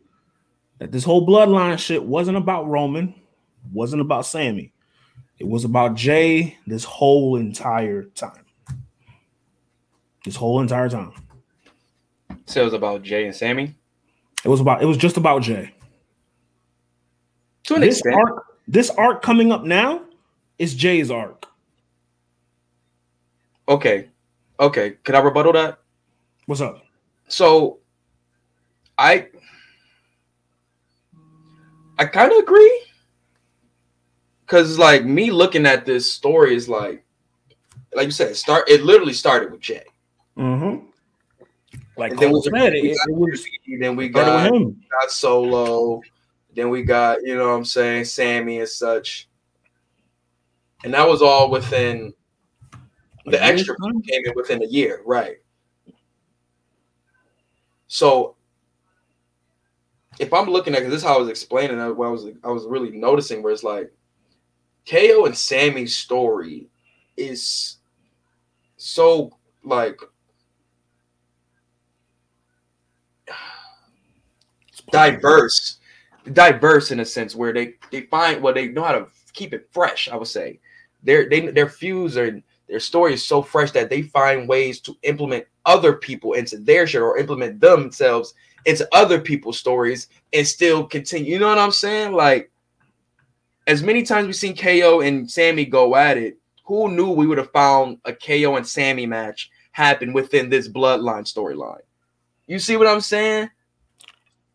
that 0.78 0.90
this 0.90 1.04
whole 1.04 1.26
bloodline 1.26 1.78
shit 1.78 2.02
wasn't 2.02 2.36
about 2.36 2.68
Roman, 2.68 3.14
wasn't 3.72 4.02
about 4.02 4.26
Sami. 4.26 4.72
It 5.38 5.46
was 5.46 5.64
about 5.64 5.94
Jay 5.94 6.56
this 6.66 6.84
whole 6.84 7.36
entire 7.36 8.04
time. 8.04 8.44
This 10.24 10.36
whole 10.36 10.60
entire 10.60 10.88
time. 10.88 11.12
So 12.46 12.62
it 12.62 12.64
was 12.64 12.72
about 12.74 13.02
Jay 13.02 13.24
and 13.26 13.34
Sami. 13.34 13.74
It 14.44 14.48
was 14.48 14.60
about 14.60 14.82
it 14.82 14.86
was 14.86 14.96
just 14.96 15.16
about 15.16 15.42
Jay. 15.42 15.72
To 17.64 17.74
an 17.74 17.80
This 17.82 17.98
extent. 17.98 18.16
arc, 18.16 18.44
this 18.66 18.90
arc 18.90 19.22
coming 19.22 19.52
up 19.52 19.64
now 19.64 20.02
is 20.58 20.74
Jay's 20.74 21.10
arc. 21.10 21.46
Okay. 23.68 24.08
Okay. 24.58 24.92
Could 25.04 25.14
I 25.14 25.20
rebuttal 25.20 25.52
that? 25.52 25.78
What's 26.46 26.60
up? 26.60 26.82
So 27.28 27.78
I 28.96 29.28
I 31.98 32.06
kind 32.06 32.32
of 32.32 32.38
agree. 32.38 32.82
Cause 34.46 34.78
like 34.78 35.04
me 35.04 35.30
looking 35.30 35.66
at 35.66 35.84
this 35.84 36.10
story 36.10 36.54
is 36.54 36.68
like 36.68 37.04
like 37.94 38.06
you 38.06 38.10
said, 38.12 38.34
start 38.36 38.68
it 38.68 38.82
literally 38.82 39.12
started 39.12 39.52
with 39.52 39.60
Jay. 39.60 39.84
Mm-hmm. 40.38 40.86
Like 41.96 42.12
And 42.12 42.20
then 42.20 42.30
Cole 42.30 42.42
we- 42.52 42.58
said, 42.60 42.74
it, 42.74 42.84
it 42.84 42.96
got 43.06 43.10
was 43.18 43.44
Then 43.80 43.96
we 43.96 44.08
got, 44.08 44.52
him. 44.54 44.80
got 44.90 45.10
Solo. 45.10 46.00
Then 46.54 46.70
we 46.70 46.82
got, 46.82 47.18
you 47.22 47.36
know 47.36 47.48
what 47.48 47.56
I'm 47.56 47.64
saying, 47.64 48.04
Sami 48.04 48.60
and 48.60 48.68
such. 48.68 49.28
And 50.84 50.94
that 50.94 51.06
was 51.08 51.22
all 51.22 51.50
within 51.50 52.12
the 53.26 53.42
extra 53.42 53.76
time? 53.76 54.00
came 54.02 54.24
in 54.24 54.32
within 54.36 54.62
a 54.62 54.66
year, 54.66 55.02
right? 55.04 55.36
So 57.88 58.36
if 60.18 60.32
I'm 60.32 60.48
looking 60.48 60.74
at 60.74 60.82
this 60.84 60.94
is 60.94 61.02
how 61.02 61.16
I 61.16 61.20
was 61.20 61.28
explaining 61.28 61.78
it, 61.78 61.96
what 61.96 62.06
I 62.08 62.10
was 62.10 62.26
I 62.44 62.48
was 62.48 62.64
really 62.66 62.90
noticing 62.90 63.42
where 63.42 63.52
it's 63.52 63.64
like 63.64 63.92
KO 64.88 65.26
and 65.26 65.36
Sami's 65.36 65.96
story 65.96 66.68
is 67.16 67.76
so 68.76 69.36
like 69.64 70.00
diverse 74.90 75.78
diverse 76.32 76.90
in 76.90 77.00
a 77.00 77.04
sense 77.04 77.34
where 77.34 77.52
they 77.52 77.74
they 77.90 78.02
find 78.02 78.42
well 78.42 78.54
they 78.54 78.68
know 78.68 78.84
how 78.84 78.92
to 78.92 79.06
keep 79.32 79.52
it 79.52 79.68
fresh 79.72 80.08
i 80.08 80.16
would 80.16 80.28
say. 80.28 80.58
Their 81.02 81.28
they 81.28 81.46
their 81.48 81.68
fuse 81.68 82.16
and 82.16 82.42
their 82.68 82.80
story 82.80 83.14
is 83.14 83.24
so 83.24 83.40
fresh 83.40 83.70
that 83.72 83.88
they 83.88 84.02
find 84.02 84.48
ways 84.48 84.80
to 84.80 84.96
implement 85.02 85.46
other 85.64 85.94
people 85.94 86.34
into 86.34 86.58
their 86.58 86.86
shit 86.86 87.00
or 87.00 87.16
implement 87.16 87.60
themselves 87.60 88.34
into 88.66 88.86
other 88.92 89.20
people's 89.20 89.58
stories 89.58 90.08
and 90.32 90.46
still 90.46 90.84
continue. 90.84 91.32
You 91.32 91.38
know 91.38 91.48
what 91.48 91.58
i'm 91.58 91.72
saying? 91.72 92.12
Like 92.12 92.50
as 93.66 93.82
many 93.82 94.02
times 94.02 94.26
we've 94.26 94.36
seen 94.36 94.56
ko 94.56 95.00
and 95.00 95.30
sami 95.30 95.64
go 95.64 95.94
at 95.94 96.18
it 96.18 96.38
who 96.64 96.90
knew 96.90 97.10
we 97.10 97.26
would 97.26 97.38
have 97.38 97.52
found 97.52 97.98
a 98.04 98.12
ko 98.12 98.56
and 98.56 98.66
sami 98.66 99.06
match 99.06 99.50
happen 99.72 100.12
within 100.12 100.50
this 100.50 100.68
bloodline 100.68 101.32
storyline? 101.32 101.80
You 102.48 102.58
see 102.58 102.76
what 102.76 102.88
i'm 102.88 103.00
saying 103.00 103.50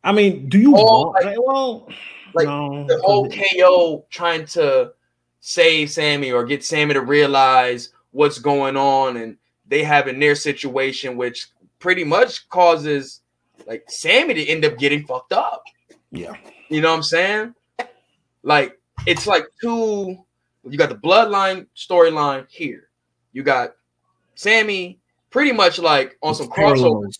I 0.03 0.11
mean, 0.11 0.49
do 0.49 0.59
you 0.59 0.75
Oh, 0.77 1.11
want 1.11 1.25
like- 1.25 1.37
well 1.39 1.87
like, 2.35 2.47
no, 2.47 2.85
the 2.87 2.99
whole 3.03 3.29
KO 3.29 4.05
trying 4.09 4.45
to 4.47 4.91
save 5.39 5.91
Sami 5.91 6.31
or 6.31 6.43
get 6.45 6.63
Sami 6.63 6.93
to 6.95 7.01
realize 7.01 7.89
what's 8.11 8.39
going 8.39 8.75
on 8.75 9.17
and 9.17 9.37
they 9.67 9.83
have 9.83 10.07
in 10.07 10.19
their 10.19 10.33
situation, 10.35 11.15
which 11.15 11.47
pretty 11.79 12.03
much 12.03 12.49
causes 12.49 13.21
like 13.67 13.83
Sami 13.87 14.33
to 14.33 14.45
end 14.47 14.65
up 14.65 14.77
getting 14.77 15.05
fucked 15.05 15.33
up. 15.33 15.63
yeah. 16.11 16.33
You 16.69 16.81
know 16.81 16.89
what 16.89 16.97
I'm 16.97 17.03
saying? 17.03 17.53
Like 18.41 18.79
it's 19.05 19.27
like 19.27 19.45
two. 19.61 20.17
You 20.67 20.77
got 20.77 20.89
the 20.89 20.95
bloodline 20.95 21.67
storyline 21.75 22.45
here. 22.49 22.89
You 23.31 23.43
got 23.43 23.75
Sami 24.35 24.99
pretty 25.29 25.51
much 25.51 25.77
like 25.77 26.17
on 26.23 26.33
some 26.33 26.47
crossover 26.47 27.05
it's 27.07 27.17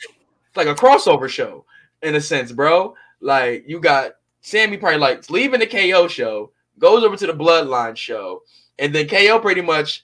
like 0.56 0.68
a 0.68 0.74
crossover 0.76 1.28
show 1.30 1.66
in 2.04 2.16
a 2.16 2.22
sense, 2.22 2.52
bro. 2.52 2.96
Like 3.22 3.64
you 3.68 3.80
got 3.80 4.14
Sami 4.42 4.78
probably 4.78 5.00
like 5.00 5.30
leaving 5.30 5.60
the 5.60 5.68
KO 5.68 6.08
show, 6.08 6.52
goes 6.78 7.04
over 7.04 7.16
to 7.16 7.28
the 7.28 7.34
Bloodline 7.34 7.96
show, 7.96 8.42
and 8.78 8.94
then 8.94 9.08
KO 9.08 9.40
pretty 9.40 9.62
much, 9.62 10.04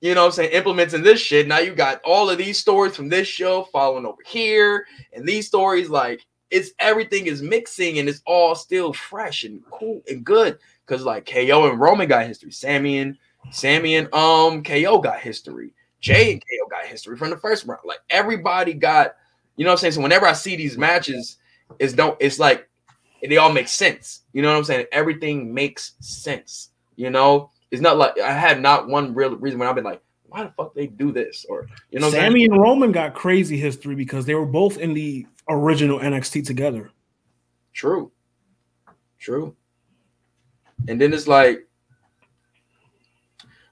you 0.00 0.14
know 0.14 0.26
I'm 0.26 0.32
saying, 0.32 0.52
implements 0.52 0.94
in 0.94 1.02
this 1.02 1.20
shit. 1.20 1.48
Now 1.48 1.58
you 1.58 1.74
got 1.74 2.00
all 2.04 2.30
of 2.30 2.38
these 2.38 2.58
stories 2.58 2.94
from 2.94 3.08
this 3.08 3.26
show 3.26 3.64
following 3.72 4.06
over 4.06 4.22
here, 4.26 4.86
and 5.12 5.26
these 5.26 5.46
stories 5.46 5.88
like 5.88 6.24
it's 6.50 6.72
everything 6.78 7.26
is 7.26 7.42
mixing 7.42 7.98
and 7.98 8.08
it's 8.08 8.22
all 8.26 8.54
still 8.54 8.92
fresh 8.92 9.44
and 9.44 9.62
cool 9.70 10.02
and 10.08 10.24
good 10.24 10.58
because 10.84 11.04
like 11.04 11.24
KO 11.26 11.70
and 11.70 11.80
Roman 11.80 12.08
got 12.08 12.26
history, 12.26 12.52
Sami 12.52 12.98
and 12.98 13.16
Sami 13.50 13.96
and 13.96 14.12
um 14.12 14.62
KO 14.62 14.98
got 14.98 15.20
history, 15.20 15.72
Jay 16.00 16.32
and 16.32 16.40
KO 16.40 16.68
got 16.68 16.86
history 16.86 17.16
from 17.16 17.30
the 17.30 17.36
first 17.38 17.66
round. 17.66 17.80
Like 17.84 18.00
everybody 18.10 18.74
got 18.74 19.14
you 19.56 19.64
know 19.64 19.70
what 19.70 19.74
I'm 19.74 19.78
saying? 19.78 19.92
So 19.92 20.00
whenever 20.00 20.26
I 20.26 20.32
see 20.32 20.56
these 20.56 20.78
matches, 20.78 21.36
it's 21.78 21.92
don't 21.92 22.16
it's 22.20 22.38
like 22.38 22.68
they 23.22 23.36
all 23.36 23.52
make 23.52 23.68
sense. 23.68 24.22
You 24.32 24.42
know 24.42 24.50
what 24.50 24.58
I'm 24.58 24.64
saying? 24.64 24.86
Everything 24.92 25.52
makes 25.52 25.94
sense. 26.00 26.70
You 26.96 27.10
know, 27.10 27.50
it's 27.70 27.82
not 27.82 27.96
like 27.96 28.18
I 28.18 28.32
had 28.32 28.60
not 28.60 28.88
one 28.88 29.14
real 29.14 29.36
reason 29.36 29.58
when 29.58 29.68
I've 29.68 29.74
been 29.74 29.84
like, 29.84 30.02
why 30.30 30.44
the 30.44 30.52
fuck 30.56 30.74
they 30.74 30.86
do 30.86 31.12
this? 31.12 31.44
Or 31.48 31.66
you 31.90 31.98
know, 31.98 32.06
what 32.06 32.14
I'm 32.14 32.20
saying? 32.20 32.30
Sami 32.32 32.44
and 32.44 32.60
Roman 32.60 32.92
got 32.92 33.14
crazy 33.14 33.58
history 33.58 33.94
because 33.94 34.24
they 34.24 34.34
were 34.34 34.46
both 34.46 34.78
in 34.78 34.94
the 34.94 35.26
original 35.48 35.98
NXT 35.98 36.46
together. 36.46 36.90
True. 37.72 38.10
True. 39.18 39.54
And 40.88 41.00
then 41.00 41.12
it's 41.12 41.28
like, 41.28 41.66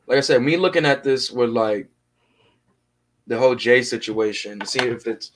like 0.07 0.19
I 0.19 0.21
said, 0.21 0.43
me 0.43 0.57
looking 0.57 0.85
at 0.85 1.05
this 1.05 1.31
with 1.31 1.51
like 1.51 1.89
the 3.27 3.39
whole 3.39 3.55
Jay 3.55 3.83
situation, 3.83 4.65
see 4.65 4.81
if 4.81 5.07
it's 5.07 5.33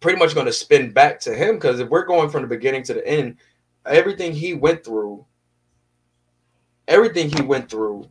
pretty 0.00 0.18
much 0.18 0.34
going 0.34 0.46
to 0.46 0.52
spin 0.52 0.90
back 0.90 1.20
to 1.20 1.34
him. 1.34 1.56
Because 1.56 1.80
if 1.80 1.88
we're 1.88 2.04
going 2.04 2.30
from 2.30 2.42
the 2.42 2.48
beginning 2.48 2.82
to 2.84 2.94
the 2.94 3.06
end, 3.06 3.36
everything 3.86 4.32
he 4.32 4.54
went 4.54 4.84
through, 4.84 5.24
everything 6.88 7.30
he 7.30 7.42
went 7.42 7.70
through, 7.70 8.08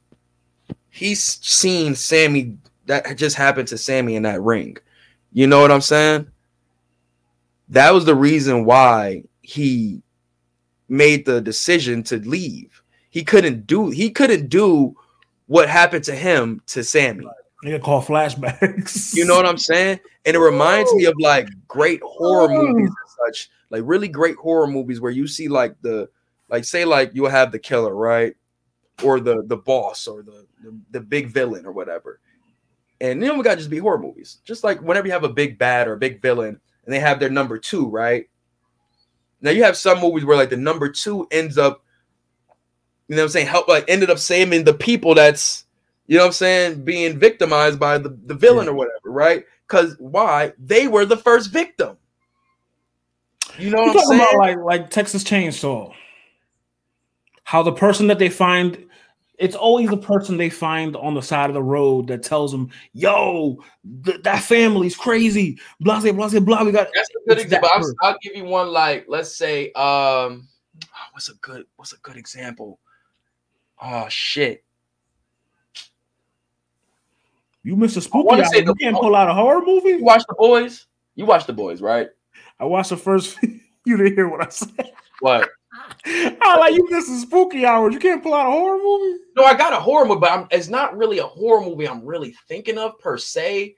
he's 0.89 1.24
seen 1.24 1.95
Sami 1.95 2.57
that 2.86 3.18
just 3.18 3.36
happened 3.36 3.68
to 3.70 3.78
Sami 3.78 4.16
in 4.16 4.24
that 4.24 4.41
ring. 4.41 4.78
You 5.32 5.47
know 5.47 5.61
what 5.61 5.72
I'm 5.72 5.82
saying? 5.82 6.28
That 7.70 7.91
was 7.91 8.05
the 8.05 8.16
reason 8.16 8.66
why 8.66 9.24
he 9.41 10.01
made 10.89 11.26
the 11.26 11.41
decision 11.41 12.03
to 12.03 12.18
leave. 12.18 12.82
He 13.09 13.24
couldn't 13.24 13.66
do 13.66 13.89
he 13.89 14.09
couldn't 14.09 14.49
do 14.49 14.95
what 15.47 15.70
happened 15.70 16.03
to 16.05 16.16
him 16.16 16.61
to 16.68 16.84
Sami. 16.84 17.26
They 17.64 17.72
get 17.72 17.82
called 17.82 18.05
flashbacks. 18.05 19.14
You 19.16 19.26
know 19.26 19.36
what 19.36 19.45
I'm 19.45 19.57
saying? 19.57 19.99
And 20.26 20.36
it 20.36 20.39
reminds 20.39 20.93
me 20.93 21.05
of 21.05 21.16
like 21.20 21.47
great 21.68 22.01
horror 22.03 22.51
oh. 22.51 22.68
movies 22.68 22.89
and 22.89 23.28
such, 23.28 23.49
like 23.70 23.84
really 23.86 24.07
great 24.07 24.36
horror 24.36 24.68
movies 24.68 24.99
where 24.99 25.11
you 25.11 25.28
see 25.28 25.47
like 25.47 25.76
the 25.82 26.09
like 26.49 26.66
say 26.66 26.84
like 26.84 27.11
you'll 27.14 27.30
have 27.30 27.51
the 27.51 27.59
killer, 27.59 27.95
right? 27.95 28.36
Or 29.03 29.20
the 29.20 29.43
the 29.47 29.57
boss 29.57 30.07
or 30.07 30.24
the 30.24 30.45
the, 30.61 30.78
the 30.91 30.99
big 30.99 31.28
villain 31.28 31.66
or 31.66 31.72
whatever. 31.72 32.20
And 32.99 33.22
then 33.22 33.38
we 33.38 33.43
got 33.43 33.51
to 33.51 33.57
just 33.57 33.70
be 33.70 33.80
horror 33.80 33.99
movies. 33.99 34.39
Just 34.43 34.64
like 34.64 34.82
whenever 34.82 35.07
you 35.07 35.14
have 35.14 35.24
a 35.24 35.30
big 35.30 35.57
bad 35.57 35.88
or 35.88 35.93
a 35.93 35.97
big 35.97 36.22
villain 36.22 36.59
and 36.86 36.93
they 36.93 36.99
have 36.99 37.20
their 37.20 37.30
number 37.30 37.57
two, 37.57 37.88
right? 37.88 38.30
Now 39.41 39.51
you 39.51 39.64
have 39.64 39.78
some 39.78 39.99
movies 39.99 40.26
where 40.26 40.38
like 40.38 40.49
the 40.49 40.57
number 40.57 40.89
two 40.89 41.28
ends 41.32 41.57
up, 41.57 41.84
you 43.07 43.16
know 43.16 43.22
what 43.22 43.26
I'm 43.26 43.30
saying, 43.32 43.47
help 43.47 43.68
like 43.68 43.86
ended 43.88 44.09
up 44.09 44.20
saving 44.20 44.64
the 44.64 44.74
people 44.74 45.16
that's 45.16 45.62
you 46.08 46.18
know 46.18 46.24
what 46.24 46.28
I'm 46.28 46.34
saying, 46.34 46.84
being 46.84 47.18
victimized 47.18 47.80
by 47.80 47.97
the, 47.97 48.18
the 48.26 48.36
villain 48.36 48.66
Yeah. 48.66 48.72
or 48.72 48.76
whatever, 48.76 48.99
right? 49.06 49.45
Because 49.68 49.95
why? 49.99 50.54
They 50.60 50.88
were 50.88 51.06
the 51.06 51.18
first 51.18 51.51
victim. 51.51 51.97
You 53.58 53.70
know 53.70 53.84
You 53.86 53.93
what 53.93 53.97
I'm 53.97 54.06
saying? 54.06 54.22
about 54.22 54.38
like 54.38 54.58
like 54.58 54.89
Texas 54.89 55.24
Chainsaw? 55.24 55.93
How 57.43 57.62
the 57.62 57.72
person 57.72 58.08
that 58.08 58.20
they 58.20 58.30
find, 58.30 58.86
it's 59.38 59.56
always 59.56 59.89
the 59.89 59.97
person 59.97 60.38
they 60.38 60.49
find 60.49 60.95
on 60.95 61.14
the 61.14 61.22
side 61.22 61.49
of 61.49 61.54
the 61.54 61.64
road 61.64 62.08
that 62.08 62.24
tells 62.24 62.51
them, 62.51 62.70
"Yo, 62.93 63.64
th- 64.06 64.24
that 64.24 64.41
family's 64.41 64.95
crazy." 64.95 65.60
Blah 65.80 66.01
blah 66.01 66.12
blah 66.12 66.39
blah. 66.39 66.64
We 66.64 66.72
got 66.72 66.88
That's 66.95 67.10
a 67.10 67.30
good 67.30 67.39
example. 67.39 67.70
I'll. 67.74 67.93
I'll 68.01 68.18
give 68.22 68.36
you 68.36 68.45
one 68.45 68.70
like 68.70 69.06
let's 69.08 69.36
say 69.36 69.72
um 69.74 70.47
what's 71.12 71.30
a 71.30 71.36
good 71.36 71.66
what's 71.76 71.93
a 71.93 71.97
good 71.99 72.18
example? 72.18 72.80
Oh 73.82 74.08
shit. 74.10 74.64
You, 77.64 77.76
Mr. 77.76 78.01
Spooky. 78.01 78.26
wanna 78.28 78.43
Hour, 78.43 78.49
say 78.49 78.64
you 78.64 78.76
can't 78.76 78.95
pull 78.95 79.16
out 79.16 79.30
a 79.30 79.34
horror 79.34 79.61
movie. 79.66 79.89
You 79.89 80.03
watch 80.03 80.24
the 80.28 80.36
boys? 80.38 80.88
You 81.16 81.26
watch 81.26 81.45
the 81.45 81.53
boys, 81.53 81.82
right? 81.82 82.09
I 82.59 82.66
watched 82.66 82.89
the 82.89 82.97
first. 82.97 83.38
you 83.86 83.97
didn't 83.97 84.16
hear 84.16 84.28
what 84.28 84.45
I 84.45 84.49
said. 84.49 84.91
What? 85.20 85.49
I 86.05 86.57
like 86.59 86.76
you, 86.76 86.88
Mr. 86.91 87.20
Spooky 87.20 87.66
Hours. 87.66 87.93
You 87.93 87.99
can't 87.99 88.22
pull 88.22 88.34
out 88.34 88.47
a 88.47 88.51
horror 88.51 88.78
movie. 88.78 89.20
No, 89.36 89.43
I 89.43 89.55
got 89.55 89.74
a 89.74 89.80
horror 89.80 90.05
movie, 90.05 90.20
but 90.20 90.32
I'm, 90.32 90.47
it's 90.51 90.68
not 90.68 90.95
really 90.97 91.20
a 91.20 91.26
horror 91.26 91.66
movie 91.66 91.88
I'm 91.88 92.05
really 92.05 92.36
thinking 92.47 92.78
of 92.78 92.99
per 92.99 93.18
se. 93.18 93.76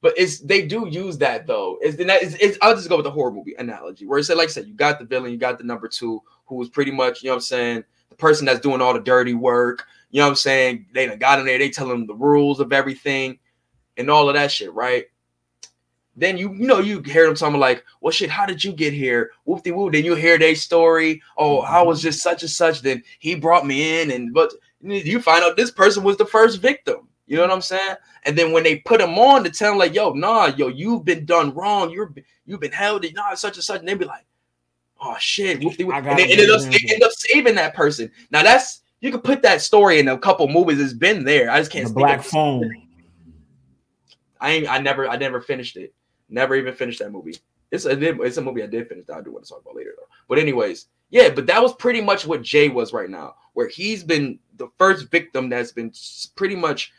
But 0.00 0.14
it's 0.16 0.38
they 0.40 0.66
do 0.66 0.86
use 0.88 1.18
that 1.18 1.46
though. 1.46 1.78
It's, 1.80 1.96
it's, 1.98 2.34
it's 2.40 2.58
I'll 2.62 2.76
just 2.76 2.88
go 2.88 2.96
with 2.96 3.04
the 3.04 3.10
horror 3.10 3.32
movie 3.32 3.56
analogy 3.58 4.06
where 4.06 4.18
it 4.18 4.24
said, 4.24 4.36
like 4.36 4.48
I 4.48 4.52
said, 4.52 4.68
you 4.68 4.74
got 4.74 4.98
the 4.98 5.04
villain, 5.04 5.32
you 5.32 5.38
got 5.38 5.58
the 5.58 5.64
number 5.64 5.88
two, 5.88 6.22
who 6.46 6.54
was 6.54 6.68
pretty 6.68 6.92
much, 6.92 7.22
you 7.22 7.28
know 7.28 7.34
what 7.34 7.38
I'm 7.38 7.42
saying, 7.42 7.84
the 8.10 8.16
person 8.16 8.46
that's 8.46 8.60
doing 8.60 8.80
all 8.80 8.94
the 8.94 9.00
dirty 9.00 9.34
work. 9.34 9.84
You 10.10 10.20
know 10.20 10.26
what 10.26 10.30
I'm 10.30 10.36
saying? 10.36 10.86
They 10.92 11.06
done 11.06 11.18
got 11.18 11.38
in 11.38 11.46
there, 11.46 11.58
they 11.58 11.70
tell 11.70 11.88
them 11.88 12.06
the 12.06 12.14
rules 12.14 12.60
of 12.60 12.72
everything 12.72 13.38
and 13.96 14.10
all 14.10 14.28
of 14.28 14.34
that 14.34 14.50
shit, 14.50 14.72
right? 14.72 15.06
Then 16.16 16.36
you 16.36 16.52
you 16.52 16.66
know 16.66 16.80
you 16.80 17.00
hear 17.02 17.26
them 17.26 17.36
talking 17.36 17.60
like, 17.60 17.84
well 18.00 18.10
shit, 18.10 18.30
how 18.30 18.44
did 18.44 18.64
you 18.64 18.72
get 18.72 18.92
here? 18.92 19.30
Whoop 19.44 19.62
de 19.62 19.70
whoop. 19.70 19.92
Then 19.92 20.04
you 20.04 20.16
hear 20.16 20.36
their 20.36 20.56
story. 20.56 21.22
Oh, 21.36 21.60
I 21.60 21.66
mm-hmm. 21.68 21.86
was 21.86 22.02
just 22.02 22.22
such 22.22 22.42
and 22.42 22.50
such. 22.50 22.82
Then 22.82 23.04
he 23.20 23.36
brought 23.36 23.66
me 23.66 24.00
in, 24.00 24.10
and 24.10 24.34
but 24.34 24.52
you 24.80 25.20
find 25.20 25.44
out 25.44 25.56
this 25.56 25.70
person 25.70 26.02
was 26.02 26.16
the 26.16 26.26
first 26.26 26.60
victim. 26.60 27.08
You 27.28 27.36
know 27.36 27.42
what 27.42 27.52
I'm 27.52 27.62
saying? 27.62 27.96
And 28.24 28.36
then 28.36 28.52
when 28.52 28.64
they 28.64 28.78
put 28.78 28.98
them 28.98 29.18
on 29.18 29.44
to 29.44 29.50
tell 29.50 29.72
him 29.72 29.78
like, 29.78 29.94
yo, 29.94 30.12
nah, 30.12 30.46
yo, 30.46 30.68
you've 30.68 31.04
been 31.04 31.24
done 31.24 31.54
wrong. 31.54 31.90
You're 31.90 32.12
you've 32.46 32.60
been 32.60 32.72
held, 32.72 33.04
nah, 33.14 33.34
such 33.34 33.56
and 33.56 33.64
such. 33.64 33.80
And 33.80 33.88
they 33.88 33.94
be 33.94 34.06
like, 34.06 34.24
oh 35.00 35.16
shit, 35.18 35.62
whoop 35.62 35.78
whoop. 35.78 35.94
And 35.94 36.18
they 36.18 36.24
it, 36.24 36.38
ended 36.38 36.50
up 36.50 36.60
they 36.62 36.78
ended 36.82 37.02
up 37.02 37.12
saving 37.12 37.54
that 37.56 37.74
person. 37.74 38.10
Now 38.30 38.42
that's 38.42 38.82
you 39.00 39.12
could 39.12 39.24
put 39.24 39.42
that 39.42 39.62
story 39.62 39.98
in 40.00 40.08
a 40.08 40.18
couple 40.18 40.48
movies. 40.48 40.80
It's 40.80 40.92
been 40.92 41.24
there. 41.24 41.50
I 41.50 41.58
just 41.58 41.70
can't. 41.70 41.86
The 41.86 41.94
Black. 41.94 42.22
Phone. 42.22 42.70
I 44.40 44.50
ain't. 44.50 44.68
I 44.68 44.78
never. 44.78 45.08
I 45.08 45.16
never 45.16 45.40
finished 45.40 45.76
it. 45.76 45.94
Never 46.28 46.56
even 46.56 46.74
finished 46.74 46.98
that 46.98 47.12
movie. 47.12 47.36
It's 47.70 47.84
a. 47.84 48.22
It's 48.22 48.36
a 48.36 48.42
movie 48.42 48.62
I 48.62 48.66
did 48.66 48.88
finish. 48.88 49.06
That 49.06 49.18
I 49.18 49.22
do 49.22 49.32
want 49.32 49.44
to 49.44 49.50
talk 49.50 49.62
about 49.62 49.76
later 49.76 49.94
though. 49.96 50.08
But 50.28 50.38
anyways, 50.38 50.86
yeah. 51.10 51.28
But 51.30 51.46
that 51.46 51.62
was 51.62 51.74
pretty 51.74 52.00
much 52.00 52.26
what 52.26 52.42
Jay 52.42 52.68
was 52.68 52.92
right 52.92 53.10
now, 53.10 53.34
where 53.52 53.68
he's 53.68 54.02
been 54.02 54.38
the 54.56 54.68
first 54.78 55.10
victim 55.10 55.48
that's 55.48 55.72
been 55.72 55.92
pretty 56.34 56.56
much 56.56 56.92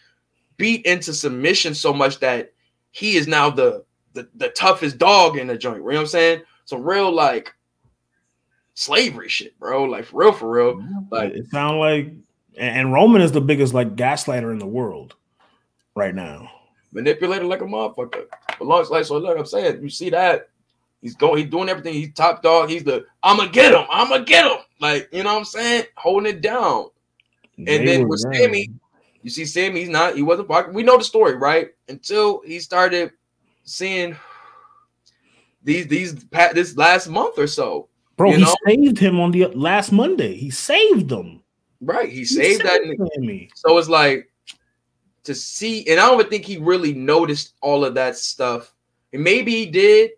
beat 0.57 0.85
into 0.85 1.13
submission 1.13 1.73
so 1.73 1.93
much 1.93 2.19
that 2.19 2.53
he 2.91 3.17
is 3.17 3.27
now 3.27 3.49
the 3.49 3.83
the, 4.13 4.29
the 4.35 4.49
toughest 4.49 4.97
dog 4.97 5.37
in 5.37 5.47
the 5.47 5.57
joint. 5.57 5.77
You 5.77 5.81
know 5.83 5.87
what 5.87 5.99
I'm 6.01 6.07
saying? 6.07 6.41
Some 6.65 6.83
real 6.83 7.11
like 7.11 7.53
slavery 8.80 9.27
shit, 9.27 9.59
bro. 9.59 9.84
Like 9.84 10.05
for 10.05 10.21
real, 10.21 10.32
for 10.32 10.49
real. 10.49 10.84
Like 11.11 11.34
it 11.34 11.49
sound 11.49 11.80
like, 11.80 12.13
and 12.57 12.93
Roman 12.93 13.21
is 13.21 13.32
the 13.32 13.41
biggest 13.41 13.73
like 13.73 13.95
gaslighter 13.95 14.51
in 14.51 14.59
the 14.59 14.65
world 14.65 15.15
right 15.95 16.15
now. 16.15 16.49
manipulated 16.93 17.47
like 17.47 17.61
a 17.61 17.65
motherfucker. 17.65 18.25
But 18.57 18.61
long 18.65 18.86
like 18.89 19.05
so, 19.05 19.17
look, 19.17 19.38
I'm 19.38 19.45
saying 19.45 19.84
you 19.84 19.89
see 19.89 20.09
that 20.11 20.49
he's 21.01 21.15
going, 21.15 21.41
he's 21.41 21.51
doing 21.51 21.67
everything. 21.67 21.93
He's 21.93 22.13
top 22.13 22.41
dog. 22.41 22.69
He's 22.69 22.86
the 22.86 23.05
I'm 23.21 23.38
gonna 23.38 23.51
get 23.51 23.73
him. 23.73 23.86
I'm 23.89 24.09
gonna 24.09 24.23
get 24.23 24.49
him. 24.49 24.59
Like 24.80 25.09
you 25.11 25.23
know 25.23 25.34
what 25.34 25.39
I'm 25.39 25.45
saying, 25.45 25.84
holding 25.95 26.34
it 26.34 26.41
down. 26.41 26.88
And 27.57 27.67
They 27.67 27.86
then 27.86 28.07
with 28.07 28.23
mad. 28.27 28.43
Sami, 28.43 28.69
you 29.23 29.30
see 29.30 29.45
Sami, 29.45 29.82
he's 29.82 29.89
not. 29.89 30.15
He 30.15 30.21
wasn't. 30.21 30.73
We 30.73 30.84
know 30.84 30.97
the 30.97 31.03
story, 31.03 31.36
right? 31.36 31.71
Until 31.89 32.41
he 32.45 32.59
started 32.61 33.11
seeing 33.65 34.15
these 35.63 35.88
these 35.88 36.23
this 36.53 36.77
last 36.77 37.07
month 37.09 37.38
or 37.38 37.47
so, 37.47 37.89
bro, 38.20 38.30
you 38.32 38.38
he 38.38 38.43
know? 38.43 38.55
saved 38.67 38.99
him 38.99 39.20
on 39.20 39.32
the 39.32 39.47
last 39.47 39.91
Monday. 39.91 40.36
He 40.36 40.49
saved 40.51 41.11
him. 41.11 41.41
right? 41.82 42.09
He 42.09 42.20
He 42.20 42.26
saved 42.26 42.63
that. 42.65 42.82
nigga. 42.82 43.49
So 43.56 43.77
it's 43.77 43.89
like 43.89 44.30
to 45.23 45.34
see, 45.34 45.88
and 45.89 45.99
I 45.99 46.07
don't 46.10 46.30
think 46.30 46.45
he 46.45 46.57
really 46.57 46.93
noticed 46.93 47.56
all 47.61 47.84
of 47.85 47.95
that 47.95 48.18
stuff. 48.18 48.73
And 49.14 49.23
maybe 49.23 49.52
he 49.53 49.65
did, 49.65 50.11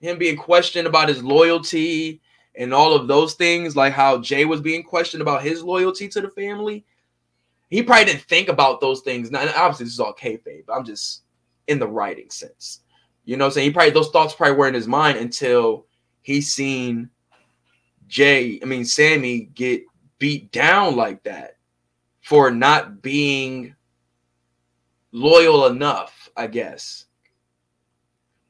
him 0.00 0.18
being 0.18 0.36
questioned 0.36 0.86
about 0.86 1.08
his 1.08 1.22
loyalty 1.22 2.20
and 2.54 2.72
all 2.72 2.94
of 2.94 3.06
those 3.06 3.34
things, 3.34 3.76
like 3.76 3.92
how 3.92 4.18
Jay 4.18 4.44
was 4.44 4.60
being 4.60 4.82
questioned 4.82 5.20
about 5.20 5.42
his 5.42 5.62
loyalty 5.62 6.08
to 6.08 6.20
the 6.20 6.30
family. 6.30 6.84
He 7.68 7.82
probably 7.82 8.06
didn't 8.06 8.22
think 8.22 8.48
about 8.48 8.80
those 8.80 9.00
things. 9.02 9.30
Now, 9.30 9.40
obviously, 9.56 9.84
this 9.84 9.94
is 9.94 10.00
all 10.00 10.14
kayfabe, 10.14 10.64
but 10.66 10.72
I'm 10.74 10.84
just 10.84 11.22
in 11.66 11.78
the 11.78 11.86
writing 11.88 12.30
sense. 12.30 12.80
You 13.24 13.36
know 13.36 13.44
what 13.44 13.48
I'm 13.48 13.54
saying? 13.54 13.68
He 13.70 13.72
probably 13.74 13.90
those 13.90 14.10
thoughts 14.10 14.34
probably 14.34 14.56
were 14.56 14.68
in 14.68 14.74
his 14.74 14.86
mind 14.86 15.18
until 15.18 15.86
he 16.22 16.40
seen 16.40 17.10
Jay, 18.08 18.58
I 18.62 18.64
mean 18.66 18.84
Sami 18.84 19.48
get 19.54 19.82
beat 20.18 20.50
down 20.52 20.96
like 20.96 21.22
that 21.24 21.56
for 22.22 22.50
not 22.50 23.02
being 23.02 23.74
loyal 25.12 25.66
enough, 25.66 26.28
I 26.36 26.46
guess. 26.46 27.04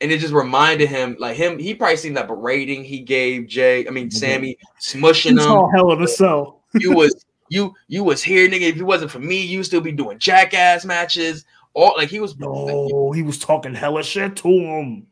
And 0.00 0.12
it 0.12 0.18
just 0.20 0.34
reminded 0.34 0.88
him, 0.90 1.16
like 1.18 1.36
him, 1.36 1.58
he 1.58 1.74
probably 1.74 1.96
seen 1.96 2.14
that 2.14 2.28
berating 2.28 2.84
he 2.84 3.00
gave 3.00 3.46
Jay. 3.46 3.86
I 3.86 3.90
mean, 3.90 4.08
mhm. 4.08 4.12
Sami 4.12 4.58
smushing 4.80 5.32
He's 5.32 5.44
him. 5.44 5.50
all 5.50 5.70
hell 5.70 5.92
in 5.92 6.02
a 6.02 6.08
cell. 6.08 6.62
You 6.74 6.92
was 6.92 7.24
you 7.48 7.72
you 7.88 8.04
was 8.04 8.22
here, 8.22 8.48
nigga. 8.48 8.62
If 8.62 8.76
it 8.76 8.82
wasn't 8.82 9.10
for 9.10 9.20
me, 9.20 9.40
you 9.40 9.62
still 9.62 9.80
be 9.80 9.92
doing 9.92 10.18
jackass 10.18 10.84
matches. 10.84 11.46
All 11.72 11.94
like 11.96 12.10
he 12.10 12.20
was, 12.20 12.32
like, 12.32 12.40
No, 12.50 13.12
he 13.12 13.22
was 13.22 13.38
talking 13.38 13.72
hella 13.74 14.02
shit 14.02 14.36
to 14.36 14.48
him. 14.48 15.06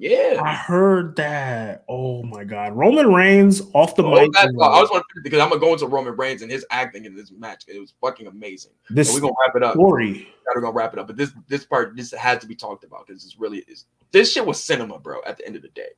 Yeah. 0.00 0.40
I 0.42 0.54
heard 0.54 1.14
that. 1.16 1.84
Oh 1.88 2.22
my 2.22 2.42
god, 2.44 2.72
Roman 2.74 3.12
Reigns 3.12 3.60
off 3.74 3.94
the 3.96 4.02
Oh, 4.02 4.10
mic. 4.14 4.34
I 4.36 4.46
was 4.46 4.88
want 4.90 5.04
to 5.14 5.20
because 5.22 5.40
I'm 5.40 5.50
gonna 5.50 5.60
go 5.60 5.74
into 5.74 5.86
Roman 5.86 6.16
Reigns 6.16 6.40
and 6.40 6.50
his 6.50 6.64
acting 6.70 7.04
in 7.04 7.14
this 7.14 7.30
match. 7.30 7.64
It 7.68 7.78
was 7.78 7.92
fucking 8.00 8.26
amazing. 8.26 8.72
this 8.88 9.08
So 9.08 9.14
we're 9.14 9.20
gonna 9.20 9.34
wrap 9.46 9.56
it 9.56 9.62
up. 9.62 9.74
story. 9.74 10.28
We're 10.54 10.62
gonna 10.62 10.72
wrap 10.72 10.94
it 10.94 10.98
up. 10.98 11.06
But 11.06 11.16
this 11.18 11.32
this 11.48 11.66
part 11.66 11.94
this 11.96 12.12
had 12.12 12.40
to 12.40 12.46
be 12.46 12.54
talked 12.56 12.82
about 12.84 13.06
because 13.06 13.24
it's 13.24 13.38
really 13.38 13.58
is 13.68 13.84
this 14.10 14.32
shit 14.32 14.44
was 14.46 14.62
cinema, 14.62 14.98
bro. 14.98 15.20
At 15.26 15.36
the 15.36 15.46
end 15.46 15.56
of 15.56 15.62
the 15.62 15.68
day, 15.68 15.90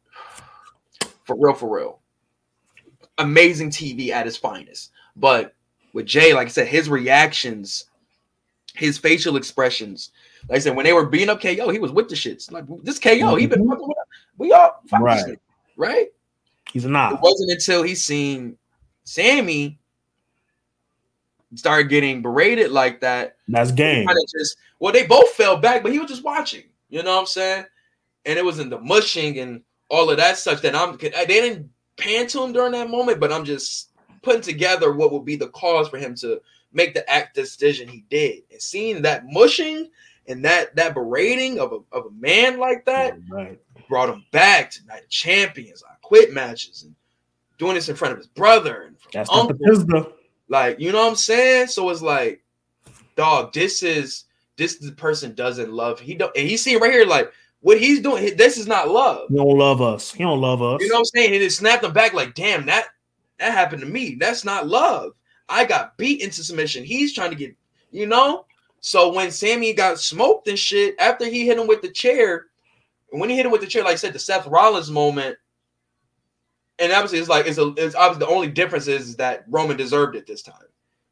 for 1.24 1.36
real, 1.38 1.54
for 1.54 1.74
real, 1.74 2.00
amazing 3.18 3.70
TV 3.70 4.10
at 4.10 4.26
its 4.26 4.36
finest. 4.36 4.90
But 5.16 5.54
with 5.92 6.06
Jay, 6.06 6.34
like 6.34 6.48
I 6.48 6.50
said, 6.50 6.66
his 6.66 6.88
reactions, 6.88 7.84
his 8.74 8.98
facial 8.98 9.36
expressions, 9.36 10.10
like 10.48 10.56
I 10.56 10.58
said, 10.58 10.76
when 10.76 10.84
they 10.84 10.92
were 10.92 11.06
beating 11.06 11.28
up 11.28 11.40
KO, 11.40 11.70
he 11.70 11.78
was 11.78 11.92
with 11.92 12.08
the 12.08 12.14
shits. 12.14 12.50
Like 12.50 12.64
this 12.82 12.98
KO, 12.98 13.10
he 13.10 13.46
mm-hmm. 13.46 13.48
been 13.48 13.68
fucking 13.68 13.88
with 13.88 13.96
we 14.38 14.52
all 14.52 14.82
Right. 14.92 15.24
nigga, 15.24 15.38
right? 15.76 16.08
He's 16.72 16.84
not. 16.84 17.14
It 17.14 17.20
wasn't 17.20 17.50
until 17.50 17.82
he 17.82 17.94
seen 17.94 18.56
Sami 19.04 19.78
start 21.54 21.88
getting 21.88 22.22
berated 22.22 22.70
like 22.70 23.00
that 23.00 23.36
That's 23.48 23.72
game. 23.72 24.08
just 24.36 24.56
well, 24.78 24.92
they 24.92 25.06
both 25.06 25.28
fell 25.30 25.56
back, 25.56 25.82
but 25.82 25.92
he 25.92 25.98
was 25.98 26.08
just 26.08 26.24
watching. 26.24 26.64
You 26.88 27.02
know 27.02 27.14
what 27.14 27.20
I'm 27.20 27.26
saying? 27.26 27.66
And 28.26 28.38
it 28.38 28.44
was 28.44 28.58
in 28.58 28.70
the 28.70 28.80
mushing 28.80 29.38
and 29.38 29.62
all 29.88 30.10
of 30.10 30.16
that 30.16 30.38
such 30.38 30.62
that 30.62 30.74
I'm. 30.74 30.96
They 30.96 31.10
didn't 31.26 31.70
pan 31.96 32.26
to 32.28 32.42
him 32.42 32.52
during 32.52 32.72
that 32.72 32.90
moment, 32.90 33.20
but 33.20 33.32
I'm 33.32 33.44
just 33.44 33.90
putting 34.22 34.42
together 34.42 34.92
what 34.92 35.12
would 35.12 35.24
be 35.24 35.36
the 35.36 35.48
cause 35.48 35.88
for 35.88 35.98
him 35.98 36.14
to 36.16 36.40
make 36.72 36.94
the 36.94 37.08
act 37.08 37.34
decision 37.34 37.86
he 37.86 38.04
did, 38.08 38.42
and 38.50 38.60
seeing 38.60 39.02
that 39.02 39.24
mushing 39.26 39.90
and 40.28 40.44
that 40.44 40.74
that 40.76 40.94
berating 40.94 41.58
of 41.58 41.72
a 41.72 41.78
of 41.96 42.06
a 42.06 42.10
man 42.10 42.58
like 42.58 42.84
that 42.86 43.18
Right. 43.28 43.58
brought 43.88 44.08
him 44.08 44.24
back 44.32 44.70
to 44.72 44.86
Night 44.86 45.04
of 45.04 45.08
Champions, 45.08 45.82
I 45.88 45.94
quit 46.02 46.32
matches, 46.32 46.84
and 46.84 46.94
doing 47.58 47.74
this 47.74 47.88
in 47.88 47.96
front 47.96 48.12
of 48.12 48.18
his 48.18 48.26
brother 48.28 48.82
and 48.82 48.96
That's 49.12 49.30
uncle. 49.30 49.56
Like, 50.48 50.78
you 50.80 50.92
know 50.92 50.98
what 50.98 51.10
I'm 51.10 51.16
saying? 51.16 51.68
So 51.68 51.88
it's 51.90 52.02
like, 52.02 52.42
dog, 53.16 53.52
this 53.52 53.82
is 53.82 54.24
this 54.56 54.76
the 54.76 54.92
person 54.92 55.34
doesn't 55.34 55.72
love. 55.72 55.98
He 56.00 56.14
don't 56.14 56.36
and 56.36 56.48
he's 56.48 56.62
seeing 56.62 56.78
right 56.78 56.92
here, 56.92 57.06
like, 57.06 57.32
what 57.60 57.80
he's 57.80 58.00
doing, 58.00 58.36
this 58.36 58.58
is 58.58 58.66
not 58.66 58.88
love. 58.88 59.28
He 59.28 59.36
don't 59.36 59.56
love 59.56 59.80
us. 59.80 60.12
He 60.12 60.22
don't 60.22 60.40
love 60.40 60.60
us. 60.62 60.80
You 60.80 60.88
know 60.88 60.96
what 60.96 61.00
I'm 61.00 61.04
saying? 61.06 61.34
And 61.34 61.42
it 61.42 61.50
snapped 61.50 61.84
him 61.84 61.92
back 61.92 62.12
like, 62.12 62.34
damn, 62.34 62.66
that 62.66 62.88
that 63.38 63.52
happened 63.52 63.80
to 63.80 63.88
me. 63.88 64.16
That's 64.18 64.44
not 64.44 64.68
love. 64.68 65.12
I 65.48 65.64
got 65.64 65.96
beat 65.96 66.20
into 66.22 66.44
submission. 66.44 66.84
He's 66.84 67.14
trying 67.14 67.30
to 67.30 67.36
get, 67.36 67.54
you 67.90 68.06
know. 68.06 68.46
So 68.82 69.12
when 69.12 69.30
Sami 69.30 69.72
got 69.72 70.00
smoked 70.00 70.48
and 70.48 70.58
shit, 70.58 70.96
after 70.98 71.24
he 71.24 71.46
hit 71.46 71.56
him 71.56 71.68
with 71.68 71.82
the 71.82 71.88
chair, 71.88 72.46
when 73.10 73.30
he 73.30 73.36
hit 73.36 73.46
him 73.46 73.52
with 73.52 73.60
the 73.60 73.66
chair, 73.66 73.84
like 73.84 73.92
I 73.92 73.96
said, 73.96 74.12
the 74.12 74.18
Seth 74.18 74.46
Rollins 74.46 74.90
moment, 74.90 75.38
and 76.80 76.92
obviously 76.92 77.20
it's 77.20 77.28
like 77.28 77.46
it's 77.46 77.58
a 77.58 77.72
it's 77.76 77.94
obviously 77.94 78.26
the 78.26 78.32
only 78.32 78.48
difference 78.48 78.88
is 78.88 79.16
that 79.16 79.44
Roman 79.48 79.76
deserved 79.76 80.16
it 80.16 80.26
this 80.26 80.42
time. 80.42 80.66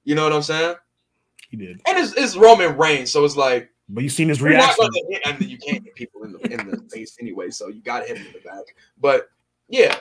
You 0.05 0.17
know 0.17 0.25
what 0.25 0.33
I'm 0.33 0.43
saying? 0.43 0.75
he 1.49 1.57
did. 1.57 1.81
And 1.87 1.99
it's, 1.99 2.13
it's 2.17 2.37
Roman 2.37 2.77
Reigns, 2.77 3.11
so 3.11 3.25
it's 3.25 3.37
like 3.37 3.71
But 3.89 4.03
you 4.03 4.11
seen 4.11 4.29
his 4.29 4.43
reaction. 4.43 4.89
hit, 5.09 5.23
and 5.25 5.41
you 5.43 5.59
can't 5.59 5.85
hit 5.85 5.95
people 5.95 6.25
in 6.25 6.33
the 6.33 6.39
in 6.53 6.71
the 6.71 6.89
face 6.91 7.17
anyway, 7.21 7.51
so 7.51 7.69
you 7.69 7.83
got 7.83 8.01
to 8.01 8.07
hit 8.07 8.19
him 8.19 8.27
in 8.27 8.33
the 8.33 8.41
back. 8.41 8.65
But 9.01 9.29
yeah, 9.69 9.97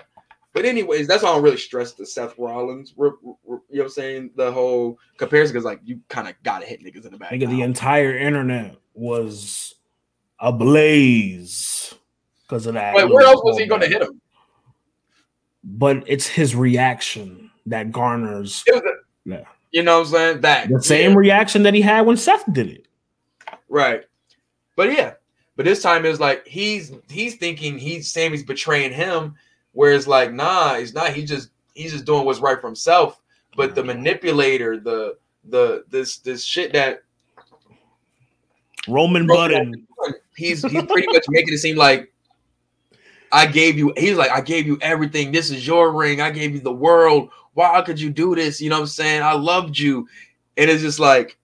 but 0.54 0.66
anyways, 0.66 1.08
that's 1.08 1.24
why 1.24 1.30
I 1.30 1.34
don't 1.34 1.44
really 1.44 1.58
stress 1.58 1.94
the 1.94 2.06
Seth 2.06 2.38
Rollins. 2.38 2.94
You 2.98 3.18
know 3.24 3.40
what 3.70 3.84
I'm 3.84 3.90
saying? 3.90 4.32
The 4.36 4.52
whole 4.52 4.98
comparison 5.18 5.54
because 5.54 5.66
like 5.66 5.80
you 5.84 6.00
kind 6.10 6.28
of 6.28 6.36
got 6.44 6.60
to 6.60 6.66
hit 6.66 6.84
niggas 6.84 7.06
in 7.06 7.12
the 7.12 7.18
back. 7.18 7.32
Nigga, 7.32 7.50
the 7.50 7.62
entire 7.62 8.18
internet 8.18 8.76
was 8.94 9.76
ablaze 10.40 11.94
because 12.44 12.66
of 12.66 12.74
that. 12.74 12.94
But 12.94 13.10
where 13.10 13.26
else 13.26 13.42
was 13.44 13.58
he 13.58 13.66
going 13.66 13.82
to 13.82 13.88
hit 13.88 14.02
him? 14.02 14.20
But 15.64 16.04
it's 16.08 16.26
his 16.26 16.56
reaction 16.56 17.52
that 17.66 17.92
garners 17.92 18.64
a- 18.74 18.82
Yeah. 19.26 19.44
You 19.72 19.84
know 19.84 20.00
what 20.00 20.08
I'm 20.08 20.12
saying? 20.14 20.42
That 20.42 20.70
the 20.70 20.82
same 20.82 21.12
yeah, 21.12 21.18
reaction 21.18 21.64
that 21.64 21.76
he 21.76 21.82
had 21.82 22.02
when 22.08 22.18
Seth 22.18 22.52
did 22.52 22.70
it. 22.70 22.88
right. 23.68 24.04
But 24.76 24.94
yeah, 24.94 25.14
but 25.58 25.66
this 25.66 25.82
time 25.84 26.06
it's 26.06 26.20
like 26.22 26.48
he's 26.48 26.92
he's 27.10 27.36
thinking 27.36 27.78
he's 27.78 28.12
Sami's 28.12 28.44
betraying 28.44 28.94
him, 28.94 29.36
whereas 29.74 30.08
like 30.08 30.34
nah, 30.34 30.76
he's 30.76 30.94
not. 30.94 31.14
He 31.14 31.24
just 31.24 31.50
he's 31.74 31.92
just 31.92 32.06
doing 32.06 32.26
what's 32.26 32.40
right 32.40 32.60
for 32.60 32.68
himself. 32.68 33.22
But 33.56 33.76
the 33.76 33.84
manipulator, 33.84 34.80
the 34.80 35.18
the 35.46 35.84
this 35.90 36.18
this 36.18 36.44
shit 36.44 36.74
that 36.74 37.04
Roman 38.88 39.28
Button. 39.28 39.88
he's 40.36 40.62
he's 40.64 40.84
pretty 40.86 41.08
much 41.08 41.26
making 41.30 41.54
it 41.54 41.58
seem 41.58 41.76
like 41.76 42.12
I 43.32 43.46
gave 43.46 43.78
you. 43.78 43.94
He's 43.98 44.18
like 44.18 44.32
I 44.32 44.42
gave 44.42 44.66
you 44.66 44.78
everything. 44.82 45.32
This 45.32 45.52
is 45.52 45.66
your 45.66 45.92
ring. 45.92 46.22
I 46.22 46.32
gave 46.32 46.54
you 46.54 46.60
the 46.60 46.72
world. 46.72 47.30
Why 47.54 47.82
could 47.82 48.00
you 48.00 48.10
do 48.10 48.36
this? 48.36 48.62
You 48.62 48.70
know 48.70 48.78
what 48.78 48.82
I'm 48.82 48.88
saying? 48.88 49.22
I 49.22 49.34
loved 49.34 49.78
you, 49.78 50.08
and 50.58 50.70
it's 50.70 50.82
just 50.82 51.00
like, 51.00 51.38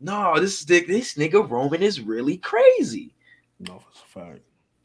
no, 0.00 0.38
this 0.40 0.64
this 0.64 1.14
nigga 1.14 1.48
Roman 1.48 1.82
is 1.82 2.00
really 2.00 2.38
crazy. 2.38 3.14
No, 3.60 3.82
it's 3.90 4.00
a 4.00 4.20
fact. 4.20 4.40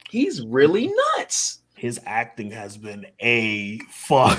He's 0.08 0.44
really 0.44 0.92
nuts. 1.18 1.59
His 1.80 1.98
acting 2.04 2.50
has 2.50 2.76
been 2.76 3.06
a 3.20 3.78
fuck. 3.88 4.38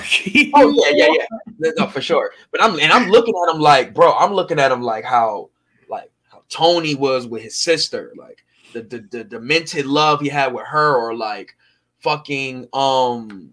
Oh 0.54 0.92
yeah, 0.94 1.08
yeah, 1.08 1.26
yeah. 1.58 1.72
No, 1.76 1.88
for 1.88 2.00
sure. 2.00 2.34
But 2.52 2.62
I'm 2.62 2.80
and 2.80 2.92
I'm 2.92 3.10
looking 3.10 3.34
at 3.34 3.56
him 3.56 3.60
like, 3.60 3.96
bro. 3.96 4.14
I'm 4.14 4.32
looking 4.34 4.60
at 4.60 4.72
him 4.72 4.84
like 4.84 5.04
how, 5.04 5.50
like 5.90 6.12
how 6.32 6.44
Tony 6.50 6.94
was 6.94 7.26
with 7.26 7.42
his 7.42 7.58
sister, 7.58 8.14
like 8.16 8.46
the 8.74 8.84
the 8.84 9.00
the 9.10 9.24
demented 9.24 9.88
love 9.88 10.22
he 10.22 10.30
had 10.30 10.54
with 10.54 10.68
her, 10.68 10.96
or 10.96 11.16
like 11.16 11.56
fucking 12.02 12.68
um, 12.74 13.50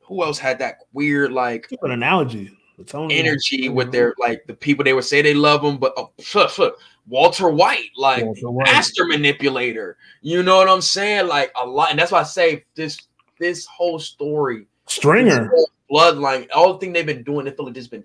who 0.00 0.22
else 0.24 0.38
had 0.38 0.58
that 0.60 0.84
weird 0.94 1.30
like 1.30 1.68
An 1.82 1.90
analogy. 1.90 2.56
It's 2.78 2.94
only 2.94 3.18
energy 3.18 3.68
with 3.68 3.92
their 3.92 4.14
like 4.18 4.46
the 4.46 4.54
people 4.54 4.82
they 4.82 4.94
would 4.94 5.04
say 5.04 5.20
they 5.20 5.34
love 5.34 5.62
him, 5.62 5.76
but 5.76 5.92
oh, 5.98 6.10
pff, 6.16 6.46
pff, 6.46 6.72
Walter 7.06 7.50
White, 7.50 7.90
like 7.98 8.24
Walter 8.24 8.50
White. 8.50 8.64
master 8.64 9.04
manipulator. 9.04 9.98
You 10.22 10.42
know 10.42 10.56
what 10.56 10.70
I'm 10.70 10.80
saying? 10.80 11.28
Like 11.28 11.52
a 11.60 11.66
lot, 11.66 11.90
and 11.90 11.98
that's 11.98 12.12
why 12.12 12.20
I 12.20 12.22
say 12.22 12.64
this 12.74 12.98
this 13.38 13.66
whole 13.66 13.98
story 13.98 14.66
Stringer. 14.86 15.48
whole 15.48 15.70
bloodline, 15.90 16.48
all 16.54 16.72
the 16.74 16.78
thing 16.78 16.92
they've 16.92 17.06
been 17.06 17.22
doing, 17.22 17.44
they 17.44 17.50
feel 17.50 17.66
like 17.66 17.74
this 17.74 17.86
been 17.86 18.04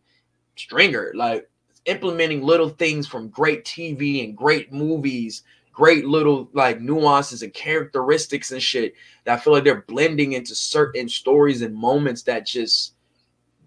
stringer, 0.55 1.11
like 1.15 1.49
implementing 1.85 2.41
little 2.43 2.69
things 2.69 3.07
from 3.07 3.29
great 3.29 3.65
TV 3.65 4.23
and 4.23 4.37
great 4.37 4.71
movies, 4.71 5.43
great 5.73 6.05
little 6.05 6.49
like 6.53 6.81
nuances 6.81 7.43
and 7.43 7.53
characteristics 7.53 8.51
and 8.51 8.61
shit 8.61 8.93
that 9.23 9.37
I 9.39 9.41
feel 9.41 9.53
like 9.53 9.63
they're 9.63 9.81
blending 9.87 10.33
into 10.33 10.53
certain 10.55 11.09
stories 11.09 11.61
and 11.61 11.75
moments 11.75 12.23
that 12.23 12.45
just 12.45 12.93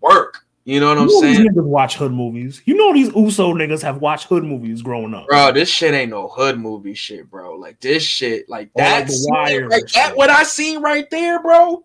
work. 0.00 0.43
You 0.64 0.80
know 0.80 0.88
what 0.88 0.98
I'm 0.98 1.08
you 1.08 1.14
know 1.14 1.20
these 1.26 1.36
saying? 1.36 1.48
niggas 1.50 1.64
watch 1.64 1.96
hood 1.96 2.12
movies. 2.12 2.62
You 2.64 2.74
know 2.74 2.92
these 2.94 3.08
Uso 3.14 3.52
niggas 3.52 3.82
have 3.82 3.98
watched 3.98 4.28
hood 4.28 4.44
movies 4.44 4.80
growing 4.80 5.12
up. 5.12 5.26
Bro, 5.28 5.52
this 5.52 5.68
shit 5.68 5.92
ain't 5.92 6.10
no 6.10 6.28
hood 6.28 6.58
movie 6.58 6.94
shit, 6.94 7.30
bro. 7.30 7.56
Like 7.56 7.80
this 7.80 8.02
shit, 8.02 8.48
like 8.48 8.70
Or 8.74 8.82
like 8.82 8.90
that, 8.90 9.06
The 9.06 9.12
scene 9.12 9.34
Wire 9.34 9.68
right, 9.68 9.80
and 9.82 9.90
that 9.90 10.16
what 10.16 10.30
I 10.30 10.42
seen 10.42 10.80
right 10.80 11.08
there, 11.10 11.42
bro, 11.42 11.82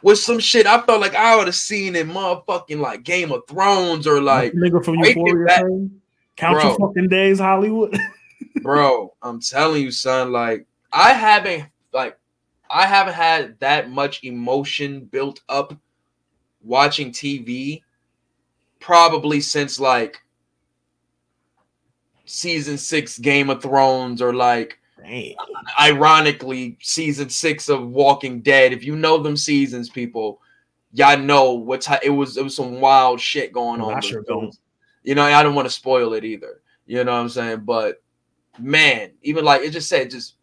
was 0.00 0.24
some 0.24 0.38
shit 0.38 0.66
I 0.66 0.80
felt 0.80 1.02
like 1.02 1.14
I 1.14 1.36
would 1.36 1.48
have 1.48 1.54
seen 1.54 1.96
in 1.96 2.08
motherfucking 2.08 2.80
like 2.80 3.02
Game 3.02 3.30
of 3.30 3.42
Thrones 3.46 4.06
or 4.06 4.22
like, 4.22 4.52
That 4.52 4.58
nigga 4.58 4.82
from 4.82 4.94
Euphoria. 4.96 5.88
Count 6.36 6.62
your 6.62 6.78
fucking 6.78 7.08
days, 7.08 7.38
Hollywood. 7.38 7.98
bro. 8.62 9.12
I'm 9.22 9.40
telling 9.40 9.82
you, 9.82 9.90
son. 9.90 10.32
Like 10.32 10.66
I 10.92 11.12
haven't, 11.12 11.66
like 11.92 12.18
I 12.70 12.86
haven't 12.86 13.14
had 13.14 13.60
that 13.60 13.90
much 13.90 14.24
emotion 14.24 15.04
built 15.04 15.42
up 15.48 15.74
watching 16.62 17.10
TV, 17.10 17.82
probably 18.88 19.38
since 19.38 19.78
like 19.78 20.22
season 22.24 22.78
six 22.78 23.18
Game 23.18 23.50
of 23.50 23.60
Thrones 23.60 24.22
or 24.22 24.32
like 24.32 24.78
Damn. 24.96 25.34
ironically 25.78 26.78
season 26.80 27.28
six 27.28 27.68
of 27.68 27.86
Walking 27.90 28.40
Dead. 28.40 28.72
If 28.72 28.82
you 28.82 28.96
know 28.96 29.18
them 29.18 29.36
seasons, 29.36 29.90
people, 29.90 30.40
y'all 30.94 31.18
know 31.18 31.52
what 31.52 31.82
type 31.82 32.00
it 32.02 32.08
was. 32.08 32.38
It 32.38 32.44
was 32.44 32.56
some 32.56 32.80
wild 32.80 33.20
shit 33.20 33.52
going 33.52 33.82
oh, 33.82 33.88
on. 33.88 33.92
I 33.92 33.94
but 33.96 34.04
sure 34.04 34.24
don't. 34.26 34.56
You 35.02 35.14
know, 35.14 35.22
I 35.22 35.42
don't 35.42 35.54
want 35.54 35.66
to 35.66 35.74
spoil 35.74 36.14
it 36.14 36.24
either. 36.24 36.62
You 36.86 37.04
know 37.04 37.12
what 37.12 37.20
I'm 37.20 37.28
saying? 37.28 37.64
But 37.66 38.02
man, 38.58 39.10
even 39.20 39.44
like 39.44 39.60
it 39.60 39.70
just 39.72 39.90
said, 39.90 40.10
just 40.10 40.36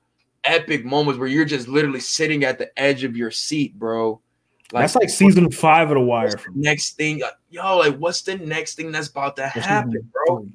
epic 0.43 0.85
moments 0.85 1.17
where 1.17 1.27
you're 1.27 1.45
just 1.45 1.67
literally 1.67 1.99
sitting 1.99 2.43
at 2.43 2.59
the 2.59 2.69
edge 2.79 3.03
of 3.03 3.17
your 3.17 3.31
seat, 3.31 3.79
bro. 3.79 4.21
That's 4.71 4.95
like 4.95 5.09
season 5.09 5.51
five 5.51 5.89
of 5.89 5.95
The 5.95 6.01
Wire. 6.01 6.27
what's 6.27 6.43
the 6.43 6.51
next 6.55 6.97
thing, 6.97 7.21
yo, 7.49 7.77
like 7.77 7.97
what's 7.97 8.21
the 8.21 8.35
next 8.37 8.75
thing 8.75 8.91
that's 8.91 9.09
about 9.09 9.35
to 9.35 9.51
That's 9.53 9.65
happen, 9.65 10.11
bro? 10.11 10.47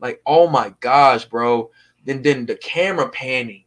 Like, 0.00 0.20
oh 0.26 0.48
my 0.48 0.74
gosh, 0.80 1.24
bro. 1.24 1.70
Then 2.04 2.22
then 2.22 2.46
the 2.46 2.56
camera 2.56 3.08
panning, 3.08 3.62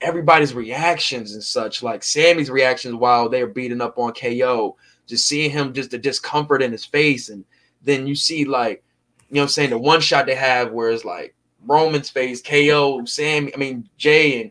everybody's 0.00 0.54
reactions 0.54 1.34
and 1.34 1.44
such, 1.44 1.82
like 1.82 2.02
Sami's 2.02 2.50
reactions 2.50 2.94
while 2.94 3.28
they're 3.28 3.46
beating 3.46 3.82
up 3.82 3.98
on 3.98 4.14
KO, 4.14 4.76
just 5.06 5.26
seeing 5.26 5.50
him 5.50 5.74
just 5.74 5.90
the 5.90 5.98
discomfort 5.98 6.62
in 6.62 6.72
his 6.72 6.86
face. 6.86 7.28
And 7.28 7.44
then 7.82 8.06
you 8.06 8.14
see 8.14 8.46
like, 8.46 8.82
you 9.28 9.34
know 9.34 9.42
what 9.42 9.44
I'm 9.44 9.48
saying, 9.50 9.70
the 9.70 9.78
one 9.78 10.00
shot 10.00 10.24
they 10.24 10.34
have 10.34 10.72
where 10.72 10.90
it's 10.90 11.04
like 11.04 11.34
Roman's 11.66 12.08
face, 12.08 12.40
KO, 12.40 13.04
Sami, 13.04 13.54
I 13.54 13.58
mean 13.58 13.90
Jay 13.98 14.40
and 14.40 14.50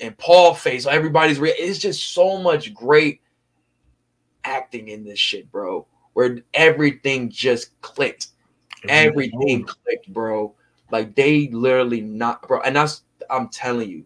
and 0.00 0.16
Paul 0.16 0.54
face, 0.54 0.86
everybody's 0.86 1.38
re- 1.38 1.54
it's 1.58 1.78
just 1.78 2.14
so 2.14 2.38
much 2.38 2.72
great 2.72 3.20
acting 4.44 4.88
in 4.88 5.04
this 5.04 5.18
shit, 5.18 5.50
bro. 5.50 5.86
Where 6.12 6.38
everything 6.54 7.28
just 7.28 7.80
clicked 7.80 8.28
everything 8.88 9.64
clicked, 9.64 10.12
bro. 10.12 10.54
Like 10.90 11.14
they 11.14 11.48
literally 11.48 12.00
not, 12.00 12.46
bro. 12.46 12.60
And 12.60 12.76
that's 12.76 13.02
I'm 13.30 13.48
telling 13.48 13.90
you, 13.90 14.04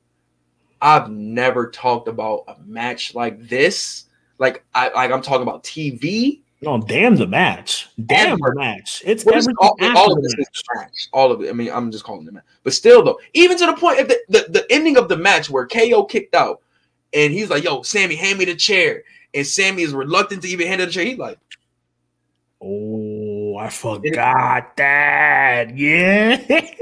I've 0.81 1.11
never 1.11 1.71
talked 1.71 2.09
about 2.09 2.45
a 2.49 2.57
match 2.65 3.15
like 3.15 3.49
this. 3.49 4.07
Like 4.39 4.65
I 4.75 4.89
like 4.91 5.11
I'm 5.11 5.23
talking 5.23 5.43
about 5.43 5.65
TV. 5.65 6.41
No, 6.61 6.81
damn 6.81 7.15
the 7.15 7.27
match. 7.27 7.89
Damn 8.07 8.33
Ever. 8.33 8.51
the 8.51 8.55
match. 8.57 9.01
It's 9.07 9.23
is 9.23 9.29
everything 9.29 9.55
all, 9.61 9.77
all 9.97 10.13
of 10.13 10.23
this 10.23 10.37
match. 10.37 10.49
is 10.53 10.63
trash. 10.63 11.09
All 11.13 11.31
of 11.31 11.41
it. 11.41 11.51
I 11.51 11.53
mean, 11.53 11.71
I'm 11.71 11.93
just 11.93 12.03
calling 12.03 12.27
it 12.27 12.33
match. 12.33 12.43
But 12.65 12.73
still, 12.73 13.05
though, 13.05 13.21
even 13.35 13.57
to 13.59 13.67
the 13.67 13.75
point 13.75 14.01
of 14.01 14.09
the, 14.09 14.19
the, 14.29 14.47
the 14.51 14.67
ending 14.69 14.97
of 14.97 15.09
the 15.09 15.17
match 15.17 15.49
where 15.49 15.69
KO 15.69 16.05
kicked 16.05 16.35
out 16.35 16.61
and 17.15 17.33
he's 17.33 17.49
like, 17.49 17.63
yo, 17.63 17.83
Sami, 17.83 18.17
hand 18.17 18.41
me 18.41 18.45
the 18.45 18.57
chair. 18.57 19.05
And 19.35 19.47
Sami 19.47 19.83
is 19.83 19.93
reluctant 19.93 20.43
to 20.43 20.49
even 20.49 20.67
hand 20.67 20.81
her 20.81 20.87
the 20.87 20.93
chair. 20.93 21.05
He's 21.05 21.19
like, 21.19 21.39
Oh, 22.61 23.57
I 23.57 23.69
forgot 23.71 24.77
that. 24.77 25.77
Yeah. 25.77 26.37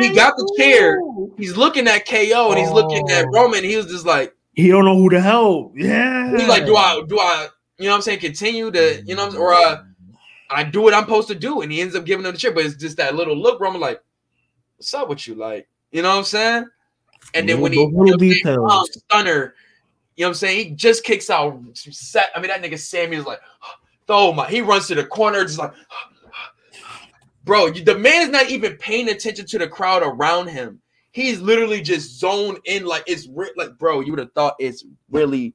He 0.00 0.14
got 0.14 0.34
the 0.36 0.54
chair. 0.58 0.98
he's 1.36 1.56
looking 1.56 1.86
at 1.86 2.06
KO 2.06 2.50
and 2.50 2.58
he's 2.58 2.70
looking 2.70 3.08
at 3.10 3.26
Oh. 3.26 3.30
Roman. 3.30 3.62
He 3.64 3.76
was 3.76 3.86
just 3.86 4.06
like, 4.06 4.34
He 4.54 4.68
don't 4.68 4.84
know 4.86 4.96
who 4.96 5.10
to 5.10 5.20
help. 5.20 5.74
Yeah. 5.76 6.30
He's 6.36 6.48
like, 6.48 6.64
do 6.64 6.74
I 6.76 7.02
do 7.06 7.18
I 7.18 7.48
you 7.78 7.84
know 7.86 7.90
what 7.90 7.96
I'm 7.96 8.02
saying 8.02 8.20
continue 8.20 8.70
to 8.70 9.02
you 9.04 9.14
know 9.16 9.26
what 9.26 9.34
I'm, 9.34 9.40
or 9.40 9.52
uh, 9.52 9.82
I 10.50 10.64
do 10.64 10.80
what 10.82 10.94
I'm 10.94 11.02
supposed 11.04 11.28
to 11.28 11.34
do, 11.34 11.60
and 11.62 11.72
he 11.72 11.80
ends 11.80 11.94
up 11.96 12.04
giving 12.06 12.24
him 12.24 12.32
the 12.32 12.38
chair, 12.38 12.52
but 12.52 12.64
it's 12.64 12.76
just 12.76 12.96
that 12.98 13.14
little 13.14 13.36
look. 13.36 13.60
Roman 13.60 13.80
like, 13.80 14.00
what's 14.76 14.92
up 14.94 15.08
with 15.08 15.26
you, 15.26 15.34
like 15.34 15.68
you 15.90 16.00
know 16.02 16.10
what 16.10 16.18
I'm 16.18 16.24
saying? 16.24 16.66
And 17.34 17.48
then 17.48 17.60
when 17.60 17.72
he 17.72 17.84
little 17.86 18.16
details. 18.18 18.70
um, 18.72 18.84
stunner, 18.86 19.54
you 20.16 20.22
know 20.24 20.28
what 20.28 20.30
I'm 20.30 20.34
saying? 20.34 20.68
He 20.68 20.74
just 20.74 21.04
kicks 21.04 21.30
out. 21.30 21.58
Set, 21.74 22.30
I 22.34 22.40
mean 22.40 22.48
that 22.48 22.62
nigga 22.62 22.78
Sami 22.78 23.16
is 23.16 23.26
like, 23.26 23.40
oh 24.08 24.32
my, 24.32 24.48
he 24.48 24.60
runs 24.60 24.86
to 24.88 24.94
the 24.94 25.04
corner, 25.04 25.42
just 25.42 25.58
like, 25.58 25.72
bro, 27.44 27.70
the 27.70 27.98
man 27.98 28.22
is 28.22 28.28
not 28.28 28.48
even 28.50 28.76
paying 28.76 29.08
attention 29.08 29.46
to 29.46 29.58
the 29.58 29.68
crowd 29.68 30.02
around 30.04 30.48
him. 30.48 30.80
he's 31.12 31.40
literally 31.40 31.80
just 31.82 32.18
zoned 32.18 32.58
in 32.64 32.86
like 32.86 33.04
it's 33.06 33.28
re- 33.32 33.52
like 33.56 33.76
bro, 33.78 34.00
you 34.00 34.12
would 34.12 34.18
have 34.18 34.32
thought 34.32 34.54
it's 34.58 34.84
really 35.10 35.54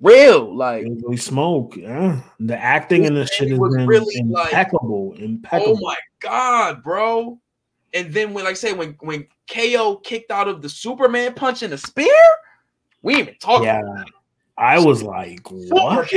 real. 0.00 0.54
Like 0.54 0.82
Really 0.84 1.16
smoke. 1.16 1.76
Yeah. 1.76 2.20
The 2.40 2.56
acting 2.58 3.04
in 3.04 3.14
this 3.14 3.30
shit 3.32 3.48
It 3.48 3.50
has 3.52 3.58
was 3.60 3.74
been 3.76 3.86
really, 3.86 4.22
like, 4.28 4.46
impeccable. 4.46 5.14
impeccable. 5.18 5.78
Oh 5.78 5.80
my 5.80 5.96
god, 6.20 6.82
bro! 6.82 7.38
And 7.94 8.12
then 8.12 8.32
when, 8.32 8.44
like 8.44 8.52
I 8.52 8.54
say, 8.54 8.72
when 8.72 8.96
when 9.00 9.26
KO 9.52 9.96
kicked 9.96 10.30
out 10.30 10.48
of 10.48 10.62
the 10.62 10.68
Superman 10.68 11.34
punch 11.34 11.62
and 11.62 11.72
the 11.72 11.78
spear, 11.78 12.08
we 13.02 13.16
even 13.16 13.34
talking. 13.40 13.66
yeah. 13.66 14.04
I 14.58 14.78
was 14.78 15.02
like, 15.02 15.40
what? 15.50 16.10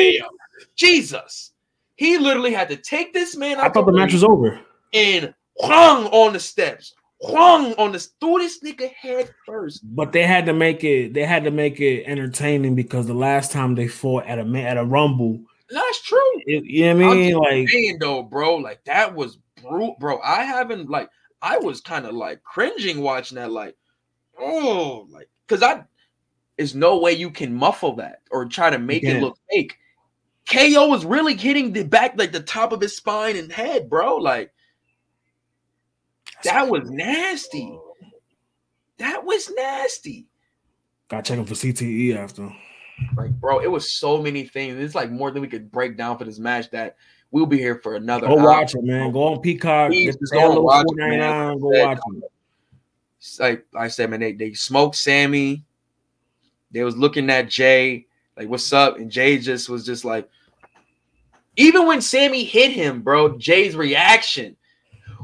Jesus! 0.76 1.52
He 1.95 2.18
literally 2.18 2.53
had 2.53 2.70
to 2.70 2.76
take 2.76 3.14
this 3.14 3.36
man 3.36 3.57
I 3.60 3.70
thought 3.70 3.86
the 3.86 3.91
match 3.91 4.14
was 4.14 4.24
over. 4.24 4.60
and 4.94 5.34
hung 5.62 6.07
on 6.07 6.34
the 6.34 6.40
steps, 6.40 6.94
hung 7.24 7.74
on 7.76 7.94
the 7.94 7.99
threw 8.20 8.40
this 8.40 8.60
nigga 8.62 8.91
head 8.94 9.34
first. 9.45 9.82
But 9.95 10.12
they 10.12 10.24
had 10.24 10.45
to 10.48 10.53
make 10.53 10.84
it. 10.84 11.14
They 11.14 11.24
had 11.26 11.45
to 11.45 11.52
make 11.52 11.80
it 11.80 12.03
entertaining 12.06 12.76
because 12.76 13.07
the 13.07 13.14
last 13.14 13.52
time 13.52 13.76
they 13.76 13.88
fought 13.88 14.26
at 14.26 14.40
a 14.40 14.45
at 14.60 14.78
a 14.78 14.84
rumble, 14.84 15.40
That's 15.70 16.02
true. 16.02 16.20
it, 16.45 16.66
you 16.66 16.94
know 16.94 17.07
what 17.07 17.14
I 17.14 17.20
mean? 17.20 17.38
Like 17.38 17.70
saying 17.70 17.98
though, 17.99 18.22
bro, 18.24 18.57
like 18.57 18.84
that 18.86 19.16
was 19.16 19.38
brutal, 19.62 19.95
bro. 19.99 20.20
I 20.22 20.44
haven't 20.44 20.90
like 20.90 21.10
I 21.41 21.57
was 21.57 21.80
kind 21.80 22.06
of 22.06 22.14
like 22.14 22.44
cringing 22.44 23.02
watching 23.02 23.38
that, 23.38 23.52
like, 23.52 23.76
oh, 24.38 25.07
like 25.10 25.30
because 25.48 25.64
I 25.64 25.86
there's 26.57 26.76
no 26.76 26.99
way 26.99 27.11
you 27.11 27.30
can 27.30 27.53
muffle 27.53 27.95
that 27.98 28.22
or 28.32 28.45
try 28.45 28.69
to 28.69 28.80
make 28.80 29.03
it 29.03 29.22
look 29.22 29.38
fake. 29.52 29.77
KO 30.49 30.88
was 30.88 31.06
really 31.06 31.36
hitting 31.36 31.73
the 31.73 31.84
back, 31.84 32.14
like 32.18 32.32
the 32.32 32.40
top 32.40 32.72
of 32.72 32.82
his 32.82 32.95
spine 32.95 33.36
and 33.36 33.52
head, 33.52 33.90
bro. 33.90 34.18
Like 34.18 34.52
that 36.44 36.69
was 36.69 36.90
nasty. 36.90 37.77
That 38.98 39.26
was 39.26 39.52
nasty. 39.56 40.27
got 41.10 41.26
checking 41.26 41.45
for 41.45 41.56
CTE 41.56 42.15
after. 42.15 42.49
Like, 43.18 43.32
bro, 43.32 43.60
it 43.60 43.69
was 43.69 43.91
so 43.91 44.22
many 44.22 44.45
things. 44.45 44.80
It's 44.80 44.95
like 44.95 45.11
more 45.11 45.32
than 45.32 45.41
we 45.41 45.48
could 45.48 45.72
break 45.72 45.98
down 45.98 46.18
for 46.18 46.23
this 46.23 46.40
match 46.40 46.69
that 46.72 46.95
we'll 47.32 47.45
be 47.45 47.57
here 47.57 47.80
for 47.84 47.95
another. 47.95 48.27
Go 48.27 48.40
hour. 48.40 48.45
watch 48.45 48.76
it, 48.76 48.84
man. 48.84 49.11
Go 49.11 49.23
on 49.23 49.41
Peacock. 49.41 49.90
Please, 49.90 50.15
Get 50.15 50.19
the 50.19 50.19
just 50.22 50.34
go 50.34 50.61
watch 50.61 50.86
it, 50.88 50.95
man. 50.95 51.60
Go 51.60 51.69
watch 51.69 51.99
it. 52.14 52.32
like 53.40 53.65
I 53.76 53.90
said, 53.90 54.10
man, 54.10 54.22
they, 54.22 54.32
they 54.32 54.53
smoked 54.53 54.95
Sami. 54.95 55.64
They 56.72 56.84
was 56.84 56.98
looking 56.98 57.30
at 57.30 57.50
Jay, 57.50 58.08
like, 58.38 58.50
what's 58.50 58.74
up? 58.74 58.98
And 58.98 59.10
Jay 59.10 59.38
just 59.38 59.70
was 59.70 59.86
just 59.86 60.04
like, 60.04 60.30
even 61.56 61.88
when 61.88 62.02
Sami 62.02 62.44
hit 62.44 62.72
him, 62.72 63.02
bro, 63.02 63.38
Jay's 63.38 63.76
reaction. 63.76 64.58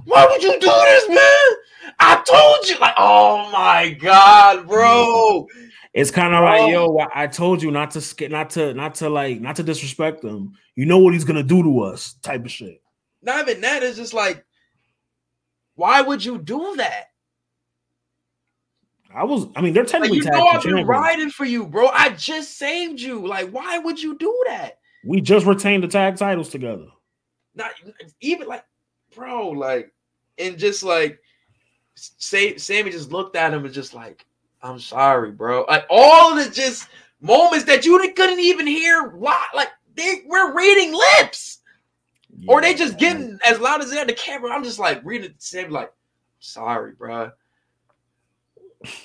Why 0.05 0.25
would 0.25 0.41
you 0.41 0.53
do 0.53 0.67
this, 0.67 1.09
man? 1.09 1.93
I 1.99 2.23
told 2.27 2.69
you, 2.69 2.79
like, 2.79 2.95
oh 2.97 3.49
my 3.51 3.97
god, 3.99 4.67
bro. 4.67 5.45
It's 5.93 6.09
kind 6.09 6.33
of 6.33 6.43
like, 6.43 6.71
yo, 6.71 6.97
I 7.13 7.27
told 7.27 7.61
you 7.61 7.69
not 7.69 7.91
to 7.91 8.01
skip, 8.01 8.31
not 8.31 8.51
to, 8.51 8.73
not 8.73 8.95
to 8.95 9.09
like, 9.09 9.41
not 9.41 9.57
to 9.57 9.63
disrespect 9.63 10.23
him. 10.23 10.53
You 10.75 10.85
know 10.85 10.99
what 10.99 11.13
he's 11.13 11.25
gonna 11.25 11.43
do 11.43 11.61
to 11.63 11.81
us, 11.81 12.13
type 12.21 12.45
of 12.45 12.51
shit. 12.51 12.81
Not 13.21 13.47
even 13.47 13.61
that, 13.61 13.83
it's 13.83 13.97
just 13.97 14.13
like, 14.13 14.45
why 15.75 16.01
would 16.01 16.23
you 16.23 16.37
do 16.37 16.75
that? 16.77 17.10
I 19.15 19.23
was, 19.23 19.47
I 19.55 19.61
mean, 19.61 19.73
they're 19.73 19.83
Like, 19.83 19.91
technically 19.91 20.17
you 20.17 20.23
tag 20.23 20.33
know 20.33 20.47
I've 20.47 20.63
been 20.63 20.85
riding 20.85 21.29
for 21.29 21.45
you, 21.45 21.65
bro. 21.65 21.87
I 21.89 22.09
just 22.09 22.57
saved 22.57 22.99
you. 22.99 23.27
Like, 23.27 23.49
why 23.49 23.77
would 23.77 24.01
you 24.01 24.17
do 24.17 24.43
that? 24.47 24.79
We 25.03 25.21
just 25.21 25.45
retained 25.45 25.83
the 25.83 25.87
tag 25.87 26.17
titles 26.17 26.49
together. 26.49 26.87
not 27.55 27.71
even 28.19 28.47
like, 28.47 28.65
bro, 29.15 29.49
like, 29.49 29.91
and 30.37 30.57
just 30.57 30.83
like, 30.83 31.19
say, 31.95 32.57
Sami 32.57 32.91
just 32.91 33.11
looked 33.11 33.35
at 33.35 33.53
him 33.53 33.65
and 33.65 33.73
just 33.73 33.93
like, 33.93 34.25
I'm 34.61 34.79
sorry, 34.79 35.31
bro. 35.31 35.65
Like 35.67 35.85
all 35.89 36.37
of 36.37 36.43
the 36.43 36.51
just 36.51 36.87
moments 37.19 37.65
that 37.65 37.85
you 37.85 37.97
couldn't 38.15 38.39
even 38.39 38.67
hear. 38.67 39.09
Why? 39.09 39.47
Like 39.55 39.69
they 39.95 40.21
we're 40.27 40.55
reading 40.55 40.93
lips, 40.93 41.59
or 42.47 42.61
they 42.61 42.73
just 42.73 42.97
getting 42.97 43.39
as 43.45 43.59
loud 43.59 43.81
as 43.81 43.89
they 43.89 43.97
had 43.97 44.07
the 44.07 44.13
camera. 44.13 44.51
I'm 44.51 44.63
just 44.63 44.79
like 44.79 45.01
reading 45.03 45.33
Sami, 45.37 45.69
like, 45.69 45.91
sorry, 46.39 46.93
bro. 46.93 47.31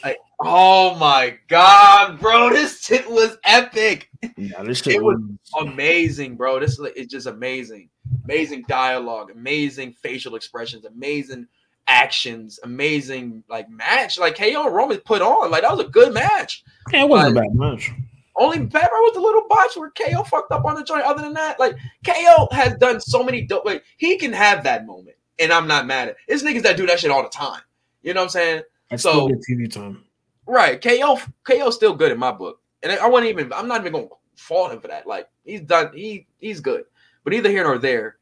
Like, 0.04 0.18
oh 0.40 0.94
my 0.96 1.36
god, 1.48 2.18
bro, 2.20 2.50
this 2.50 2.82
shit 2.82 3.08
was 3.10 3.36
epic 3.44 4.08
Yeah, 4.36 4.62
this 4.62 4.78
shit 4.82 4.94
It 4.96 5.02
was- 5.02 5.18
was, 5.54 5.66
amazing, 5.68 6.36
bro. 6.36 6.58
This 6.60 6.78
is 6.78 7.06
just 7.08 7.26
amazing. 7.26 7.88
Amazing 8.24 8.64
dialogue, 8.68 9.30
amazing 9.30 9.92
facial 9.92 10.34
expressions, 10.36 10.84
amazing 10.84 11.46
actions, 11.88 12.58
amazing 12.64 13.42
like 13.48 13.68
match. 13.70 14.18
Like 14.18 14.36
KO 14.36 14.66
and 14.66 14.74
Roman 14.74 14.98
put 14.98 15.22
on. 15.22 15.50
Like 15.50 15.62
that 15.62 15.76
was 15.76 15.84
a 15.86 15.88
good 15.88 16.12
match. 16.12 16.64
yeah, 16.92 17.02
it 17.04 17.08
wasn't 17.08 17.36
a 17.36 17.40
bad 17.40 17.54
match. 17.54 17.90
Only 18.38 18.58
bad 18.58 18.90
part 18.90 18.92
was 19.02 19.14
the 19.14 19.20
little 19.20 19.46
botch 19.48 19.76
where 19.76 19.90
KO 19.90 20.22
fucked 20.24 20.52
up 20.52 20.64
on 20.64 20.74
the 20.74 20.84
joint. 20.84 21.04
Other 21.04 21.22
than 21.22 21.32
that, 21.34 21.58
like 21.58 21.74
KO 22.04 22.48
has 22.52 22.74
done 22.78 23.00
so 23.00 23.22
many 23.24 23.42
dope. 23.42 23.64
Like 23.64 23.82
he 23.96 24.16
can 24.18 24.32
have 24.32 24.62
that 24.64 24.86
moment, 24.86 25.16
and 25.38 25.52
I'm 25.52 25.66
not 25.66 25.86
mad 25.86 26.08
at. 26.08 26.16
It's 26.28 26.42
niggas 26.42 26.62
that 26.64 26.76
do 26.76 26.86
that 26.86 27.00
shit 27.00 27.10
all 27.10 27.22
the 27.22 27.28
time. 27.30 27.62
You 28.02 28.12
know 28.14 28.20
what 28.20 28.24
I'm 28.24 28.30
saying? 28.30 28.62
I 28.90 28.96
So- 28.96 29.28
TV 29.28 29.70
time. 29.70 30.02
Right. 30.46 30.80
KO 30.80 31.18
KO's 31.44 31.74
still 31.74 31.94
good 31.94 32.12
in 32.12 32.18
my 32.18 32.30
book. 32.32 32.60
And 32.82 32.92
I 32.92 33.08
wouldn't 33.08 33.30
even 33.30 33.52
I'm 33.52 33.66
not 33.66 33.80
even 33.80 33.92
gonna 33.92 34.06
fault 34.36 34.72
him 34.72 34.80
for 34.80 34.88
that. 34.88 35.06
Like 35.06 35.28
he's 35.44 35.60
done 35.62 35.90
he 35.94 36.26
he's 36.38 36.60
good. 36.60 36.84
But 37.24 37.34
either 37.34 37.50
here 37.50 37.64
nor 37.64 37.78
there, 37.78 38.18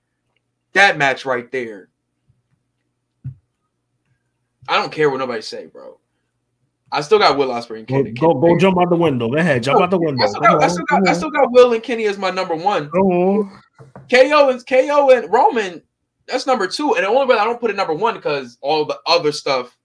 that 0.73 0.97
match 0.97 1.27
right 1.27 1.51
there. 1.53 1.91
I 4.69 4.77
don't 4.77 4.91
care 4.91 5.11
what 5.11 5.19
nobody 5.19 5.43
say, 5.43 5.67
bro. 5.67 5.99
I 6.91 7.01
still 7.01 7.19
got 7.19 7.37
Will 7.37 7.49
Ospreay 7.49 7.81
and 7.81 7.87
Go, 7.87 7.97
Kenny. 7.97 8.13
go, 8.13 8.35
go 8.35 8.57
jump 8.57 8.79
out 8.79 8.89
the 8.89 8.97
window. 8.97 9.29
Go 9.29 9.37
ahead, 9.37 9.63
jump 9.63 9.83
out 9.83 9.91
the 9.91 9.99
window. 9.99 10.25
I 10.25 10.29
still, 10.29 10.41
got, 10.41 10.63
I, 10.63 10.69
still 10.69 10.85
got, 10.85 11.09
I 11.09 11.13
still 11.13 11.31
got 11.31 11.51
Will 11.53 11.73
and 11.73 11.83
Kenny 11.83 12.07
as 12.07 12.19
my 12.19 12.31
number 12.31 12.55
one. 12.55 12.89
Go. 12.89 13.51
KO 14.11 14.51
and 14.51 14.65
KO 14.67 15.11
and 15.11 15.31
Roman, 15.33 15.83
that's 16.27 16.47
number 16.47 16.67
two. 16.69 16.95
And 16.95 17.05
the 17.05 17.09
only 17.09 17.27
way 17.27 17.37
I 17.39 17.45
don't 17.45 17.61
put 17.61 17.71
it 17.71 17.77
number 17.77 17.95
one 17.95 18.15
because 18.15 18.57
all 18.61 18.85
the 18.85 18.99
other 19.07 19.33
stuff 19.33 19.77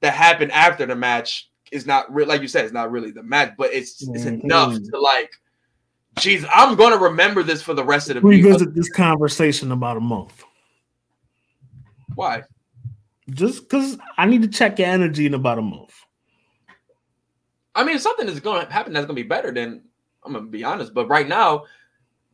that 0.00 0.14
happened 0.14 0.52
after 0.52 0.86
the 0.86 0.96
match 0.96 1.50
is 1.72 1.86
not 1.86 2.12
real. 2.14 2.28
Like 2.28 2.42
you 2.42 2.48
said, 2.48 2.64
it's 2.64 2.74
not 2.74 2.90
really 2.90 3.10
the 3.10 3.22
match, 3.22 3.54
but 3.56 3.72
it's 3.72 4.02
it's 4.02 4.24
Mhm. 4.24 4.44
enough 4.44 4.74
to 4.74 5.00
like, 5.00 5.32
geez, 6.18 6.44
I'm 6.52 6.76
gonna 6.76 6.98
remember 6.98 7.42
this 7.42 7.62
for 7.62 7.74
the 7.74 7.84
rest 7.84 8.08
of 8.10 8.14
the 8.14 8.20
week. 8.20 8.44
Revisit 8.44 8.74
this 8.74 8.90
conversation 8.90 9.72
about 9.72 9.96
a 9.96 10.00
month. 10.00 10.44
Why? 12.14 12.44
Just 13.30 13.62
because 13.62 13.98
I 14.16 14.26
need 14.26 14.42
to 14.42 14.48
check 14.48 14.78
your 14.78 14.88
energy 14.88 15.26
in 15.26 15.34
about 15.34 15.58
a 15.58 15.62
month. 15.62 15.92
I 17.74 17.84
mean, 17.84 17.96
if 17.96 18.02
something 18.02 18.28
is 18.28 18.40
gonna 18.40 18.70
happen 18.70 18.92
that's 18.92 19.06
gonna 19.06 19.14
be 19.14 19.22
better, 19.22 19.52
then 19.52 19.82
I'm 20.24 20.32
gonna 20.32 20.46
be 20.46 20.64
honest. 20.64 20.94
But 20.94 21.08
right 21.08 21.28
now, 21.28 21.64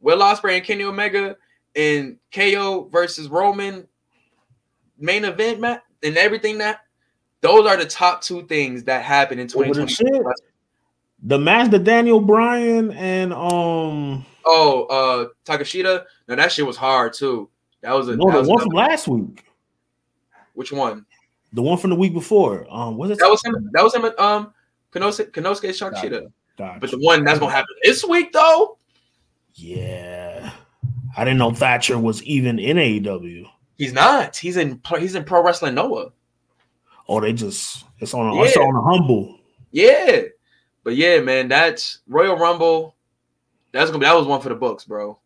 Will 0.00 0.18
Ospreay 0.18 0.56
and 0.56 0.64
Kenny 0.64 0.84
Omega 0.84 1.36
and 1.74 2.18
KO 2.32 2.88
versus 2.92 3.28
Roman 3.28 3.88
main 4.98 5.24
event, 5.24 5.58
Matt, 5.60 5.84
and 6.02 6.16
everything 6.16 6.58
that 6.58 6.80
those 7.42 7.66
are 7.66 7.76
the 7.76 7.84
top 7.84 8.22
two 8.22 8.46
things 8.46 8.84
that 8.84 9.02
happened 9.04 9.40
in 9.40 9.46
Over 9.54 9.74
the 9.74 9.86
2020. 9.86 10.24
shit. 10.24 10.40
The 11.24 11.38
match 11.38 11.70
that 11.70 11.84
Daniel 11.84 12.20
Bryan 12.20 12.90
and 12.92 13.32
um 13.32 14.24
Oh, 14.44 14.84
uh 14.84 15.28
Takeshita. 15.44 16.04
No, 16.28 16.34
that 16.36 16.50
shit 16.50 16.66
was 16.66 16.76
hard 16.76 17.12
too. 17.12 17.48
That 17.82 17.92
was 17.92 18.08
a 18.08 18.16
no 18.16 18.42
the 18.42 18.48
one 18.48 18.58
from 18.60 18.68
last 18.70 19.06
week, 19.08 19.44
which 20.54 20.72
one? 20.72 21.04
the 21.52 21.62
one 21.62 21.76
from 21.78 21.90
the 21.90 21.96
week 21.96 22.14
before. 22.14 22.66
Um, 22.70 22.96
was 22.96 23.10
it 23.10 23.18
That 23.18 23.28
was 23.28 23.44
him. 23.44 23.70
That 23.72 23.84
was 23.84 23.94
him. 23.94 24.04
at, 24.06 24.18
Um, 24.18 24.54
Konosuke 24.92 25.30
Konosuke 25.32 25.68
Takeshita. 25.70 26.32
Gotcha. 26.58 26.78
But 26.80 26.90
the 26.90 26.98
one 26.98 27.24
that's 27.24 27.38
gonna 27.38 27.52
happen 27.52 27.74
this 27.84 28.04
week 28.04 28.32
though. 28.32 28.78
Yeah, 29.54 30.50
I 31.16 31.24
didn't 31.24 31.38
know 31.38 31.52
Thatcher 31.52 31.98
was 31.98 32.22
even 32.24 32.58
in 32.58 32.78
AEW. 32.78 33.44
He's 33.76 33.92
not. 33.92 34.36
He's 34.36 34.56
in. 34.56 34.80
He's 34.98 35.14
in 35.14 35.24
Pro 35.24 35.42
Wrestling 35.44 35.74
Noah. 35.74 36.10
Oh, 37.12 37.20
they 37.20 37.34
just 37.34 37.84
it's 37.98 38.14
on 38.14 38.26
a, 38.26 38.42
it's 38.42 38.56
on 38.56 38.74
a 38.74 38.80
humble. 38.80 39.38
Yeah, 39.70 40.22
but 40.82 40.96
yeah, 40.96 41.20
man, 41.20 41.46
that's 41.46 41.98
Royal 42.08 42.38
Rumble. 42.38 42.96
That's 43.72 43.90
gonna 43.90 43.98
be 43.98 44.06
that 44.06 44.16
was 44.16 44.26
one 44.26 44.40
for 44.40 44.48
the 44.48 44.54
books, 44.54 44.84
bro. 44.84 45.18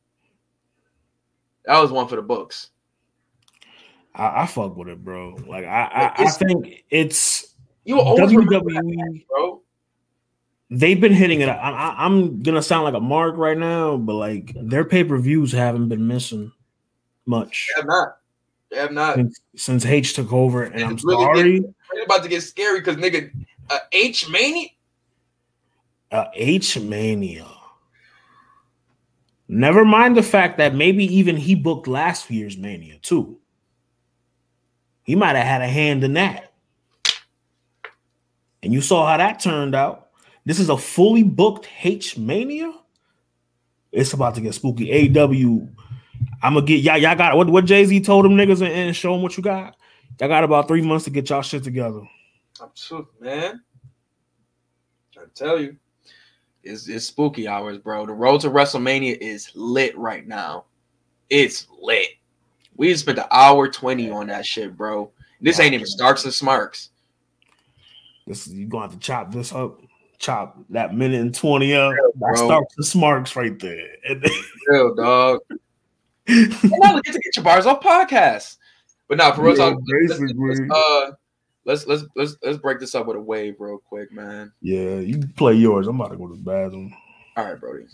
That 1.64 1.80
was 1.80 1.92
one 1.92 2.08
for 2.08 2.16
the 2.16 2.22
books. 2.22 2.70
I, 4.16 4.42
I 4.42 4.46
fuck 4.46 4.76
with 4.76 4.88
it, 4.88 5.04
bro. 5.04 5.36
Like 5.46 5.64
I 5.64 5.84
I, 5.84 6.24
I 6.24 6.28
think 6.30 6.84
it's 6.90 7.54
You 7.84 7.98
WWE. 7.98 9.24
bro. 9.28 9.62
They've 10.68 11.00
been 11.00 11.12
hitting 11.12 11.40
it. 11.40 11.48
I, 11.48 11.94
I'm 11.98 12.42
gonna 12.42 12.62
sound 12.62 12.82
like 12.82 12.94
a 12.94 13.00
mark 13.00 13.36
right 13.36 13.56
now, 13.56 13.96
but 13.96 14.14
like 14.14 14.56
their 14.60 14.84
pay 14.84 15.04
per 15.04 15.18
views 15.18 15.52
haven't 15.52 15.88
been 15.88 16.08
missing 16.08 16.50
much 17.26 17.68
They 17.76 17.80
have 17.80 17.86
not. 17.86 18.16
They 18.70 18.76
have 18.78 18.92
not. 18.92 19.14
since, 19.14 19.40
since 19.54 19.86
H 19.86 20.14
took 20.14 20.32
over, 20.32 20.64
and 20.64 20.84
I'm 20.84 20.98
really 21.04 21.24
sorry. 21.24 21.64
About 22.06 22.22
to 22.22 22.28
get 22.28 22.42
scary 22.42 22.80
because 22.80 22.96
nigga, 22.96 23.30
H 23.92 24.28
Mania. 24.30 24.68
H 26.34 26.78
Mania. 26.78 27.46
Never 29.48 29.84
mind 29.84 30.16
the 30.16 30.22
fact 30.22 30.58
that 30.58 30.74
maybe 30.74 31.04
even 31.16 31.36
he 31.36 31.54
booked 31.54 31.86
last 31.86 32.30
year's 32.30 32.56
Mania 32.56 32.98
too. 33.02 33.38
He 35.04 35.14
might 35.14 35.36
have 35.36 35.46
had 35.46 35.62
a 35.62 35.68
hand 35.68 36.02
in 36.02 36.14
that. 36.14 36.52
and 38.62 38.72
you 38.72 38.80
saw 38.80 39.06
how 39.06 39.16
that 39.16 39.38
turned 39.38 39.74
out. 39.76 40.08
This 40.44 40.58
is 40.58 40.68
a 40.68 40.76
fully 40.76 41.22
booked 41.22 41.68
H 41.84 42.18
Mania. 42.18 42.72
It's 43.92 44.12
about 44.12 44.34
to 44.34 44.40
get 44.40 44.54
spooky. 44.54 44.90
AW, 44.92 45.68
I'm 46.42 46.54
gonna 46.54 46.66
get 46.66 46.80
y'all. 46.80 46.96
Y'all 46.98 47.14
got 47.16 47.36
what? 47.36 47.48
What 47.48 47.64
Jay 47.64 47.84
Z 47.84 48.00
told 48.00 48.24
them 48.24 48.32
niggas 48.32 48.60
and, 48.62 48.72
and 48.72 48.96
show 48.96 49.12
them 49.12 49.22
what 49.22 49.36
you 49.36 49.42
got. 49.42 49.75
Y'all 50.20 50.28
got 50.28 50.44
about 50.44 50.68
three 50.68 50.82
months 50.82 51.04
to 51.04 51.10
get 51.10 51.28
y'all 51.28 51.42
shit 51.42 51.64
together. 51.64 52.00
I'm 52.60 52.70
too, 52.74 53.06
man. 53.20 53.60
I 55.18 55.22
tell 55.34 55.60
you, 55.60 55.76
it's, 56.62 56.88
it's 56.88 57.06
spooky 57.06 57.46
hours, 57.46 57.78
bro. 57.78 58.06
The 58.06 58.12
road 58.12 58.40
to 58.42 58.50
WrestleMania 58.50 59.18
is 59.18 59.50
lit 59.54 59.96
right 59.96 60.26
now. 60.26 60.64
It's 61.30 61.66
lit. 61.80 62.08
We 62.76 62.94
spent 62.94 63.18
an 63.18 63.24
hour 63.30 63.68
20 63.68 64.10
on 64.10 64.26
that 64.28 64.44
shit, 64.46 64.76
bro. 64.76 65.10
This 65.40 65.60
ain't 65.60 65.74
even 65.74 65.86
Starks 65.86 66.24
and 66.24 66.32
Smarks. 66.32 66.90
This 68.26 68.48
you 68.48 68.66
gonna 68.66 68.86
have 68.86 68.92
to 68.92 68.98
chop 68.98 69.32
this 69.32 69.52
up, 69.52 69.80
chop 70.18 70.58
that 70.70 70.94
minute 70.94 71.20
and 71.20 71.32
twenty 71.32 71.74
up. 71.74 71.94
Yeah, 71.94 72.34
starts 72.34 72.74
the 72.74 72.84
smarks 72.84 73.36
right 73.36 73.56
there. 73.58 73.86
And 74.08 74.24
Real 74.68 74.94
dog. 74.94 75.40
and 76.26 76.50
now 76.62 77.00
get 77.00 77.12
to 77.14 77.20
get 77.20 77.36
your 77.36 77.44
bars 77.44 77.66
off 77.66 77.80
podcast. 77.80 78.56
But 79.08 79.18
now 79.18 79.32
for 79.32 79.42
real 79.42 79.56
talk, 79.56 79.78
let's, 79.86 80.20
let's, 80.20 80.60
uh, 80.70 81.10
let's 81.64 81.86
let's 81.86 82.04
let's 82.16 82.36
let's 82.42 82.58
break 82.58 82.80
this 82.80 82.94
up 82.94 83.06
with 83.06 83.16
a 83.16 83.20
wave 83.20 83.56
real 83.58 83.78
quick, 83.78 84.12
man. 84.12 84.52
yeah, 84.60 84.96
you 84.96 85.22
play 85.36 85.54
yours. 85.54 85.86
I'm 85.86 86.00
about 86.00 86.12
to 86.12 86.16
go 86.16 86.26
to 86.26 86.34
the 86.34 86.42
bathroom. 86.42 86.94
All 87.36 87.44
right, 87.44 87.60
Brody. 87.60 87.86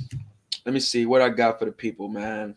Let 0.64 0.72
me 0.72 0.80
see 0.80 1.06
what 1.06 1.20
I 1.20 1.28
got 1.28 1.58
for 1.58 1.64
the 1.64 1.72
people, 1.72 2.08
man. 2.08 2.54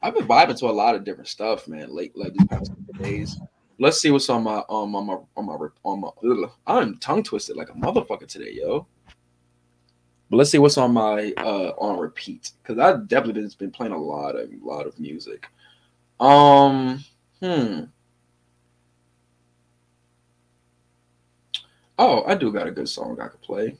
I've 0.00 0.14
been 0.14 0.26
vibing 0.26 0.58
to 0.58 0.66
a 0.66 0.72
lot 0.72 0.94
of 0.94 1.04
different 1.04 1.28
stuff, 1.28 1.68
man. 1.68 1.94
Late 1.94 2.16
like 2.16 2.32
these 2.32 2.46
past 2.48 2.70
couple 2.70 3.04
days. 3.04 3.38
Let's 3.78 4.00
see 4.00 4.10
what's 4.10 4.28
on 4.28 4.42
my 4.42 4.62
um 4.68 4.96
on 4.96 5.06
my 5.06 5.18
on 5.36 5.46
my 5.46 5.68
on 5.84 6.00
my. 6.00 6.08
ugh, 6.24 6.50
I'm 6.66 6.98
tongue 6.98 7.22
twisted 7.22 7.56
like 7.56 7.70
a 7.70 7.74
motherfucker 7.74 8.26
today, 8.26 8.52
yo. 8.52 8.86
But 10.28 10.38
let's 10.38 10.50
see 10.50 10.58
what's 10.58 10.78
on 10.78 10.92
my 10.92 11.32
uh 11.36 11.72
on 11.78 12.00
repeat 12.00 12.52
because 12.62 12.78
I 12.78 12.96
definitely 13.06 13.42
been, 13.42 13.50
been 13.58 13.70
playing 13.70 13.92
a 13.92 13.98
lot 13.98 14.34
of 14.34 14.50
lot 14.62 14.86
of 14.86 14.98
music. 14.98 15.46
Um, 16.18 17.04
hmm. 17.42 17.84
Oh, 21.98 22.24
I 22.26 22.34
do 22.34 22.52
got 22.52 22.66
a 22.66 22.70
good 22.70 22.88
song 22.88 23.20
I 23.20 23.28
could 23.28 23.42
play. 23.42 23.76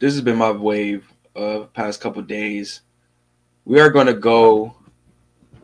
this 0.00 0.14
has 0.14 0.22
been 0.22 0.36
my 0.38 0.50
wave 0.50 1.06
of 1.36 1.72
past 1.72 2.00
couple 2.00 2.22
days. 2.22 2.80
We 3.64 3.78
are 3.78 3.90
gonna 3.90 4.14
go. 4.14 4.74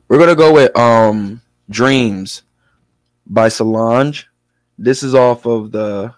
We're 0.09 0.19
gonna 0.19 0.37
go 0.37 0.53
with 0.53 0.77
um 0.79 1.43
"Dreams" 1.69 2.43
by 3.27 3.49
Solange. 3.49 4.29
This 4.79 5.03
is 5.03 5.15
off 5.15 5.47
of 5.47 5.73
the. 5.73 6.15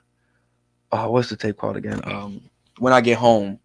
Oh, 0.91 1.11
what's 1.11 1.31
the 1.31 1.37
tape 1.37 1.57
called 1.57 1.77
again? 1.77 2.01
Um, 2.05 2.43
"When 2.79 2.93
I 2.93 3.01
Get 3.01 3.19
Home." 3.19 3.59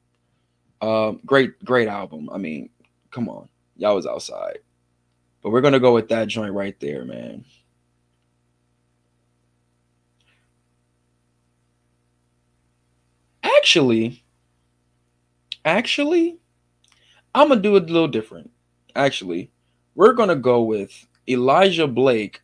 Um, 0.82 1.20
great, 1.26 1.64
great 1.66 1.88
album. 1.88 2.30
I 2.32 2.38
mean, 2.38 2.70
come 3.10 3.28
on, 3.30 3.50
y'all 3.76 3.96
was 3.96 4.06
outside, 4.06 4.60
but 5.42 5.52
we're 5.52 5.62
gonna 5.62 5.80
go 5.80 5.94
with 5.94 6.10
that 6.10 6.28
joint 6.28 6.54
right 6.54 6.80
there, 6.80 7.06
man. 7.06 7.46
Actually, 13.44 14.24
actually, 15.66 16.38
I'm 17.34 17.50
gonna 17.50 17.62
do 17.62 17.76
it 17.76 17.90
a 17.90 17.94
little 17.94 18.08
different. 18.08 18.52
Actually, 18.96 19.52
we're 19.96 20.14
gonna 20.14 20.36
go 20.36 20.62
with 20.62 21.08
Elijah 21.28 21.88
Blake. 21.88 22.42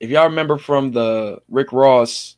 If 0.00 0.10
y'all 0.10 0.28
remember 0.28 0.58
from 0.58 0.92
the 0.92 1.40
Rick 1.48 1.72
Ross 1.72 2.36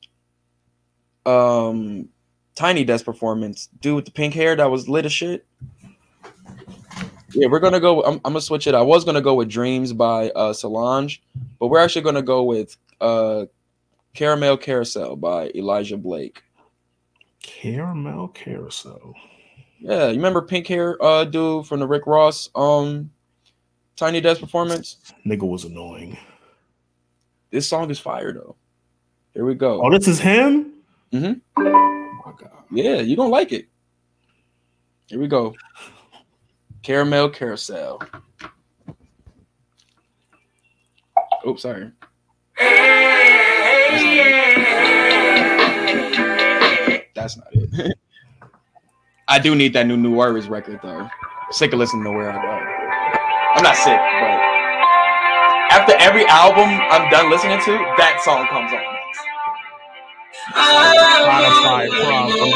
um 1.26 2.08
Tiny 2.54 2.84
Desk 2.84 3.04
performance, 3.04 3.68
dude 3.80 3.96
with 3.96 4.04
the 4.04 4.10
pink 4.10 4.34
hair 4.34 4.56
that 4.56 4.70
was 4.70 4.88
lit 4.88 5.06
as 5.06 5.12
shit. 5.12 5.46
Yeah, 7.32 7.46
we're 7.46 7.60
gonna 7.60 7.80
go. 7.80 8.02
I'm, 8.02 8.14
I'm 8.24 8.32
gonna 8.32 8.40
switch 8.40 8.66
it. 8.66 8.74
I 8.74 8.82
was 8.82 9.04
gonna 9.04 9.20
go 9.20 9.34
with 9.34 9.48
Dreams 9.48 9.92
by 9.92 10.30
uh 10.30 10.52
Solange, 10.52 11.22
but 11.58 11.68
we're 11.68 11.78
actually 11.78 12.02
gonna 12.02 12.22
go 12.22 12.42
with 12.42 12.76
uh 13.00 13.46
Caramel 14.14 14.56
Carousel 14.56 15.16
by 15.16 15.50
Elijah 15.54 15.96
Blake. 15.96 16.42
Caramel 17.42 18.28
carousel. 18.28 19.14
Yeah, 19.78 20.08
you 20.08 20.16
remember 20.16 20.42
pink 20.42 20.66
hair 20.66 21.02
uh 21.02 21.24
dude 21.24 21.66
from 21.66 21.80
the 21.80 21.86
Rick 21.86 22.06
Ross 22.06 22.50
um 22.54 23.10
Tiny 23.96 24.20
Desk 24.20 24.40
performance? 24.40 24.96
Nigga 25.26 25.48
was 25.48 25.64
annoying. 25.64 26.18
This 27.50 27.68
song 27.68 27.90
is 27.90 27.98
fire 27.98 28.32
though. 28.32 28.56
Here 29.34 29.44
we 29.44 29.54
go. 29.54 29.82
Oh, 29.84 29.90
this 29.90 30.08
is 30.08 30.18
him. 30.18 30.72
Mm-hmm. 31.12 31.34
Oh 31.56 32.22
my 32.26 32.32
god. 32.38 32.64
Yeah, 32.70 32.96
you 32.96 33.16
don't 33.16 33.30
like 33.30 33.52
it. 33.52 33.68
Here 35.06 35.18
we 35.18 35.28
go. 35.28 35.54
Caramel 36.82 37.30
Carousel. 37.30 38.02
Oops, 41.46 41.62
sorry. 41.62 41.92
That's 47.14 47.36
not 47.36 47.48
it. 47.52 47.98
I 49.28 49.38
do 49.38 49.54
need 49.54 49.72
that 49.74 49.86
new 49.86 49.96
New 49.96 50.12
Warriors 50.12 50.48
record 50.48 50.80
though. 50.82 51.08
Sick 51.50 51.72
of 51.72 51.78
listening 51.78 52.04
to 52.04 52.10
Where 52.10 52.32
I 52.32 52.42
Go. 52.42 52.48
I'm 53.56 53.62
not 53.62 53.76
sick, 53.76 53.98
but 53.98 54.40
after 55.70 55.94
every 55.98 56.26
album 56.26 56.68
I'm 56.90 57.10
done 57.10 57.30
listening 57.30 57.60
to, 57.60 57.72
that 57.96 58.20
song 58.24 58.46
comes 58.48 58.72
on 58.72 58.82
next. 58.82 59.20
Spotify 61.30 61.88
problem. 62.04 62.50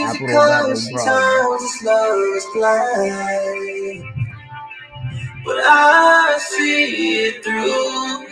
Crazy 0.00 0.26
Apple 0.26 0.28
got 0.46 0.66
no 0.68 0.74
cause 0.74 0.90
problem. 0.90 1.02
sometimes 1.04 1.62
this 1.62 1.82
love 1.84 2.36
is 2.36 2.46
blind. 2.54 4.04
But 5.44 5.56
I 5.58 6.38
see 6.40 7.26
it 7.26 7.44
through. 7.44 8.26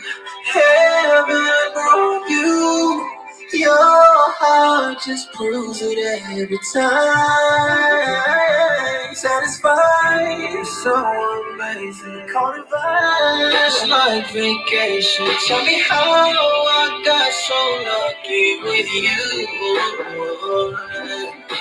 Heaven 0.44 1.72
brought 1.74 2.30
you. 2.30 3.17
Your 3.52 3.72
heart 3.76 4.98
just 5.06 5.32
proves 5.32 5.80
it 5.82 5.98
every 6.28 6.58
time. 6.74 7.14
Satisfied, 9.14 10.66
so 10.66 10.94
amazing. 11.54 12.28
Caught 12.32 12.58
it 12.58 12.66
right. 12.70 13.52
It's 13.66 13.86
like 13.88 14.26
vacation. 14.32 15.26
Tell 15.46 15.64
me 15.64 15.80
how 15.80 16.04
I 16.04 17.02
got 17.06 17.32
so 17.32 17.60
lucky 17.88 18.60
with 18.64 18.92
you. 18.94 19.48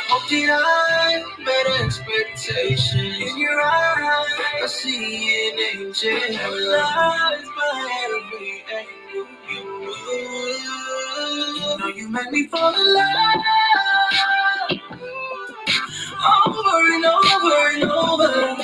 Hope 0.09 0.27
did 0.29 0.49
I 0.51 1.23
met 1.39 1.67
expectation 1.85 3.05
in 3.05 3.37
your 3.37 3.61
eyes? 3.61 4.27
I 4.61 4.65
see 4.67 5.51
an 5.51 5.59
angel. 5.81 6.19
Paralyzed 6.37 7.51
by 7.55 7.73
every 8.03 8.63
angle 8.75 9.06
you 9.17 9.25
know 11.79 11.87
you 11.95 12.09
make 12.09 12.31
me 12.31 12.47
fall 12.47 12.73
in 12.73 12.93
love. 12.93 13.43
Over 16.47 16.93
and 16.93 17.05
over 17.05 17.69
and 17.73 17.83
over. 17.83 18.63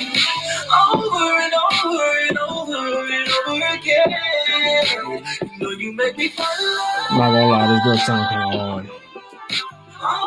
Over 0.94 1.42
and 1.42 1.54
over 1.54 2.04
and 2.30 2.38
over 2.40 3.14
and 3.14 3.30
over 3.48 3.76
again. 3.76 5.24
You 5.42 5.60
know 5.60 5.70
you 5.72 5.94
make 5.94 6.18
me 6.18 6.30
fall 6.30 6.46
in 6.60 6.78
love. 6.78 7.20
Not 7.20 7.32
gonna 7.32 7.48
lie, 7.48 7.68
this 7.68 7.82
does 7.86 8.06
sound 8.06 8.30
kind 8.30 8.54
of 8.54 8.60
hard. 8.60 8.90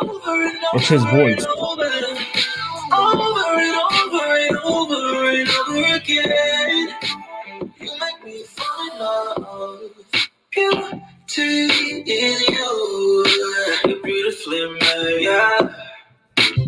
Over 0.02 0.46
and 0.46 0.56
over 0.56 0.76
It's 0.76 0.88
his 0.88 1.04
voice. 1.04 1.46
over 1.58 1.84
and 1.84 2.18
over 2.92 3.60
and 3.60 4.56
over 4.64 5.30
and 5.30 5.48
over 5.50 5.96
again. 5.96 6.88
You 7.80 7.90
make 8.00 8.24
me 8.24 8.44
fall 8.44 8.90
in 8.92 9.00
love. 9.00 10.05
Beauty 10.56 11.42
is 12.06 12.48
you. 12.48 13.26
You're 13.86 14.02
beautifully 14.02 14.70
made. 14.80 15.22
Yeah. 15.22 15.74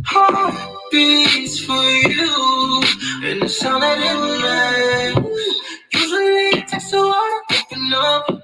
Heart 0.04 0.54
beats 0.92 1.60
for 1.64 1.72
you. 1.74 2.82
And 3.24 3.42
the 3.42 3.48
sound 3.48 3.82
that 3.84 3.98
it 3.98 5.24
makes. 5.24 5.54
Usually 5.94 6.60
it 6.60 6.68
takes 6.68 6.92
a 6.92 6.98
while 6.98 7.42
to 7.50 7.56
open 7.62 7.94
up. 7.94 8.42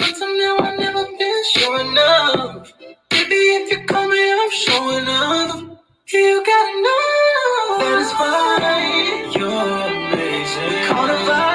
But 0.00 0.16
somehow 0.16 0.56
I've 0.66 0.80
never 0.80 1.04
been 1.04 1.44
sure 1.54 1.80
enough. 1.82 2.72
Baby, 3.10 3.36
if 3.36 3.70
you 3.70 3.86
call 3.86 4.08
me, 4.08 4.32
I'm 4.32 4.50
showing 4.50 5.08
up. 5.08 5.82
You 6.12 6.44
gotta 6.44 6.82
know 6.82 7.78
that 7.80 8.02
it's 8.02 8.12
fine. 8.20 9.32
You're 9.40 10.12
amazing. 10.12 10.88
Call 10.88 11.06
it 11.06 11.28
vibe. 11.30 11.51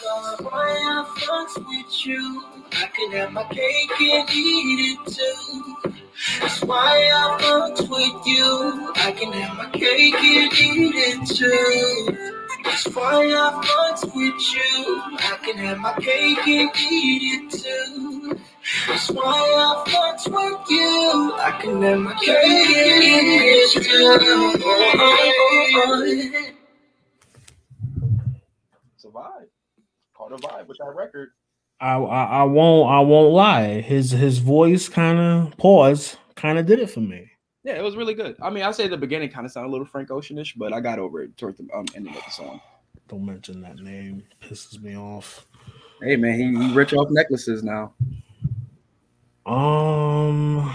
Love. 0.05 0.39
Why 0.41 0.69
I 0.69 1.45
with 1.57 2.05
you. 2.05 2.43
I 2.73 2.87
can 2.95 3.11
have 3.11 3.33
my 3.33 3.43
cake 3.45 4.01
and 4.01 4.29
eat 4.29 4.97
it 4.97 5.13
too. 5.13 5.91
That's 6.39 6.61
why 6.63 7.09
I 7.13 7.37
fucks 7.41 7.89
with 7.89 8.27
you. 8.27 8.93
I 8.95 9.11
can 9.11 9.33
have 9.33 9.57
my 9.57 9.69
cake 9.71 10.13
and 10.15 10.53
eat 10.53 10.95
it 10.95 11.27
too. 11.35 12.36
That's 12.67 12.85
why 12.95 13.25
I 13.25 13.61
fucks 13.65 14.03
with 14.03 14.53
you. 14.53 15.01
I 15.19 15.37
can 15.43 15.57
have 15.57 15.77
my 15.79 15.93
cake 15.93 16.45
and 16.47 16.69
eat 16.91 17.21
it 17.23 17.51
too. 17.63 18.39
That's 18.87 19.09
why 19.09 19.23
I 19.23 19.89
fucks 19.89 20.27
with 20.27 20.69
you. 20.69 21.33
I 21.37 21.51
can 21.61 21.81
have 21.81 21.99
my 21.99 22.13
cake 22.15 22.27
and 22.27 23.27
eat 23.33 23.77
it 23.77 23.83
too. 23.83 24.61
Oh, 24.65 26.03
It's 28.95 29.05
a 29.05 29.07
vibe. 29.07 29.47
Caught 30.15 30.33
a 30.33 30.35
vibe 30.37 30.67
with 30.67 30.77
that 30.79 30.93
record. 30.95 31.29
I, 31.79 31.95
I 31.95 32.23
I 32.39 32.43
won't 32.43 32.89
I 32.91 32.99
won't 33.01 33.33
lie. 33.33 33.81
His 33.81 34.11
his 34.11 34.39
voice 34.39 34.89
kind 34.89 35.19
of 35.19 35.57
pause 35.57 36.17
kind 36.35 36.57
of 36.57 36.65
did 36.65 36.79
it 36.79 36.89
for 36.89 37.01
me. 37.01 37.31
Yeah, 37.67 37.73
it 37.79 37.83
was 37.83 37.97
really 37.97 38.13
good. 38.13 38.37
I 38.41 38.49
mean, 38.49 38.63
I 38.63 38.71
say 38.71 38.87
the 38.87 38.95
beginning 38.95 39.27
kind 39.29 39.45
of 39.45 39.51
sounded 39.51 39.67
a 39.67 39.71
little 39.71 39.85
Frank 39.85 40.07
Oceanish, 40.07 40.53
but 40.55 40.71
I 40.71 40.79
got 40.79 40.99
over 40.99 41.23
it 41.23 41.35
towards 41.35 41.57
the 41.57 41.67
um, 41.73 41.85
ending 41.95 42.15
of 42.15 42.23
the 42.23 42.31
song. 42.31 42.61
Don't 43.09 43.25
mention 43.25 43.59
that 43.59 43.75
name. 43.79 44.23
Pisses 44.41 44.81
me 44.81 44.95
off. 44.95 45.45
Hey 46.01 46.15
man, 46.15 46.39
he, 46.39 46.45
he 46.67 46.73
rich 46.73 46.93
off 46.93 47.09
necklaces 47.11 47.63
now. 47.63 47.91
Um. 49.45 50.73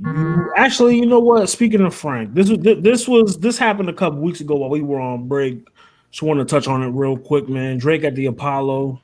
you- 0.00 0.52
Actually, 0.56 0.96
you 0.96 1.06
know 1.06 1.20
what? 1.20 1.48
Speaking 1.48 1.82
of 1.82 1.94
Frank, 1.94 2.34
this 2.34 2.48
was 2.50 2.58
this 2.58 3.06
was 3.06 3.38
this 3.38 3.56
happened 3.56 3.88
a 3.88 3.92
couple 3.92 4.18
weeks 4.18 4.40
ago 4.40 4.56
while 4.56 4.70
we 4.70 4.82
were 4.82 5.00
on 5.00 5.28
break. 5.28 5.64
Just 6.10 6.22
want 6.24 6.40
to 6.40 6.44
touch 6.44 6.66
on 6.66 6.82
it 6.82 6.88
real 6.88 7.16
quick, 7.16 7.48
man. 7.48 7.78
Drake 7.78 8.02
at 8.02 8.16
the 8.16 8.26
Apollo. 8.26 9.00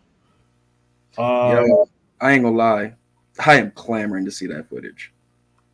Uh, 1.16 1.62
Yo, 1.64 1.88
I 2.20 2.32
ain't 2.32 2.42
gonna 2.42 2.56
lie, 2.56 2.94
I 3.46 3.58
am 3.58 3.70
clamoring 3.72 4.24
to 4.24 4.32
see 4.32 4.48
that 4.48 4.68
footage. 4.68 5.12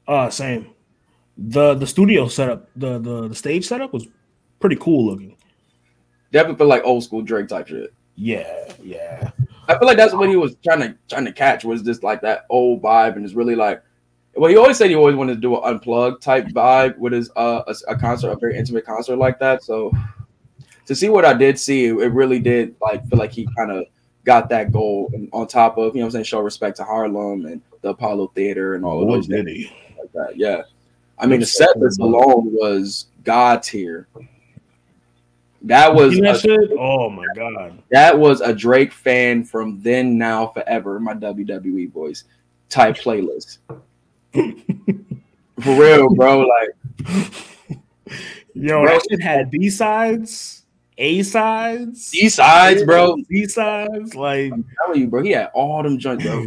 Uh, 0.09 0.31
same. 0.31 0.71
The 1.39 1.75
the 1.75 1.87
studio 1.87 2.29
setup, 2.29 2.69
the 2.77 2.99
the 2.99 3.29
the 3.29 3.35
stage 3.35 3.67
setup 3.67 3.93
was 3.93 4.07
pretty 4.61 4.77
cool 4.77 5.07
looking. 5.07 5.37
Definitely 6.33 6.59
feel 6.59 6.67
like 6.67 6.83
old 6.85 7.05
school 7.05 7.23
Drake 7.23 7.49
type 7.49 7.69
shit. 7.69 7.93
Yeah, 8.17 8.73
yeah. 8.83 9.31
I 9.69 9.79
feel 9.79 9.87
like 9.87 9.97
that's 9.97 10.15
what 10.15 10.29
he 10.29 10.37
was 10.37 10.57
trying 10.65 10.81
to 10.81 10.97
trying 11.09 11.27
to 11.27 11.33
catch 11.33 11.65
was 11.65 11.83
just 11.83 12.03
like 12.03 12.23
that 12.23 12.47
old 12.51 12.83
vibe, 12.83 13.17
and 13.17 13.25
it's 13.25 13.35
really 13.35 13.55
like. 13.55 13.83
Well, 14.35 14.51
he 14.51 14.57
always 14.59 14.77
said 14.77 14.91
he 14.91 14.97
always 14.97 15.17
wanted 15.17 15.37
to 15.37 15.41
do 15.41 15.57
an 15.57 15.63
unplugged 15.65 16.23
type 16.23 16.49
vibe 16.49 16.99
with 16.99 17.15
his 17.15 17.31
uh 17.37 17.63
a, 17.67 17.75
a 17.89 17.97
concert, 17.97 18.31
a 18.31 18.37
very 18.37 18.57
intimate 18.57 18.85
concert 18.85 19.17
like 19.17 19.39
that. 19.39 19.63
So 19.63 19.91
to 20.87 20.95
see 20.95 21.09
what 21.09 21.25
I 21.25 21.35
did 21.35 21.59
see, 21.59 21.87
it, 21.87 21.93
really 21.93 22.39
did 22.39 22.75
like 22.81 23.07
feel 23.09 23.19
like 23.19 23.33
he 23.33 23.49
kind 23.57 23.71
of 23.71 23.85
got 24.25 24.49
that 24.51 24.73
goal, 24.73 25.11
and 25.15 25.29
on 25.33 25.47
top 25.47 25.79
of 25.79 25.95
you 25.95 26.01
know 26.01 26.07
what 26.07 26.09
I'm 26.09 26.13
saying, 26.13 26.25
show 26.25 26.41
respect 26.41 26.77
to 26.79 26.85
Harlem 26.85 27.47
and 27.47 27.63
the 27.81 27.91
Apollo 27.91 28.33
Theater 28.35 28.75
and 28.75 28.85
all 28.85 29.01
of 29.01 29.09
Boy, 29.09 29.17
those 29.17 29.27
did 29.27 29.49
he? 29.49 29.73
Like 30.17 30.29
that. 30.29 30.37
Yeah, 30.37 30.63
I 31.19 31.27
mean 31.27 31.41
the 31.41 31.47
set 31.47 31.77
list 31.79 32.01
alone 32.01 32.53
was 32.53 33.07
god 33.25 33.63
tier. 33.63 34.09
That 35.63 35.93
was 35.95 36.15
Seen 36.15 36.23
that 36.25 36.45
a- 36.45 36.77
Oh 36.79 37.11
my 37.11 37.25
god. 37.35 37.83
that 37.91 38.17
was 38.17 38.41
a 38.41 38.53
Drake 38.53 38.93
fan 38.93 39.43
from 39.45 39.81
then, 39.83 40.17
now, 40.17 40.49
forever. 40.49 41.01
My 41.01 41.15
WWE 41.15 41.91
voice 41.93 42.25
type 42.69 42.97
playlist. 42.97 43.59
For 44.33 45.75
real, 45.81 46.15
bro. 46.15 46.41
Like 46.47 47.79
Yo, 48.55 48.83
Bro. 48.83 48.87
that 48.87 49.03
shit 49.11 49.23
had 49.23 49.51
B 49.51 49.69
sides, 49.69 50.65
A 50.99 51.23
sides, 51.23 52.11
D 52.11 52.29
sides, 52.29 52.85
bro. 52.85 53.17
B 53.29 53.47
sides. 53.47 54.15
Like, 54.15 54.53
I'm 54.53 54.65
telling 54.85 55.01
you, 55.01 55.09
bro. 55.09 55.23
He 55.23 55.31
had 55.33 55.51
all 55.55 55.83
them 55.83 55.99
joints, 55.99 56.25
bro. 56.25 56.45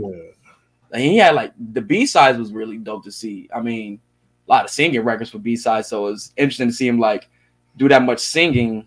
And 0.91 1.02
he 1.02 1.18
had 1.18 1.36
like 1.36 1.53
the 1.74 1.82
B 1.82 2.06
sides 2.06 2.38
was 2.38 2.52
really 2.52 2.78
dope 2.78 3.03
to 3.03 3.11
see. 3.11 3.49
I 3.53 3.61
mean, 3.61 3.99
a 4.48 4.52
lot 4.52 4.66
of 4.66 4.72
singing 4.72 5.03
records 5.03 5.30
for 5.30 5.40
B 5.40 5.56
sides, 5.56 5.88
so 5.88 6.07
it 6.07 6.11
was 6.11 6.34
interesting 6.38 6.70
to 6.70 6.74
see 6.74 6.88
him 6.88 6.99
like 6.99 7.30
do 7.78 7.88
that 7.90 8.02
much 8.02 8.20
singing 8.20 8.86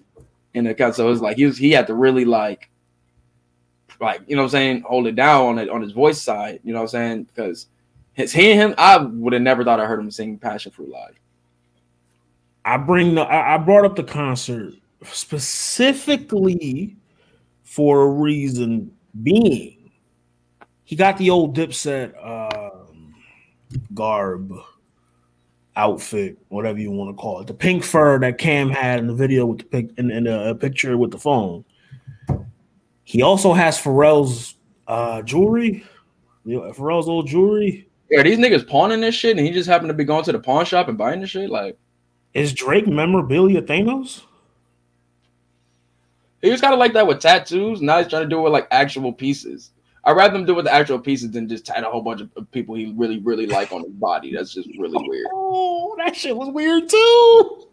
in 0.54 0.64
the 0.64 0.74
cut. 0.74 0.96
So 0.96 1.06
it 1.06 1.10
was 1.10 1.22
like 1.22 1.36
he 1.36 1.46
was 1.46 1.56
he 1.56 1.70
had 1.70 1.86
to 1.86 1.94
really 1.94 2.24
like 2.24 2.68
like 4.00 4.22
you 4.26 4.36
know 4.36 4.42
what 4.42 4.46
I'm 4.46 4.50
saying, 4.50 4.82
hold 4.82 5.06
it 5.06 5.14
down 5.14 5.46
on 5.46 5.58
it 5.58 5.68
on 5.68 5.80
his 5.80 5.92
voice 5.92 6.20
side, 6.20 6.60
you 6.64 6.72
know 6.72 6.80
what 6.80 6.84
I'm 6.84 6.88
saying? 6.88 7.24
Because 7.24 7.68
his 8.14 8.32
hearing 8.32 8.58
him, 8.58 8.74
I 8.76 8.98
would 8.98 9.32
have 9.32 9.42
never 9.42 9.64
thought 9.64 9.80
I 9.80 9.86
heard 9.86 10.00
him 10.00 10.10
sing 10.10 10.38
Passion 10.38 10.72
Fruit 10.72 10.90
live. 10.90 11.18
I 12.64 12.76
bring 12.76 13.14
the 13.14 13.22
I 13.22 13.56
brought 13.58 13.84
up 13.84 13.96
the 13.96 14.04
concert 14.04 14.74
specifically 15.04 16.96
for 17.62 18.02
a 18.02 18.08
reason 18.08 18.92
being 19.22 19.81
he 20.92 20.96
got 20.96 21.16
the 21.16 21.30
old 21.30 21.56
dipset 21.56 22.12
um 22.22 23.14
garb 23.94 24.52
outfit, 25.74 26.36
whatever 26.48 26.78
you 26.78 26.90
want 26.90 27.08
to 27.08 27.18
call 27.18 27.40
it. 27.40 27.46
The 27.46 27.54
pink 27.54 27.82
fur 27.82 28.18
that 28.18 28.36
Cam 28.36 28.68
had 28.68 28.98
in 28.98 29.06
the 29.06 29.14
video 29.14 29.46
with 29.46 29.60
the 29.60 29.64
pic 29.64 29.88
in, 29.96 30.10
in 30.10 30.24
the 30.24 30.54
picture 30.54 30.98
with 30.98 31.10
the 31.10 31.16
phone. 31.16 31.64
He 33.04 33.22
also 33.22 33.54
has 33.54 33.78
Pharrell's 33.80 34.56
uh 34.86 35.22
jewelry, 35.22 35.82
you 36.44 36.58
know, 36.60 36.70
Pharrell's 36.72 37.08
old 37.08 37.26
jewelry. 37.26 37.88
Yeah, 38.10 38.22
these 38.22 38.36
niggas 38.36 38.68
pawning 38.68 39.00
this 39.00 39.14
shit, 39.14 39.38
and 39.38 39.46
he 39.46 39.50
just 39.50 39.70
happened 39.70 39.88
to 39.88 39.94
be 39.94 40.04
going 40.04 40.24
to 40.24 40.32
the 40.32 40.40
pawn 40.40 40.66
shop 40.66 40.88
and 40.88 40.98
buying 40.98 41.22
this 41.22 41.30
shit. 41.30 41.48
Like 41.48 41.78
Is 42.34 42.52
Drake 42.52 42.86
memorabilia 42.86 43.62
Thanos? 43.62 44.24
he 46.42 46.50
was 46.50 46.60
kind 46.60 46.74
of 46.74 46.78
like 46.78 46.92
that 46.92 47.06
with 47.06 47.20
tattoos. 47.20 47.80
Now 47.80 47.96
he's 47.96 48.08
trying 48.08 48.24
to 48.24 48.28
do 48.28 48.40
it 48.40 48.42
with 48.42 48.52
like 48.52 48.68
actual 48.70 49.10
pieces. 49.10 49.70
I'd 50.04 50.16
rather 50.16 50.36
him 50.36 50.44
do 50.44 50.52
it 50.52 50.56
with 50.56 50.64
the 50.64 50.72
actual 50.72 50.98
pieces 50.98 51.30
than 51.30 51.48
just 51.48 51.66
tat 51.66 51.84
a 51.84 51.86
whole 51.86 52.02
bunch 52.02 52.20
of 52.20 52.30
of 52.36 52.50
people 52.50 52.74
he 52.74 52.92
really, 52.96 53.18
really 53.20 53.46
like 53.46 53.72
on 53.72 53.84
his 53.84 53.92
body. 53.92 54.34
That's 54.34 54.52
just 54.52 54.68
really 54.78 54.96
weird. 55.08 55.28
Oh, 55.32 55.94
that 55.98 56.16
shit 56.16 56.36
was 56.36 56.48
weird 56.48 56.88
too. 56.88 57.68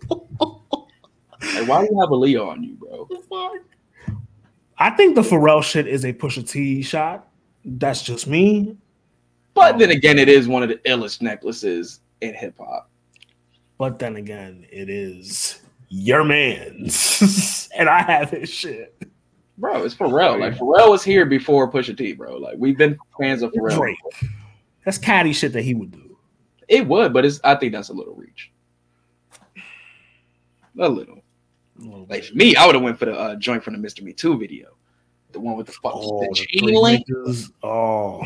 Like, 1.55 1.67
why 1.67 1.81
do 1.81 1.89
you 1.91 1.99
have 2.01 2.09
a 2.09 2.15
Leo 2.15 2.49
on 2.49 2.63
you, 2.63 2.73
bro? 2.73 3.07
I 4.77 4.89
think 4.91 5.15
the 5.15 5.21
Pharrell 5.21 5.63
shit 5.63 5.87
is 5.87 6.05
a 6.05 6.13
Pusha 6.13 6.47
T 6.47 6.81
shot. 6.81 7.27
That's 7.65 8.01
just 8.01 8.27
me. 8.27 8.77
But 9.53 9.77
then 9.77 9.91
again, 9.91 10.19
it 10.19 10.29
is 10.29 10.47
one 10.47 10.63
of 10.63 10.69
the 10.69 10.75
illest 10.85 11.21
necklaces 11.21 12.01
in 12.21 12.33
hip 12.33 12.55
hop. 12.57 12.89
But 13.77 13.99
then 13.99 14.17
again, 14.17 14.65
it 14.71 14.89
is 14.89 15.61
your 15.89 16.23
man's, 16.23 17.69
and 17.77 17.89
I 17.89 18.01
have 18.03 18.29
his 18.29 18.49
shit. 18.49 19.08
Bro, 19.59 19.83
it's 19.83 19.93
Pharrell. 19.93 20.39
Like 20.39 20.55
Pharrell 20.55 20.89
was 20.89 21.03
here 21.03 21.25
before 21.25 21.69
Pusha 21.69 21.95
T, 21.97 22.13
bro. 22.13 22.37
Like 22.37 22.55
we've 22.57 22.77
been 22.77 22.97
fans 23.19 23.41
of 23.41 23.51
Pharrell. 23.51 23.77
Drake. 23.77 23.97
That's 24.85 24.97
catty 24.97 25.33
shit 25.33 25.51
that 25.53 25.63
he 25.63 25.73
would 25.73 25.91
do. 25.91 26.17
It 26.69 26.87
would, 26.87 27.11
but 27.13 27.25
it's 27.25 27.41
I 27.43 27.55
think 27.55 27.73
that's 27.73 27.89
a 27.89 27.93
little 27.93 28.15
reach. 28.15 28.51
A 30.79 30.87
little. 30.87 31.21
A 31.77 31.81
little 31.83 32.05
Like 32.09 32.21
bit. 32.23 32.35
me, 32.35 32.55
I 32.55 32.65
would 32.65 32.75
have 32.75 32.83
went 32.83 32.97
for 32.97 33.05
the 33.05 33.13
uh, 33.13 33.35
joint 33.35 33.63
from 33.63 33.79
the 33.79 33.85
Mr. 33.85 34.01
Me 34.01 34.13
Too 34.13 34.37
video, 34.37 34.69
the 35.33 35.39
one 35.41 35.57
with 35.57 35.65
the 35.67 35.73
fuck 35.73 35.91
Oh, 35.95 36.21
the 36.21 36.33
chain 36.33 36.73
link. 36.73 37.05
Oh, 37.63 38.23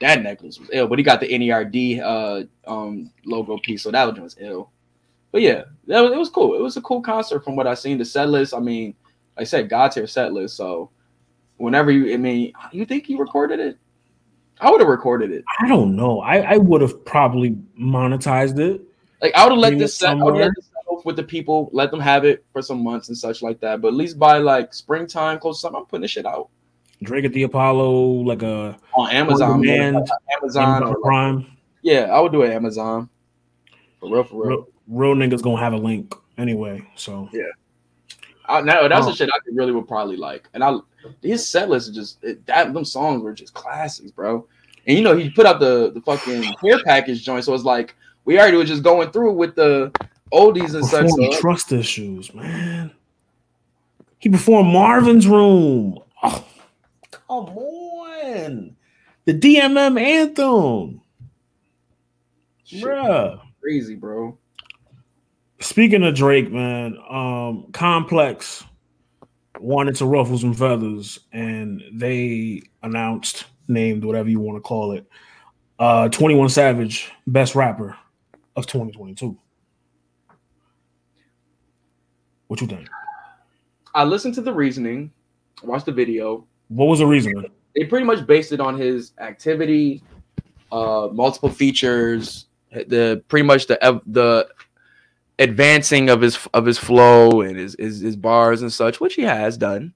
That 0.00 0.22
necklace 0.22 0.58
was 0.60 0.68
ill, 0.72 0.86
but 0.88 0.98
he 0.98 1.02
got 1.02 1.20
the 1.20 1.28
NERD 1.28 2.02
uh 2.02 2.44
um 2.70 3.10
logo 3.24 3.56
piece, 3.58 3.82
so 3.82 3.90
that 3.90 4.04
one 4.06 4.20
was 4.22 4.36
ill. 4.38 4.70
But 5.32 5.40
yeah, 5.40 5.64
that 5.86 6.00
was, 6.00 6.12
it 6.12 6.18
was 6.18 6.28
cool. 6.28 6.54
It 6.54 6.60
was 6.60 6.76
a 6.76 6.82
cool 6.82 7.00
concert 7.00 7.42
from 7.44 7.56
what 7.56 7.66
I 7.66 7.72
seen. 7.74 7.96
The 7.96 8.04
set 8.04 8.28
list, 8.28 8.52
I 8.52 8.58
mean, 8.60 8.94
I 9.36 9.44
said, 9.44 9.68
God 9.68 9.92
tier 9.92 10.06
set 10.06 10.32
list. 10.32 10.56
So 10.56 10.90
whenever 11.56 11.90
you, 11.90 12.12
I 12.12 12.16
mean, 12.16 12.52
you 12.72 12.84
think 12.84 13.08
you 13.08 13.18
recorded 13.18 13.60
it? 13.60 13.78
I 14.60 14.70
would 14.70 14.80
have 14.80 14.88
recorded 14.88 15.30
it. 15.32 15.44
I 15.60 15.68
don't 15.68 15.94
know. 15.94 16.20
I, 16.20 16.54
I 16.54 16.56
would 16.56 16.80
have 16.80 17.04
probably 17.04 17.58
monetized 17.78 18.58
it. 18.58 18.80
Like 19.20 19.34
I 19.34 19.44
would 19.44 19.52
have 19.52 19.58
let 19.58 19.78
this 19.78 19.94
set, 19.94 20.10
I 20.10 20.14
would 20.14 20.34
let 20.34 20.52
this 20.56 20.66
set 20.66 21.04
with 21.04 21.16
the 21.16 21.22
people, 21.22 21.68
let 21.72 21.90
them 21.90 22.00
have 22.00 22.24
it 22.24 22.44
for 22.52 22.62
some 22.62 22.82
months 22.82 23.08
and 23.08 23.16
such 23.16 23.42
like 23.42 23.60
that. 23.60 23.80
But 23.80 23.88
at 23.88 23.94
least 23.94 24.18
by 24.18 24.38
like 24.38 24.72
springtime, 24.72 25.38
close 25.38 25.58
to 25.58 25.62
summer, 25.62 25.78
I'm 25.78 25.86
putting 25.86 26.02
this 26.02 26.10
shit 26.10 26.26
out 26.26 26.48
Drake 27.02 27.24
at 27.24 27.32
the 27.32 27.42
Apollo, 27.42 27.90
like 28.22 28.42
a 28.42 28.78
on 28.94 29.10
Amazon, 29.10 29.60
man, 29.60 29.96
Amazon, 29.96 30.08
or 30.08 30.36
Amazon 30.36 30.88
like, 30.88 30.96
Prime. 31.02 31.46
yeah, 31.82 32.04
I 32.04 32.20
would 32.20 32.32
do 32.32 32.42
it 32.42 32.52
Amazon. 32.52 33.08
For 34.00 34.10
real, 34.10 34.24
for 34.24 34.46
real. 34.46 34.66
Real, 34.86 35.14
real 35.14 35.14
niggas 35.14 35.42
gonna 35.42 35.58
have 35.58 35.74
a 35.74 35.78
link 35.78 36.14
anyway. 36.38 36.86
So 36.94 37.28
I, 38.48 38.60
now, 38.60 38.86
that's 38.88 39.06
Oh. 39.06 39.10
the 39.10 39.16
shit 39.16 39.28
I 39.30 39.38
really 39.52 39.72
would 39.72 39.88
probably 39.88 40.16
like. 40.16 40.48
And 40.54 40.62
I 40.64 40.76
his 41.22 41.46
set 41.48 41.68
list 41.68 41.88
is 41.90 41.94
just 41.94 42.24
it, 42.24 42.44
that 42.46 42.72
them 42.74 42.84
songs 42.84 43.22
were 43.22 43.32
just 43.32 43.54
classics, 43.54 44.10
bro. 44.10 44.46
And 44.86 44.96
you 44.96 45.02
know 45.04 45.16
he 45.16 45.30
put 45.30 45.46
out 45.46 45.60
the 45.60 45.90
the 45.92 46.00
fucking 46.00 46.42
hair 46.62 46.78
package 46.84 47.24
joint, 47.24 47.44
so 47.44 47.54
it's 47.54 47.64
like 47.64 47.94
we 48.24 48.38
already 48.38 48.56
were 48.56 48.64
just 48.64 48.82
going 48.82 49.10
through 49.10 49.32
with 49.34 49.54
the 49.54 49.92
oldies 50.32 50.74
and 50.74 50.84
such. 50.84 51.08
So 51.08 51.40
trust 51.40 51.72
issues, 51.72 52.32
man. 52.34 52.92
He 54.18 54.28
performed 54.28 54.72
Marvin's 54.72 55.26
Room. 55.28 55.98
Oh, 56.22 56.44
come 57.10 57.46
on. 57.48 58.76
The 59.26 59.34
DMM 59.34 60.00
anthem. 60.00 61.00
shit, 62.64 62.82
Bruh. 62.84 63.40
crazy, 63.60 63.94
bro. 63.94 64.36
Speaking 65.66 66.04
of 66.04 66.14
Drake, 66.14 66.52
man, 66.52 66.96
um, 67.10 67.66
Complex 67.72 68.62
wanted 69.58 69.96
to 69.96 70.06
ruffle 70.06 70.38
some 70.38 70.54
feathers, 70.54 71.18
and 71.32 71.82
they 71.92 72.62
announced, 72.84 73.46
named 73.66 74.04
whatever 74.04 74.28
you 74.28 74.38
want 74.38 74.56
to 74.56 74.60
call 74.60 74.92
it, 74.92 75.04
uh, 75.80 76.08
21 76.08 76.50
Savage, 76.50 77.10
best 77.26 77.56
rapper 77.56 77.96
of 78.54 78.68
2022. 78.68 79.36
What 82.46 82.60
you 82.60 82.68
think? 82.68 82.88
I 83.92 84.04
listened 84.04 84.36
to 84.36 84.42
the 84.42 84.52
reasoning, 84.52 85.10
watched 85.64 85.86
the 85.86 85.92
video. 85.92 86.46
What 86.68 86.84
was 86.84 87.00
the 87.00 87.06
reason? 87.06 87.44
They 87.74 87.82
pretty 87.82 88.06
much 88.06 88.24
based 88.24 88.52
it 88.52 88.60
on 88.60 88.78
his 88.78 89.14
activity, 89.18 90.04
uh, 90.70 91.08
multiple 91.10 91.50
features, 91.50 92.46
the 92.70 93.22
pretty 93.28 93.44
much 93.44 93.66
the 93.66 94.00
the 94.06 94.48
advancing 95.38 96.08
of 96.08 96.20
his 96.20 96.46
of 96.54 96.64
his 96.64 96.78
flow 96.78 97.40
and 97.42 97.56
his, 97.56 97.76
his 97.78 98.00
his 98.00 98.16
bars 98.16 98.62
and 98.62 98.72
such, 98.72 99.00
which 99.00 99.14
he 99.14 99.22
has 99.22 99.56
done. 99.56 99.92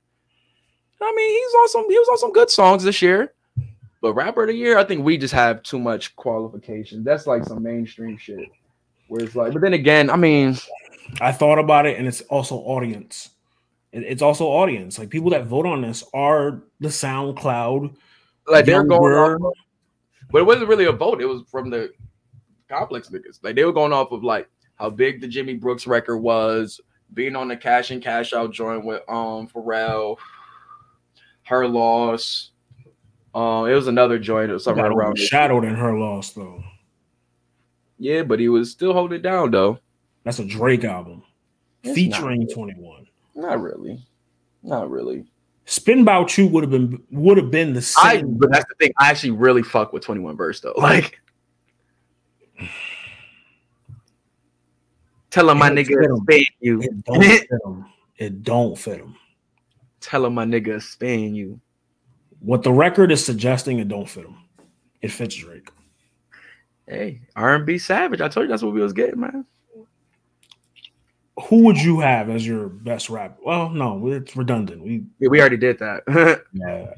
I 1.01 1.13
mean, 1.17 1.31
he's 1.31 1.55
on 1.55 1.69
some 1.69 1.91
he 1.91 1.99
was 1.99 2.09
on 2.09 2.19
some 2.19 2.33
good 2.33 2.51
songs 2.51 2.85
this 2.85 3.03
year. 3.03 3.33
But 4.03 4.15
rapper 4.15 4.43
of 4.43 4.49
the 4.49 4.55
year, 4.55 4.79
I 4.79 4.85
think 4.85 5.05
we 5.05 5.19
just 5.19 5.35
have 5.35 5.63
too 5.63 5.79
much 5.79 6.17
qualification. 6.17 7.05
That's 7.05 7.27
like 7.27 7.45
some 7.45 7.63
mainstream 7.63 8.17
shit. 8.17 8.49
Where 9.09 9.23
it's 9.23 9.37
like, 9.37 9.53
but 9.53 9.61
then 9.61 9.75
again, 9.75 10.09
I 10.09 10.17
mean, 10.17 10.57
I 11.21 11.33
thought 11.33 11.59
about 11.59 11.85
it, 11.85 11.99
and 11.99 12.07
it's 12.07 12.23
also 12.23 12.57
audience. 12.57 13.31
It's 13.93 14.23
also 14.23 14.47
audience. 14.47 14.99
Like 14.99 15.11
people 15.11 15.31
that 15.31 15.47
vote 15.47 15.67
on 15.67 15.83
this 15.83 16.05
are 16.15 16.63
the 16.79 16.89
SoundCloud. 16.89 17.95
like 18.47 18.65
they're 18.65 18.85
going 18.85 19.15
off, 19.15 19.55
but 20.31 20.39
it 20.39 20.47
wasn't 20.47 20.69
really 20.69 20.85
a 20.85 20.93
vote. 20.93 21.21
It 21.21 21.27
was 21.27 21.43
from 21.51 21.71
the 21.71 21.93
complex 22.69 23.09
niggas. 23.09 23.41
Like 23.43 23.57
they 23.57 23.65
were 23.65 23.73
going 23.73 23.93
off 23.93 24.13
of 24.13 24.23
like 24.23 24.49
how 24.81 24.89
big 24.89 25.21
the 25.21 25.29
Jimmy 25.29 25.59
Cooks 25.59 25.87
record 25.87 26.19
was, 26.19 26.81
being 27.13 27.37
on 27.37 27.49
the 27.49 27.57
cash 27.57 27.91
and 27.91 28.03
cash 28.03 28.33
out 28.33 28.51
joint 28.53 28.85
with 28.85 29.03
um 29.09 29.47
Pharrell, 29.47 30.17
her 31.43 31.69
loss. 31.69 32.51
Um, 33.35 33.69
it 33.69 33.75
was 33.75 33.87
another 33.87 34.19
joint. 34.19 34.51
It 34.51 34.55
was 34.55 34.65
something 34.65 34.83
got 34.83 34.91
around. 34.93 35.17
this. 35.17 35.25
overshadowed 35.25 35.65
in 35.65 35.75
her 35.75 35.97
loss 35.97 36.33
though. 36.33 36.65
Yeah, 37.99 38.23
but 38.23 38.41
he 38.41 38.49
was 38.49 38.71
still 38.71 38.95
holding 38.95 39.19
it 39.19 39.23
down 39.23 39.51
though. 39.51 39.79
That's 40.25 40.39
a 40.39 40.45
Drake 40.45 40.85
album 40.85 41.23
It's 41.83 41.95
featuring 41.95 42.49
21. 42.49 43.07
Not 43.35 43.61
really. 43.61 44.03
Not 44.63 44.91
really. 44.91 45.27
Spin 45.67 46.01
About 46.01 46.37
You 46.37 46.47
would 46.49 46.65
have 46.65 46.71
been 46.71 47.03
would 47.11 47.37
have 47.37 47.51
been 47.51 47.75
the 47.75 47.95
I 47.99 48.17
same. 48.17 48.39
but 48.39 48.51
that's 48.51 48.65
the 48.69 48.75
thing. 48.77 48.93
I 48.99 49.11
actually 49.11 49.33
really 49.33 49.63
fuck 49.63 49.93
with 49.93 50.03
21 50.03 50.37
verse 50.37 50.61
though. 50.61 50.75
Like 50.79 51.21
tell 55.31 55.51
him 55.51 55.59
my 55.59 55.71
nigga 55.71 56.05
'em. 56.05 56.27
you. 56.61 56.81
it 56.83 57.05
don't 57.05 57.23
fit 57.25 57.49
him. 57.65 57.87
It 58.17 58.43
don't 58.43 58.79
fit 58.79 58.99
him. 59.01 59.17
Tell 60.01 60.27
him 60.27 60.35
my 60.35 60.45
nigga 60.45 60.83
spin 60.83 61.35
you. 61.35 61.61
What 62.41 62.63
the 62.63 62.73
record 62.73 63.13
is 63.13 63.25
suggesting, 63.25 63.79
it 63.79 63.89
don't 63.89 64.09
fit 64.09 64.25
him. 64.25 64.37
It 65.03 65.11
fits 65.13 65.35
Drake. 65.35 65.71
Hey, 66.87 67.21
R&B 67.37 67.79
Savage. 67.79 68.21
I 68.21 68.29
told 68.29 68.45
you 68.45 68.49
that's 68.49 68.63
what 68.63 68.73
we 68.75 68.81
was 68.81 68.93
getting, 68.93 69.21
man. 69.21 69.45
Who 71.49 71.65
would 71.65 71.79
you 71.79 72.01
have 72.01 72.29
as 72.29 72.47
your 72.47 72.69
best 72.69 73.09
rapper? 73.09 73.39
Well, 73.45 73.71
no, 73.71 74.09
it's 74.09 74.37
redundant. 74.37 74.83
We 74.83 75.05
Yeah, 75.19 75.29
we 75.29 75.41
already 75.41 75.57
did 75.57 75.79
that. 75.79 76.03
Yeah. 76.53 76.95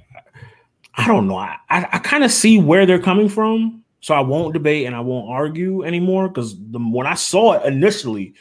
I 0.95 1.07
don't 1.07 1.27
know. 1.27 1.37
I, 1.37 1.57
I, 1.71 1.89
I 1.93 1.99
kind 1.99 2.23
of 2.23 2.31
see 2.31 2.59
where 2.61 2.85
they're 2.85 3.01
coming 3.01 3.29
from. 3.29 3.82
So 4.03 4.15
I 4.15 4.21
won't 4.21 4.53
debate 4.53 4.87
and 4.87 4.95
I 4.95 5.01
won't 5.01 5.31
argue 5.31 5.85
anymore 5.85 6.29
because 6.29 6.57
the 6.59 6.79
when 6.79 7.07
I 7.07 7.15
saw 7.15 7.53
it 7.53 7.65
initially, 7.65 8.35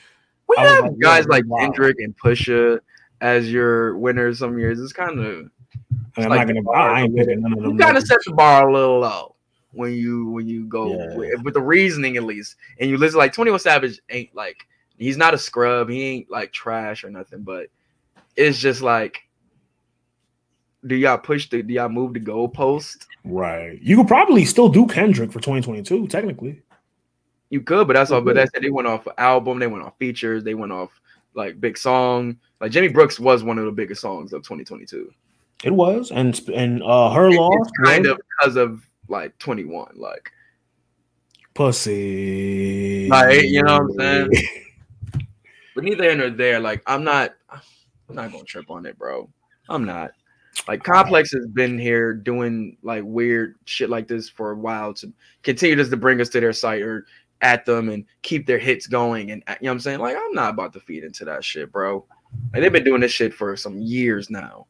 we 0.48 0.56
I 0.58 0.66
have 0.66 0.84
like, 0.86 1.00
guys 1.00 1.28
like 1.28 1.46
wow. 1.46 1.60
Kendrick 1.60 1.98
and 2.00 2.18
Pusha 2.18 2.80
as 3.22 3.52
your 3.52 3.96
winners 3.98 4.40
some 4.40 4.58
years. 4.58 4.80
It's 4.82 4.92
kind 4.92 5.20
of 5.20 5.52
I'm 6.18 6.30
like 6.30 6.48
not 6.48 6.54
gonna. 6.54 6.70
I 6.72 7.02
ain't 7.04 7.16
picking 7.16 7.42
none 7.42 7.54
of 7.54 7.60
them. 7.62 7.72
you 7.72 7.78
kind 7.78 7.96
of 7.96 8.04
set 8.04 8.18
the 8.26 8.34
bar 8.34 8.68
a 8.68 8.74
little 8.74 9.00
low 9.00 9.36
when 9.72 9.94
you 9.94 10.30
when 10.32 10.48
you 10.48 10.66
go 10.66 10.98
Yeah. 10.98 11.16
with, 11.16 11.44
with 11.44 11.54
the 11.54 11.62
reasoning 11.62 12.18
at 12.18 12.24
least, 12.24 12.56
and 12.80 12.90
you 12.90 12.98
listen 12.98 13.20
like 13.20 13.32
Twenty 13.32 13.52
One 13.52 13.60
Savage 13.60 14.00
ain't 14.10 14.36
like 14.36 14.68
he's 14.98 15.16
not 15.18 15.36
a 15.36 15.38
scrub, 15.38 15.90
he 15.90 16.02
ain't 16.04 16.32
like 16.32 16.52
trash 16.52 17.04
or 17.04 17.12
nothing, 17.12 17.44
but 17.44 17.68
it's 18.36 18.58
just 18.58 18.82
like, 18.82 19.22
do 20.86 20.96
y'all 20.96 21.18
push 21.18 21.50
the 21.50 21.62
do 21.64 21.74
y'all 21.74 21.90
move 21.90 22.14
the 22.14 22.20
goalpost? 22.20 23.06
right. 23.24 23.80
You 23.82 23.98
could 23.98 24.08
probably 24.08 24.46
still 24.46 24.70
do 24.70 24.86
Kendrick 24.88 25.32
for 25.32 25.40
2022, 25.40 26.08
technically. 26.08 26.62
You 27.50 27.62
could, 27.62 27.86
but 27.88 27.94
that's 27.94 28.12
all. 28.12 28.22
But 28.22 28.36
that's 28.36 28.52
it. 28.56 28.62
They 28.62 28.70
went 28.70 28.88
off 28.88 29.08
album, 29.18 29.60
they 29.60 29.68
went 29.68 29.84
off 29.84 29.98
features, 30.00 30.44
they 30.44 30.54
went 30.56 30.72
off 30.72 30.90
like 31.34 31.60
big 31.62 31.78
song. 31.78 32.38
Like 32.60 32.72
Jimmy 32.72 32.92
Cooks 32.92 33.20
was 33.20 33.44
one 33.44 33.58
of 33.58 33.66
the 33.66 33.72
biggest 33.72 34.02
songs 34.02 34.34
of 34.34 34.42
2022. 34.44 35.12
It 35.64 35.72
was, 35.72 36.12
and 36.12 36.40
and 36.56 36.82
uh, 36.84 37.12
her 37.14 37.30
It- 37.30 37.36
loss 37.36 37.70
kind 37.84 38.04
was 38.06 38.12
of 38.14 38.20
because 38.40 38.56
of 38.56 38.86
like 39.08 39.38
21. 39.40 39.92
Like 39.96 40.32
pussy. 41.54 43.08
Like, 43.10 43.44
you 43.44 43.64
know 43.64 43.80
what 43.82 43.82
I'm 43.82 44.30
saying? 44.30 44.30
But 45.74 45.86
neither 45.86 46.04
here 46.04 46.16
nor 46.18 46.30
there. 46.30 46.60
Like 46.60 46.84
I'm 46.86 47.06
not, 47.06 47.34
I'm 47.50 48.16
not 48.16 48.30
gonna 48.34 48.44
trip 48.44 48.70
on 48.70 48.86
it, 48.86 48.98
bro. 48.98 49.30
I'm 49.70 49.86
not. 49.86 50.12
Like 50.68 50.84
Complex 50.84 51.32
has 51.32 51.48
been 51.48 51.80
here 51.80 52.14
doing 52.14 52.78
like 52.84 53.04
weird 53.06 53.56
shit 53.66 53.90
like 53.90 54.08
this 54.08 54.30
for 54.30 54.52
a 54.52 54.56
while 54.56 54.94
to 54.96 55.12
continue 55.44 55.76
just 55.76 55.92
to 55.92 55.98
bring 55.98 56.22
us 56.22 56.30
to 56.30 56.40
their 56.40 56.54
site 56.54 56.82
or 56.82 57.06
at 57.42 57.66
them 57.66 57.90
and 57.90 58.06
keep 58.22 58.46
their 58.46 58.60
hits 58.60 58.86
going. 58.88 59.32
And 59.32 59.44
you 59.48 59.54
know 59.54 59.70
what 59.70 59.72
I'm 59.72 59.80
saying? 59.80 60.00
Like 60.00 60.18
I'm 60.18 60.34
not 60.34 60.52
about 60.52 60.74
to 60.74 60.80
feed 60.80 61.04
into 61.04 61.26
that 61.26 61.44
shit, 61.44 61.72
bro. 61.72 62.06
Like 62.54 62.62
they've 62.62 62.72
been 62.72 62.84
doing 62.84 63.02
this 63.02 63.12
shit 63.12 63.34
for 63.34 63.56
some 63.56 63.80
years 63.80 64.30
now. 64.30 64.68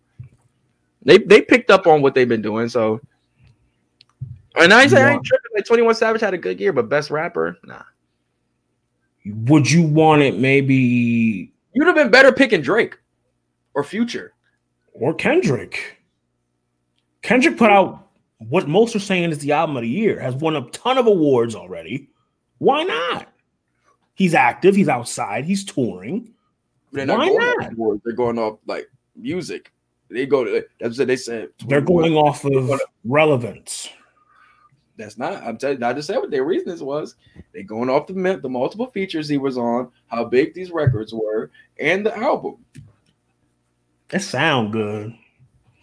They 1.03 1.17
they 1.17 1.41
picked 1.41 1.71
up 1.71 1.87
on 1.87 2.01
what 2.01 2.13
they've 2.13 2.29
been 2.29 2.41
doing, 2.41 2.69
so. 2.69 3.01
And 4.55 4.73
I 4.73 4.85
say 4.87 5.01
I 5.01 5.13
ain't 5.13 5.25
tripping. 5.25 5.51
Like 5.55 5.65
21 5.65 5.95
Savage 5.95 6.21
had 6.21 6.33
a 6.33 6.37
good 6.37 6.59
year, 6.59 6.73
but 6.73 6.89
best 6.89 7.09
rapper, 7.09 7.57
nah. 7.63 7.83
Would 9.25 9.69
you 9.69 9.83
want 9.83 10.21
it 10.21 10.37
maybe 10.37 11.51
You'd 11.73 11.87
have 11.87 11.95
been 11.95 12.11
better 12.11 12.31
picking 12.31 12.61
Drake 12.61 12.97
or 13.73 13.83
Future. 13.83 14.33
Or 14.93 15.13
Kendrick? 15.13 15.97
Kendrick 17.21 17.57
put 17.57 17.69
out 17.69 18.07
what 18.49 18.67
most 18.67 18.95
are 18.95 18.99
saying 18.99 19.31
is 19.31 19.39
the 19.39 19.51
album 19.51 19.77
of 19.77 19.83
the 19.83 19.89
year, 19.89 20.19
has 20.19 20.35
won 20.35 20.55
a 20.55 20.69
ton 20.71 20.97
of 20.97 21.07
awards 21.07 21.55
already. 21.55 22.09
Why 22.57 22.83
not? 22.83 23.27
He's 24.15 24.33
active, 24.33 24.75
he's 24.75 24.89
outside, 24.89 25.45
he's 25.45 25.63
touring. 25.63 26.33
They're 26.91 27.07
Why 27.07 27.27
going 27.27 27.37
not? 27.37 27.73
awards. 27.73 28.01
They're 28.03 28.13
going 28.13 28.37
off 28.37 28.59
like 28.65 28.89
music. 29.15 29.71
They 30.09 30.25
go 30.25 30.43
to 30.43 30.65
that's 30.79 30.97
what 30.97 31.07
they 31.07 31.15
said. 31.15 31.49
They're 31.67 31.81
going 31.81 32.13
off 32.13 32.43
of 32.43 32.81
relevance. 33.05 33.89
That's 34.97 35.17
not. 35.17 35.41
I'm 35.41 35.57
telling. 35.57 35.79
you, 35.79 35.85
I 35.85 35.93
just 35.93 36.07
said 36.07 36.17
what 36.17 36.31
their 36.31 36.43
reasons 36.43 36.83
was. 36.83 37.15
They're 37.53 37.63
going 37.63 37.89
off 37.89 38.07
the 38.07 38.39
the 38.41 38.49
multiple 38.49 38.87
features 38.87 39.29
he 39.29 39.37
was 39.37 39.57
on, 39.57 39.89
how 40.07 40.25
big 40.25 40.53
these 40.53 40.71
records 40.71 41.13
were, 41.13 41.49
and 41.79 42.05
the 42.05 42.15
album. 42.17 42.57
It 44.11 44.21
sound 44.21 44.73
good. 44.73 45.15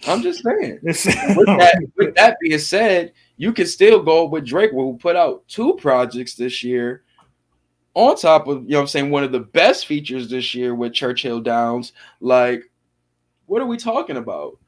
I'm 0.06 0.22
just 0.22 0.42
saying. 0.42 0.78
With 0.82 1.46
that, 1.46 1.82
with 1.96 2.14
that 2.14 2.36
being 2.40 2.59
said, 2.59 3.12
you 3.36 3.52
can 3.52 3.66
still 3.66 4.02
go 4.02 4.26
with 4.26 4.46
Drake, 4.46 4.70
who 4.70 4.96
put 4.96 5.16
out 5.16 5.46
two 5.48 5.74
projects 5.74 6.34
this 6.34 6.62
year, 6.62 7.02
on 7.94 8.16
top 8.16 8.46
of 8.46 8.62
you 8.64 8.70
know 8.70 8.78
what 8.78 8.82
I'm 8.82 8.86
saying 8.88 9.10
one 9.10 9.24
of 9.24 9.32
the 9.32 9.40
best 9.40 9.86
features 9.86 10.30
this 10.30 10.55
year 10.55 10.74
with 10.74 10.92
Churchill 10.92 11.40
Downs. 11.40 11.92
Like, 12.20 12.70
what 13.46 13.60
are 13.60 13.66
we 13.66 13.76
talking 13.76 14.18
about? 14.18 14.59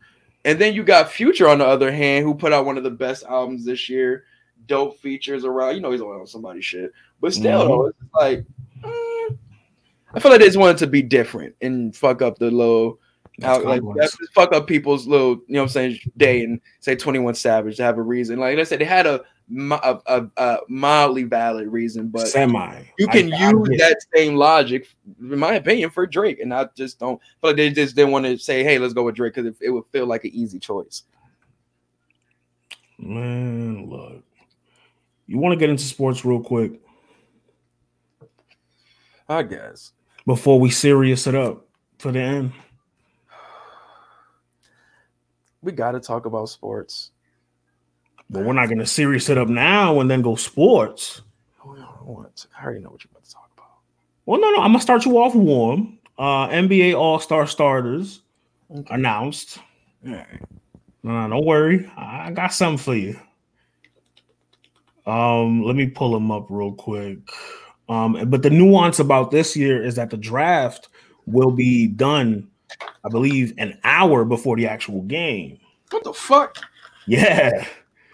And 0.44 0.58
then 0.58 0.74
you 0.74 0.82
got 0.82 1.10
Future 1.12 1.48
on 1.48 1.58
the 1.58 1.66
other 1.66 1.92
hand, 1.92 2.24
who 2.24 2.34
put 2.34 2.52
out 2.52 2.64
one 2.64 2.78
of 2.78 2.82
the 2.84 2.90
best 2.90 3.24
albums 3.24 3.64
this 3.64 3.88
year. 3.88 4.24
Dope 4.66 4.98
features 5.00 5.44
around, 5.44 5.74
you 5.74 5.80
know, 5.80 5.90
he's 5.90 6.00
on 6.00 6.26
somebody's 6.26 6.64
shit, 6.64 6.92
but 7.20 7.32
still, 7.32 7.68
Mhm. 7.68 7.88
it's 7.88 8.14
like, 8.14 8.44
mm, 8.82 9.38
I 10.14 10.20
feel 10.20 10.30
like 10.30 10.40
they 10.40 10.46
just 10.46 10.58
wanted 10.58 10.78
to 10.78 10.86
be 10.86 11.02
different 11.02 11.54
and 11.60 11.94
fuck 11.94 12.22
up 12.22 12.38
the 12.38 12.50
little 12.50 12.98
That's 13.40 13.58
out, 13.58 13.64
like 13.64 13.82
fuck 14.32 14.52
up 14.52 14.66
people's 14.66 15.06
little, 15.06 15.30
you 15.46 15.54
know 15.54 15.60
what 15.60 15.64
I'm 15.64 15.68
saying, 15.70 15.98
day 16.16 16.42
and 16.44 16.60
say 16.80 16.94
21 16.94 17.34
Savage 17.34 17.76
to 17.76 17.82
have 17.82 17.98
a 17.98 18.02
reason. 18.02 18.38
Like 18.38 18.58
I 18.58 18.64
said, 18.64 18.80
they 18.80 18.84
had 18.84 19.06
a 19.06 19.22
a, 19.52 19.98
a, 20.06 20.26
a 20.36 20.58
mildly 20.68 21.24
valid 21.24 21.66
reason, 21.68 22.08
but 22.08 22.28
Semi. 22.28 22.84
you 22.98 23.08
can 23.08 23.32
I- 23.32 23.36
I 23.46 23.50
use 23.50 23.68
get- 23.70 23.78
that 23.78 23.96
same 24.14 24.36
logic, 24.36 24.86
in 25.20 25.38
my 25.38 25.54
opinion, 25.54 25.90
for 25.90 26.06
Drake. 26.06 26.38
And 26.40 26.54
I 26.54 26.68
just 26.76 27.00
don't 27.00 27.20
feel 27.40 27.50
like 27.50 27.56
they 27.56 27.70
just 27.70 27.96
didn't 27.96 28.12
want 28.12 28.26
to 28.26 28.38
say, 28.38 28.62
"Hey, 28.62 28.78
let's 28.78 28.92
go 28.94 29.02
with 29.04 29.16
Drake," 29.16 29.34
because 29.34 29.46
it, 29.50 29.56
it 29.60 29.70
would 29.70 29.84
feel 29.90 30.06
like 30.06 30.24
an 30.24 30.30
easy 30.32 30.60
choice. 30.60 31.02
Man, 32.98 33.88
look. 33.88 34.22
You 35.26 35.38
want 35.38 35.52
to 35.52 35.56
get 35.58 35.70
into 35.70 35.84
sports 35.84 36.24
real 36.24 36.40
quick 36.40 36.80
I 39.28 39.42
guess. 39.44 39.92
before 40.26 40.58
we 40.60 40.70
serious 40.70 41.26
it 41.26 41.34
up 41.34 41.66
for 41.98 42.10
the 42.12 42.18
end? 42.20 42.52
We 45.62 45.72
got 45.72 45.92
to 45.92 46.00
talk 46.00 46.26
about 46.26 46.48
sports. 46.48 47.10
But 48.30 48.44
we're 48.44 48.52
not 48.52 48.66
going 48.66 48.78
to 48.78 48.86
serious 48.86 49.28
it 49.28 49.38
up 49.38 49.48
now 49.48 50.00
and 50.00 50.10
then 50.10 50.22
go 50.22 50.36
sports. 50.36 51.22
Hold 51.58 51.78
on, 51.78 51.84
hold 51.84 52.18
on. 52.18 52.30
I 52.58 52.64
already 52.64 52.80
know 52.80 52.90
what 52.90 53.04
you're 53.04 53.10
about 53.10 53.24
to 53.24 53.32
talk 53.32 53.50
about. 53.56 53.66
Well, 54.26 54.40
no, 54.40 54.50
no. 54.50 54.58
I'm 54.62 54.70
gonna 54.72 54.80
start 54.80 55.04
you 55.04 55.18
off 55.18 55.34
warm. 55.34 55.98
Uh, 56.18 56.48
NBA 56.48 56.94
All 56.98 57.18
Star 57.18 57.46
starters 57.46 58.22
Okay. 58.70 58.94
announced. 58.94 59.58
All 60.06 60.12
right. 60.12 60.40
No, 61.02 61.12
no, 61.12 61.28
don't 61.36 61.44
worry. 61.46 61.90
I 61.96 62.30
got 62.30 62.52
something 62.52 62.78
for 62.78 62.94
you. 62.94 63.18
Um, 65.06 65.62
let 65.64 65.76
me 65.76 65.86
pull 65.88 66.12
them 66.12 66.30
up 66.30 66.46
real 66.50 66.72
quick. 66.72 67.18
Um, 67.88 68.28
but 68.30 68.42
the 68.42 68.50
nuance 68.50 68.98
about 69.00 69.30
this 69.30 69.56
year 69.56 69.82
is 69.82 69.96
that 69.96 70.10
the 70.10 70.16
draft 70.16 70.88
will 71.26 71.50
be 71.50 71.88
done, 71.88 72.48
I 73.04 73.08
believe, 73.10 73.54
an 73.58 73.78
hour 73.84 74.24
before 74.24 74.56
the 74.56 74.66
actual 74.66 75.02
game. 75.02 75.58
What 75.90 76.04
the 76.04 76.12
fuck? 76.12 76.56
Yeah, 77.06 77.66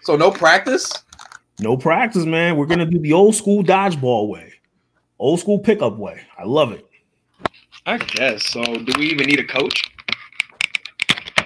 So 0.03 0.15
no 0.15 0.31
practice? 0.31 0.91
no 1.59 1.75
practice, 1.77 2.25
man. 2.25 2.55
We're 2.57 2.65
gonna 2.65 2.85
do 2.85 2.99
the 2.99 3.13
old 3.13 3.35
school 3.35 3.63
dodgeball 3.63 4.29
way, 4.29 4.53
old 5.19 5.39
school 5.39 5.59
pickup 5.59 5.97
way. 5.97 6.21
I 6.37 6.43
love 6.45 6.71
it. 6.71 6.85
I 7.85 7.97
guess. 7.97 8.45
So 8.45 8.63
do 8.63 8.93
we 8.97 9.07
even 9.07 9.27
need 9.27 9.39
a 9.39 9.43
coach? 9.45 9.81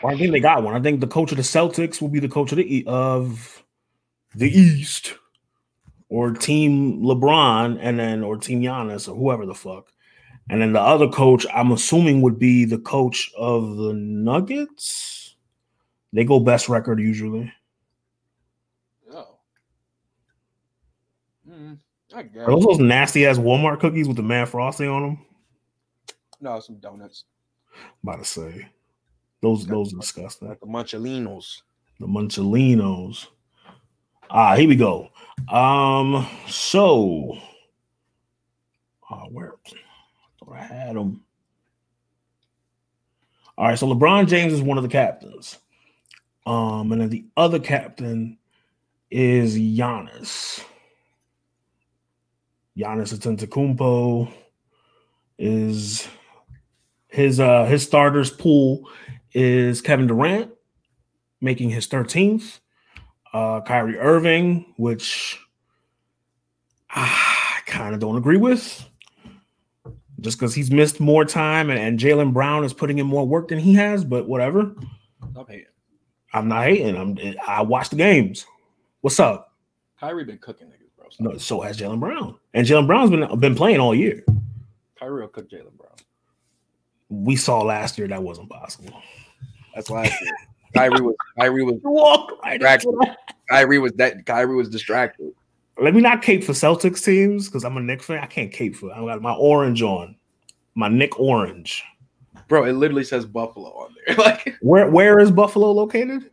Well, 0.02 0.14
I 0.14 0.18
think 0.18 0.32
they 0.32 0.40
got 0.40 0.64
one. 0.64 0.74
I 0.76 0.80
think 0.80 1.00
the 1.00 1.08
coach 1.08 1.32
of 1.32 1.38
the 1.38 1.44
Celtics 1.44 2.02
will 2.02 2.08
be 2.10 2.20
the 2.20 2.30
coach 2.30 2.52
of 2.52 2.58
the 2.58 2.78
E- 2.78 2.84
of 2.88 3.64
the 4.34 4.50
East, 4.50 5.16
or 6.10 6.32
Team 6.32 7.02
LeBron, 7.02 7.78
and 7.82 8.00
then 8.00 8.24
or 8.24 8.38
Team 8.38 8.62
Giannis 8.62 9.08
or 9.08 9.16
whoever 9.16 9.46
the 9.46 9.54
fuck. 9.54 9.88
And 10.50 10.62
then 10.62 10.74
the 10.74 10.82
other 10.82 11.08
coach, 11.08 11.46
I'm 11.54 11.72
assuming, 11.72 12.22
would 12.22 12.40
be 12.40 12.66
the 12.66 12.80
coach 12.80 13.32
of 13.38 13.78
the 13.78 13.94
Nuggets. 13.94 15.36
They 16.14 16.26
go 16.26 16.40
best 16.40 16.68
record 16.68 17.00
usually. 17.00 17.52
Oh. 19.14 19.38
Mm, 21.50 21.78
I 22.14 22.24
guess. 22.24 22.48
Are 22.48 22.52
those 22.52 22.66
those 22.66 22.80
nasty 22.80 23.26
ass 23.26 23.38
Walmart 23.38 23.80
cookies 23.80 24.08
with 24.08 24.18
the 24.18 24.24
man 24.24 24.46
frosting 24.46 24.90
on 24.90 25.04
them? 25.04 25.26
No, 26.42 26.60
some 26.60 26.78
donuts. 26.78 27.26
I'm 27.74 28.10
about 28.10 28.20
to 28.20 28.26
say 28.26 28.68
those 29.42 29.66
those 29.66 29.94
are 29.94 29.98
disgusting. 29.98 30.50
Like 30.50 30.60
the 30.60 30.66
Munchalinos. 30.66 31.62
the 32.00 32.08
Munchalinos. 32.08 33.28
Ah, 34.30 34.56
here 34.56 34.68
we 34.68 34.76
go. 34.76 35.10
Um, 35.50 36.28
so 36.48 37.38
uh, 39.10 39.26
where 39.30 39.56
I 40.54 40.64
had 40.64 40.96
them. 40.96 41.24
All 43.58 43.68
right, 43.68 43.78
so 43.78 43.88
LeBron 43.88 44.28
James 44.28 44.54
is 44.54 44.62
one 44.62 44.78
of 44.78 44.84
the 44.84 44.90
captains. 44.90 45.58
Um, 46.46 46.92
and 46.92 47.02
then 47.02 47.10
the 47.10 47.26
other 47.38 47.60
captain 47.60 48.38
is 49.12 49.56
Giannis. 49.58 50.64
Giannis 52.78 53.14
Antetokounmpo 53.14 54.32
is 55.38 56.08
his 57.10 57.40
uh 57.40 57.66
his 57.66 57.84
starters 57.84 58.30
pool 58.30 58.90
is 59.34 59.82
Kevin 59.82 60.08
Durant 60.08 60.52
making 61.42 61.70
his 61.70 61.88
13th. 61.88 62.60
Uh 63.34 63.62
Kyrie 63.62 63.98
Irving, 63.98 64.74
which 64.78 65.40
I 66.90 67.60
kind 67.66 67.94
of 67.94 68.00
don't 68.00 68.18
agree 68.18 68.38
with. 68.38 68.88
Just 70.22 70.40
because 70.40 70.54
he's 70.54 70.72
missed 70.72 71.00
more 71.00 71.26
time 71.26 71.70
and, 71.70 71.80
and 71.80 72.00
Jaylen 72.00 72.32
Brown 72.32 72.64
is 72.64 72.74
putting 72.74 73.00
in 73.00 73.08
more 73.08 73.28
work 73.28 73.48
than 73.48 73.60
he 73.60 73.74
has, 73.74 74.06
but 74.06 74.28
whatever. 74.28 74.76
Stop 75.32 75.50
hating. 75.50 75.66
I'm 76.34 76.48
not 76.48 76.64
hating. 76.66 76.96
I'm 76.96 77.18
I 77.46 77.62
watch 77.62 77.90
the 77.90 77.96
games. 77.96 78.46
What's 79.02 79.20
up? 79.20 79.54
Kyrie 80.00 80.24
been 80.24 80.38
cooking 80.38 80.68
niggas, 80.68 80.96
bro. 80.96 81.10
Stop. 81.10 81.34
No, 81.34 81.38
so 81.38 81.62
has 81.62 81.78
Jaylen 81.78 82.00
Brown. 82.00 82.38
And 82.54 82.66
Jaylen 82.66 82.88
Brown's 82.88 83.10
been 83.10 83.40
been 83.40 83.56
playing 83.56 83.80
all 83.80 83.96
year. 83.96 84.24
Kyrie 84.98 85.22
will 85.22 85.28
cook 85.28 85.50
Jaylen 85.50 85.76
Brown. 85.78 85.92
We 87.10 87.36
saw 87.36 87.62
last 87.62 87.98
year 87.98 88.08
that 88.08 88.22
wasn't 88.22 88.50
possible. 88.50 88.94
That's 89.76 89.90
last 89.90 90.14
year. 90.22 90.34
Kyrie 90.74 91.02
was 91.02 91.16
Kyrie 91.38 91.64
was 91.64 91.80
Walk 91.84 92.42
right 92.44 92.60
Distracted. 92.60 93.16
Kyrie 93.50 93.80
was 93.80 93.92
that 93.94 94.26
Kyrie 94.26 94.56
was 94.56 94.70
distracted. 94.70 95.34
Let 95.82 95.96
me 95.96 96.02
not 96.02 96.22
cape 96.22 96.44
for 96.44 96.54
Celtics 96.54 97.04
teams 97.04 97.48
because 97.48 97.66
I'm 97.66 97.76
a 97.76 97.80
Knick 97.82 98.04
fan. 98.04 98.20
I 98.20 98.28
can't 98.28 98.52
cape 98.52 98.76
for. 98.76 98.94
I 98.94 99.00
got 99.00 99.22
my 99.22 99.34
orange 99.34 99.82
on, 99.82 100.16
my 100.76 100.88
Knick 100.88 101.20
orange. 101.20 101.84
Bro, 102.48 102.66
it 102.66 102.74
literally 102.74 103.04
says 103.04 103.26
Buffalo 103.26 103.70
on 103.70 103.96
there. 104.06 104.16
like 104.18 104.56
Where 104.62 104.90
where 104.90 105.20
is 105.20 105.32
Buffalo 105.32 105.72
located? 105.72 106.30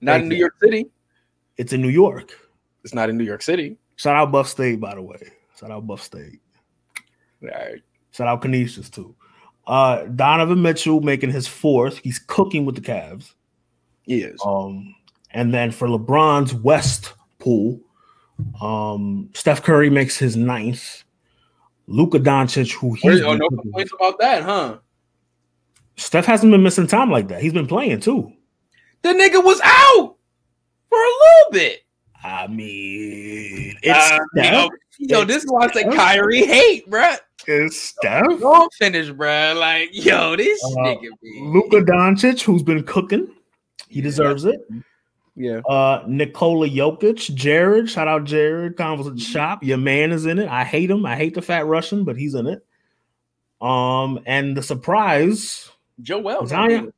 not 0.00 0.12
Thank 0.12 0.22
in 0.24 0.28
New 0.30 0.34
you. 0.34 0.40
York 0.40 0.54
City. 0.60 0.86
It's 1.56 1.72
in 1.72 1.80
New 1.80 1.88
York. 1.88 2.32
It's 2.82 2.94
not 2.94 3.08
in 3.08 3.16
New 3.16 3.24
York 3.24 3.42
City. 3.42 3.76
Shout 3.96 4.16
out 4.16 4.32
Buff 4.32 4.48
State, 4.48 4.80
by 4.80 4.94
the 4.94 5.02
way. 5.02 5.20
Shout 5.58 5.70
out 5.70 5.86
Buff 5.86 6.02
State. 6.02 6.40
All 7.42 7.48
right. 7.48 7.82
Shout 8.10 8.26
out 8.26 8.42
Canisius 8.42 8.90
too. 8.90 9.14
Uh, 9.66 10.04
Donovan 10.04 10.60
Mitchell 10.60 11.00
making 11.00 11.30
his 11.30 11.46
fourth. 11.46 11.98
He's 11.98 12.18
cooking 12.18 12.64
with 12.64 12.74
the 12.74 12.80
Cavs. 12.80 13.32
He 14.02 14.22
is. 14.22 14.40
Um, 14.44 14.94
and 15.30 15.54
then 15.54 15.70
for 15.70 15.88
LeBron's 15.88 16.54
West 16.54 17.14
pool, 17.38 17.80
um, 18.60 19.30
Steph 19.34 19.62
Curry 19.62 19.90
makes 19.90 20.16
his 20.18 20.36
ninth. 20.36 21.02
Luka 21.86 22.18
Doncic, 22.18 22.72
who 22.72 22.94
he 22.94 23.22
oh, 23.22 23.34
no 23.34 23.48
complaints 23.48 23.92
about 23.92 24.18
that, 24.18 24.42
huh? 24.42 24.78
Steph 25.96 26.24
hasn't 26.24 26.50
been 26.50 26.62
missing 26.62 26.86
time 26.86 27.10
like 27.10 27.28
that. 27.28 27.42
He's 27.42 27.52
been 27.52 27.66
playing 27.66 28.00
too. 28.00 28.32
The 29.02 29.10
nigga 29.10 29.44
was 29.44 29.60
out 29.62 30.16
for 30.88 30.98
a 30.98 31.12
little 31.20 31.52
bit. 31.52 31.80
I 32.24 32.46
mean, 32.46 33.76
it's 33.82 33.98
Uh, 34.12 34.18
Steph. 34.34 34.52
yo, 34.52 34.68
yo, 34.98 35.24
this 35.24 35.44
is 35.44 35.50
why 35.50 35.66
I 35.66 35.72
say 35.72 35.84
Kyrie 35.84 36.46
hate, 36.46 36.88
bruh. 36.90 37.18
It's 37.46 37.76
Steph. 37.76 38.24
Don't 38.40 38.72
finish, 38.72 39.10
bruh. 39.10 39.58
Like, 39.58 39.90
yo, 39.92 40.34
this 40.36 40.64
Uh, 40.64 40.68
nigga 40.80 41.08
Luka 41.52 41.80
Doncic, 41.82 42.40
who's 42.42 42.62
been 42.62 42.82
cooking. 42.84 43.28
He 43.88 44.00
deserves 44.00 44.46
it. 44.46 44.58
Yeah. 45.36 45.58
Uh, 45.68 46.04
Nikola 46.06 46.68
Jokic, 46.68 47.34
Jared, 47.34 47.90
shout 47.90 48.06
out 48.06 48.24
Jared, 48.24 48.76
Convos 48.76 49.00
Mm-hmm. 49.00 49.08
at 49.08 49.14
the 49.16 49.20
shop. 49.20 49.62
Your 49.64 49.78
man 49.78 50.12
is 50.12 50.26
in 50.26 50.38
it. 50.38 50.48
I 50.48 50.62
hate 50.64 50.90
him. 50.90 51.04
I 51.04 51.16
hate 51.16 51.34
the 51.34 51.42
fat 51.42 51.66
Russian, 51.66 52.04
but 52.04 52.16
he's 52.16 52.34
in 52.34 52.46
it. 52.46 52.64
Um, 53.60 54.20
and 54.26 54.56
the 54.56 54.62
surprise, 54.62 55.70
Joel. 56.02 56.46
Zion- 56.46 56.92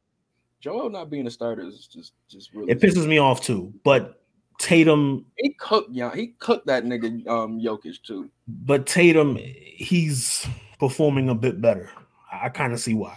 Joel 0.60 0.90
not 0.90 1.10
being 1.10 1.26
a 1.26 1.30
starter 1.30 1.62
is 1.62 1.86
just 1.86 2.12
just 2.28 2.52
really 2.52 2.72
it 2.72 2.80
pisses 2.80 3.06
me 3.06 3.18
off 3.18 3.40
too. 3.40 3.72
But 3.84 4.20
Tatum, 4.58 5.24
he 5.36 5.54
cooked 5.54 5.90
yeah, 5.94 6.12
he 6.14 6.28
cooked 6.38 6.66
that 6.66 6.84
nigga 6.84 7.26
um 7.28 7.60
Jokic 7.60 8.02
too. 8.02 8.30
but 8.48 8.86
Tatum, 8.86 9.36
he's 9.36 10.46
performing 10.80 11.28
a 11.28 11.34
bit 11.34 11.60
better. 11.60 11.88
I, 12.32 12.48
kind 12.48 12.72
of 12.72 12.80
see 12.80 12.94
why. 12.94 13.16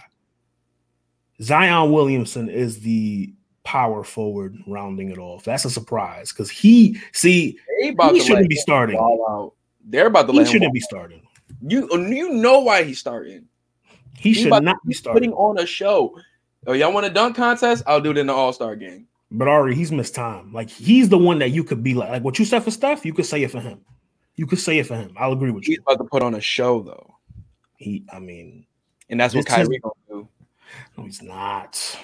Zion 1.42 1.90
Williamson 1.90 2.48
is 2.48 2.80
the 2.80 3.34
power 3.70 4.02
forward 4.02 4.58
rounding 4.66 5.10
it 5.10 5.18
off. 5.18 5.44
That's 5.44 5.64
a 5.64 5.70
surprise 5.70 6.32
because 6.32 6.50
he 6.50 7.00
see 7.12 7.56
he, 7.80 7.90
about 7.90 8.14
he 8.14 8.20
shouldn't 8.20 8.48
be 8.48 8.56
starting. 8.56 8.96
They're 9.84 10.06
about 10.06 10.26
to 10.26 10.32
He 10.32 10.38
let 10.38 10.46
him 10.48 10.52
shouldn't 10.54 10.74
be 10.74 10.80
starting. 10.80 11.22
You 11.62 11.88
you 11.92 12.30
know 12.30 12.58
why 12.58 12.82
he's 12.82 12.98
starting. 12.98 13.46
He 14.18 14.32
He 14.32 14.34
should 14.34 14.50
not 14.50 14.76
be 14.84 14.88
He's 14.88 14.98
starting. 14.98 15.30
putting 15.30 15.32
on 15.34 15.58
a 15.58 15.66
show. 15.66 16.18
Oh, 16.66 16.72
y'all 16.72 16.92
want 16.92 17.06
a 17.06 17.10
dunk 17.10 17.36
contest? 17.36 17.84
I'll 17.86 18.00
do 18.00 18.10
it 18.10 18.18
in 18.18 18.26
the 18.26 18.32
All 18.32 18.52
Star 18.52 18.74
game. 18.74 19.06
But 19.30 19.46
Ari, 19.46 19.76
he's 19.76 19.92
missed 19.92 20.16
time. 20.16 20.52
Like 20.52 20.68
he's 20.68 21.08
the 21.08 21.18
one 21.18 21.38
that 21.38 21.50
you 21.50 21.62
could 21.62 21.84
be 21.84 21.94
like, 21.94 22.10
like 22.10 22.24
what 22.24 22.38
you 22.40 22.44
said 22.44 22.64
for 22.64 22.72
Steph, 22.72 23.06
you 23.06 23.12
could 23.14 23.26
say 23.26 23.42
it 23.44 23.52
for 23.52 23.60
him. 23.60 23.80
You 24.34 24.46
could 24.46 24.58
say 24.58 24.78
it 24.80 24.86
for 24.86 24.96
him. 24.96 25.14
I'll 25.16 25.32
agree 25.32 25.52
with 25.52 25.62
He's 25.64 25.76
you. 25.76 25.82
He's 25.86 25.94
about 25.94 26.02
to 26.04 26.10
put 26.10 26.22
on 26.24 26.34
a 26.34 26.40
show 26.40 26.82
though, 26.82 27.14
He, 27.76 28.04
I 28.12 28.18
mean, 28.18 28.66
and 29.08 29.20
that's 29.20 29.34
what 29.34 29.46
Kyrie 29.46 29.78
gonna 29.78 29.94
do. 30.08 30.28
no, 30.98 31.04
he's 31.04 31.22
not. 31.22 31.98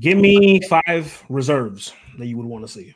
Give 0.00 0.18
me 0.18 0.60
five 0.68 1.24
reserves 1.28 1.92
that 2.18 2.26
you 2.26 2.36
would 2.36 2.46
want 2.46 2.66
to 2.66 2.72
see. 2.72 2.94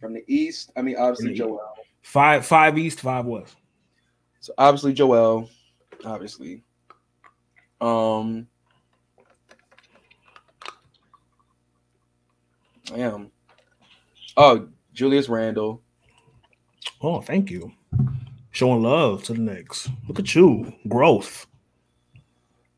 From 0.00 0.14
the 0.14 0.24
East, 0.26 0.72
I 0.76 0.82
mean 0.82 0.96
obviously 0.96 1.34
Joel. 1.34 1.60
Five, 2.02 2.44
five 2.44 2.78
East, 2.78 3.00
five 3.00 3.24
West. 3.24 3.56
So 4.40 4.52
obviously 4.58 4.92
Joel, 4.92 5.48
obviously. 6.04 6.62
Um, 7.80 8.46
I 12.92 12.98
am. 12.98 13.30
Oh, 14.36 14.68
Julius 14.92 15.28
Randle. 15.28 15.82
Oh, 17.00 17.20
thank 17.20 17.50
you. 17.50 17.72
Showing 18.50 18.82
love 18.82 19.24
to 19.24 19.32
the 19.32 19.40
Knicks. 19.40 19.88
Look 20.08 20.18
at 20.18 20.34
you. 20.34 20.72
Growth. 20.88 21.46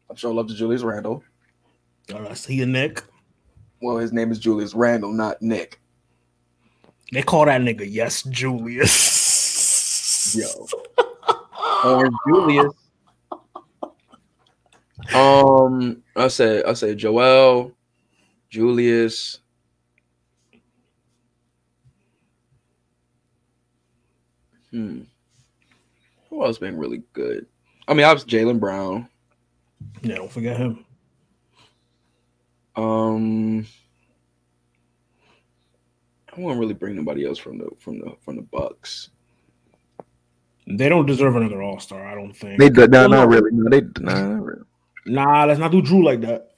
I'm 0.09 0.17
showing 0.17 0.37
love 0.37 0.49
to 0.49 0.55
Julius 0.55 0.83
Randle. 0.83 1.23
All 2.13 2.21
right, 2.21 2.33
I 2.33 2.35
see 2.35 2.55
you, 2.55 2.67
Nick. 2.67 3.03
Well, 3.81 3.97
his 3.97 4.13
name 4.13 4.31
is 4.31 4.39
Julius 4.39 4.75
Randle, 4.75 5.13
not 5.13 5.41
Nick. 5.41 5.81
They 7.13 7.23
call 7.23 7.47
that 7.47 7.61
nigga 7.61 7.87
Yes 7.89 8.23
Julius. 8.25 10.35
Yo. 10.35 10.67
Orange 11.85 12.15
Julius. 12.29 12.73
Um, 15.15 16.03
I 16.17 16.29
said 16.29 16.65
I 16.65 16.73
said 16.73 16.99
Joel, 16.99 17.73
Julius. 18.49 19.41
Hmm. 24.71 25.03
Who 26.31 26.45
else 26.45 26.59
been 26.59 26.79
really 26.79 27.03
good? 27.13 27.47
I 27.87 27.95
mean, 27.95 28.07
I 28.07 28.13
was 28.13 28.25
Jaylen 28.25 28.59
Brown. 28.59 29.09
Yeah, 30.03 30.17
don't 30.17 30.33
forget 30.33 30.57
him. 30.57 30.85
Um, 32.77 33.67
I 36.37 36.41
won't 36.41 36.59
really 36.59 36.75
bring 36.75 36.97
nobody 36.97 37.27
else 37.27 37.39
from 37.39 37.59
the 37.59 37.69
from 37.79 38.01
the 38.01 38.17
from 38.25 38.37
the 38.37 38.43
Bucks. 38.43 39.11
They 40.67 40.89
don't 40.89 41.07
deserve 41.07 41.37
another 41.37 41.63
All 41.63 41.79
Star. 41.79 42.07
I 42.07 42.15
don't 42.15 42.33
think. 42.33 42.59
They 42.59 42.71
did 42.71 42.91
no, 42.91 43.07
not 43.07 43.29
really. 43.29 43.51
No, 43.53 43.69
they 43.71 43.83
nah, 44.01 44.27
not 44.27 44.45
really. 44.45 44.63
Nah, 45.07 45.45
let's 45.45 45.61
not 45.61 45.71
do 45.71 45.83
Jrue 45.83 46.03
like 46.03 46.21
that. 46.23 46.51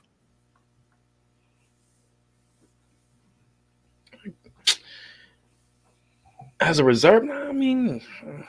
As 6.58 6.78
a 6.78 6.84
reserve, 6.84 7.24
nah, 7.24 7.48
I 7.48 7.52
mean, 7.52 8.00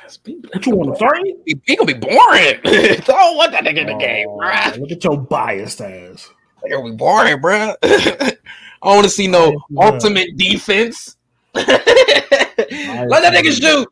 it's 0.06 0.15
be, 0.15 0.39
What 0.53 0.65
you 0.65 0.76
want 0.76 0.91
to 0.91 0.95
start? 0.95 1.19
he, 1.45 1.60
he 1.65 1.76
gonna 1.76 1.94
be 1.94 1.99
boring. 1.99 2.61
Don't 3.03 3.35
want 3.35 3.52
that 3.52 3.65
nigga 3.65 3.80
in 3.80 3.88
the 3.88 3.98
game, 3.99 4.30
bruh. 4.30 4.80
Look 4.80 4.91
at 4.91 5.03
your 5.03 5.18
biased 5.18 5.81
ass. 5.81 6.31
He 6.68 6.73
gonna 6.73 6.89
be 6.89 6.95
boring, 6.95 7.38
bruh. 7.38 7.76
I 7.84 8.35
don't 8.84 8.95
want 8.95 9.03
to 9.06 9.10
see 9.10 9.27
no 9.27 9.52
Biased, 9.52 9.64
bruh. 9.72 9.94
ultimate 9.94 10.38
defense. 10.38 11.18
Let 11.56 11.65
that 11.68 13.34
nigga 13.34 13.52
shoot. 13.60 13.88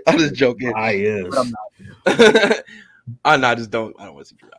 I'm 0.06 0.18
just 0.18 0.34
joking. 0.34 0.72
I 0.74 0.92
is. 0.92 1.34
I'm 1.36 1.50
not. 1.50 2.64
I 3.24 3.36
know, 3.36 3.48
I 3.48 3.54
just 3.54 3.70
don't. 3.70 3.94
I 3.98 4.06
don't 4.06 4.14
want 4.14 4.26
to 4.26 4.34
see 4.34 4.36
Jrue 4.36 4.50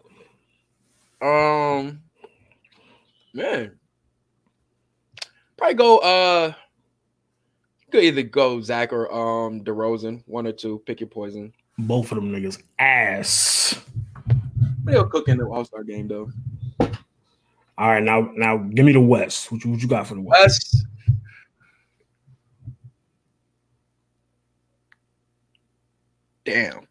Holiday. 1.21 1.87
Um, 1.87 2.01
man, 3.33 3.79
probably 5.57 5.75
go. 5.75 5.97
Uh, 5.99 6.53
you 7.79 7.91
could 7.91 8.03
either 8.03 8.23
go 8.23 8.61
Zach 8.61 8.93
or 8.93 9.11
um 9.11 9.61
DeRozan, 9.63 10.23
one 10.27 10.47
or 10.47 10.51
two. 10.51 10.81
Pick 10.85 10.99
your 10.99 11.09
poison. 11.09 11.53
Both 11.77 12.11
of 12.11 12.17
them 12.17 12.31
niggas 12.31 12.61
ass. 12.79 13.81
They'll 14.85 15.07
cook 15.07 15.27
in 15.27 15.37
the 15.37 15.45
All 15.45 15.65
Star 15.65 15.83
game 15.83 16.07
though. 16.07 16.31
All 17.77 17.89
right, 17.89 18.03
now 18.03 18.31
now 18.35 18.57
give 18.57 18.85
me 18.85 18.93
the 18.93 19.01
West. 19.01 19.51
What 19.51 19.63
you, 19.65 19.71
what 19.71 19.81
you 19.81 19.87
got 19.87 20.07
for 20.07 20.15
the 20.15 20.21
West? 20.21 20.41
West. 20.45 20.85
Damn. 26.45 26.87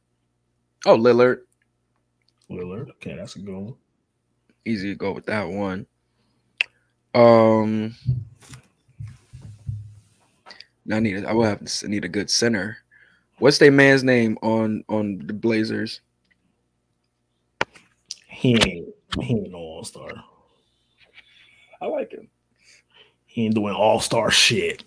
Oh, 0.84 0.96
Lillard. 0.96 1.40
Lillard. 2.50 2.90
Okay, 2.90 3.14
that's 3.14 3.36
a 3.36 3.38
good 3.38 3.54
one. 3.54 3.74
Easy 4.64 4.88
to 4.90 4.94
go 4.96 5.12
with 5.12 5.26
that 5.26 5.48
one. 5.48 5.86
Um, 7.14 7.94
I 10.92 10.98
need. 11.00 11.24
a- 11.24 11.28
I 11.28 11.32
will 11.32 11.44
have 11.44 11.64
to 11.64 11.88
need 11.88 12.04
a 12.04 12.08
good 12.08 12.28
center. 12.28 12.78
What's 13.38 13.58
their 13.58 13.70
man's 13.70 14.02
name 14.04 14.36
on 14.42 14.84
on 14.88 15.18
the 15.26 15.32
Blazers? 15.32 16.00
He 18.34 18.54
ain't 18.54 18.88
he 19.20 19.34
ain't 19.34 19.50
no 19.50 19.58
All 19.58 19.84
Star. 19.84 20.10
I 21.80 21.86
like 21.86 22.12
him. 22.12 22.28
He 23.26 23.46
ain't 23.46 23.54
doing 23.54 23.74
All 23.74 24.00
Star 24.00 24.30
shit. 24.30 24.84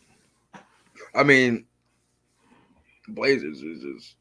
I 1.15 1.23
mean, 1.23 1.65
Blazers 3.07 3.61
is 3.61 3.81
just. 3.81 4.15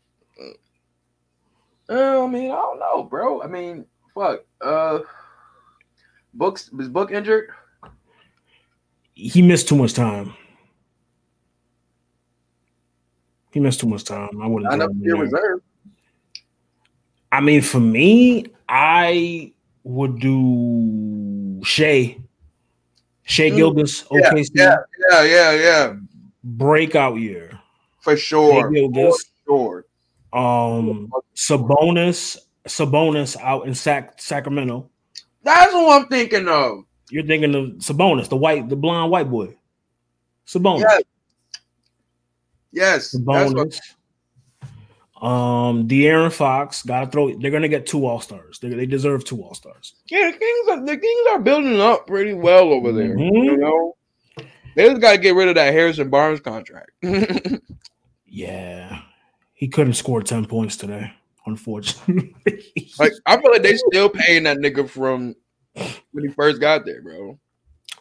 Uh, 1.90 1.92
uh, 1.92 2.24
I 2.24 2.28
mean, 2.28 2.50
I 2.50 2.54
don't 2.54 2.78
know, 2.78 3.02
bro. 3.02 3.42
I 3.42 3.46
mean, 3.46 3.84
fuck. 4.14 4.44
Uh, 4.60 5.00
books 6.34 6.70
is 6.78 6.88
book 6.88 7.10
injured? 7.10 7.50
He 9.14 9.42
missed 9.42 9.68
too 9.68 9.76
much 9.76 9.94
time. 9.94 10.34
He 13.52 13.60
missed 13.60 13.80
too 13.80 13.88
much 13.88 14.04
time. 14.04 14.40
I 14.40 14.46
wouldn't. 14.46 14.72
I 14.72 14.76
know 14.76 14.86
throw 14.86 14.92
him 14.92 14.98
in 14.98 15.04
your 15.04 15.16
there. 15.16 15.24
reserve. 15.24 15.60
I 17.32 17.40
mean, 17.40 17.62
for 17.62 17.80
me, 17.80 18.46
I 18.68 19.52
would 19.84 20.18
do 20.20 21.60
Shai. 21.64 22.18
Shai 23.22 23.50
Mm. 23.50 23.56
Gilgeous, 23.56 24.04
Yeah, 24.10 24.30
OKC 24.30 24.50
yeah, 24.54 24.76
yeah, 25.10 25.22
yeah, 25.24 25.52
yeah, 25.52 25.94
breakout 26.44 27.16
year. 27.18 27.58
for 28.00 28.16
sure. 28.16 28.70
Shai 28.72 29.10
For 29.10 29.16
sure. 29.46 29.86
Um, 30.32 31.10
Sabonis, 31.34 32.36
Sabonis 32.66 33.36
out 33.40 33.66
in 33.66 33.74
Sac- 33.74 34.20
Sacramento. 34.20 34.90
That's 35.42 35.72
what 35.72 36.02
I'm 36.02 36.08
thinking 36.08 36.46
of. 36.48 36.84
You're 37.10 37.24
thinking 37.26 37.54
of 37.54 37.66
Sabonis, 37.78 38.28
the 38.28 38.36
white, 38.36 38.68
the 38.68 38.76
blonde 38.76 39.10
white 39.10 39.30
boy. 39.30 39.56
Sabonis. 40.46 40.80
Yes. 40.80 41.02
Yes. 42.72 43.10
That's 43.12 43.52
what, 43.54 43.68
Sabonis. 43.68 43.80
Um, 45.26 45.88
De'Aaron 45.88 46.32
Fox 46.32 46.82
got 46.82 47.00
to 47.00 47.06
throw. 47.10 47.34
They're 47.38 47.50
gonna 47.50 47.68
get 47.68 47.86
two 47.86 48.06
All 48.06 48.20
Stars. 48.20 48.58
They, 48.60 48.68
they 48.68 48.86
deserve 48.86 49.24
two 49.24 49.42
All 49.42 49.54
Stars. 49.54 49.94
yeah, 50.08 50.30
the 50.30 50.38
Kings 50.38 50.68
are 50.68 50.86
the 50.86 50.96
Kings 50.96 51.26
are 51.30 51.40
building 51.40 51.80
up 51.80 52.06
pretty 52.06 52.34
well 52.34 52.72
over 52.72 52.92
there. 52.92 53.16
Mhm. 53.16 53.44
You 53.44 53.56
know, 53.56 53.96
they 54.76 54.88
just 54.88 55.00
got 55.00 55.12
to 55.12 55.18
get 55.18 55.34
rid 55.34 55.48
of 55.48 55.54
that 55.56 55.72
Harrison 55.72 56.10
Barnes 56.10 56.40
contract. 56.40 56.90
Yeah, 58.28 59.00
he 59.54 59.68
couldn't 59.68 59.94
score 59.94 60.22
ten 60.22 60.44
points 60.44 60.76
today, 60.76 61.10
unfortunately. 61.46 62.34
like 62.98 63.12
I 63.24 63.40
feel 63.40 63.50
like 63.52 63.62
they 63.62 63.76
still 63.76 64.10
paying 64.10 64.42
that 64.42 64.58
nigga 64.58 64.88
from 64.88 65.34
when 65.74 66.24
he 66.24 66.28
first 66.34 66.60
got 66.60 66.84
there, 66.84 67.00
bro. 67.02 67.38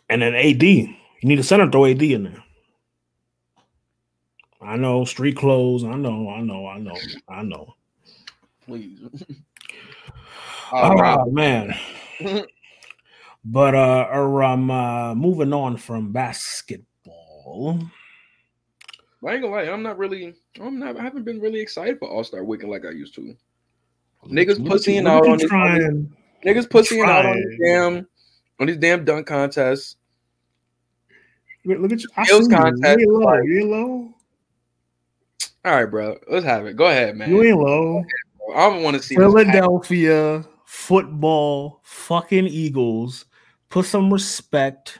and 0.09 0.21
then 0.21 0.35
AD, 0.35 0.61
you 0.63 0.89
need 1.23 1.39
a 1.39 1.43
center 1.43 1.71
throw 1.71 1.85
AD 1.85 2.01
in 2.03 2.23
there. 2.23 2.43
I 4.65 4.77
know 4.77 5.05
street 5.05 5.37
clothes. 5.37 5.83
I 5.83 5.95
know. 5.95 6.29
I 6.29 6.41
know. 6.41 6.67
I 6.67 6.79
know. 6.79 6.97
I 7.29 7.41
know. 7.43 7.75
Please. 8.65 8.99
Oh 10.71 11.29
man. 11.29 11.75
But 13.45 13.75
uh, 13.75 14.07
or, 14.11 14.43
um, 14.43 14.71
uh, 14.71 15.13
moving 15.13 15.53
on 15.53 15.77
from 15.77 16.11
basketball. 16.11 17.79
I 19.23 19.33
ain't 19.33 19.41
gonna 19.43 19.55
lie, 19.55 19.63
I'm 19.63 19.83
not 19.83 19.97
really, 19.99 20.33
I'm 20.59 20.79
not, 20.79 20.97
I 20.97 21.03
haven't 21.03 21.23
been 21.23 21.39
really 21.39 21.59
excited 21.59 21.99
for 21.99 22.09
All 22.09 22.23
Star 22.23 22.43
Weekend 22.43 22.71
like 22.71 22.85
I 22.85 22.89
used 22.89 23.13
to. 23.15 23.35
Niggas 24.27 24.65
pussying 24.65 25.05
out 25.07 25.27
on 25.27 25.37
this- 25.37 25.51
Niggas 26.43 26.69
pussying 26.69 27.05
out 27.05 27.25
on 27.25 27.35
these 27.35 27.59
damn, 27.59 28.07
on 28.59 28.67
these 28.67 28.77
damn 28.77 29.05
dunk 29.05 29.27
contests. 29.27 29.97
Look 31.65 31.91
at 31.91 32.01
you. 32.01 32.09
I 32.17 32.23
Skills 32.25 32.47
contest, 32.47 32.99
You 32.99 33.19
low. 33.19 33.41
You 33.41 33.67
low. 33.67 34.04
All 35.65 35.71
right, 35.73 35.85
bro, 35.85 36.15
let's 36.29 36.45
have 36.45 36.67
it. 36.67 36.75
Go 36.75 36.85
ahead, 36.85 37.17
man. 37.17 37.27
You 37.27 37.41
ain't 37.41 37.57
low. 37.57 38.05
I 38.55 38.69
don't 38.69 38.83
want 38.83 38.97
to 38.97 39.01
see. 39.03 39.15
Philadelphia 39.15 40.45
football 40.65 41.79
fucking 41.83 42.45
Eagles. 42.45 43.25
Put 43.69 43.85
some 43.85 44.13
respect 44.13 44.99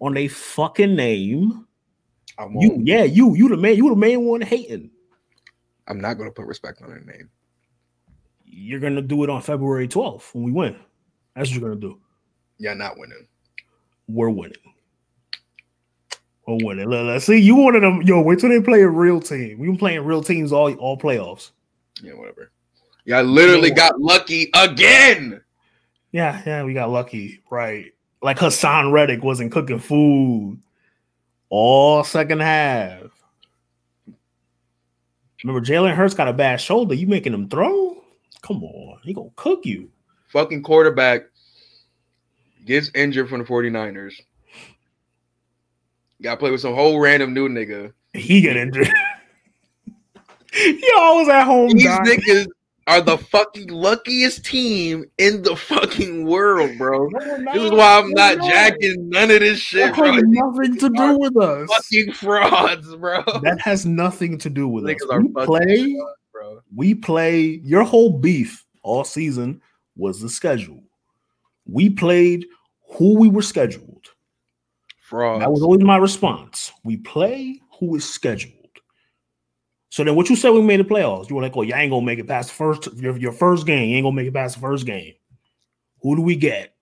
on 0.00 0.16
a 0.16 0.28
fucking 0.28 0.94
name. 0.94 1.66
I 2.38 2.44
You, 2.44 2.70
won't. 2.70 2.86
yeah, 2.86 3.02
you, 3.02 3.34
you 3.34 3.48
the 3.48 3.56
man. 3.56 3.74
You 3.74 3.90
the 3.90 3.96
main 3.96 4.24
one 4.24 4.40
hating. 4.40 4.90
I'm 5.88 6.00
not 6.00 6.14
gonna 6.14 6.30
put 6.30 6.46
respect 6.46 6.80
on 6.80 6.90
their 6.90 7.00
name. 7.00 7.28
You're 8.44 8.78
gonna 8.80 9.02
do 9.02 9.24
it 9.24 9.30
on 9.30 9.42
February 9.42 9.88
12th 9.88 10.32
when 10.32 10.44
we 10.44 10.52
win. 10.52 10.76
That's 11.34 11.50
what 11.50 11.60
you're 11.60 11.68
gonna 11.70 11.80
do. 11.80 11.98
Yeah, 12.58 12.74
not 12.74 12.98
winning. 12.98 13.26
We're 14.06 14.30
winning. 14.30 14.58
Oh, 16.50 16.58
Winning. 16.62 16.88
Let- 16.88 17.04
Let's 17.04 17.26
see. 17.26 17.36
You 17.38 17.56
one 17.56 17.76
of 17.76 17.82
them. 17.82 18.00
Yo, 18.00 18.22
wait 18.22 18.38
till 18.38 18.48
they 18.48 18.60
play 18.62 18.80
a 18.80 18.88
real 18.88 19.20
team. 19.20 19.58
We've 19.58 19.68
been 19.68 19.76
playing 19.76 20.00
real 20.04 20.22
teams 20.22 20.50
all 20.50 20.72
all 20.76 20.96
playoffs. 20.98 21.50
Yeah, 22.02 22.14
whatever. 22.14 22.50
Yeah, 23.04 23.18
I 23.18 23.22
literally 23.22 23.70
got 23.70 24.00
lucky 24.00 24.50
again. 24.54 25.42
Yeah, 26.10 26.42
yeah, 26.46 26.64
we 26.64 26.72
got 26.72 26.88
lucky, 26.90 27.42
right? 27.50 27.92
Like 28.22 28.38
Haason 28.38 28.92
Reddick 28.92 29.22
wasn't 29.22 29.52
cooking 29.52 29.78
food 29.78 30.58
all 31.50 32.02
second 32.02 32.40
half. 32.40 33.02
Remember, 35.44 35.64
Jalen 35.64 35.94
Hurts 35.94 36.14
got 36.14 36.28
a 36.28 36.32
bad 36.32 36.60
shoulder. 36.60 36.94
You 36.94 37.06
making 37.06 37.34
him 37.34 37.48
throw? 37.48 38.02
Come 38.42 38.64
on, 38.64 39.00
he 39.04 39.12
gonna 39.12 39.28
cook 39.36 39.66
you. 39.66 39.90
Fucking 40.28 40.62
quarterback 40.62 41.22
gets 42.64 42.90
injured 42.94 43.28
from 43.28 43.40
the 43.40 43.44
49ers. 43.44 44.14
Got 46.22 46.32
to 46.32 46.36
play 46.38 46.50
with 46.50 46.60
some 46.60 46.74
whole 46.74 46.98
random 47.00 47.32
new 47.34 47.48
nigga. 47.48 47.92
He 48.12 48.40
get 48.40 48.56
injured. 48.56 48.88
he 50.52 50.92
always 50.96 51.28
at 51.28 51.44
home. 51.44 51.70
These 51.72 51.84
dying. 51.84 52.04
niggas 52.04 52.46
are 52.86 53.00
the 53.02 53.18
fucking 53.18 53.68
luckiest 53.68 54.44
team 54.44 55.04
in 55.18 55.42
the 55.42 55.54
fucking 55.54 56.24
world, 56.26 56.70
bro. 56.78 57.06
No, 57.08 57.52
This 57.52 57.62
is 57.64 57.70
why 57.70 57.98
I'm 57.98 58.10
not 58.12 58.38
No. 58.38 58.48
jacking 58.48 59.08
none 59.10 59.30
of 59.30 59.40
this 59.40 59.58
shit, 59.60 59.88
That 59.92 59.94
bro. 59.96 60.12
has 60.12 60.22
nothing 60.26 60.76
to 60.78 60.88
do 60.88 61.18
with 61.18 61.36
us. 61.36 61.68
Fucking 61.70 62.12
frauds, 62.14 62.96
bro. 62.96 63.22
That 63.42 63.60
has 63.60 63.84
nothing 63.84 64.38
to 64.38 64.50
do 64.50 64.66
with 64.66 64.86
us. 64.86 64.90
Niggas 64.94 65.12
are 65.12 65.20
We 65.20 65.28
play. 65.28 65.76
frauds, 65.94 66.18
bro. 66.32 66.60
We 66.74 66.94
play. 66.94 67.60
Your 67.62 67.84
whole 67.84 68.10
beef 68.18 68.64
all 68.82 69.04
season 69.04 69.60
was 69.96 70.20
the 70.22 70.28
schedule. 70.30 70.82
We 71.66 71.90
played 71.90 72.46
who 72.92 73.18
we 73.18 73.28
were 73.28 73.42
scheduled. 73.42 73.87
That 75.10 75.50
was 75.50 75.62
always 75.62 75.82
my 75.82 75.96
response. 75.96 76.72
We 76.84 76.96
play 76.98 77.60
who 77.78 77.96
is 77.96 78.08
scheduled. 78.08 78.54
So 79.90 80.04
then, 80.04 80.14
what 80.16 80.28
you 80.28 80.36
said 80.36 80.50
we 80.50 80.60
made 80.62 80.80
the 80.80 80.84
playoffs? 80.84 81.30
You 81.30 81.36
were 81.36 81.42
like, 81.42 81.56
"Oh, 81.56 81.62
you 81.62 81.74
ain't 81.74 81.90
gonna 81.90 82.04
make 82.04 82.18
it 82.18 82.28
past 82.28 82.50
the 82.50 82.54
first 82.56 82.88
your, 82.96 83.16
your 83.16 83.32
first 83.32 83.66
game. 83.66 83.88
You 83.88 83.96
ain't 83.96 84.04
gonna 84.04 84.14
make 84.16 84.26
it 84.26 84.34
past 84.34 84.56
the 84.56 84.60
first 84.60 84.84
game." 84.86 85.14
Who 86.02 86.14
do 86.14 86.22
we 86.22 86.36
get? 86.36 86.74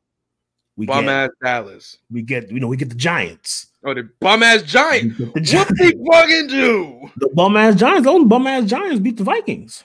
We 0.77 0.85
bum 0.87 1.05
get 1.07 1.11
ass 1.13 1.31
Dallas. 1.43 1.99
we 2.11 2.23
get 2.23 2.51
you 2.51 2.61
know 2.61 2.67
we 2.67 2.77
get 2.77 2.89
the 2.91 2.95
Giants. 2.97 3.69
Oh, 3.85 3.95
the 3.95 4.11
bum 4.21 4.43
ass 4.43 4.63
Giants. 4.63 5.17
The, 5.19 5.27
What 5.27 5.43
Giants. 5.45 5.81
they 5.81 5.93
fucking 5.93 6.47
do? 6.49 7.11
the 7.17 7.29
bum 7.33 7.57
ass 7.57 7.77
Giants. 7.77 8.05
Those 8.05 8.25
bum 8.27 8.47
ass 8.47 8.65
Giants 8.69 8.99
beat 9.01 9.17
the 9.17 9.25
Vikings 9.25 9.85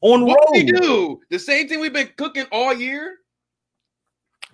on 0.00 0.24
What 0.24 0.40
road. 0.54 0.66
do? 0.80 1.20
The 1.30 1.38
same 1.38 1.68
thing 1.68 1.78
we've 1.78 1.92
been 1.92 2.10
cooking 2.16 2.46
all 2.50 2.72
year. 2.74 3.18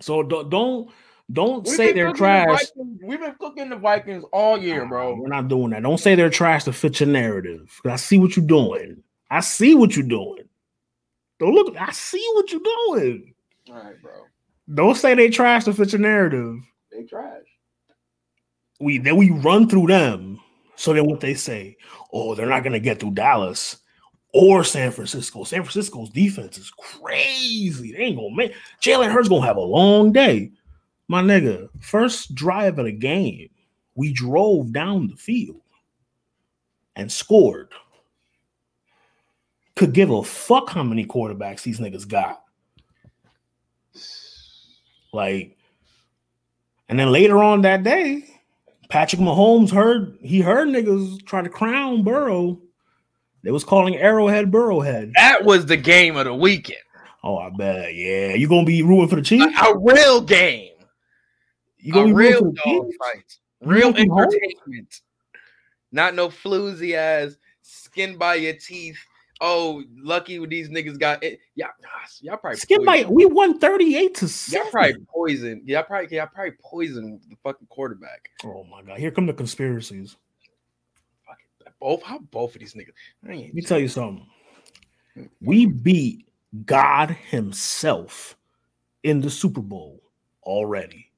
So 0.01 0.21
do- 0.23 0.47
don't 0.49 0.91
don't 1.31 1.65
We've 1.65 1.75
say 1.75 1.91
they're 1.91 2.07
cooking 2.07 2.13
the 2.13 2.17
trash. 2.17 2.65
We've 3.03 3.19
been 3.19 3.35
cooking 3.39 3.69
the 3.69 3.75
Vikings 3.75 4.23
all 4.33 4.57
year, 4.57 4.87
bro. 4.87 5.15
We're 5.15 5.27
not 5.27 5.47
doing 5.47 5.71
that. 5.71 5.83
Don't 5.83 5.99
say 5.99 6.15
they're 6.15 6.29
trash 6.29 6.63
to 6.63 6.73
fit 6.73 6.99
your 6.99 7.09
narrative. 7.09 7.79
I 7.85 7.97
see 7.97 8.17
what 8.17 8.35
you're 8.35 8.45
doing. 8.45 9.03
I 9.29 9.41
see 9.41 9.75
what 9.75 9.95
you're 9.95 10.07
doing. 10.07 10.49
Don't 11.39 11.53
look. 11.53 11.75
I 11.77 11.91
see 11.91 12.27
what 12.33 12.51
you're 12.51 12.61
doing. 12.61 13.33
All 13.69 13.75
right, 13.75 14.01
bro. 14.01 14.13
Don't 14.73 14.95
say 14.95 15.13
they 15.13 15.29
trash 15.29 15.65
to 15.65 15.73
fit 15.73 15.91
your 15.91 16.01
narrative. 16.01 16.55
They 16.91 17.03
trash. 17.03 17.43
We 18.79 18.97
then 18.97 19.15
we 19.15 19.29
run 19.29 19.69
through 19.69 19.87
them. 19.87 20.39
So 20.75 20.93
then 20.93 21.05
what 21.05 21.19
they 21.19 21.35
say? 21.35 21.77
Oh, 22.11 22.33
they're 22.33 22.47
not 22.47 22.63
gonna 22.63 22.79
get 22.79 22.99
through 22.99 23.11
Dallas 23.11 23.77
or 24.33 24.63
San 24.63 24.91
Francisco. 24.91 25.43
San 25.43 25.63
Francisco's 25.63 26.09
defense 26.09 26.57
is 26.57 26.71
crazy. 26.71 27.91
They 27.91 27.99
ain't 27.99 28.17
gonna 28.17 28.35
make 28.35 28.53
Jalen 28.81 29.11
Hurts 29.11 29.29
gonna 29.29 29.45
have 29.45 29.57
a 29.57 29.61
long 29.61 30.11
day. 30.11 30.51
My 31.09 31.23
nigga, 31.23 31.69
first 31.81 32.35
drive 32.35 32.77
of 32.77 32.85
the 32.85 32.91
game, 32.91 33.49
we 33.95 34.13
drove 34.13 34.71
down 34.71 35.07
the 35.07 35.15
field 35.15 35.59
and 36.95 37.11
scored. 37.11 37.69
Could 39.75 39.93
give 39.93 40.11
a 40.11 40.23
fuck 40.23 40.69
how 40.69 40.83
many 40.83 41.05
quarterbacks 41.05 41.63
these 41.63 41.79
niggas 41.79 42.07
got. 42.07 42.43
Like, 45.11 45.57
and 46.87 46.99
then 46.99 47.11
later 47.11 47.41
on 47.41 47.63
that 47.63 47.81
day, 47.83 48.23
Patrick 48.89 49.19
Mahomes 49.19 49.71
heard 49.71 50.15
he 50.21 50.41
heard 50.41 50.67
niggas 50.67 51.25
try 51.25 51.41
to 51.41 51.49
crown 51.49 52.03
Burrow. 52.03 52.59
They 53.41 53.49
was 53.49 53.63
calling 53.63 53.95
Arrowhead 53.95 54.51
Burrowhead. 54.51 55.13
That 55.15 55.43
was 55.43 55.65
the 55.65 55.77
game 55.77 56.17
of 56.17 56.25
the 56.25 56.35
weekend. 56.35 56.79
Oh, 57.23 57.37
I 57.37 57.49
bet. 57.49 57.95
Yeah, 57.95 58.35
you 58.35 58.47
gonna 58.47 58.65
be 58.65 58.83
rooting 58.83 59.07
for 59.07 59.15
the 59.15 59.23
Chiefs? 59.23 59.59
A, 59.59 59.65
a 59.69 59.77
real 59.79 60.21
game. 60.21 60.68
You 61.89 61.93
gonna 61.93 62.07
be 62.09 62.13
real 62.13 62.41
dog 62.51 62.53
the 62.63 62.93
fight. 62.99 63.37
Real 63.61 63.87
entertainment. 63.87 65.01
Not 65.91 66.13
no 66.13 66.27
floozy 66.27 66.93
ass 66.93 67.35
skin 67.63 68.15
by 68.15 68.35
your 68.35 68.53
teeth. 68.53 68.99
Oh, 69.41 69.83
lucky 69.97 70.37
with 70.37 70.51
these 70.51 70.69
niggas 70.69 70.99
got 70.99 71.23
it. 71.23 71.39
Yeah, 71.55 71.69
y'all 72.21 72.37
probably 72.37 72.59
Skip 72.59 72.85
by 72.85 73.05
we 73.09 73.25
won 73.25 73.57
38 73.57 74.13
to 74.15 74.25
Y'all 74.25 74.29
7. 74.29 74.71
probably 74.71 74.95
poisoned. 75.11 75.67
Y'all 75.67 75.81
probably 75.81 76.15
y'all 76.15 76.27
probably 76.27 76.53
poisoned 76.63 77.21
the 77.27 77.35
fucking 77.43 77.65
quarterback. 77.71 78.29
Oh 78.43 78.63
my 78.65 78.83
god, 78.83 78.99
here 78.99 79.09
come 79.09 79.25
the 79.25 79.33
conspiracies. 79.33 80.15
Both 81.79 82.03
how 82.03 82.19
both 82.19 82.53
of 82.53 82.59
these 82.59 82.75
niggas. 82.75 82.93
Let 83.23 83.51
me 83.51 83.61
tell 83.63 83.79
you 83.79 83.87
something. 83.87 84.27
We 85.41 85.65
beat 85.65 86.27
God 86.65 87.09
Himself 87.09 88.37
in 89.01 89.21
the 89.21 89.29
Super 89.31 89.61
Bowl 89.61 90.03
already. 90.43 91.08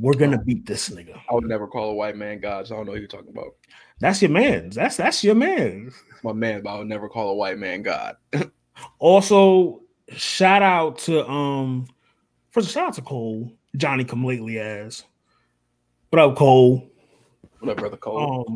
We're 0.00 0.14
gonna 0.14 0.38
beat 0.38 0.64
this 0.64 0.88
nigga. 0.88 1.20
I 1.30 1.34
would 1.34 1.44
never 1.44 1.66
call 1.66 1.90
a 1.90 1.94
white 1.94 2.16
man 2.16 2.40
God, 2.40 2.66
so 2.66 2.74
I 2.74 2.78
don't 2.78 2.86
know 2.86 2.92
what 2.92 3.00
you're 3.00 3.08
talking 3.08 3.28
about. 3.28 3.54
That's 4.00 4.22
your 4.22 4.30
man. 4.30 4.70
That's 4.70 4.96
that's 4.96 5.22
your 5.22 5.34
man. 5.34 5.92
It's 6.10 6.24
my 6.24 6.32
man, 6.32 6.62
but 6.62 6.70
I 6.70 6.78
would 6.78 6.88
never 6.88 7.06
call 7.06 7.28
a 7.30 7.34
white 7.34 7.58
man 7.58 7.82
God. 7.82 8.16
Also, 8.98 9.82
shout 10.08 10.62
out 10.62 10.96
to 11.00 11.28
um 11.28 11.86
first 12.50 12.70
shout 12.70 12.88
out 12.88 12.94
to 12.94 13.02
Cole, 13.02 13.52
Johnny 13.76 14.04
come 14.04 14.24
lately 14.24 14.58
as. 14.58 15.04
What 16.08 16.18
up, 16.22 16.34
Cole? 16.34 16.90
What 17.58 17.72
up, 17.72 17.76
brother 17.76 17.98
Cole? 17.98 18.46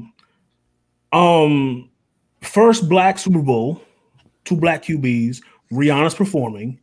Um, 1.12 1.20
um, 1.20 1.90
first 2.40 2.88
black 2.88 3.18
Super 3.18 3.42
Bowl, 3.42 3.82
two 4.46 4.56
black 4.56 4.82
QBs, 4.82 5.42
Rihanna's 5.70 6.14
performing, 6.14 6.80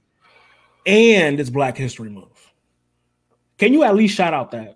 and 0.86 1.40
it's 1.40 1.50
Black 1.50 1.76
History 1.76 2.12
Month. 2.12 2.51
Can 3.62 3.74
you 3.74 3.84
at 3.84 3.94
least 3.94 4.16
shout 4.16 4.34
out 4.34 4.50
that? 4.50 4.76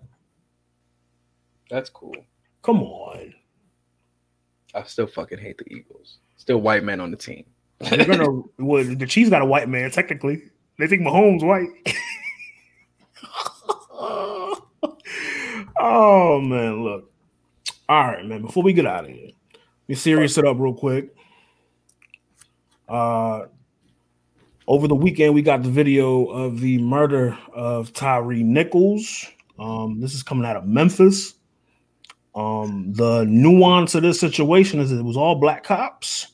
That's 1.68 1.90
cool. 1.90 2.14
Come 2.62 2.84
on. 2.84 3.34
I 4.76 4.84
still 4.84 5.08
fucking 5.08 5.40
hate 5.40 5.58
the 5.58 5.68
Eagles. 5.68 6.18
Still 6.36 6.60
white 6.60 6.84
men 6.84 7.00
on 7.00 7.10
the 7.10 7.16
team. 7.16 7.44
They're 7.80 8.04
gonna 8.04 8.42
well, 8.58 8.84
the 8.84 9.04
Chiefs 9.04 9.28
got 9.28 9.42
a 9.42 9.44
white 9.44 9.68
man, 9.68 9.90
technically. 9.90 10.40
They 10.78 10.86
think 10.86 11.02
Mahomes 11.02 11.42
white. 11.44 11.66
oh 15.80 16.40
man, 16.40 16.84
look. 16.84 17.10
All 17.88 18.04
right, 18.04 18.24
man. 18.24 18.42
Before 18.42 18.62
we 18.62 18.72
get 18.72 18.86
out 18.86 19.06
of 19.06 19.10
here, 19.10 19.30
let 19.52 19.88
me 19.88 19.96
serious 19.96 20.38
it 20.38 20.46
up 20.46 20.60
real 20.60 20.74
quick. 20.74 21.12
Uh 22.88 23.46
over 24.68 24.88
the 24.88 24.94
weekend, 24.94 25.34
we 25.34 25.42
got 25.42 25.62
the 25.62 25.70
video 25.70 26.26
of 26.26 26.60
the 26.60 26.78
murder 26.78 27.36
of 27.54 27.92
Tyre 27.92 28.34
Nichols. 28.34 29.26
Um, 29.58 30.00
this 30.00 30.14
is 30.14 30.22
coming 30.22 30.44
out 30.44 30.56
of 30.56 30.66
Memphis. 30.66 31.34
Um, 32.34 32.92
the 32.92 33.24
nuance 33.24 33.94
of 33.94 34.02
this 34.02 34.20
situation 34.20 34.80
is 34.80 34.92
it 34.92 35.02
was 35.02 35.16
all 35.16 35.36
black 35.36 35.64
cops. 35.64 36.28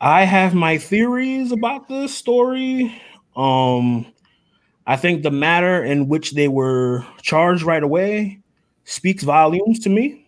I 0.00 0.24
have 0.24 0.54
my 0.54 0.78
theories 0.78 1.50
about 1.50 1.88
this 1.88 2.14
story. 2.14 2.94
Um, 3.34 4.06
I 4.86 4.96
think 4.96 5.22
the 5.22 5.30
manner 5.30 5.82
in 5.82 6.08
which 6.08 6.32
they 6.32 6.46
were 6.46 7.04
charged 7.22 7.62
right 7.62 7.82
away 7.82 8.40
speaks 8.84 9.24
volumes 9.24 9.80
to 9.80 9.88
me. 9.88 10.26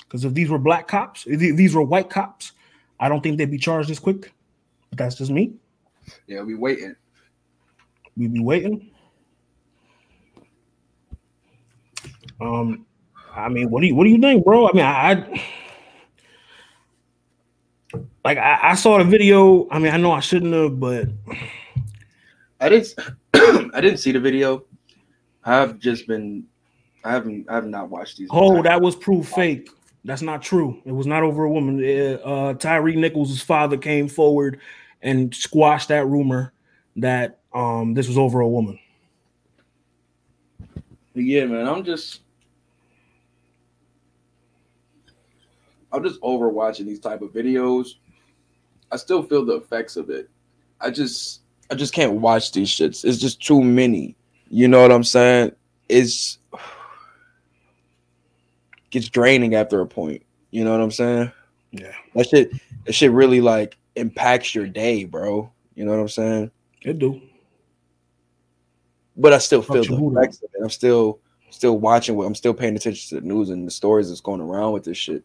Because 0.00 0.24
if 0.24 0.34
these 0.34 0.50
were 0.50 0.58
black 0.58 0.88
cops, 0.88 1.26
if 1.26 1.38
these 1.38 1.74
were 1.74 1.82
white 1.82 2.10
cops, 2.10 2.52
I 2.98 3.08
don't 3.08 3.22
think 3.22 3.38
they'd 3.38 3.50
be 3.50 3.58
charged 3.58 3.88
this 3.88 3.98
quick. 3.98 4.32
But 4.90 4.98
that's 4.98 5.14
just 5.14 5.30
me. 5.30 5.54
Yeah, 6.26 6.42
we 6.42 6.54
waiting. 6.54 6.94
We'd 8.16 8.32
be 8.32 8.40
waiting. 8.40 8.90
Um, 12.40 12.86
I 13.34 13.48
mean, 13.48 13.70
what 13.70 13.80
do 13.80 13.86
you 13.86 13.94
what 13.94 14.04
do 14.04 14.10
you 14.10 14.20
think, 14.20 14.44
bro? 14.44 14.68
I 14.68 14.72
mean, 14.72 14.84
I, 14.84 15.12
I 15.12 15.42
like 18.24 18.38
I, 18.38 18.58
I 18.62 18.74
saw 18.74 18.98
the 18.98 19.04
video. 19.04 19.68
I 19.70 19.78
mean, 19.78 19.92
I 19.92 19.96
know 19.96 20.12
I 20.12 20.20
shouldn't 20.20 20.52
have, 20.52 20.78
but 20.78 21.08
I 22.60 22.68
didn't 22.68 22.94
I 23.74 23.80
didn't 23.80 23.98
see 23.98 24.12
the 24.12 24.20
video. 24.20 24.64
I've 25.44 25.78
just 25.78 26.06
been 26.06 26.44
I 27.04 27.12
haven't 27.12 27.48
I 27.48 27.54
have 27.54 27.66
not 27.66 27.90
watched 27.90 28.18
these. 28.18 28.28
oh, 28.30 28.56
entire- 28.56 28.62
that 28.64 28.82
was 28.82 28.96
proof 28.96 29.28
fake. 29.28 29.70
That's 30.04 30.22
not 30.22 30.42
true. 30.42 30.82
It 30.84 30.92
was 30.92 31.06
not 31.06 31.22
over 31.22 31.44
a 31.44 31.50
woman. 31.50 31.78
Uh, 31.78 32.18
uh, 32.24 32.54
Tyre 32.54 32.90
Nichols' 32.90 33.40
father 33.40 33.76
came 33.76 34.08
forward 34.08 34.60
and 35.02 35.34
squash 35.34 35.86
that 35.86 36.06
rumor 36.06 36.52
that 36.96 37.40
um 37.52 37.94
this 37.94 38.08
was 38.08 38.18
over 38.18 38.40
a 38.40 38.48
woman. 38.48 38.78
Yeah, 41.14 41.44
man. 41.44 41.68
I'm 41.68 41.84
just 41.84 42.20
I'm 45.92 46.02
just 46.02 46.18
over 46.22 46.48
watching 46.48 46.86
these 46.86 47.00
type 47.00 47.22
of 47.22 47.32
videos. 47.32 47.94
I 48.90 48.96
still 48.96 49.22
feel 49.22 49.44
the 49.44 49.56
effects 49.56 49.96
of 49.96 50.10
it. 50.10 50.30
I 50.80 50.90
just 50.90 51.42
I 51.70 51.74
just 51.74 51.92
can't 51.92 52.14
watch 52.14 52.52
these 52.52 52.68
shits. 52.68 53.04
It's 53.04 53.18
just 53.18 53.42
too 53.42 53.62
many. 53.62 54.16
You 54.48 54.68
know 54.68 54.82
what 54.82 54.92
I'm 54.92 55.04
saying? 55.04 55.52
It's 55.88 56.38
gets 58.90 59.08
draining 59.08 59.54
after 59.54 59.80
a 59.80 59.86
point. 59.86 60.22
You 60.50 60.64
know 60.64 60.72
what 60.72 60.80
I'm 60.80 60.90
saying? 60.90 61.32
Yeah, 61.72 61.92
That 62.14 62.28
shit 62.28 62.52
that 62.84 62.92
shit 62.92 63.12
really 63.12 63.40
like 63.40 63.76
impacts 63.96 64.54
your 64.54 64.66
day, 64.66 65.04
bro. 65.04 65.52
You 65.74 65.84
know 65.84 65.92
what 65.92 66.00
I'm 66.00 66.08
saying? 66.08 66.50
it 66.82 66.98
do. 66.98 67.20
But 69.16 69.32
I 69.32 69.38
still 69.38 69.62
feel 69.62 69.84
the 69.84 70.18
effects 70.18 70.42
of 70.42 70.50
it. 70.54 70.62
I'm 70.62 70.70
still 70.70 71.20
still 71.50 71.78
watching 71.78 72.16
what 72.16 72.26
I'm 72.26 72.34
still 72.34 72.54
paying 72.54 72.76
attention 72.76 73.08
to 73.10 73.20
the 73.20 73.26
news 73.26 73.50
and 73.50 73.66
the 73.66 73.70
stories 73.70 74.08
that's 74.08 74.20
going 74.20 74.40
around 74.40 74.72
with 74.72 74.84
this 74.84 74.96
shit. 74.96 75.22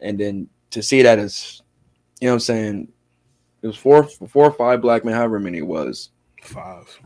And 0.00 0.18
then 0.18 0.48
to 0.70 0.82
see 0.82 1.02
that 1.02 1.18
as 1.18 1.60
you 2.20 2.26
know 2.26 2.32
what 2.32 2.36
I'm 2.36 2.40
saying, 2.40 2.88
it 3.62 3.66
was 3.66 3.76
four 3.76 4.04
four 4.04 4.46
or 4.46 4.52
five 4.52 4.80
black 4.80 5.04
men, 5.04 5.14
however 5.14 5.40
many 5.40 5.58
it 5.58 5.66
was. 5.66 6.10
Five. 6.42 7.00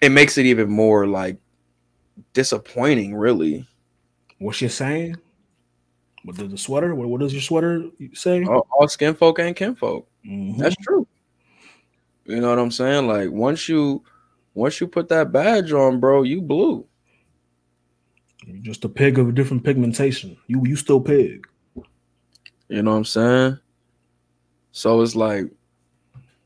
It 0.00 0.10
makes 0.10 0.36
it 0.36 0.46
even 0.46 0.68
more 0.68 1.06
like 1.06 1.38
disappointing, 2.34 3.14
really. 3.14 3.66
What's 4.38 4.58
she 4.58 4.68
saying? 4.68 5.16
What 6.24 6.36
does 6.36 6.50
the 6.50 6.58
sweater? 6.58 6.94
What, 6.94 7.08
what 7.08 7.20
does 7.20 7.32
your 7.32 7.42
sweater 7.42 7.88
say? 8.14 8.44
All, 8.44 8.66
all 8.70 8.88
skin 8.88 9.14
folk 9.14 9.38
and 9.38 9.56
kinfolk. 9.56 10.06
Mhm. 10.26 10.58
That's 10.58 10.76
true. 10.76 11.06
You 12.24 12.40
know 12.40 12.50
what 12.50 12.58
I'm 12.58 12.70
saying? 12.70 13.06
Like 13.06 13.30
once 13.30 13.68
you 13.68 14.04
once 14.54 14.80
you 14.80 14.86
put 14.86 15.08
that 15.08 15.32
badge 15.32 15.72
on, 15.72 15.98
bro, 15.98 16.22
you 16.22 16.40
blue. 16.40 16.86
You're 18.46 18.58
just 18.58 18.84
a 18.84 18.88
pig 18.88 19.18
of 19.18 19.28
a 19.28 19.32
different 19.32 19.64
pigmentation. 19.64 20.36
You 20.46 20.62
you 20.64 20.76
still 20.76 21.00
pig. 21.00 21.46
You 22.68 22.82
know 22.82 22.92
what 22.92 22.98
I'm 22.98 23.04
saying? 23.04 23.58
So 24.70 25.00
it's 25.02 25.16
like 25.16 25.46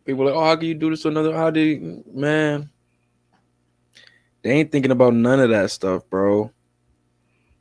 people 0.05 0.23
are 0.23 0.27
like, 0.27 0.35
oh, 0.35 0.45
how 0.45 0.57
can 0.57 0.69
you 0.69 0.75
do 0.75 0.91
this 0.91 1.03
to 1.03 1.09
another? 1.09 1.35
How 1.35 1.51
do 1.51 1.61
you, 1.61 2.05
man? 2.13 2.71
They 4.43 4.53
ain't 4.53 4.73
thinking 4.73 4.93
about 4.93 5.15
none 5.15 5.41
of 5.41 5.51
that 5.51 5.71
stuff, 5.71 6.09
bro. 6.09 6.51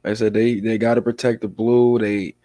Like 0.05 0.11
I 0.11 0.13
said 0.13 0.33
they 0.35 0.59
they 0.59 0.77
got 0.77 0.93
to 0.95 1.01
protect 1.01 1.41
the 1.41 1.47
blue. 1.47 1.97
They 1.97 2.35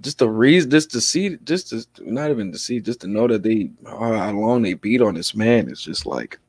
just 0.00 0.18
the 0.18 0.28
reason, 0.28 0.68
just 0.68 0.90
to 0.90 1.00
see, 1.00 1.36
just 1.44 1.68
to 1.68 1.86
not 2.00 2.28
even 2.32 2.50
to 2.50 2.58
see, 2.58 2.80
just 2.80 3.02
to 3.02 3.06
know 3.06 3.28
that 3.28 3.44
they 3.44 3.70
how 3.86 4.32
long 4.32 4.62
they 4.62 4.74
beat 4.74 5.00
on 5.00 5.14
this 5.14 5.32
man 5.32 5.70
is 5.70 5.80
just 5.80 6.06
like 6.06 6.40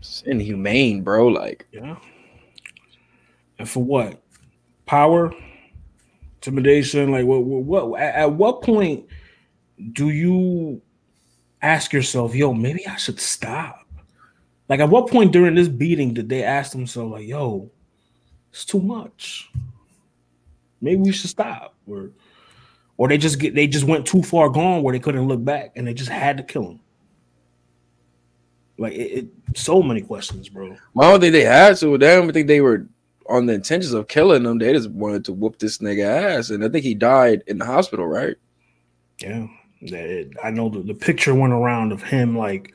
it's 0.00 0.20
inhumane, 0.26 1.00
bro. 1.00 1.28
Like 1.28 1.66
Yeah. 1.72 1.96
And 3.58 3.66
for 3.66 3.82
what? 3.82 4.20
Power, 4.84 5.32
intimidation. 6.34 7.10
Like 7.10 7.24
what? 7.24 7.42
What? 7.42 7.88
what 7.88 8.00
at, 8.02 8.14
at 8.16 8.32
what 8.32 8.60
point 8.60 9.06
do 9.94 10.10
you 10.10 10.82
ask 11.62 11.90
yourself, 11.90 12.34
"Yo, 12.34 12.52
maybe 12.52 12.86
I 12.86 12.96
should 12.96 13.18
stop"? 13.18 13.88
Like 14.68 14.80
at 14.80 14.90
what 14.90 15.08
point 15.08 15.32
during 15.32 15.54
this 15.54 15.68
beating 15.68 16.12
did 16.12 16.28
they 16.28 16.42
ask 16.42 16.72
themselves, 16.72 17.12
"Like, 17.12 17.26
yo, 17.26 17.70
it's 18.56 18.64
too 18.64 18.80
much. 18.80 19.50
Maybe 20.80 21.02
we 21.02 21.12
should 21.12 21.28
stop," 21.28 21.74
or 21.86 22.10
or 22.96 23.06
they 23.06 23.18
just 23.18 23.38
get 23.38 23.54
they 23.54 23.66
just 23.66 23.84
went 23.84 24.06
too 24.06 24.22
far 24.22 24.48
gone 24.48 24.82
where 24.82 24.92
they 24.92 24.98
couldn't 24.98 25.28
look 25.28 25.44
back 25.44 25.72
and 25.76 25.86
they 25.86 25.92
just 25.92 26.08
had 26.08 26.38
to 26.38 26.42
kill 26.42 26.70
him. 26.70 26.80
Like 28.78 28.94
it, 28.94 28.96
it 29.18 29.26
so 29.54 29.82
many 29.82 30.00
questions, 30.00 30.48
bro. 30.48 30.74
I 30.98 31.10
don't 31.10 31.20
think 31.20 31.32
they 31.32 31.44
had 31.44 31.76
to. 31.78 31.98
They 31.98 32.16
don't 32.16 32.32
think 32.32 32.46
they 32.48 32.62
were 32.62 32.86
on 33.28 33.44
the 33.44 33.52
intentions 33.52 33.92
of 33.92 34.08
killing 34.08 34.46
him. 34.46 34.56
They 34.58 34.72
just 34.72 34.90
wanted 34.90 35.26
to 35.26 35.34
whoop 35.34 35.58
this 35.58 35.76
nigga 35.78 36.04
ass, 36.06 36.48
and 36.48 36.64
I 36.64 36.70
think 36.70 36.82
he 36.84 36.94
died 36.94 37.42
in 37.46 37.58
the 37.58 37.66
hospital, 37.66 38.06
right? 38.06 38.36
Yeah, 39.20 39.48
that- 39.82 40.30
I 40.42 40.50
know 40.50 40.70
the, 40.70 40.80
the 40.80 40.94
picture 40.94 41.34
went 41.34 41.52
around 41.52 41.92
of 41.92 42.02
him 42.02 42.38
like 42.38 42.72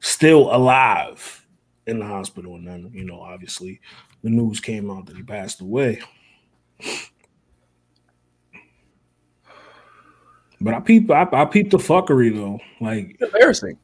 still 0.00 0.54
alive 0.54 1.46
in 1.86 1.98
the 2.00 2.06
hospital, 2.06 2.56
and 2.56 2.66
then 2.66 2.90
you 2.92 3.04
know, 3.04 3.20
obviously, 3.20 3.80
the 4.22 4.30
news 4.30 4.60
came 4.60 4.90
out 4.90 5.06
that 5.06 5.16
he 5.16 5.22
passed 5.22 5.60
away. 5.60 6.00
But 10.60 10.74
I 10.74 10.80
peeped, 10.80 11.10
I, 11.10 11.26
I 11.32 11.44
peep 11.44 11.70
the 11.70 11.78
fuckery 11.78 12.34
though. 12.34 12.60
Like 12.80 13.16
It's 13.18 13.22
embarrassing. 13.22 13.78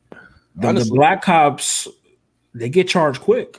the, 0.55 0.73
the 0.73 0.85
black 0.85 1.23
cops, 1.23 1.89
they 2.55 2.69
get 2.69 2.89
charged 2.89 3.21
quick. 3.21 3.59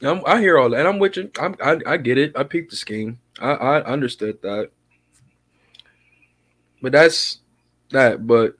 I'm, 0.00 0.22
I 0.26 0.40
hear 0.40 0.58
all 0.58 0.70
that, 0.70 0.80
and 0.80 0.88
I'm 0.88 0.98
with 0.98 1.16
you. 1.16 1.30
I'm, 1.40 1.54
I 1.62 1.78
I 1.86 1.96
get 1.96 2.18
it. 2.18 2.36
I 2.36 2.42
peeped 2.42 2.70
the 2.70 2.76
scheme. 2.76 3.20
I 3.40 3.52
I 3.52 3.84
understood 3.84 4.40
that. 4.42 4.70
But 6.80 6.92
that's 6.92 7.38
that. 7.90 8.26
But 8.26 8.56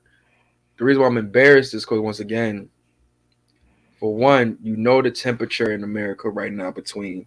the 0.78 0.84
reason 0.84 1.02
why 1.02 1.08
I'm 1.08 1.18
embarrassed 1.18 1.74
is 1.74 1.84
because 1.84 2.00
once 2.00 2.20
again, 2.20 2.68
for 4.02 4.12
one, 4.12 4.58
you 4.60 4.76
know 4.76 5.00
the 5.00 5.12
temperature 5.12 5.70
in 5.70 5.84
America 5.84 6.28
right 6.28 6.52
now 6.52 6.72
between, 6.72 7.24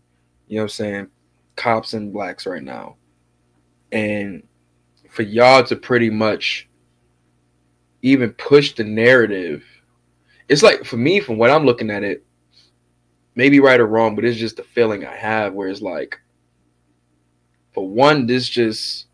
you 0.49 0.57
know 0.57 0.63
what 0.63 0.65
I'm 0.65 0.69
saying, 0.69 1.07
cops 1.55 1.93
and 1.93 2.11
blacks 2.11 2.45
right 2.45 2.61
now. 2.61 2.97
And 3.93 4.43
for 5.09 5.21
y'all 5.21 5.63
to 5.63 5.77
pretty 5.77 6.09
much 6.09 6.67
even 8.01 8.31
push 8.31 8.73
the 8.73 8.83
narrative, 8.83 9.63
it's 10.49 10.63
like 10.63 10.83
for 10.83 10.97
me, 10.97 11.21
from 11.21 11.37
what 11.37 11.49
I'm 11.49 11.65
looking 11.65 11.89
at 11.89 12.03
it, 12.03 12.25
maybe 13.35 13.61
right 13.61 13.79
or 13.79 13.87
wrong, 13.87 14.13
but 14.13 14.25
it's 14.25 14.37
just 14.37 14.57
the 14.57 14.63
feeling 14.63 15.05
I 15.05 15.15
have 15.15 15.53
where 15.53 15.69
it's 15.69 15.81
like, 15.81 16.19
for 17.73 17.87
one, 17.87 18.27
this 18.27 18.49
just 18.49 19.05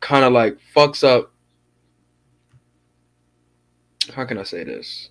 kind 0.00 0.24
of 0.24 0.32
like 0.32 0.58
fucks 0.74 1.04
up. 1.04 1.32
How 4.12 4.24
can 4.24 4.38
I 4.38 4.42
say 4.42 4.64
this? 4.64 5.10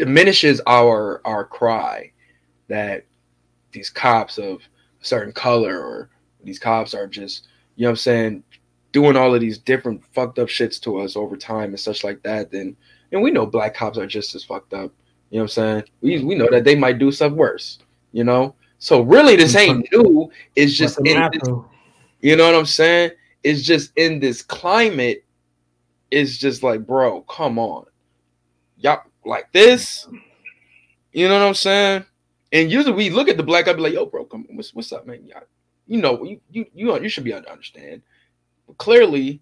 Diminishes 0.00 0.62
our 0.66 1.20
our 1.26 1.44
cry 1.44 2.10
that 2.68 3.04
these 3.70 3.90
cops 3.90 4.38
of 4.38 4.62
a 5.02 5.04
certain 5.04 5.30
color 5.30 5.78
or 5.78 6.08
these 6.42 6.58
cops 6.58 6.94
are 6.94 7.06
just, 7.06 7.48
you 7.76 7.82
know 7.82 7.88
what 7.88 7.92
I'm 7.92 7.96
saying, 7.96 8.44
doing 8.92 9.14
all 9.14 9.34
of 9.34 9.42
these 9.42 9.58
different 9.58 10.02
fucked 10.14 10.38
up 10.38 10.48
shits 10.48 10.80
to 10.84 11.00
us 11.00 11.16
over 11.16 11.36
time 11.36 11.68
and 11.68 11.78
such 11.78 12.02
like 12.02 12.22
that, 12.22 12.50
then 12.50 12.74
and 13.12 13.20
we 13.20 13.30
know 13.30 13.44
black 13.44 13.74
cops 13.74 13.98
are 13.98 14.06
just 14.06 14.34
as 14.34 14.42
fucked 14.42 14.72
up. 14.72 14.90
You 15.28 15.36
know 15.36 15.42
what 15.42 15.42
I'm 15.42 15.48
saying? 15.48 15.84
We 16.00 16.24
we 16.24 16.34
know 16.34 16.48
that 16.50 16.64
they 16.64 16.76
might 16.76 16.98
do 16.98 17.12
stuff 17.12 17.32
worse. 17.32 17.78
You 18.12 18.24
know, 18.24 18.54
so 18.78 19.02
really 19.02 19.36
this 19.36 19.54
ain't 19.54 19.86
new. 19.92 20.30
It's 20.56 20.72
just 20.72 20.98
in 21.04 21.30
this, 21.30 21.48
you 22.22 22.36
know 22.36 22.46
what 22.46 22.54
I'm 22.54 22.64
saying? 22.64 23.10
It's 23.44 23.64
just 23.64 23.92
in 23.96 24.18
this 24.18 24.40
climate. 24.40 25.24
It's 26.10 26.38
just 26.38 26.62
like, 26.62 26.86
bro, 26.86 27.20
come 27.20 27.58
on, 27.58 27.84
y'all 28.78 29.02
like 29.30 29.50
this. 29.52 30.06
You 31.12 31.28
know 31.28 31.38
what 31.38 31.46
I'm 31.48 31.54
saying? 31.54 32.04
And 32.52 32.70
usually 32.70 32.94
we 32.94 33.10
look 33.10 33.28
at 33.28 33.36
the 33.36 33.42
black 33.42 33.64
guy, 33.64 33.72
be 33.72 33.80
like, 33.80 33.94
yo, 33.94 34.04
bro, 34.04 34.24
come 34.24 34.44
on, 34.50 34.56
what's 34.56 34.74
what's 34.74 34.92
up, 34.92 35.06
man? 35.06 35.24
Y'all, 35.24 35.42
you 35.86 36.02
know, 36.02 36.22
you 36.24 36.40
you 36.50 36.66
you 36.74 37.00
you 37.00 37.08
should 37.08 37.24
be 37.24 37.32
able 37.32 37.44
to 37.44 37.52
understand. 37.52 38.02
But 38.66 38.76
clearly, 38.76 39.40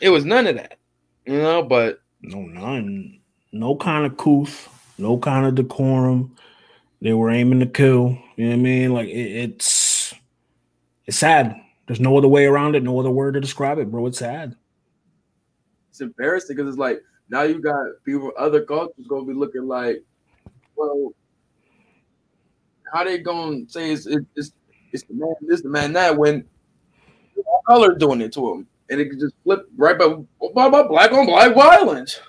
it 0.00 0.10
was 0.10 0.24
none 0.24 0.46
of 0.46 0.56
that. 0.56 0.78
You 1.24 1.38
know, 1.38 1.62
but 1.62 2.00
No, 2.20 2.42
none. 2.42 3.18
No 3.50 3.76
kind 3.76 4.06
of 4.06 4.16
couth, 4.16 4.68
no 4.98 5.18
kind 5.18 5.46
of 5.46 5.54
decorum. 5.54 6.36
They 7.00 7.12
were 7.12 7.30
aiming 7.30 7.60
to 7.60 7.66
kill. 7.66 8.16
You 8.36 8.44
know 8.44 8.50
what 8.50 8.58
I 8.58 8.62
mean? 8.62 8.92
Like 8.92 9.08
it, 9.08 9.36
it's 9.36 10.14
it's 11.06 11.18
sad. 11.18 11.56
There's 11.86 12.00
no 12.00 12.16
other 12.16 12.28
way 12.28 12.46
around 12.46 12.76
it, 12.76 12.82
no 12.82 12.98
other 13.00 13.10
word 13.10 13.34
to 13.34 13.40
describe 13.40 13.78
it, 13.78 13.90
bro. 13.90 14.06
It's 14.06 14.18
sad. 14.18 14.54
it's 15.90 16.00
embarrassing 16.00 16.56
because 16.56 16.68
it's 16.68 16.78
like 16.78 17.02
now 17.32 17.42
you 17.42 17.60
got 17.60 17.86
people 18.04 18.20
from 18.20 18.32
other 18.36 18.62
cultures 18.62 19.06
gonna 19.08 19.24
be 19.24 19.32
looking 19.32 19.66
like, 19.66 20.04
well, 20.76 21.12
how 22.92 23.04
they 23.04 23.18
gonna 23.18 23.62
say 23.68 23.90
it's 23.90 24.06
it, 24.06 24.24
it's 24.36 24.52
it's 24.92 25.02
the 25.04 25.14
man 25.14 25.34
this 25.40 25.62
the 25.62 25.68
man 25.70 25.94
that 25.94 26.16
when 26.16 26.44
color 27.66 27.94
doing 27.94 28.20
it 28.20 28.32
to 28.34 28.52
him 28.52 28.66
and 28.90 29.00
it 29.00 29.08
can 29.08 29.18
just 29.18 29.34
flip 29.44 29.66
right 29.76 29.96
by, 29.98 30.08
by, 30.52 30.68
by 30.68 30.82
black 30.82 31.12
on 31.12 31.24
black 31.24 31.54
violence. 31.54 32.20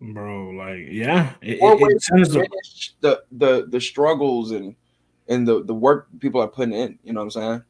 Bro, 0.00 0.50
like, 0.50 0.86
yeah. 0.88 1.32
It, 1.42 1.58
Or 1.60 1.74
it, 1.74 1.96
it 1.96 2.02
sends 2.02 2.30
the, 2.30 2.48
the 3.00 3.22
the 3.32 3.66
the 3.68 3.80
struggles 3.80 4.52
and 4.52 4.74
and 5.28 5.46
the 5.46 5.62
the 5.64 5.74
work 5.74 6.08
people 6.20 6.40
are 6.40 6.48
putting 6.48 6.74
in. 6.74 6.98
You 7.02 7.12
know 7.12 7.20
what 7.20 7.36
I'm 7.36 7.42
saying? 7.42 7.62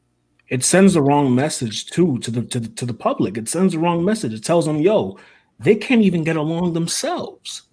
it 0.49 0.63
sends 0.63 0.93
the 0.93 1.01
wrong 1.01 1.35
message 1.35 1.87
too 1.87 2.17
to 2.19 2.31
the 2.31 2.41
to 2.43 2.59
the 2.59 2.69
to 2.69 2.85
the 2.85 2.93
public. 2.93 3.37
It 3.37 3.49
sends 3.49 3.73
the 3.73 3.79
wrong 3.79 4.03
message. 4.03 4.33
It 4.33 4.43
tells 4.43 4.65
them, 4.65 4.77
yo, 4.77 5.17
they 5.59 5.75
can't 5.75 6.01
even 6.01 6.23
get 6.23 6.35
along 6.37 6.73
themselves. 6.73 7.63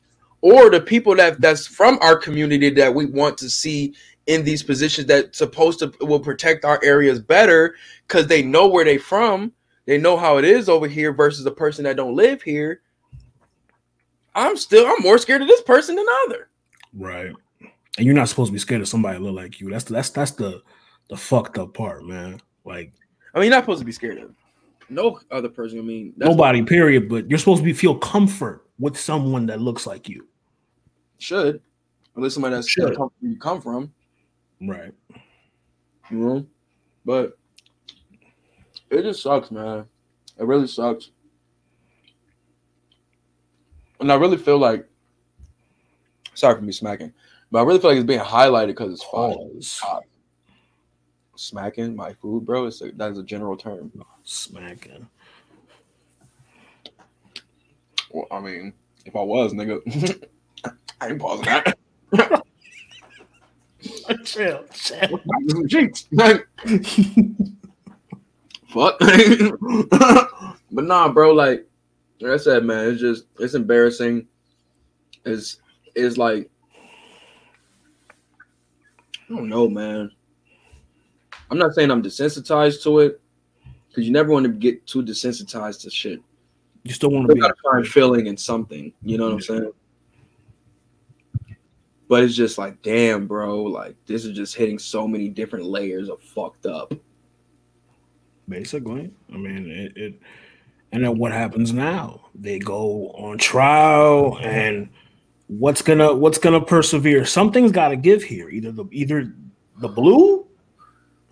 or 0.41 0.71
the 0.71 0.81
people 0.81 1.15
that 1.17 1.41
that's 1.41 1.67
from 1.67 1.99
our 2.03 2.17
community 2.17 2.71
that 2.71 2.95
we 2.95 3.07
want 3.07 3.39
to 3.39 3.49
see 3.49 3.95
in 4.27 4.45
these 4.45 4.63
positions 4.63 5.07
that 5.07 5.35
supposed 5.35 5.79
to 5.79 5.93
will 6.01 6.21
protect 6.21 6.65
our 6.65 6.81
areas 6.85 7.21
better 7.21 7.75
because 8.07 8.27
they 8.27 8.43
know 8.43 8.67
where 8.69 8.85
they 8.85 8.99
from 8.99 9.53
they 9.87 9.99
know 9.99 10.17
how 10.17 10.39
it 10.39 10.45
is 10.45 10.69
over 10.69 10.87
here 10.89 11.13
versus 11.13 11.47
a 11.47 11.51
person 11.51 11.85
that 11.85 11.97
don't 11.97 12.17
live 12.17 12.43
here 12.43 12.83
i'm 14.35 14.57
still 14.57 14.87
i'm 14.87 15.03
more 15.03 15.19
scared 15.19 15.43
of 15.43 15.49
this 15.49 15.63
person 15.63 15.97
than 15.97 16.07
other 16.27 16.49
Right. 16.95 17.33
And 17.99 18.07
you're 18.07 18.15
not 18.15 18.29
supposed 18.29 18.49
to 18.49 18.53
be 18.53 18.59
scared 18.59 18.81
of 18.81 18.89
somebody 18.89 19.19
look 19.19 19.35
like 19.35 19.61
you. 19.61 19.71
That's 19.71 19.85
that's 19.85 20.11
that's 20.11 20.33
the 20.33 20.63
the 21.11 21.17
fucked 21.17 21.59
up 21.59 21.75
part, 21.75 22.05
man. 22.05 22.41
Like 22.65 22.93
i 23.35 23.39
mean 23.39 23.47
you're 23.47 23.57
not 23.57 23.65
supposed 23.65 23.81
to 23.81 23.85
be 23.85 23.93
scared 23.93 24.19
of 24.19 24.35
no 24.91 25.19
other 25.31 25.49
person 25.49 25.79
i 25.79 25.83
mean 25.83 26.13
that's 26.17 26.31
nobody, 26.31 26.63
period. 26.63 27.09
But 27.09 27.29
you're 27.29 27.39
supposed 27.39 27.61
to 27.61 27.65
be 27.65 27.73
feel 27.73 27.97
comfort 27.97 28.67
with 28.79 28.99
someone 28.99 29.47
that 29.47 29.61
looks 29.61 29.87
like 29.87 30.09
you. 30.09 30.27
should 31.19 31.61
unless 32.17 32.35
somebody 32.35 32.55
that's 32.55 32.69
Should. 32.69 32.97
come 32.97 33.11
where 33.21 33.31
you 33.33 33.39
come 33.39 33.61
from 33.61 33.93
Right. 34.61 34.93
you 36.11 36.17
know 36.19 36.47
but 37.05 37.37
it 38.91 39.03
just 39.03 39.23
sucks 39.23 39.51
man 39.51 39.87
it 40.39 40.45
really 40.45 40.67
sucks 40.67 41.11
and 44.01 44.11
I 44.13 44.17
really 44.17 44.37
feel 44.37 44.59
like, 44.59 44.87
sorry 46.35 46.57
for 46.57 46.61
me 46.63 46.73
smacking, 46.73 47.13
but 47.51 47.61
I 47.61 47.63
really 47.63 47.79
feel 47.79 47.91
like 47.91 47.97
it's 47.99 48.07
being 48.07 48.19
highlighted 48.21 48.67
because 48.67 48.93
it's 48.93 49.05
fire. 49.05 49.35
Smacking 51.37 51.97
my 51.97 52.13
food, 52.15 52.47
bro. 52.47 52.67
It's 52.67 52.81
a, 52.81 52.93
that 52.93 53.13
is 53.13 53.19
a 53.19 53.23
general 53.23 53.57
term. 53.57 53.91
Smacking. 54.23 55.09
Well, 58.11 58.27
I 58.31 58.41
mean, 58.41 58.73
if 59.05 59.17
I 59.17 59.23
was, 59.23 59.53
nigga, 59.53 60.29
I 61.01 61.09
ain't 61.09 61.19
pausing 61.19 61.47
that. 61.47 61.77
chill, 64.25 64.65
chill. 64.73 65.21
Cheeks. 65.69 66.07
Fuck. 68.69 68.99
but 69.01 70.85
nah, 70.85 71.09
bro, 71.09 71.33
like, 71.33 71.67
like 72.21 72.33
I 72.33 72.37
said, 72.37 72.65
man, 72.65 72.89
it's 72.89 73.01
just 73.01 73.27
it's 73.41 73.55
embarrassing. 73.55 74.29
It's 75.25 75.59
it's 75.95 76.17
like 76.17 76.49
I 79.29 79.35
don't 79.35 79.49
know, 79.49 79.69
man. 79.69 80.11
I'm 81.51 81.59
not 81.59 81.75
saying 81.75 81.91
I'm 81.91 82.03
desensitized 82.03 82.83
to 82.85 83.01
it 83.01 83.21
because 83.89 84.05
you 84.07 84.13
never 84.13 84.31
want 84.31 84.45
to 84.45 84.53
get 84.53 84.87
too 84.87 85.03
desensitized 85.03 85.83
to 85.83 85.91
shit. 85.91 86.21
You 86.83 86.93
still 86.93 87.11
want 87.11 87.29
to 87.29 87.35
be 87.35 87.41
gotta 87.41 87.55
find 87.71 87.87
feeling 87.87 88.27
in 88.27 88.37
something. 88.37 88.93
You 89.03 89.19
know 89.19 89.27
what 89.27 89.35
I'm 89.35 89.41
saying? 89.41 89.73
But 92.09 92.25
it's 92.25 92.35
just 92.35 92.59
like, 92.59 92.83
damn, 92.83 93.27
bro, 93.27 93.63
like 93.63 93.97
this 94.07 94.25
is 94.25 94.37
just 94.37 94.55
hitting 94.55 94.79
so 94.79 95.09
many 95.09 95.29
different 95.29 95.65
layers 95.65 96.09
of 96.09 96.21
fucked 96.23 96.67
up. 96.67 96.93
basically. 98.49 99.11
I 99.33 99.37
mean, 99.37 99.71
it, 99.71 99.97
it. 99.97 100.21
And 100.93 101.05
then 101.05 101.19
what 101.19 101.33
happens 101.33 101.73
now? 101.73 102.21
They 102.35 102.59
go 102.59 103.09
on 103.11 103.39
trial, 103.39 104.39
and 104.41 104.89
what's 105.49 105.83
gonna 105.83 106.15
what's 106.15 106.39
gonna 106.39 106.65
persevere? 106.65 107.25
Something's 107.25 107.73
got 107.73 107.89
to 107.89 107.97
give 107.97 108.23
here. 108.23 108.49
Either 108.49 108.71
the 108.71 108.85
either 108.93 109.35
the 109.79 109.89
blue 109.89 110.47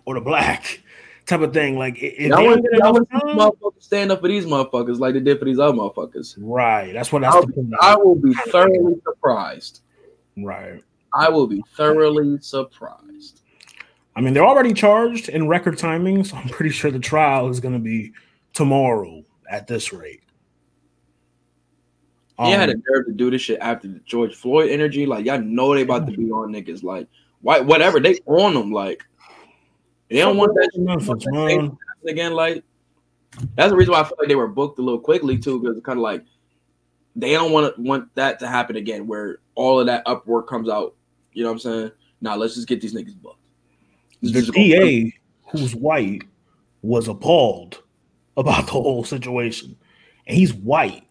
or 0.05 0.15
the 0.15 0.21
black 0.21 0.81
type 1.25 1.41
of 1.41 1.53
thing. 1.53 1.77
Like 1.77 1.97
if 2.01 2.19
Y'all 2.19 2.37
don't 2.37 2.45
want 2.45 2.65
y'all 2.73 2.95
enough 2.97 3.09
these 3.11 3.35
motherfuckers 3.35 3.83
stand 3.83 4.11
up 4.11 4.21
for 4.21 4.27
these 4.27 4.45
motherfuckers 4.45 4.99
like 4.99 5.13
they 5.13 5.19
did 5.19 5.39
for 5.39 5.45
these 5.45 5.59
other 5.59 5.77
motherfuckers. 5.77 6.35
right? 6.39 6.91
That's 6.93 7.11
what 7.11 7.21
that's 7.21 7.35
I'll 7.35 7.45
the. 7.45 7.77
I 7.81 7.95
will 7.95 8.15
be 8.15 8.33
thoroughly 8.47 8.95
surprised. 9.03 9.81
right. 10.37 10.83
I 11.13 11.29
will 11.29 11.47
be 11.47 11.63
thoroughly 11.75 12.39
surprised. 12.41 13.41
I 14.15 14.21
mean, 14.21 14.33
they're 14.33 14.45
already 14.45 14.73
charged 14.73 15.29
in 15.29 15.47
record 15.47 15.77
timing, 15.77 16.23
so 16.23 16.37
I'm 16.37 16.49
pretty 16.49 16.69
sure 16.71 16.91
the 16.91 16.99
trial 16.99 17.49
is 17.49 17.59
going 17.59 17.73
to 17.73 17.79
be 17.79 18.13
tomorrow 18.53 19.23
at 19.49 19.67
this 19.67 19.91
rate. 19.91 20.21
He 22.39 22.49
had 22.51 22.69
a 22.69 22.73
Um, 22.73 22.83
nerve 22.89 23.05
to 23.05 23.11
do 23.13 23.29
this 23.29 23.41
shit 23.43 23.59
after 23.59 23.87
the 23.87 23.99
George 24.05 24.35
Floyd 24.35 24.71
energy. 24.71 25.05
Like 25.05 25.25
y'all 25.25 25.39
know 25.39 25.73
they 25.75 25.83
about 25.83 26.07
to 26.07 26.17
be 26.17 26.31
on 26.31 26.51
niggas. 26.51 26.83
Like 26.83 27.07
why 27.41 27.59
whatever 27.59 27.99
they 27.99 28.19
on 28.25 28.55
them. 28.55 28.71
Like 28.71 29.03
they 30.13 30.19
don't 30.19 30.37
want 30.37 30.53
that 30.53 30.69
Memphis, 30.75 31.25
man. 31.25 31.49
happen 31.49 31.77
again. 32.07 32.33
Like 32.33 32.63
that's 33.55 33.71
the 33.71 33.75
reason 33.75 33.93
why 33.93 34.01
I 34.01 34.03
feel 34.03 34.15
like 34.19 34.27
they 34.27 34.35
were 34.35 34.47
booked 34.47 34.77
a 34.77 34.83
little 34.83 34.99
quickly 34.99 35.39
too, 35.39 35.59
because 35.59 35.75
it's 35.75 35.85
kind 35.85 35.97
of 35.97 36.03
like 36.03 36.23
they 37.15 37.31
don't 37.31 37.51
want 37.51 37.75
to 37.75 37.81
want 37.81 38.13
that 38.13 38.37
to 38.39 38.47
happen 38.47 38.75
again, 38.75 39.07
where 39.07 39.39
all 39.55 39.79
of 39.79 39.87
that 39.87 40.05
upwork 40.05 40.47
comes 40.47 40.69
out. 40.69 40.95
You 41.31 41.41
know 41.41 41.49
what 41.49 41.53
I'm 41.53 41.59
saying? 41.59 41.91
Now 42.21 42.35
let's 42.35 42.53
just 42.53 42.67
get 42.67 42.79
these 42.79 42.93
niggas 42.93 43.19
booked. 43.19 43.39
This 44.21 44.45
the 44.45 44.51
DA, 44.51 45.13
who's 45.51 45.75
white, 45.75 46.25
was 46.83 47.07
appalled 47.07 47.81
about 48.37 48.67
the 48.67 48.73
whole 48.73 49.03
situation, 49.03 49.75
and 50.27 50.37
he's 50.37 50.53
white. 50.53 51.07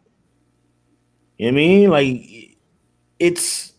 You 1.39 1.51
know 1.51 1.57
what 1.57 1.61
I 1.61 1.67
mean? 1.67 1.91
Like, 1.91 2.57
it's 3.19 3.73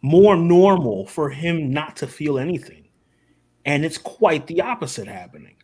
more 0.00 0.34
normal 0.34 1.06
for 1.06 1.28
him 1.28 1.70
not 1.70 1.96
to 1.96 2.06
feel 2.06 2.38
anything, 2.38 2.81
and 3.64 3.84
it's 3.84 3.98
quite 3.98 4.46
the 4.46 4.60
opposite 4.60 5.06
happening. 5.08 5.54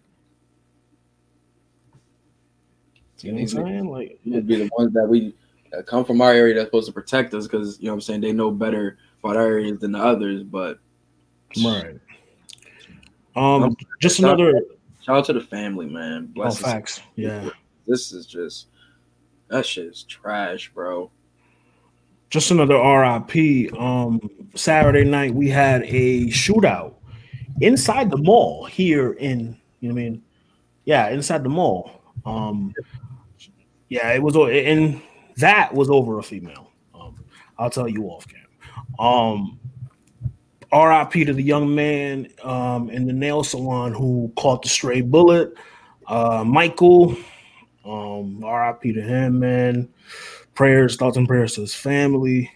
You 3.20 3.32
know 3.32 3.36
what 3.36 3.42
I'm 3.42 3.48
saying? 3.48 3.88
Like, 3.88 4.20
would 4.26 4.46
be 4.46 4.56
the 4.56 4.70
ones 4.76 4.92
that 4.94 5.06
we 5.08 5.34
that 5.72 5.86
come 5.86 6.04
from 6.04 6.20
our 6.20 6.32
area 6.32 6.54
that's 6.54 6.66
supposed 6.68 6.86
to 6.86 6.92
protect 6.92 7.34
us 7.34 7.46
because 7.46 7.78
you 7.80 7.86
know 7.86 7.92
what 7.92 7.96
I'm 7.96 8.00
saying 8.02 8.20
they 8.20 8.32
know 8.32 8.50
better 8.50 8.96
about 9.22 9.36
our 9.36 9.46
areas 9.46 9.80
than 9.80 9.92
the 9.92 9.98
others. 9.98 10.42
But 10.44 10.78
right. 11.64 11.98
Um, 13.34 13.76
just 14.00 14.18
shout- 14.20 14.40
another 14.40 14.62
shout 15.02 15.16
out 15.18 15.24
to 15.26 15.32
the 15.32 15.40
family, 15.40 15.86
man. 15.86 16.28
oh, 16.30 16.32
Bless 16.34 16.56
us. 16.56 16.62
facts. 16.62 17.00
Yeah. 17.16 17.50
This 17.86 18.12
is 18.12 18.26
just 18.26 18.68
that 19.48 19.66
shit 19.66 19.86
is 19.86 20.04
trash, 20.04 20.70
bro. 20.72 21.10
just 22.30 22.50
another 22.50 22.74
RIP. 22.76 23.72
Um, 23.78 24.20
Saturday 24.54 25.04
night 25.04 25.34
we 25.34 25.48
had 25.48 25.82
a 25.84 26.26
shootout 26.26 26.94
inside 27.60 28.10
the 28.10 28.16
mall 28.16 28.64
here 28.64 29.12
in 29.12 29.56
you 29.80 29.88
know 29.88 29.94
what 29.94 30.00
I 30.00 30.04
mean, 30.04 30.22
yeah, 30.84 31.08
inside 31.08 31.44
the 31.44 31.48
mall. 31.48 32.02
Um, 32.24 32.74
yeah, 33.88 34.12
it 34.12 34.22
was 34.22 34.36
and 34.36 35.00
that 35.36 35.72
was 35.72 35.88
over 35.88 36.18
a 36.18 36.22
female. 36.22 36.70
Um, 36.94 37.24
I'll 37.58 37.70
tell 37.70 37.88
you 37.88 38.04
off 38.06 38.26
cam. 38.26 38.98
Um, 38.98 39.60
RIP 40.72 41.26
to 41.26 41.32
the 41.32 41.42
young 41.42 41.74
man 41.74 42.28
um, 42.42 42.90
in 42.90 43.06
the 43.06 43.12
nail 43.12 43.44
salon 43.44 43.94
who 43.94 44.32
caught 44.36 44.62
the 44.62 44.68
stray 44.68 45.00
bullet. 45.00 45.54
Uh, 46.06 46.44
Michael, 46.44 47.16
um, 47.84 48.44
RIP 48.44 48.94
to 48.94 49.00
him, 49.00 49.38
man 49.38 49.88
prayers, 50.58 50.96
thoughts 50.96 51.16
and 51.16 51.28
prayers 51.28 51.54
to 51.54 51.60
his 51.60 51.72
family. 51.72 52.50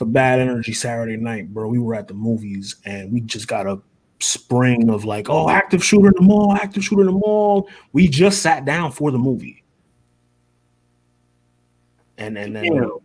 It's 0.00 0.08
a 0.08 0.10
bad 0.10 0.40
energy 0.40 0.72
Saturday 0.72 1.18
night, 1.18 1.52
bro. 1.52 1.68
We 1.68 1.78
were 1.78 1.94
at 1.94 2.08
the 2.08 2.14
movies 2.14 2.76
and 2.86 3.12
we 3.12 3.20
just 3.20 3.46
got 3.46 3.66
a 3.66 3.82
spring 4.18 4.88
of 4.88 5.04
like, 5.04 5.28
oh, 5.28 5.50
active 5.50 5.84
shooter 5.84 6.08
in 6.08 6.14
the 6.14 6.22
mall, 6.22 6.54
active 6.54 6.82
shooter 6.82 7.02
in 7.02 7.06
the 7.08 7.12
mall. 7.12 7.68
We 7.92 8.08
just 8.08 8.40
sat 8.40 8.64
down 8.64 8.92
for 8.92 9.10
the 9.10 9.18
movie. 9.18 9.62
And 12.16 12.38
and 12.38 12.56
then 12.56 12.64
Damn. 12.64 12.98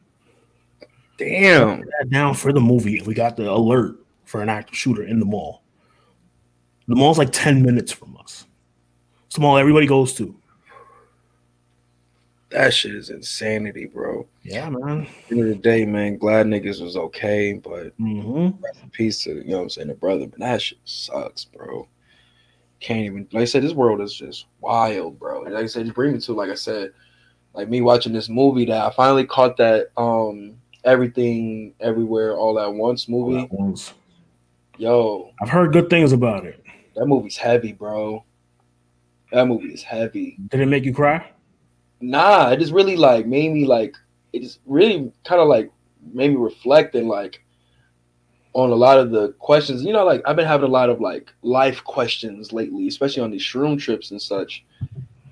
Damn. 1.17 1.83
sat 1.99 2.09
down 2.11 2.33
for 2.33 2.53
the 2.53 2.61
movie 2.61 2.99
and 2.99 3.07
we 3.07 3.13
got 3.13 3.35
the 3.35 3.51
alert 3.51 3.97
for 4.23 4.41
an 4.41 4.47
active 4.47 4.77
shooter 4.77 5.03
in 5.03 5.19
the 5.19 5.25
mall. 5.25 5.63
The 6.87 6.95
mall's 6.95 7.17
like 7.17 7.33
10 7.33 7.61
minutes 7.61 7.91
from 7.91 8.15
us. 8.15 8.45
It's 9.25 9.35
the 9.35 9.41
mall 9.41 9.57
everybody 9.57 9.85
goes 9.85 10.13
to. 10.13 10.33
That 12.55 12.73
shit 12.73 12.95
is 12.95 13.09
insanity, 13.09 13.85
bro. 13.85 14.25
Yeah, 14.43 14.69
man. 14.69 15.01
At 15.01 15.27
the 15.27 15.35
end 15.35 15.41
of 15.41 15.47
the 15.49 15.55
day, 15.55 15.85
man, 15.85 16.17
glad 16.17 16.45
niggas 16.45 16.81
was 16.81 16.95
okay, 16.95 17.51
but 17.53 17.91
hmm 17.97 18.51
rest 18.61 18.79
in 18.81 18.89
peace 18.91 19.21
to 19.25 19.31
you 19.35 19.43
know 19.49 19.57
what 19.57 19.63
I'm 19.63 19.69
saying, 19.71 19.87
the 19.89 19.93
brother. 19.93 20.25
But 20.25 20.39
that 20.39 20.61
shit 20.61 20.77
sucks, 20.85 21.43
bro. 21.43 21.85
Can't 22.79 23.01
even 23.01 23.27
like 23.33 23.41
I 23.41 23.45
said, 23.45 23.61
this 23.61 23.73
world 23.73 23.99
is 23.99 24.13
just 24.13 24.45
wild, 24.61 25.19
bro. 25.19 25.41
Like 25.41 25.53
I 25.53 25.65
said, 25.65 25.83
just 25.83 25.95
bring 25.95 26.13
me 26.13 26.19
to 26.21 26.31
like 26.33 26.49
I 26.49 26.55
said, 26.55 26.93
like 27.53 27.67
me 27.67 27.81
watching 27.81 28.13
this 28.13 28.29
movie 28.29 28.63
that 28.65 28.85
I 28.85 28.89
finally 28.91 29.25
caught 29.25 29.57
that 29.57 29.87
um 29.97 30.55
everything 30.85 31.73
everywhere 31.81 32.37
all 32.37 32.57
at 32.57 32.73
once 32.73 33.09
movie. 33.09 33.49
Yo, 34.77 35.31
I've 35.41 35.49
heard 35.49 35.73
good 35.73 35.89
things 35.89 36.13
about 36.13 36.45
it. 36.45 36.63
that 36.95 37.05
movie's 37.05 37.35
heavy, 37.35 37.73
bro. 37.73 38.23
That 39.33 39.45
movie 39.45 39.73
is 39.73 39.83
heavy. 39.83 40.37
Did 40.49 40.61
it 40.61 40.67
make 40.67 40.85
you 40.85 40.93
cry? 40.93 41.31
Nah, 42.01 42.49
it 42.51 42.59
just 42.59 42.73
really 42.73 42.97
like 42.97 43.25
made 43.25 43.51
me 43.51 43.65
like 43.65 43.95
it 44.33 44.41
just 44.41 44.59
really 44.65 45.11
kind 45.23 45.41
of 45.41 45.47
like 45.47 45.71
made 46.13 46.31
me 46.31 46.35
reflect 46.37 46.95
and 46.95 47.07
like 47.07 47.41
on 48.53 48.71
a 48.71 48.75
lot 48.75 48.97
of 48.97 49.11
the 49.11 49.33
questions. 49.33 49.83
You 49.83 49.93
know, 49.93 50.05
like 50.05 50.21
I've 50.25 50.35
been 50.35 50.45
having 50.45 50.69
a 50.69 50.71
lot 50.71 50.89
of 50.89 50.99
like 50.99 51.31
life 51.41 51.83
questions 51.83 52.53
lately, 52.53 52.87
especially 52.87 53.23
on 53.23 53.31
these 53.31 53.43
shroom 53.43 53.79
trips 53.79 54.11
and 54.11 54.21
such. 54.21 54.63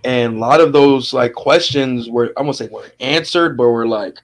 And 0.03 0.35
a 0.35 0.40
lot 0.40 0.60
of 0.60 0.73
those 0.73 1.14
like 1.14 1.34
questions 1.34 2.10
were 2.10 2.34
I'm 2.38 2.44
gonna 2.44 2.53
say 2.53 2.68
were 2.68 2.91
answered, 2.99 3.57
but 3.57 3.69
were 3.69 3.88
like 3.88 4.18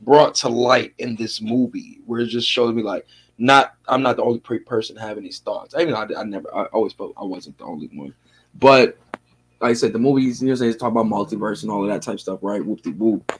brought 0.00 0.34
to 0.36 0.48
light 0.48 0.94
in 0.98 1.14
this 1.16 1.40
movie, 1.40 2.00
where 2.06 2.20
it 2.20 2.26
just 2.26 2.48
showed 2.48 2.74
me 2.74 2.82
like 2.82 3.06
not 3.38 3.74
I'm 3.88 4.02
not 4.02 4.16
the 4.16 4.22
only 4.22 4.40
person 4.40 4.96
having 4.96 5.24
these 5.24 5.38
thoughts. 5.38 5.74
I 5.76 5.84
mean, 5.84 5.94
I, 5.94 6.06
I 6.16 6.24
never 6.24 6.52
I 6.54 6.64
always 6.66 6.92
felt 6.92 7.14
I 7.16 7.24
wasn't 7.24 7.58
the 7.58 7.64
only 7.64 7.88
one, 7.92 8.14
but 8.54 8.98
like 9.62 9.70
I 9.70 9.74
said, 9.74 9.92
the 9.92 9.98
movies, 10.00 10.42
you 10.42 10.48
know, 10.48 10.56
they 10.56 10.72
talk 10.72 10.90
about 10.90 11.06
multiverse 11.06 11.62
and 11.62 11.70
all 11.70 11.82
of 11.82 11.88
that 11.88 12.02
type 12.02 12.14
of 12.14 12.20
stuff, 12.20 12.40
right? 12.42 12.64
Whoop 12.64 12.82
de 12.82 12.90
whoop. 12.90 13.32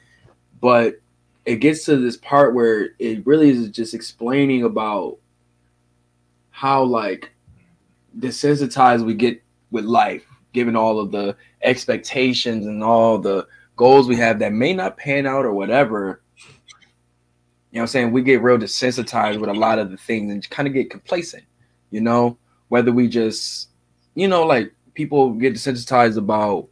But 0.61 1.01
it 1.45 1.57
gets 1.57 1.85
to 1.87 1.97
this 1.97 2.17
part 2.17 2.55
where 2.55 2.91
it 3.01 3.27
really 3.27 3.51
is 3.51 3.69
just 3.71 3.93
explaining 3.93 4.63
about 4.63 5.19
how 6.51 6.85
like 6.85 7.33
desensitized 8.17 9.05
we 9.05 9.15
get 9.15 9.43
with 9.73 9.85
life, 9.85 10.25
given 10.53 10.77
all 10.77 11.01
of 11.01 11.11
the 11.11 11.37
expectations 11.63 12.67
and 12.67 12.85
all 12.85 13.19
the 13.19 13.45
goals 13.75 14.07
we 14.07 14.15
have 14.15 14.39
that 14.39 14.53
may 14.53 14.73
not 14.73 14.97
pan 14.97 15.27
out 15.27 15.45
or 15.45 15.53
whatever. 15.53 16.23
You 17.73 17.79
know 17.79 17.81
what 17.81 17.83
I'm 17.83 17.87
saying? 17.89 18.13
We 18.13 18.23
get 18.23 18.43
real 18.43 18.59
desensitized 18.59 19.41
with 19.41 19.51
a 19.51 19.55
lot 19.55 19.81
of 19.81 19.91
the 19.91 19.97
things 19.97 20.31
and 20.31 20.49
kind 20.51 20.69
of 20.69 20.75
get 20.75 20.89
complacent, 20.89 21.43
you 21.91 22.01
know, 22.01 22.39
whether 22.69 22.93
we 22.93 23.09
just, 23.09 23.71
you 24.15 24.29
know, 24.29 24.45
like 24.45 24.73
people 24.95 25.33
get 25.33 25.55
desensitized 25.55 26.17
about, 26.17 26.57
you 26.57 26.59
know 26.59 26.69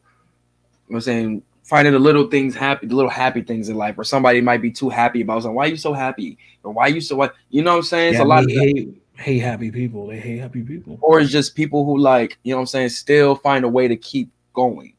what 0.86 0.96
I'm 0.96 1.00
saying, 1.02 1.42
finding 1.64 1.92
the 1.92 1.98
little 1.98 2.26
things 2.28 2.54
happy, 2.54 2.86
the 2.86 2.96
little 2.96 3.10
happy 3.10 3.42
things 3.42 3.68
in 3.68 3.76
life, 3.76 3.96
where 3.96 4.04
somebody 4.04 4.40
might 4.40 4.60
be 4.60 4.70
too 4.70 4.88
happy 4.88 5.20
about 5.20 5.42
something. 5.42 5.54
Why 5.54 5.66
are 5.66 5.70
you 5.70 5.76
so 5.76 5.92
happy? 5.92 6.36
Or 6.62 6.72
why 6.72 6.86
are 6.86 6.90
you 6.90 7.00
so 7.00 7.16
what? 7.16 7.34
You 7.50 7.62
know 7.62 7.72
what 7.72 7.78
I'm 7.78 7.82
saying? 7.84 8.14
It's 8.14 8.20
a 8.20 8.24
lot 8.24 8.44
of 8.44 8.50
hate, 8.50 9.00
hate 9.14 9.38
happy 9.38 9.70
people. 9.70 10.08
They 10.08 10.18
hate 10.18 10.38
happy 10.38 10.62
people. 10.62 10.98
or 11.00 11.20
it's 11.20 11.30
just 11.30 11.54
people 11.54 11.84
who 11.84 11.98
like, 11.98 12.38
you 12.42 12.52
know 12.52 12.56
what 12.56 12.62
I'm 12.62 12.66
saying, 12.66 12.88
still 12.90 13.36
find 13.36 13.64
a 13.64 13.68
way 13.68 13.86
to 13.86 13.96
keep 13.96 14.30
going. 14.52 14.94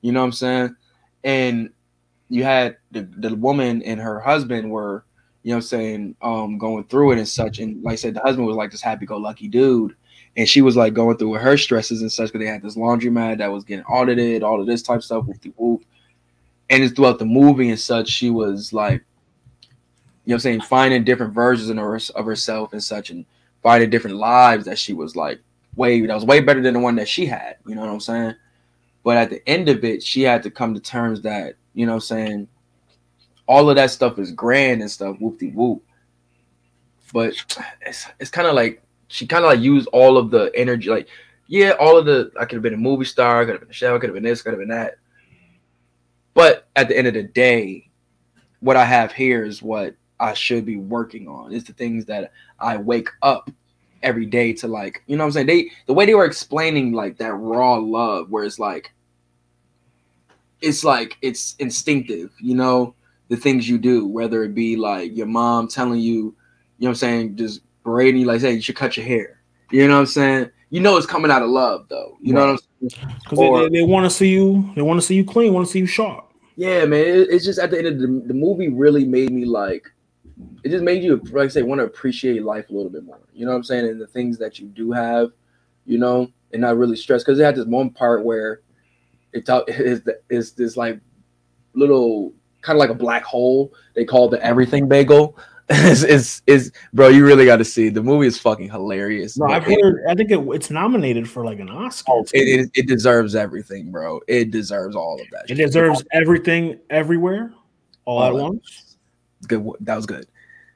You 0.00 0.12
know 0.12 0.20
what 0.20 0.26
I'm 0.26 0.32
saying? 0.32 0.76
And 1.24 1.70
you 2.30 2.42
had 2.42 2.78
the, 2.90 3.02
the 3.02 3.34
woman 3.34 3.82
and 3.82 4.00
her 4.00 4.20
husband 4.20 4.70
were, 4.70 5.04
you 5.42 5.50
know 5.50 5.56
what 5.56 5.64
I'm 5.64 5.68
saying, 5.68 6.16
um, 6.22 6.58
going 6.58 6.84
through 6.84 7.12
it 7.12 7.18
and 7.18 7.28
such. 7.28 7.58
And 7.58 7.82
like 7.82 7.92
I 7.92 7.96
said, 7.96 8.14
the 8.14 8.20
husband 8.20 8.46
was 8.46 8.56
like 8.56 8.70
this 8.70 8.80
happy 8.80 9.04
go 9.04 9.18
lucky 9.18 9.46
dude. 9.46 9.94
And 10.36 10.48
she 10.48 10.62
was 10.62 10.76
like 10.76 10.94
going 10.94 11.16
through 11.16 11.30
with 11.30 11.42
her 11.42 11.56
stresses 11.56 12.02
and 12.02 12.10
such 12.10 12.32
because 12.32 12.44
they 12.44 12.50
had 12.50 12.62
this 12.62 12.76
laundromat 12.76 13.38
that 13.38 13.52
was 13.52 13.64
getting 13.64 13.84
audited, 13.84 14.42
all 14.42 14.60
of 14.60 14.66
this 14.66 14.82
type 14.82 14.96
of 14.96 15.04
stuff 15.04 15.26
with 15.26 15.40
the 15.42 15.52
whoop. 15.56 15.84
And 16.70 16.82
it's 16.82 16.92
throughout 16.92 17.18
the 17.18 17.24
movie 17.24 17.70
and 17.70 17.78
such, 17.78 18.08
she 18.08 18.30
was 18.30 18.72
like, 18.72 19.04
you 20.24 20.30
know 20.30 20.36
I'm 20.36 20.40
saying, 20.40 20.62
finding 20.62 21.04
different 21.04 21.34
versions 21.34 21.68
of, 21.68 21.76
her, 21.76 22.00
of 22.14 22.26
herself 22.26 22.72
and 22.72 22.82
such 22.82 23.10
and 23.10 23.26
finding 23.62 23.90
different 23.90 24.16
lives 24.16 24.64
that 24.64 24.78
she 24.78 24.92
was 24.92 25.14
like 25.14 25.40
way 25.76 26.04
that 26.04 26.14
was 26.14 26.24
way 26.24 26.40
better 26.40 26.62
than 26.62 26.74
the 26.74 26.80
one 26.80 26.96
that 26.96 27.08
she 27.08 27.26
had. 27.26 27.56
You 27.66 27.74
know 27.74 27.82
what 27.82 27.90
I'm 27.90 28.00
saying? 28.00 28.34
But 29.02 29.16
at 29.16 29.30
the 29.30 29.46
end 29.48 29.68
of 29.68 29.84
it, 29.84 30.02
she 30.02 30.22
had 30.22 30.42
to 30.44 30.50
come 30.50 30.74
to 30.74 30.80
terms 30.80 31.20
that, 31.22 31.56
you 31.74 31.84
know 31.84 31.92
what 31.92 31.96
I'm 31.96 32.00
saying, 32.00 32.48
all 33.46 33.68
of 33.68 33.76
that 33.76 33.90
stuff 33.90 34.18
is 34.18 34.32
grand 34.32 34.80
and 34.80 34.90
stuff, 34.90 35.16
whoop 35.20 35.38
de 35.38 35.50
whoop. 35.50 35.82
But 37.12 37.34
it's 37.82 38.06
it's 38.18 38.30
kind 38.30 38.48
of 38.48 38.54
like 38.54 38.82
she 39.08 39.26
kind 39.26 39.44
of 39.44 39.50
like 39.50 39.60
used 39.60 39.88
all 39.88 40.16
of 40.16 40.30
the 40.30 40.50
energy, 40.54 40.90
like, 40.90 41.08
yeah, 41.46 41.70
all 41.72 41.96
of 41.96 42.06
the 42.06 42.32
I 42.38 42.44
could 42.44 42.56
have 42.56 42.62
been 42.62 42.74
a 42.74 42.78
movie 42.78 43.04
star, 43.04 43.40
I 43.40 43.44
could 43.44 43.52
have 43.52 43.60
been 43.60 43.70
a 43.70 43.72
chef, 43.72 44.00
could 44.00 44.10
have 44.10 44.14
been 44.14 44.22
this, 44.22 44.42
could 44.42 44.52
have 44.52 44.60
been 44.60 44.68
that. 44.68 44.94
But 46.32 46.68
at 46.74 46.88
the 46.88 46.96
end 46.96 47.06
of 47.06 47.14
the 47.14 47.22
day, 47.22 47.90
what 48.60 48.76
I 48.76 48.84
have 48.84 49.12
here 49.12 49.44
is 49.44 49.62
what 49.62 49.94
I 50.18 50.34
should 50.34 50.64
be 50.64 50.76
working 50.76 51.28
on. 51.28 51.52
It's 51.52 51.66
the 51.66 51.72
things 51.72 52.06
that 52.06 52.32
I 52.58 52.76
wake 52.76 53.08
up 53.22 53.50
every 54.02 54.26
day 54.26 54.52
to 54.54 54.68
like, 54.68 55.02
you 55.06 55.16
know 55.16 55.24
what 55.24 55.28
I'm 55.28 55.32
saying? 55.32 55.46
They 55.46 55.70
the 55.86 55.94
way 55.94 56.06
they 56.06 56.14
were 56.14 56.24
explaining 56.24 56.92
like 56.92 57.18
that 57.18 57.34
raw 57.34 57.76
love 57.76 58.30
where 58.30 58.44
it's 58.44 58.58
like 58.58 58.92
it's 60.60 60.84
like 60.84 61.18
it's 61.20 61.56
instinctive, 61.58 62.32
you 62.40 62.54
know, 62.54 62.94
the 63.28 63.36
things 63.36 63.68
you 63.68 63.78
do, 63.78 64.06
whether 64.06 64.44
it 64.44 64.54
be 64.54 64.76
like 64.76 65.14
your 65.16 65.26
mom 65.26 65.68
telling 65.68 66.00
you, 66.00 66.34
you 66.78 66.86
know 66.86 66.88
what 66.88 66.88
I'm 66.90 66.94
saying, 66.94 67.36
just 67.36 67.60
berating 67.84 68.22
you 68.22 68.26
like, 68.26 68.40
hey, 68.40 68.54
you 68.54 68.60
should 68.60 68.76
cut 68.76 68.96
your 68.96 69.06
hair. 69.06 69.40
You 69.70 69.86
know 69.86 69.94
what 69.94 70.00
I'm 70.00 70.06
saying? 70.06 70.50
You 70.70 70.80
know 70.80 70.96
it's 70.96 71.06
coming 71.06 71.30
out 71.30 71.42
of 71.42 71.50
love 71.50 71.86
though. 71.88 72.16
You 72.20 72.34
know 72.34 72.40
what 72.40 72.50
I'm 72.50 72.90
saying? 72.90 73.08
Because 73.22 73.38
they, 73.38 73.78
they, 73.78 73.82
want 73.84 74.04
to 74.04 74.10
see 74.10 74.28
you. 74.28 74.72
They 74.74 74.82
want 74.82 75.00
to 75.00 75.06
see 75.06 75.14
you 75.14 75.24
clean. 75.24 75.52
Want 75.54 75.66
to 75.66 75.72
see 75.72 75.78
you 75.78 75.86
sharp. 75.86 76.32
Yeah, 76.56 76.84
man. 76.84 77.00
It, 77.00 77.28
it's 77.30 77.44
just 77.44 77.58
at 77.58 77.70
the 77.70 77.78
end 77.78 77.86
of 77.86 77.98
the, 77.98 78.06
the 78.26 78.34
movie 78.34 78.68
really 78.68 79.04
made 79.04 79.30
me 79.30 79.44
like 79.44 79.90
it 80.64 80.70
just 80.70 80.82
made 80.82 81.02
you 81.02 81.16
like 81.30 81.44
I 81.44 81.48
say 81.48 81.62
want 81.62 81.80
to 81.80 81.84
appreciate 81.84 82.42
life 82.44 82.70
a 82.70 82.72
little 82.72 82.90
bit 82.90 83.04
more. 83.04 83.20
You 83.32 83.44
know 83.46 83.52
what 83.52 83.58
I'm 83.58 83.64
saying? 83.64 83.86
And 83.86 84.00
the 84.00 84.06
things 84.06 84.38
that 84.38 84.58
you 84.58 84.66
do 84.66 84.90
have, 84.92 85.30
you 85.86 85.98
know, 85.98 86.30
and 86.52 86.62
not 86.62 86.76
really 86.76 86.96
stress 86.96 87.22
because 87.22 87.38
it 87.38 87.44
had 87.44 87.56
this 87.56 87.66
one 87.66 87.90
part 87.90 88.24
where 88.24 88.62
it 89.32 89.46
talk 89.46 89.64
is 89.68 90.02
is 90.28 90.52
this 90.52 90.76
like 90.76 91.00
little 91.74 92.32
kind 92.62 92.76
of 92.76 92.80
like 92.80 92.90
a 92.90 92.94
black 92.94 93.22
hole 93.22 93.74
they 93.94 94.04
call 94.04 94.28
the 94.28 94.42
everything 94.44 94.88
bagel. 94.88 95.38
Is 95.70 96.04
is 96.04 96.42
is 96.46 96.72
bro? 96.92 97.08
You 97.08 97.24
really 97.24 97.46
got 97.46 97.56
to 97.56 97.64
see 97.64 97.88
the 97.88 98.02
movie 98.02 98.26
is 98.26 98.38
fucking 98.38 98.68
hilarious. 98.68 99.38
No, 99.38 99.46
I've 99.46 99.64
heard. 99.64 100.04
I 100.08 100.14
think 100.14 100.30
it, 100.30 100.38
it's 100.38 100.70
nominated 100.70 101.28
for 101.28 101.42
like 101.44 101.58
an 101.58 101.70
Oscar. 101.70 102.12
Oh, 102.12 102.24
it, 102.34 102.60
it, 102.60 102.70
it 102.74 102.86
deserves 102.86 103.34
everything, 103.34 103.90
bro. 103.90 104.20
It 104.28 104.50
deserves 104.50 104.94
all 104.94 105.18
of 105.18 105.26
that. 105.30 105.44
It 105.44 105.56
shit. 105.56 105.66
deserves 105.66 106.04
everything, 106.12 106.78
everywhere, 106.90 107.54
all 108.04 108.18
All 108.18 108.26
at 108.26 108.34
once. 108.34 108.96
good. 109.48 109.66
That 109.80 109.96
was 109.96 110.04
good. 110.04 110.26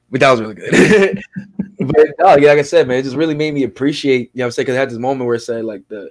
But 0.09 0.21
that 0.21 0.31
was 0.31 0.41
really 0.41 0.55
good. 0.55 1.23
but 1.79 2.07
no, 2.17 2.35
yeah, 2.37 2.49
like 2.49 2.59
I 2.59 2.63
said, 2.63 2.87
man, 2.87 2.97
it 2.97 3.03
just 3.03 3.15
really 3.15 3.35
made 3.35 3.53
me 3.53 3.63
appreciate. 3.63 4.31
You 4.33 4.39
know, 4.39 4.43
what 4.43 4.45
I'm 4.47 4.51
saying 4.53 4.63
because 4.65 4.75
I 4.75 4.79
had 4.79 4.89
this 4.89 4.97
moment 4.97 5.27
where 5.27 5.35
it 5.35 5.41
said 5.41 5.65
like 5.65 5.87
the, 5.87 6.09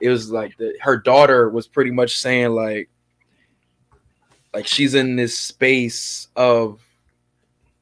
it 0.00 0.08
was 0.08 0.30
like 0.30 0.56
the 0.56 0.74
her 0.82 0.96
daughter 0.96 1.50
was 1.50 1.66
pretty 1.66 1.90
much 1.90 2.18
saying 2.18 2.50
like, 2.50 2.88
like 4.54 4.68
she's 4.68 4.94
in 4.94 5.16
this 5.16 5.36
space 5.36 6.28
of 6.36 6.80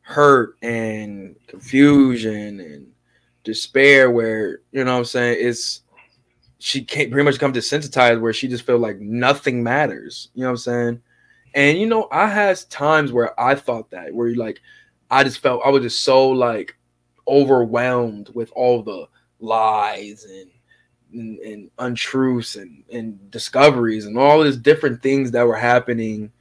hurt 0.09 0.57
and 0.63 1.37
confusion 1.49 2.61
and 2.61 2.87
despair 3.45 4.11
where 4.11 4.61
you 4.73 4.83
know 4.83 4.93
what 4.93 4.99
I'm 5.01 5.05
saying 5.05 5.37
it's 5.39 5.83
she 6.59 6.83
can't 6.83 7.11
pretty 7.11 7.27
much 7.27 7.39
come 7.39 7.53
desensitized 7.53 8.19
where 8.19 8.33
she 8.33 8.49
just 8.49 8.65
feel 8.65 8.79
like 8.79 8.99
nothing 9.01 9.63
matters. 9.63 10.31
You 10.35 10.43
know 10.43 10.49
what 10.49 10.53
I'm 10.53 10.57
saying? 10.57 11.03
And 11.55 11.79
you 11.79 11.87
know, 11.87 12.09
I 12.11 12.27
had 12.27 12.59
times 12.71 13.13
where 13.13 13.39
I 13.39 13.55
thought 13.55 13.91
that 13.91 14.15
where 14.15 14.35
like 14.35 14.61
I 15.11 15.25
just 15.25 15.41
felt 15.41 15.61
I 15.63 15.69
was 15.69 15.83
just 15.83 16.03
so 16.03 16.31
like 16.31 16.75
overwhelmed 17.29 18.31
with 18.35 18.51
all 18.57 18.83
the 18.83 19.09
lies 19.41 20.25
and 20.25 20.51
and, 21.13 21.39
and 21.41 21.71
untruths 21.79 22.57
and, 22.57 22.83
and 22.91 23.31
discoveries 23.31 24.07
and 24.07 24.17
all 24.17 24.43
these 24.43 24.57
different 24.57 25.03
things 25.03 25.31
that 25.33 25.47
were 25.47 25.57
happening 25.57 26.33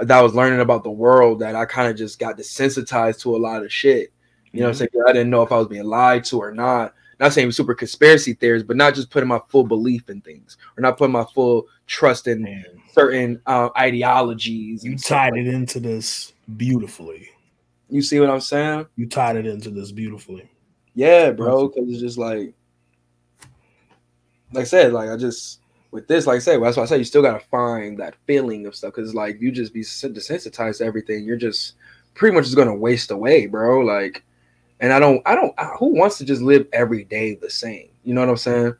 that 0.00 0.18
I 0.18 0.22
was 0.22 0.34
learning 0.34 0.60
about 0.60 0.82
the 0.84 0.90
world 0.90 1.40
that 1.40 1.54
I 1.54 1.64
kind 1.64 1.90
of 1.90 1.96
just 1.96 2.18
got 2.18 2.36
desensitized 2.38 3.20
to 3.22 3.36
a 3.36 3.38
lot 3.38 3.62
of 3.64 3.72
shit. 3.72 4.12
You 4.52 4.60
know 4.60 4.66
what 4.66 4.70
I'm 4.70 4.74
saying? 4.76 4.90
I 5.06 5.12
didn't 5.12 5.30
know 5.30 5.42
if 5.42 5.52
I 5.52 5.58
was 5.58 5.68
being 5.68 5.84
lied 5.84 6.24
to 6.26 6.38
or 6.38 6.52
not. 6.52 6.94
Not 7.20 7.32
saying 7.34 7.52
super 7.52 7.74
conspiracy 7.74 8.32
theories, 8.32 8.62
but 8.62 8.76
not 8.76 8.94
just 8.94 9.10
putting 9.10 9.28
my 9.28 9.40
full 9.48 9.64
belief 9.64 10.08
in 10.08 10.22
things 10.22 10.56
or 10.76 10.80
not 10.80 10.96
putting 10.96 11.12
my 11.12 11.24
full 11.34 11.66
trust 11.86 12.26
in 12.26 12.42
Man, 12.42 12.64
certain 12.92 13.42
uh, 13.46 13.68
ideologies. 13.76 14.82
you 14.82 14.96
tied 14.96 15.32
like- 15.32 15.40
it 15.42 15.46
into 15.48 15.80
this 15.80 16.32
beautifully. 16.56 17.28
You 17.90 18.00
see 18.02 18.20
what 18.20 18.30
I'm 18.30 18.40
saying? 18.40 18.86
You 18.96 19.06
tied 19.06 19.36
it 19.36 19.46
into 19.46 19.68
this 19.70 19.92
beautifully. 19.92 20.48
Yeah, 20.94 21.30
bro. 21.32 21.68
Because 21.68 21.90
it's 21.90 22.00
just 22.00 22.18
like, 22.18 22.54
like 24.52 24.62
I 24.62 24.64
said, 24.64 24.92
like 24.92 25.10
I 25.10 25.16
just 25.16 25.59
with 25.90 26.06
this, 26.06 26.26
like 26.26 26.36
I 26.36 26.40
said, 26.40 26.62
that's 26.62 26.76
why 26.76 26.84
I 26.84 26.86
say 26.86 26.98
you 26.98 27.04
still 27.04 27.22
gotta 27.22 27.44
find 27.50 27.98
that 27.98 28.14
feeling 28.26 28.66
of 28.66 28.74
stuff. 28.74 28.94
Because 28.94 29.14
like 29.14 29.40
you 29.40 29.50
just 29.50 29.74
be 29.74 29.80
desensitized 29.80 30.78
to 30.78 30.84
everything, 30.84 31.24
you're 31.24 31.36
just 31.36 31.74
pretty 32.14 32.34
much 32.34 32.44
just 32.44 32.56
gonna 32.56 32.74
waste 32.74 33.10
away, 33.10 33.46
bro. 33.46 33.80
Like, 33.80 34.22
and 34.80 34.92
I 34.92 34.98
don't, 34.98 35.22
I 35.26 35.34
don't. 35.34 35.54
Who 35.78 35.94
wants 35.94 36.18
to 36.18 36.24
just 36.24 36.42
live 36.42 36.66
every 36.72 37.04
day 37.04 37.34
the 37.34 37.50
same? 37.50 37.88
You 38.04 38.14
know 38.14 38.20
what 38.20 38.30
I'm 38.30 38.36
saying? 38.36 38.74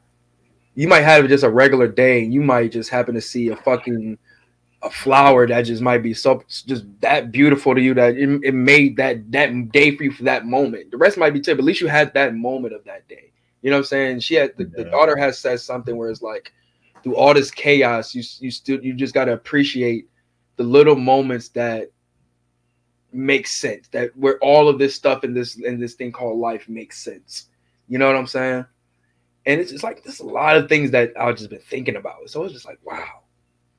You 0.75 0.89
might 0.89 1.03
have 1.03 1.29
just 1.29 1.45
a 1.45 1.51
regular 1.51 1.89
day, 1.89 2.23
and 2.23 2.33
you 2.33 2.43
might 2.43 2.73
just 2.73 2.91
happen 2.91 3.15
to 3.15 3.21
see 3.21 3.49
a 3.49 3.57
fucking 3.57 4.19
a 4.83 4.91
flower 4.91 5.47
that 5.47 5.63
just 5.63 5.83
might 5.83 6.03
be 6.03 6.15
so 6.15 6.43
just 6.49 6.85
that 7.01 7.31
beautiful 7.31 7.75
to 7.75 7.81
you 7.81 7.93
that 7.93 8.17
it, 8.17 8.41
it 8.43 8.55
made 8.55 8.97
that 8.97 9.31
that 9.31 9.73
day 9.73 9.95
for 9.95 10.05
you 10.05 10.13
for 10.13 10.23
that 10.25 10.47
moment. 10.47 10.91
The 10.91 10.97
rest 10.97 11.19
might 11.19 11.35
be 11.35 11.41
too, 11.41 11.55
but 11.55 11.61
at 11.61 11.65
least 11.65 11.81
you 11.81 11.87
had 11.87 12.15
that 12.15 12.35
moment 12.35 12.75
of 12.75 12.85
that 12.85 13.07
day. 13.09 13.31
You 13.63 13.71
know 13.71 13.77
what 13.77 13.81
I'm 13.81 13.87
saying? 13.87 14.21
She 14.21 14.37
had 14.37 14.57
the, 14.57 14.65
the 14.65 14.85
daughter 14.85 15.17
has 15.17 15.39
said 15.39 15.61
something 15.61 15.97
where 15.97 16.11
it's 16.11 16.23
like 16.23 16.53
through 17.03 17.17
all 17.17 17.35
this 17.35 17.51
chaos, 17.51 18.15
you 18.15 18.23
you 18.41 18.51
still 18.51 18.83
you 18.85 18.95
just 18.95 19.15
gotta 19.15 19.33
appreciate 19.33 20.09
the 20.57 20.65
little 20.65 20.97
moments 20.97 21.49
that 21.51 21.89
make 23.13 23.47
sense. 23.47 23.89
That 23.89 24.17
where 24.17 24.39
all 24.39 24.69
of 24.69 24.79
this 24.79 24.95
stuff 24.95 25.25
in 25.25 25.35
this 25.35 25.57
in 25.57 25.81
this 25.81 25.95
thing 25.95 26.13
called 26.13 26.39
life 26.39 26.69
makes 26.69 27.03
sense. 27.03 27.47
You 27.89 27.99
know 27.99 28.07
what 28.07 28.17
I'm 28.17 28.27
saying? 28.27 28.67
And 29.47 29.61
it's 29.61 29.71
just 29.73 29.83
like 29.85 30.05
there's 30.05 30.21
a 30.21 30.27
lot 30.27 30.57
of 30.57 30.69
things 30.69 30.91
that 30.91 31.13
I've 31.19 31.37
just 31.37 31.51
been 31.51 31.61
thinking 31.61 31.97
about. 31.97 32.29
So 32.29 32.45
it's 32.45 32.53
just 32.53 32.67
like, 32.67 32.79
wow, 32.85 33.23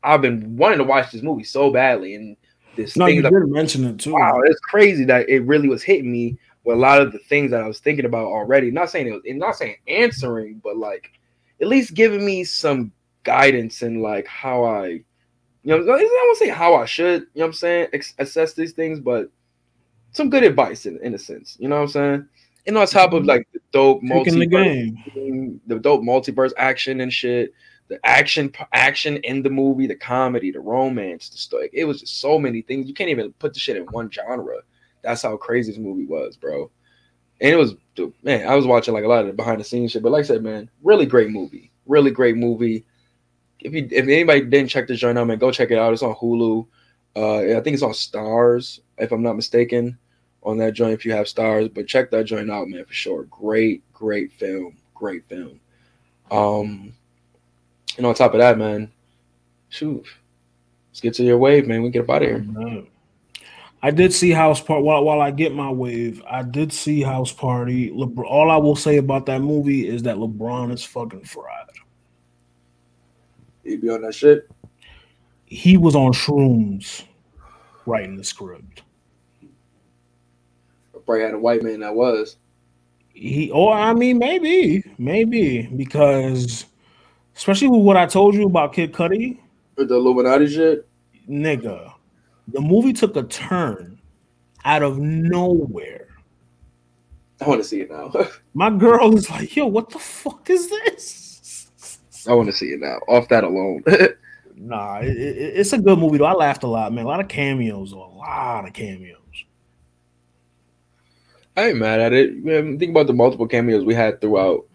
I've 0.04 0.22
been 0.22 0.58
wanting 0.58 0.80
to 0.80 0.84
watch 0.84 1.12
this 1.12 1.22
movie 1.22 1.44
so 1.44 1.72
badly, 1.72 2.16
and 2.16 2.36
this 2.76 2.96
No, 2.96 3.06
thing 3.06 3.18
you 3.18 3.22
that 3.22 3.32
did 3.32 3.48
mention 3.48 3.86
it 3.86 4.00
too. 4.00 4.14
wow, 4.14 4.42
it's 4.46 4.60
crazy 4.60 5.06
that 5.06 5.30
it 5.30 5.42
really 5.42 5.68
was 5.68 5.84
hitting 5.84 6.12
me 6.12 6.38
with 6.64 6.78
a 6.78 6.80
lot 6.80 7.02
of 7.02 7.12
the 7.12 7.20
things 7.20 7.52
that 7.52 7.62
I 7.62 7.68
was 7.68 7.80
thinking 7.80 8.06
about 8.06 8.26
already. 8.26 8.72
Not 8.72 8.90
saying 8.90 9.08
it 9.08 9.12
was, 9.12 9.22
not 9.26 9.56
saying 9.56 9.78
answering, 9.88 10.60
but 10.64 10.78
like 10.78 11.12
at 11.62 11.68
least 11.68 11.94
giving 11.94 12.26
me 12.26 12.44
some 12.44 12.92
guidance 13.24 13.82
and 13.82 14.02
like 14.02 14.28
how 14.28 14.64
I, 14.64 14.88
you 14.88 15.04
know, 15.66 15.78
I 15.78 16.00
don't 16.00 16.38
say 16.38 16.50
how 16.50 16.76
I 16.76 16.86
should, 16.86 17.24
you 17.34 17.40
know, 17.42 17.46
I'm 17.46 17.54
saying, 17.54 17.88
ex- 17.94 18.16
assess 18.18 18.54
these 18.54 18.74
things, 18.74 19.00
but 19.00 19.30
some 20.12 20.30
good 20.30 20.44
advice 20.44 20.86
in, 20.86 21.00
in 21.02 21.14
a 21.14 21.18
sense, 21.18 21.58
you 21.60 21.68
know 21.68 21.76
what 21.76 21.84
I'm 21.84 21.88
saying. 21.88 22.28
And 22.68 22.78
on 22.78 22.88
top 22.88 23.14
of 23.14 23.20
mm-hmm. 23.20 23.30
like 23.30 23.48
the 23.54 23.60
dope 23.72 24.02
Taking 24.02 24.40
the 24.40 24.48
multiverse 24.48 25.14
game. 25.14 25.62
the 25.68 25.80
dope 25.80 26.02
multiverse 26.02 26.52
action 26.58 27.02
and 27.02 27.12
shit, 27.12 27.54
the 27.88 28.00
action 28.04 28.52
action 28.74 29.18
in 29.18 29.42
the 29.42 29.50
movie, 29.50 29.88
the 29.88 29.96
comedy, 29.96 30.52
the 30.52 30.60
romance, 30.60 31.30
the 31.30 31.38
story. 31.38 31.70
It 31.74 31.86
was 31.86 32.02
just 32.02 32.22
so 32.22 32.38
many 32.38 32.62
things. 32.62 32.88
You 32.88 32.94
can't 32.94 33.10
even 33.10 33.34
put 33.34 33.54
the 33.54 33.60
shit 33.60 33.78
in 33.78 33.84
one 33.88 34.12
genre. 34.12 34.58
That's 35.02 35.24
how 35.24 35.36
crazy 35.38 35.72
this 35.72 35.80
movie 35.80 36.06
was, 36.06 36.38
bro. 36.38 36.70
And 37.42 37.50
it 37.50 37.58
was 37.58 37.76
dude, 37.96 38.14
man, 38.24 38.48
I 38.48 38.56
was 38.56 38.68
watching 38.68 38.94
like 38.94 39.04
a 39.04 39.08
lot 39.08 39.22
of 39.22 39.28
the 39.28 39.34
behind 39.34 39.60
the 39.60 39.64
scenes 39.64 39.92
shit, 39.92 40.04
but 40.04 40.12
like 40.12 40.24
I 40.24 40.28
said, 40.28 40.44
man, 40.44 40.70
really 40.84 41.06
great 41.06 41.30
movie. 41.30 41.72
Really 41.88 42.12
great 42.12 42.38
movie. 42.38 42.86
If 43.62 43.74
you 43.74 43.88
if 43.92 44.04
anybody 44.06 44.42
didn't 44.42 44.70
check 44.70 44.88
this 44.88 45.00
joint 45.00 45.18
out, 45.18 45.28
man, 45.28 45.38
go 45.38 45.52
check 45.52 45.72
it 45.72 45.78
out. 45.78 45.94
It's 45.94 46.04
on 46.04 46.16
Hulu. 46.16 46.68
Uh 47.16 47.58
I 47.58 47.62
think 47.62 47.74
it's 47.76 47.84
on 47.84 47.92
Starz, 47.92 48.80
if 48.98 49.12
I'm 49.12 49.24
not 49.24 49.36
mistaken, 49.36 49.98
on 50.44 50.58
that 50.58 50.74
joint 50.74 50.94
if 50.94 51.06
you 51.06 51.12
have 51.12 51.28
Starz. 51.28 51.74
But 51.74 51.88
check 51.88 52.12
that 52.12 52.26
joint 52.26 52.50
out, 52.52 52.68
man, 52.68 52.86
for 52.86 52.94
sure. 52.94 53.24
Great, 53.24 53.84
great 53.94 54.32
film. 54.34 54.78
Great 54.94 55.26
film. 55.28 55.60
Um 56.30 56.94
and 57.98 58.06
on 58.06 58.16
top 58.16 58.34
of 58.34 58.40
that, 58.40 58.58
man, 58.58 58.92
shoot, 59.70 60.06
Let's 60.92 61.00
get 61.00 61.14
to 61.16 61.24
your 61.24 61.38
wave, 61.38 61.68
man. 61.68 61.84
We 61.84 61.90
get 61.90 62.04
up 62.04 62.10
out 62.10 62.24
of 62.24 62.30
here. 62.30 62.84
I 63.82 63.92
did 63.92 64.14
see 64.14 64.32
House 64.32 64.60
Party. 64.60 64.84
While, 64.84 65.06
while 65.06 65.22
I 65.22 65.32
get 65.32 65.56
my 65.56 65.72
wave, 65.72 66.22
I 66.30 66.44
did 66.44 66.74
see 66.74 67.02
House 67.02 67.32
Party. 67.32 67.90
All 67.92 68.52
I 68.52 68.58
will 68.58 68.76
say 68.76 68.98
about 68.98 69.26
that 69.28 69.40
movie 69.40 69.88
is 69.88 70.04
that 70.04 70.18
LeBron 70.18 70.72
is 70.74 70.84
fucking 70.84 71.24
fried. 71.24 71.61
He 73.64 73.78
be 73.78 73.90
on 73.90 74.02
that 74.02 74.16
shit. 74.16 74.50
He 75.46 75.78
was 75.78 75.96
on 75.96 76.14
shrooms 76.14 77.04
writing 77.86 78.18
the 78.18 78.24
script. 78.24 78.84
Probably 81.06 81.22
had 81.24 81.34
a 81.34 81.40
white 81.40 81.64
man 81.64 81.80
that 81.82 81.96
was. 81.96 82.38
He, 83.14 83.52
or 83.52 83.74
I 83.74 83.94
mean, 83.94 84.18
maybe, 84.18 84.84
maybe 84.98 85.64
because, 85.76 86.66
especially 87.36 87.68
with 87.68 87.82
what 87.82 87.98
I 87.98 88.06
told 88.06 88.36
you 88.36 88.46
about 88.46 88.74
Kid 88.74 88.94
Cudi, 88.94 89.40
With 89.76 89.90
the 89.90 89.96
Illuminati 89.96 90.48
shit. 90.48 90.88
nigga, 91.30 91.94
the 92.48 92.62
movie 92.62 92.94
took 92.94 93.16
a 93.16 93.24
turn 93.24 94.00
out 94.64 94.84
of 94.84 95.00
nowhere. 95.00 96.08
I 97.42 97.48
want 97.48 97.62
to 97.62 97.68
see 97.68 97.82
it 97.82 97.90
now. 97.90 98.14
My 98.54 98.70
girl 98.70 99.16
is 99.18 99.30
like, 99.30 99.56
"Yo, 99.56 99.66
what 99.66 99.90
the 99.90 100.00
fuck 100.00 100.50
is 100.50 100.70
this?" 100.70 101.31
I 102.28 102.34
want 102.34 102.48
to 102.48 102.54
see 102.54 102.68
it 102.68 102.80
now. 102.80 102.98
Off 103.08 103.28
that 103.30 103.44
alone. 103.44 103.84
Nah, 104.64 105.00
it, 105.00 105.08
it- 105.18 105.58
it's 105.58 105.74
a 105.74 105.78
good 105.80 105.98
movie 105.98 106.20
though. 106.20 106.26
I 106.26 106.34
laughed 106.34 106.62
a 106.62 106.68
lot, 106.68 106.94
man. 106.94 107.06
A 107.06 107.08
lot 107.08 107.20
of 107.20 107.28
cameos, 107.28 107.92
though. 107.92 108.04
a 108.04 108.14
lot 108.16 108.68
of 108.68 108.74
cameos. 108.74 109.18
I 111.58 111.70
ain't 111.70 111.78
mad 111.80 112.00
at 112.00 112.14
it. 112.14 112.44
Man, 112.44 112.78
think 112.80 112.92
about 112.92 113.08
the 113.08 113.14
multiple 113.14 113.48
cameos 113.48 113.84
we 113.84 113.94
had 113.96 114.22
throughout 114.22 114.68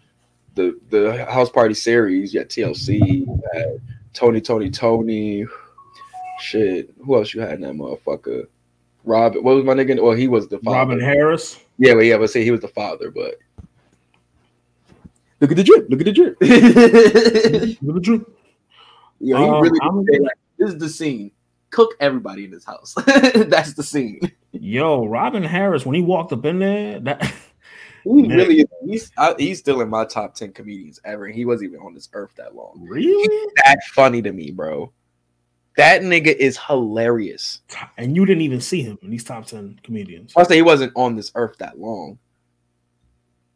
the 0.57 0.77
the 0.91 1.25
house 1.27 1.51
party 1.51 1.75
series. 1.75 2.35
You 2.35 2.41
had 2.41 2.49
TLC, 2.51 2.99
you 3.07 3.43
had 3.53 3.81
Tony, 4.13 4.41
Tony, 4.41 4.71
Tony. 4.71 5.47
Shit, 6.41 6.93
who 7.05 7.15
else 7.17 7.33
you 7.33 7.41
had 7.41 7.53
in 7.55 7.61
that 7.63 7.75
motherfucker? 7.75 8.47
Robin. 9.05 9.43
What 9.45 9.55
was 9.57 9.65
my 9.65 9.75
nigga? 9.75 10.03
Well, 10.03 10.13
he 10.17 10.27
was 10.29 10.49
the 10.49 10.59
father. 10.59 10.79
Robin 10.79 11.01
Harris. 11.01 11.61
Yeah, 11.79 11.95
but 11.95 12.01
yeah, 12.01 12.19
but 12.19 12.31
say 12.31 12.43
he 12.45 12.51
was 12.51 12.61
the 12.61 12.69
father. 12.69 13.11
But 13.11 13.37
look 15.41 15.51
at 15.51 15.57
the 15.57 15.65
drip. 15.65 15.87
Look 15.89 16.01
at 16.01 16.07
the 16.07 16.13
drip. 16.13 16.37
Look 17.83 17.97
at 17.97 18.07
you. 18.07 18.33
Yo, 19.21 19.37
he 19.39 19.45
Um, 19.45 19.63
really 19.63 19.79
say, 20.13 20.19
like, 20.21 20.39
this 20.59 20.71
is 20.71 20.79
the 20.79 20.89
scene. 20.89 21.31
Cook 21.71 21.95
everybody 22.01 22.45
in 22.45 22.51
this 22.51 22.65
house. 22.65 22.95
That's 23.35 23.75
the 23.75 23.83
scene. 23.83 24.21
Yo, 24.53 25.07
Robin 25.07 25.43
Harris, 25.43 25.85
when 25.85 25.95
he 25.95 26.03
walked 26.03 26.33
up 26.33 26.45
in 26.45 26.59
there, 26.59 27.01
that 27.01 27.33
He 28.05 28.23
Man. 28.23 28.37
really 28.37 28.61
is. 28.61 28.67
He's 28.85 29.13
I, 29.19 29.35
he's 29.37 29.59
still 29.59 29.81
in 29.81 29.89
my 29.89 30.05
top 30.05 30.35
ten 30.35 30.53
comedians 30.53 31.01
ever. 31.05 31.27
He 31.27 31.45
wasn't 31.45 31.73
even 31.73 31.85
on 31.85 31.93
this 31.93 32.09
earth 32.13 32.31
that 32.37 32.55
long. 32.55 32.79
really, 32.89 33.49
That 33.65 33.79
funny 33.95 34.23
to 34.23 34.33
me, 34.33 34.53
bro. 34.53 34.93
That 35.77 36.03
nigga 36.03 36.35
is 36.35 36.57
hilarious. 36.57 37.61
and 37.99 38.15
you 38.15 38.25
didn't 38.25 38.43
even 38.43 38.61
see 38.61 38.81
him 38.83 38.97
in 39.03 39.11
these 39.11 39.25
top 39.25 39.47
ten 39.47 39.79
comedians. 39.83 40.33
I 40.37 40.45
say 40.45 40.55
he 40.57 40.63
wasn't 40.63 40.93
on 40.95 41.17
this 41.17 41.33
earth 41.35 41.57
that 41.59 41.81
long. 41.81 42.19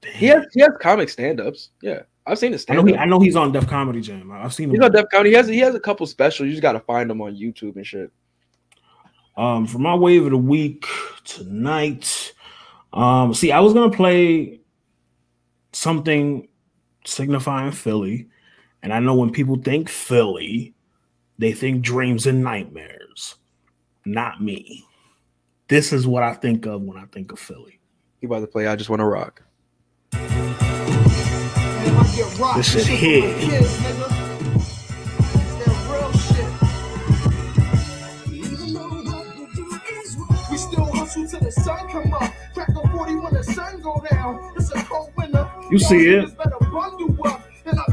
He 0.03 0.27
has 0.27 0.47
he 0.53 0.61
has 0.61 0.71
comic 0.81 1.09
stand-ups. 1.09 1.71
Yeah. 1.83 2.03
I've 2.27 2.39
seen 2.39 2.53
his 2.53 2.65
I 2.69 2.75
know, 2.75 2.85
he, 2.85 2.97
I 2.97 3.07
know 3.07 3.19
he's 3.19 3.35
on 3.35 3.51
Def 3.51 3.67
Comedy 3.67 4.01
Jam. 4.01 4.31
I've 4.31 4.55
seen 4.55 4.69
him. 4.69 4.77
He's 4.77 4.85
on 4.85 4.93
Def 4.93 5.07
Comedy. 5.11 5.31
He 5.31 5.37
has 5.37 5.49
he 5.49 5.59
has 5.59 5.75
a 5.75 5.81
couple 5.81 6.07
specials. 6.07 6.47
You 6.47 6.53
just 6.53 6.63
gotta 6.63 6.81
find 6.81 7.09
them 7.11 7.21
on 7.21 7.35
YouTube 7.35 7.77
and 7.77 7.87
shit. 7.87 8.11
Um, 9.37 9.67
for 9.67 9.79
my 9.79 9.95
wave 9.95 10.25
of 10.25 10.31
the 10.31 10.37
week 10.37 10.87
tonight, 11.25 12.35
um, 12.93 13.33
see, 13.35 13.53
I 13.53 13.61
was 13.61 13.73
gonna 13.73 13.95
play 13.95 14.61
something 15.73 16.49
signifying 17.05 17.73
Philly, 17.73 18.29
and 18.83 18.93
I 18.93 19.01
know 19.01 19.15
when 19.15 19.33
people 19.33 19.57
think 19.57 19.89
Philly, 19.89 20.75
they 21.39 21.53
think 21.53 21.83
dreams 21.83 22.27
and 22.27 22.45
nightmares. 22.45 23.37
Not 24.05 24.43
me. 24.43 24.85
This 25.69 25.93
is 25.93 26.07
what 26.07 26.23
I 26.23 26.35
think 26.35 26.67
of 26.67 26.83
when 26.83 26.99
I 26.99 27.07
think 27.07 27.33
of 27.33 27.39
Philly. 27.39 27.81
He 28.21 28.27
about 28.27 28.41
to 28.41 28.47
play 28.47 28.67
I 28.67 28.77
just 28.77 28.91
wanna 28.91 29.09
rock. 29.09 29.43
This 32.57 32.73
shit 32.73 32.87
hit. 32.87 33.25
We 40.51 40.57
still 40.59 40.85
hustle 40.93 41.27
till 41.27 41.41
the 41.41 41.51
sun 41.51 41.89
come 41.89 42.13
up. 42.13 42.33
Crack 42.53 42.69
a 42.69 42.89
40 42.89 43.15
when 43.17 43.33
the 43.33 43.45
sun 43.45 43.81
go 43.81 44.03
down. 44.11 44.53
It's 44.57 44.71
a 44.73 44.85
cold 44.85 45.11
winter. 45.17 45.49
You 45.71 45.79
see 45.79 46.09
it. 46.09 46.25
niggas 46.27 46.37
Better 46.37 46.59
bundle 46.71 47.27
up. 47.27 47.43
And 47.65 47.81
I 47.81 47.91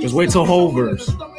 Just 0.00 0.14
wait 0.14 0.30
till 0.30 0.46
start 0.98 1.37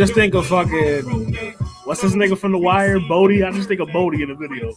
just 0.00 0.14
think 0.14 0.32
of 0.32 0.46
fucking 0.46 1.02
what's 1.84 2.00
this 2.00 2.14
nigga 2.14 2.38
from 2.38 2.52
The 2.52 2.58
Wire, 2.58 2.98
Bodie. 3.00 3.44
I 3.44 3.50
just 3.50 3.68
think 3.68 3.80
of 3.80 3.92
Bodie 3.92 4.22
in 4.22 4.30
the 4.30 4.34
video. 4.34 4.74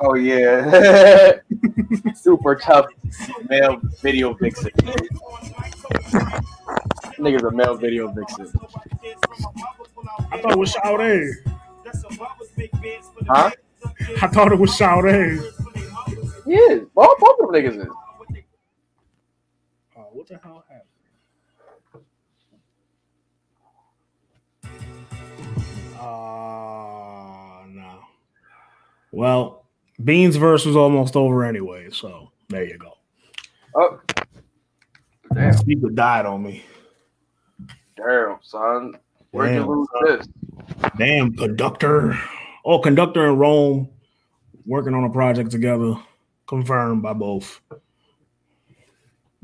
Oh 0.00 0.12
yeah. 0.12 1.38
Super 2.14 2.56
tough 2.56 2.88
male 3.48 3.80
video 4.02 4.34
vixen. 4.34 4.70
Nigga's 7.16 7.42
a 7.42 7.50
male 7.50 7.74
video 7.74 8.12
vixen. 8.12 8.52
I 10.30 10.38
thought 10.42 10.52
it 10.52 10.58
was 10.58 10.72
Sade. 10.74 11.36
Huh? 13.26 13.50
I 14.20 14.26
thought 14.26 14.52
it 14.52 14.58
was 14.58 14.76
Sade. 14.76 15.40
Yeah, 16.44 16.80
both, 16.94 17.18
both 17.18 17.40
of 17.40 17.50
them 17.50 17.54
niggas 17.54 17.86
is. 17.86 17.92
Oh, 19.96 20.08
what 20.12 20.28
the 20.28 20.38
hell 20.42 20.62
Well, 29.12 29.66
Beans 30.02 30.36
verse 30.36 30.64
was 30.64 30.76
almost 30.76 31.16
over 31.16 31.44
anyway, 31.44 31.88
so 31.90 32.30
there 32.48 32.64
you 32.64 32.78
go. 32.78 32.92
Oh, 33.74 34.00
damn, 35.34 35.52
Speaker 35.54 35.90
died 35.90 36.26
on 36.26 36.42
me. 36.42 36.64
damn, 37.96 38.38
son. 38.42 38.94
Where'd 39.30 39.54
you 39.54 39.66
lose 39.66 39.88
son. 39.92 40.18
this? 40.18 40.28
Damn, 40.98 41.34
conductor. 41.34 42.18
Oh, 42.64 42.78
conductor 42.78 43.26
in 43.26 43.36
Rome, 43.36 43.88
working 44.66 44.94
on 44.94 45.04
a 45.04 45.10
project 45.10 45.50
together, 45.50 45.94
confirmed 46.46 47.02
by 47.02 47.12
both. 47.12 47.60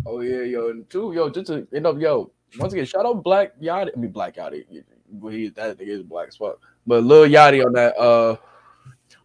Oh 0.05 0.21
yeah, 0.21 0.43
yo, 0.43 0.71
and 0.71 0.89
two, 0.89 1.13
yo, 1.13 1.29
just 1.29 1.49
to 1.49 1.67
end 1.75 1.87
up, 1.87 1.99
yo, 1.99 2.31
once 2.59 2.73
again, 2.73 2.85
shout 2.85 3.07
out 3.07 3.23
Black 3.23 3.59
Yachty. 3.61 3.91
I 3.97 3.99
mean 3.99 4.13
Black 4.13 4.37
Yachty. 4.37 4.65
Well, 5.11 5.33
he 5.33 5.49
that 5.49 5.79
nigga 5.79 5.89
is 5.89 6.03
black 6.03 6.29
as 6.29 6.37
fuck. 6.37 6.61
But 6.87 7.05
Lil 7.05 7.29
Yachty 7.29 7.65
on 7.65 7.73
that 7.73 7.97
uh 7.97 8.37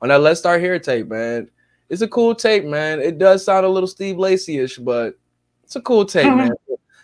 on 0.02 0.10
that 0.10 0.22
Let's 0.22 0.40
Start 0.40 0.62
Here 0.62 0.80
tape, 0.80 1.08
man. 1.08 1.50
It's 1.90 2.02
a 2.02 2.08
cool 2.08 2.34
tape, 2.34 2.66
man. 2.66 3.02
It 3.02 3.18
does 3.18 3.44
sound 3.44 3.66
a 3.66 3.70
little 3.70 3.88
Steve 3.88 4.18
Lacy-ish, 4.18 4.78
but 4.78 5.16
it's 5.64 5.76
a 5.76 5.82
cool 5.82 6.06
tape, 6.06 6.34
man. 6.34 6.52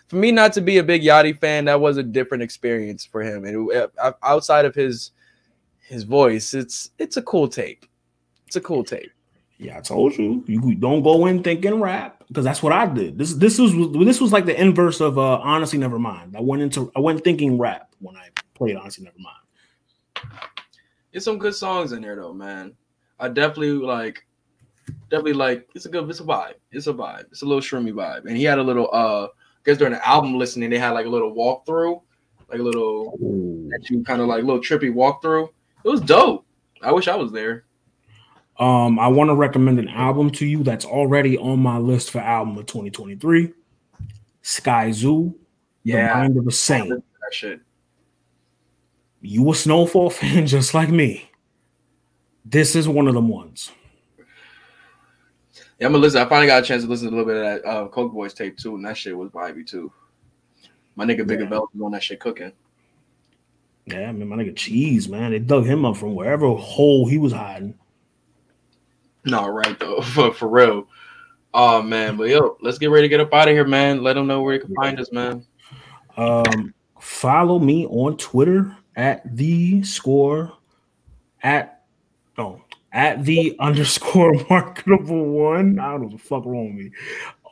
For 0.08 0.16
me 0.16 0.32
not 0.32 0.54
to 0.54 0.62
be 0.62 0.78
a 0.78 0.82
big 0.82 1.02
Yachty 1.02 1.38
fan, 1.38 1.66
that 1.66 1.80
was 1.80 1.98
a 1.98 2.02
different 2.02 2.42
experience 2.42 3.04
for 3.04 3.22
him. 3.22 3.44
And 3.44 3.70
it, 3.70 3.92
uh, 4.00 4.12
outside 4.22 4.64
of 4.64 4.74
his 4.74 5.10
his 5.80 6.04
voice, 6.04 6.54
it's 6.54 6.90
it's 6.98 7.18
a 7.18 7.22
cool 7.22 7.48
tape. 7.48 7.84
It's 8.46 8.56
a 8.56 8.60
cool 8.60 8.84
tape. 8.84 9.10
Yeah, 9.58 9.76
I 9.76 9.80
told 9.80 10.16
you. 10.16 10.44
You 10.46 10.74
don't 10.76 11.02
go 11.02 11.26
in 11.26 11.42
thinking 11.42 11.80
rap 11.80 12.24
because 12.28 12.44
that's 12.44 12.62
what 12.62 12.72
I 12.72 12.86
did. 12.86 13.18
This 13.18 13.34
this 13.34 13.58
was 13.58 13.72
this 14.06 14.20
was 14.20 14.32
like 14.32 14.46
the 14.46 14.58
inverse 14.58 15.00
of 15.00 15.18
uh 15.18 15.38
honestly 15.38 15.78
never 15.78 15.98
mind. 15.98 16.36
I 16.36 16.40
went 16.40 16.62
into 16.62 16.90
I 16.96 17.00
went 17.00 17.22
thinking 17.24 17.58
rap 17.58 17.90
when 17.98 18.16
I 18.16 18.28
played 18.54 18.76
honestly 18.76 19.04
never 19.04 19.18
mind. 19.18 20.30
It's 21.12 21.24
some 21.24 21.38
good 21.38 21.54
songs 21.54 21.92
in 21.92 22.02
there 22.02 22.16
though, 22.16 22.32
man. 22.32 22.74
I 23.20 23.28
definitely 23.28 23.72
like 23.72 24.26
definitely 25.10 25.32
like 25.34 25.68
it's 25.74 25.86
a 25.86 25.88
good 25.88 26.08
it's 26.08 26.20
a 26.20 26.24
vibe. 26.24 26.54
It's 26.72 26.86
a 26.86 26.92
vibe. 26.92 27.24
It's 27.30 27.42
a 27.42 27.46
little 27.46 27.60
shroomy 27.60 27.92
vibe. 27.92 28.26
And 28.26 28.36
he 28.36 28.44
had 28.44 28.58
a 28.58 28.62
little 28.62 28.88
uh 28.92 29.24
I 29.26 29.60
guess 29.64 29.78
during 29.78 29.92
the 29.94 30.08
album 30.08 30.38
listening, 30.38 30.70
they 30.70 30.78
had 30.78 30.90
like 30.90 31.06
a 31.06 31.10
little 31.10 31.34
walkthrough, 31.34 32.00
like 32.48 32.60
a 32.60 32.62
little 32.62 33.16
that 33.70 33.90
you 33.90 34.02
kind 34.04 34.20
of 34.20 34.28
like 34.28 34.44
little 34.44 34.60
trippy 34.60 34.92
walkthrough. 34.92 35.48
It 35.84 35.88
was 35.88 36.00
dope. 36.00 36.46
I 36.82 36.92
wish 36.92 37.08
I 37.08 37.16
was 37.16 37.32
there. 37.32 37.64
Um, 38.58 38.98
I 38.98 39.06
want 39.06 39.30
to 39.30 39.34
recommend 39.34 39.78
an 39.78 39.88
album 39.88 40.30
to 40.32 40.46
you 40.46 40.64
that's 40.64 40.84
already 40.84 41.38
on 41.38 41.60
my 41.60 41.78
list 41.78 42.10
for 42.10 42.18
album 42.18 42.58
of 42.58 42.66
2023. 42.66 43.52
Skyzoo, 44.42 45.34
Yeah. 45.84 46.08
The 46.08 46.14
Mind 46.20 46.38
of 46.38 46.46
a 46.46 46.50
Saint. 46.50 46.88
That 46.88 47.34
shit. 47.34 47.60
You 49.20 49.50
a 49.50 49.54
Snowfall 49.54 50.10
fan 50.10 50.46
just 50.46 50.74
like 50.74 50.88
me. 50.88 51.30
This 52.50 52.74
is 52.74 52.88
one 52.88 53.08
of 53.08 53.14
them 53.14 53.28
ones. 53.28 53.72
Yeah, 55.78 55.86
I'm 55.86 55.92
gonna 55.92 55.98
listen. 55.98 56.22
I 56.22 56.28
finally 56.28 56.46
got 56.46 56.62
a 56.62 56.66
chance 56.66 56.82
to 56.82 56.88
listen 56.88 57.08
to 57.08 57.14
a 57.14 57.16
little 57.16 57.26
bit 57.26 57.36
of 57.36 57.62
that 57.62 57.68
uh 57.68 57.88
Coke 57.88 58.12
Boys 58.12 58.32
tape 58.32 58.56
too, 58.56 58.74
and 58.74 58.84
that 58.86 58.96
shit 58.96 59.16
was 59.16 59.30
vibey 59.30 59.66
too. 59.66 59.92
My 60.96 61.04
nigga 61.04 61.26
Bigger 61.26 61.44
Yeah. 61.44 61.50
Bell 61.50 61.68
was 61.72 61.82
on 61.84 61.92
that 61.92 62.02
shit 62.02 62.20
cooking. 62.20 62.52
Yeah, 63.86 64.08
I 64.08 64.12
mean, 64.12 64.28
my 64.28 64.36
nigga 64.36 64.56
Cheese, 64.56 65.08
man. 65.08 65.30
They 65.30 65.38
dug 65.38 65.66
him 65.66 65.84
up 65.84 65.96
from 65.96 66.14
wherever 66.14 66.48
hole 66.54 67.06
he 67.06 67.18
was 67.18 67.32
hiding. 67.32 67.74
No, 69.24 69.46
right 69.46 69.78
though, 69.78 70.00
for, 70.14 70.32
for 70.32 70.48
real. 70.48 70.88
Oh 71.52 71.82
man, 71.82 72.16
but 72.16 72.28
yo, 72.28 72.56
let's 72.62 72.78
get 72.78 72.90
ready 72.90 73.04
to 73.04 73.08
get 73.10 73.20
up 73.20 73.32
out 73.34 73.48
of 73.48 73.54
here, 73.54 73.66
man. 73.66 74.02
Let 74.02 74.14
them 74.14 74.26
know 74.26 74.40
where 74.42 74.54
you 74.54 74.60
can 74.60 74.74
find 74.74 74.98
us, 74.98 75.12
man. 75.12 75.46
Um, 76.16 76.74
follow 76.98 77.58
me 77.58 77.86
on 77.86 78.16
Twitter 78.16 78.74
at 78.96 79.36
the 79.36 79.82
score 79.82 80.54
at 81.42 81.77
at 82.92 83.24
the 83.24 83.56
underscore 83.58 84.34
marketable 84.50 85.24
one. 85.24 85.78
I 85.78 85.92
don't 85.92 86.02
know 86.02 86.08
the 86.08 86.18
fuck 86.18 86.44
wrong 86.44 86.76
with 86.76 86.86
me 86.86 86.92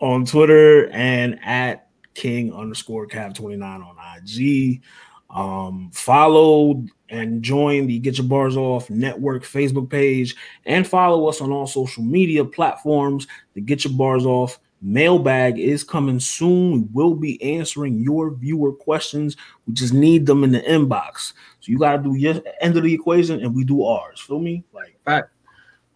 on 0.01 0.25
Twitter 0.25 0.89
and 0.91 1.39
at 1.43 1.89
king 2.15 2.53
underscore 2.53 3.07
cap 3.07 3.35
29 3.35 3.83
on 3.83 3.97
IG. 4.17 4.83
Um, 5.29 5.91
follow 5.93 6.85
and 7.09 7.43
join 7.43 7.87
the 7.87 7.99
Get 7.99 8.19
Your 8.19 8.27
Bars 8.27 8.57
Off 8.57 8.89
Network 8.91 9.45
Facebook 9.45 9.91
page 9.91 10.35
and 10.65 10.87
follow 10.87 11.29
us 11.29 11.41
on 11.41 11.53
all 11.53 11.67
social 11.67 12.03
media 12.03 12.45
platforms. 12.45 13.27
The 13.55 13.61
Get 13.61 13.85
Your 13.85 13.93
Bars 13.95 14.25
Off 14.25 14.59
mailbag 14.81 15.59
is 15.59 15.85
coming 15.85 16.21
soon. 16.21 16.89
We 16.93 17.03
will 17.05 17.15
be 17.15 17.43
answering 17.43 17.99
your 17.99 18.31
viewer 18.31 18.73
questions. 18.73 19.37
We 19.67 19.75
just 19.75 19.93
need 19.93 20.27
them 20.27 20.45
in 20.45 20.53
the 20.53 20.61
inbox. 20.61 21.33
So 21.61 21.73
you 21.73 21.79
got 21.79 21.97
to 21.97 22.03
do 22.03 22.15
your 22.15 22.41
end 22.61 22.77
of 22.77 22.85
the 22.85 22.95
equation 22.95 23.41
and 23.41 23.55
we 23.55 23.65
do 23.65 23.85
ours. 23.85 24.21
Feel 24.21 24.41
me? 24.41 24.65
Like, 24.73 24.96
Fact. 25.07 25.31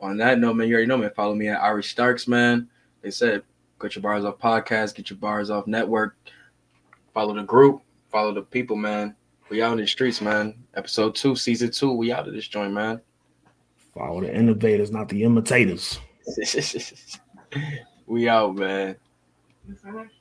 On 0.00 0.16
that 0.16 0.38
note, 0.38 0.54
man, 0.54 0.68
you 0.68 0.74
already 0.74 0.86
know, 0.86 0.96
man. 0.96 1.10
Follow 1.14 1.34
me 1.34 1.48
at 1.48 1.60
Irish 1.60 1.90
Starks, 1.90 2.26
man. 2.26 2.68
They 3.02 3.10
said, 3.10 3.42
get 3.80 3.96
your 3.96 4.02
bars 4.02 4.24
off 4.24 4.38
podcast, 4.38 4.94
get 4.94 5.10
your 5.10 5.18
bars 5.18 5.50
off 5.50 5.66
network. 5.66 6.16
Follow 7.12 7.34
the 7.34 7.42
group, 7.42 7.82
follow 8.10 8.32
the 8.32 8.42
people, 8.42 8.76
man. 8.76 9.14
We 9.50 9.62
out 9.62 9.72
in 9.72 9.78
the 9.78 9.86
streets, 9.86 10.20
man. 10.20 10.54
Episode 10.74 11.16
two, 11.16 11.34
season 11.34 11.72
two. 11.72 11.92
We 11.92 12.12
out 12.12 12.28
of 12.28 12.34
this 12.34 12.46
joint, 12.46 12.72
man. 12.72 13.00
follow 13.92 14.20
the 14.20 14.34
innovators, 14.34 14.92
not 14.92 15.08
the 15.08 15.24
imitators. 15.24 15.98
we 18.06 18.28
out, 18.28 18.54
man. 18.54 18.94
You 19.68 19.74
finished? 19.74 20.19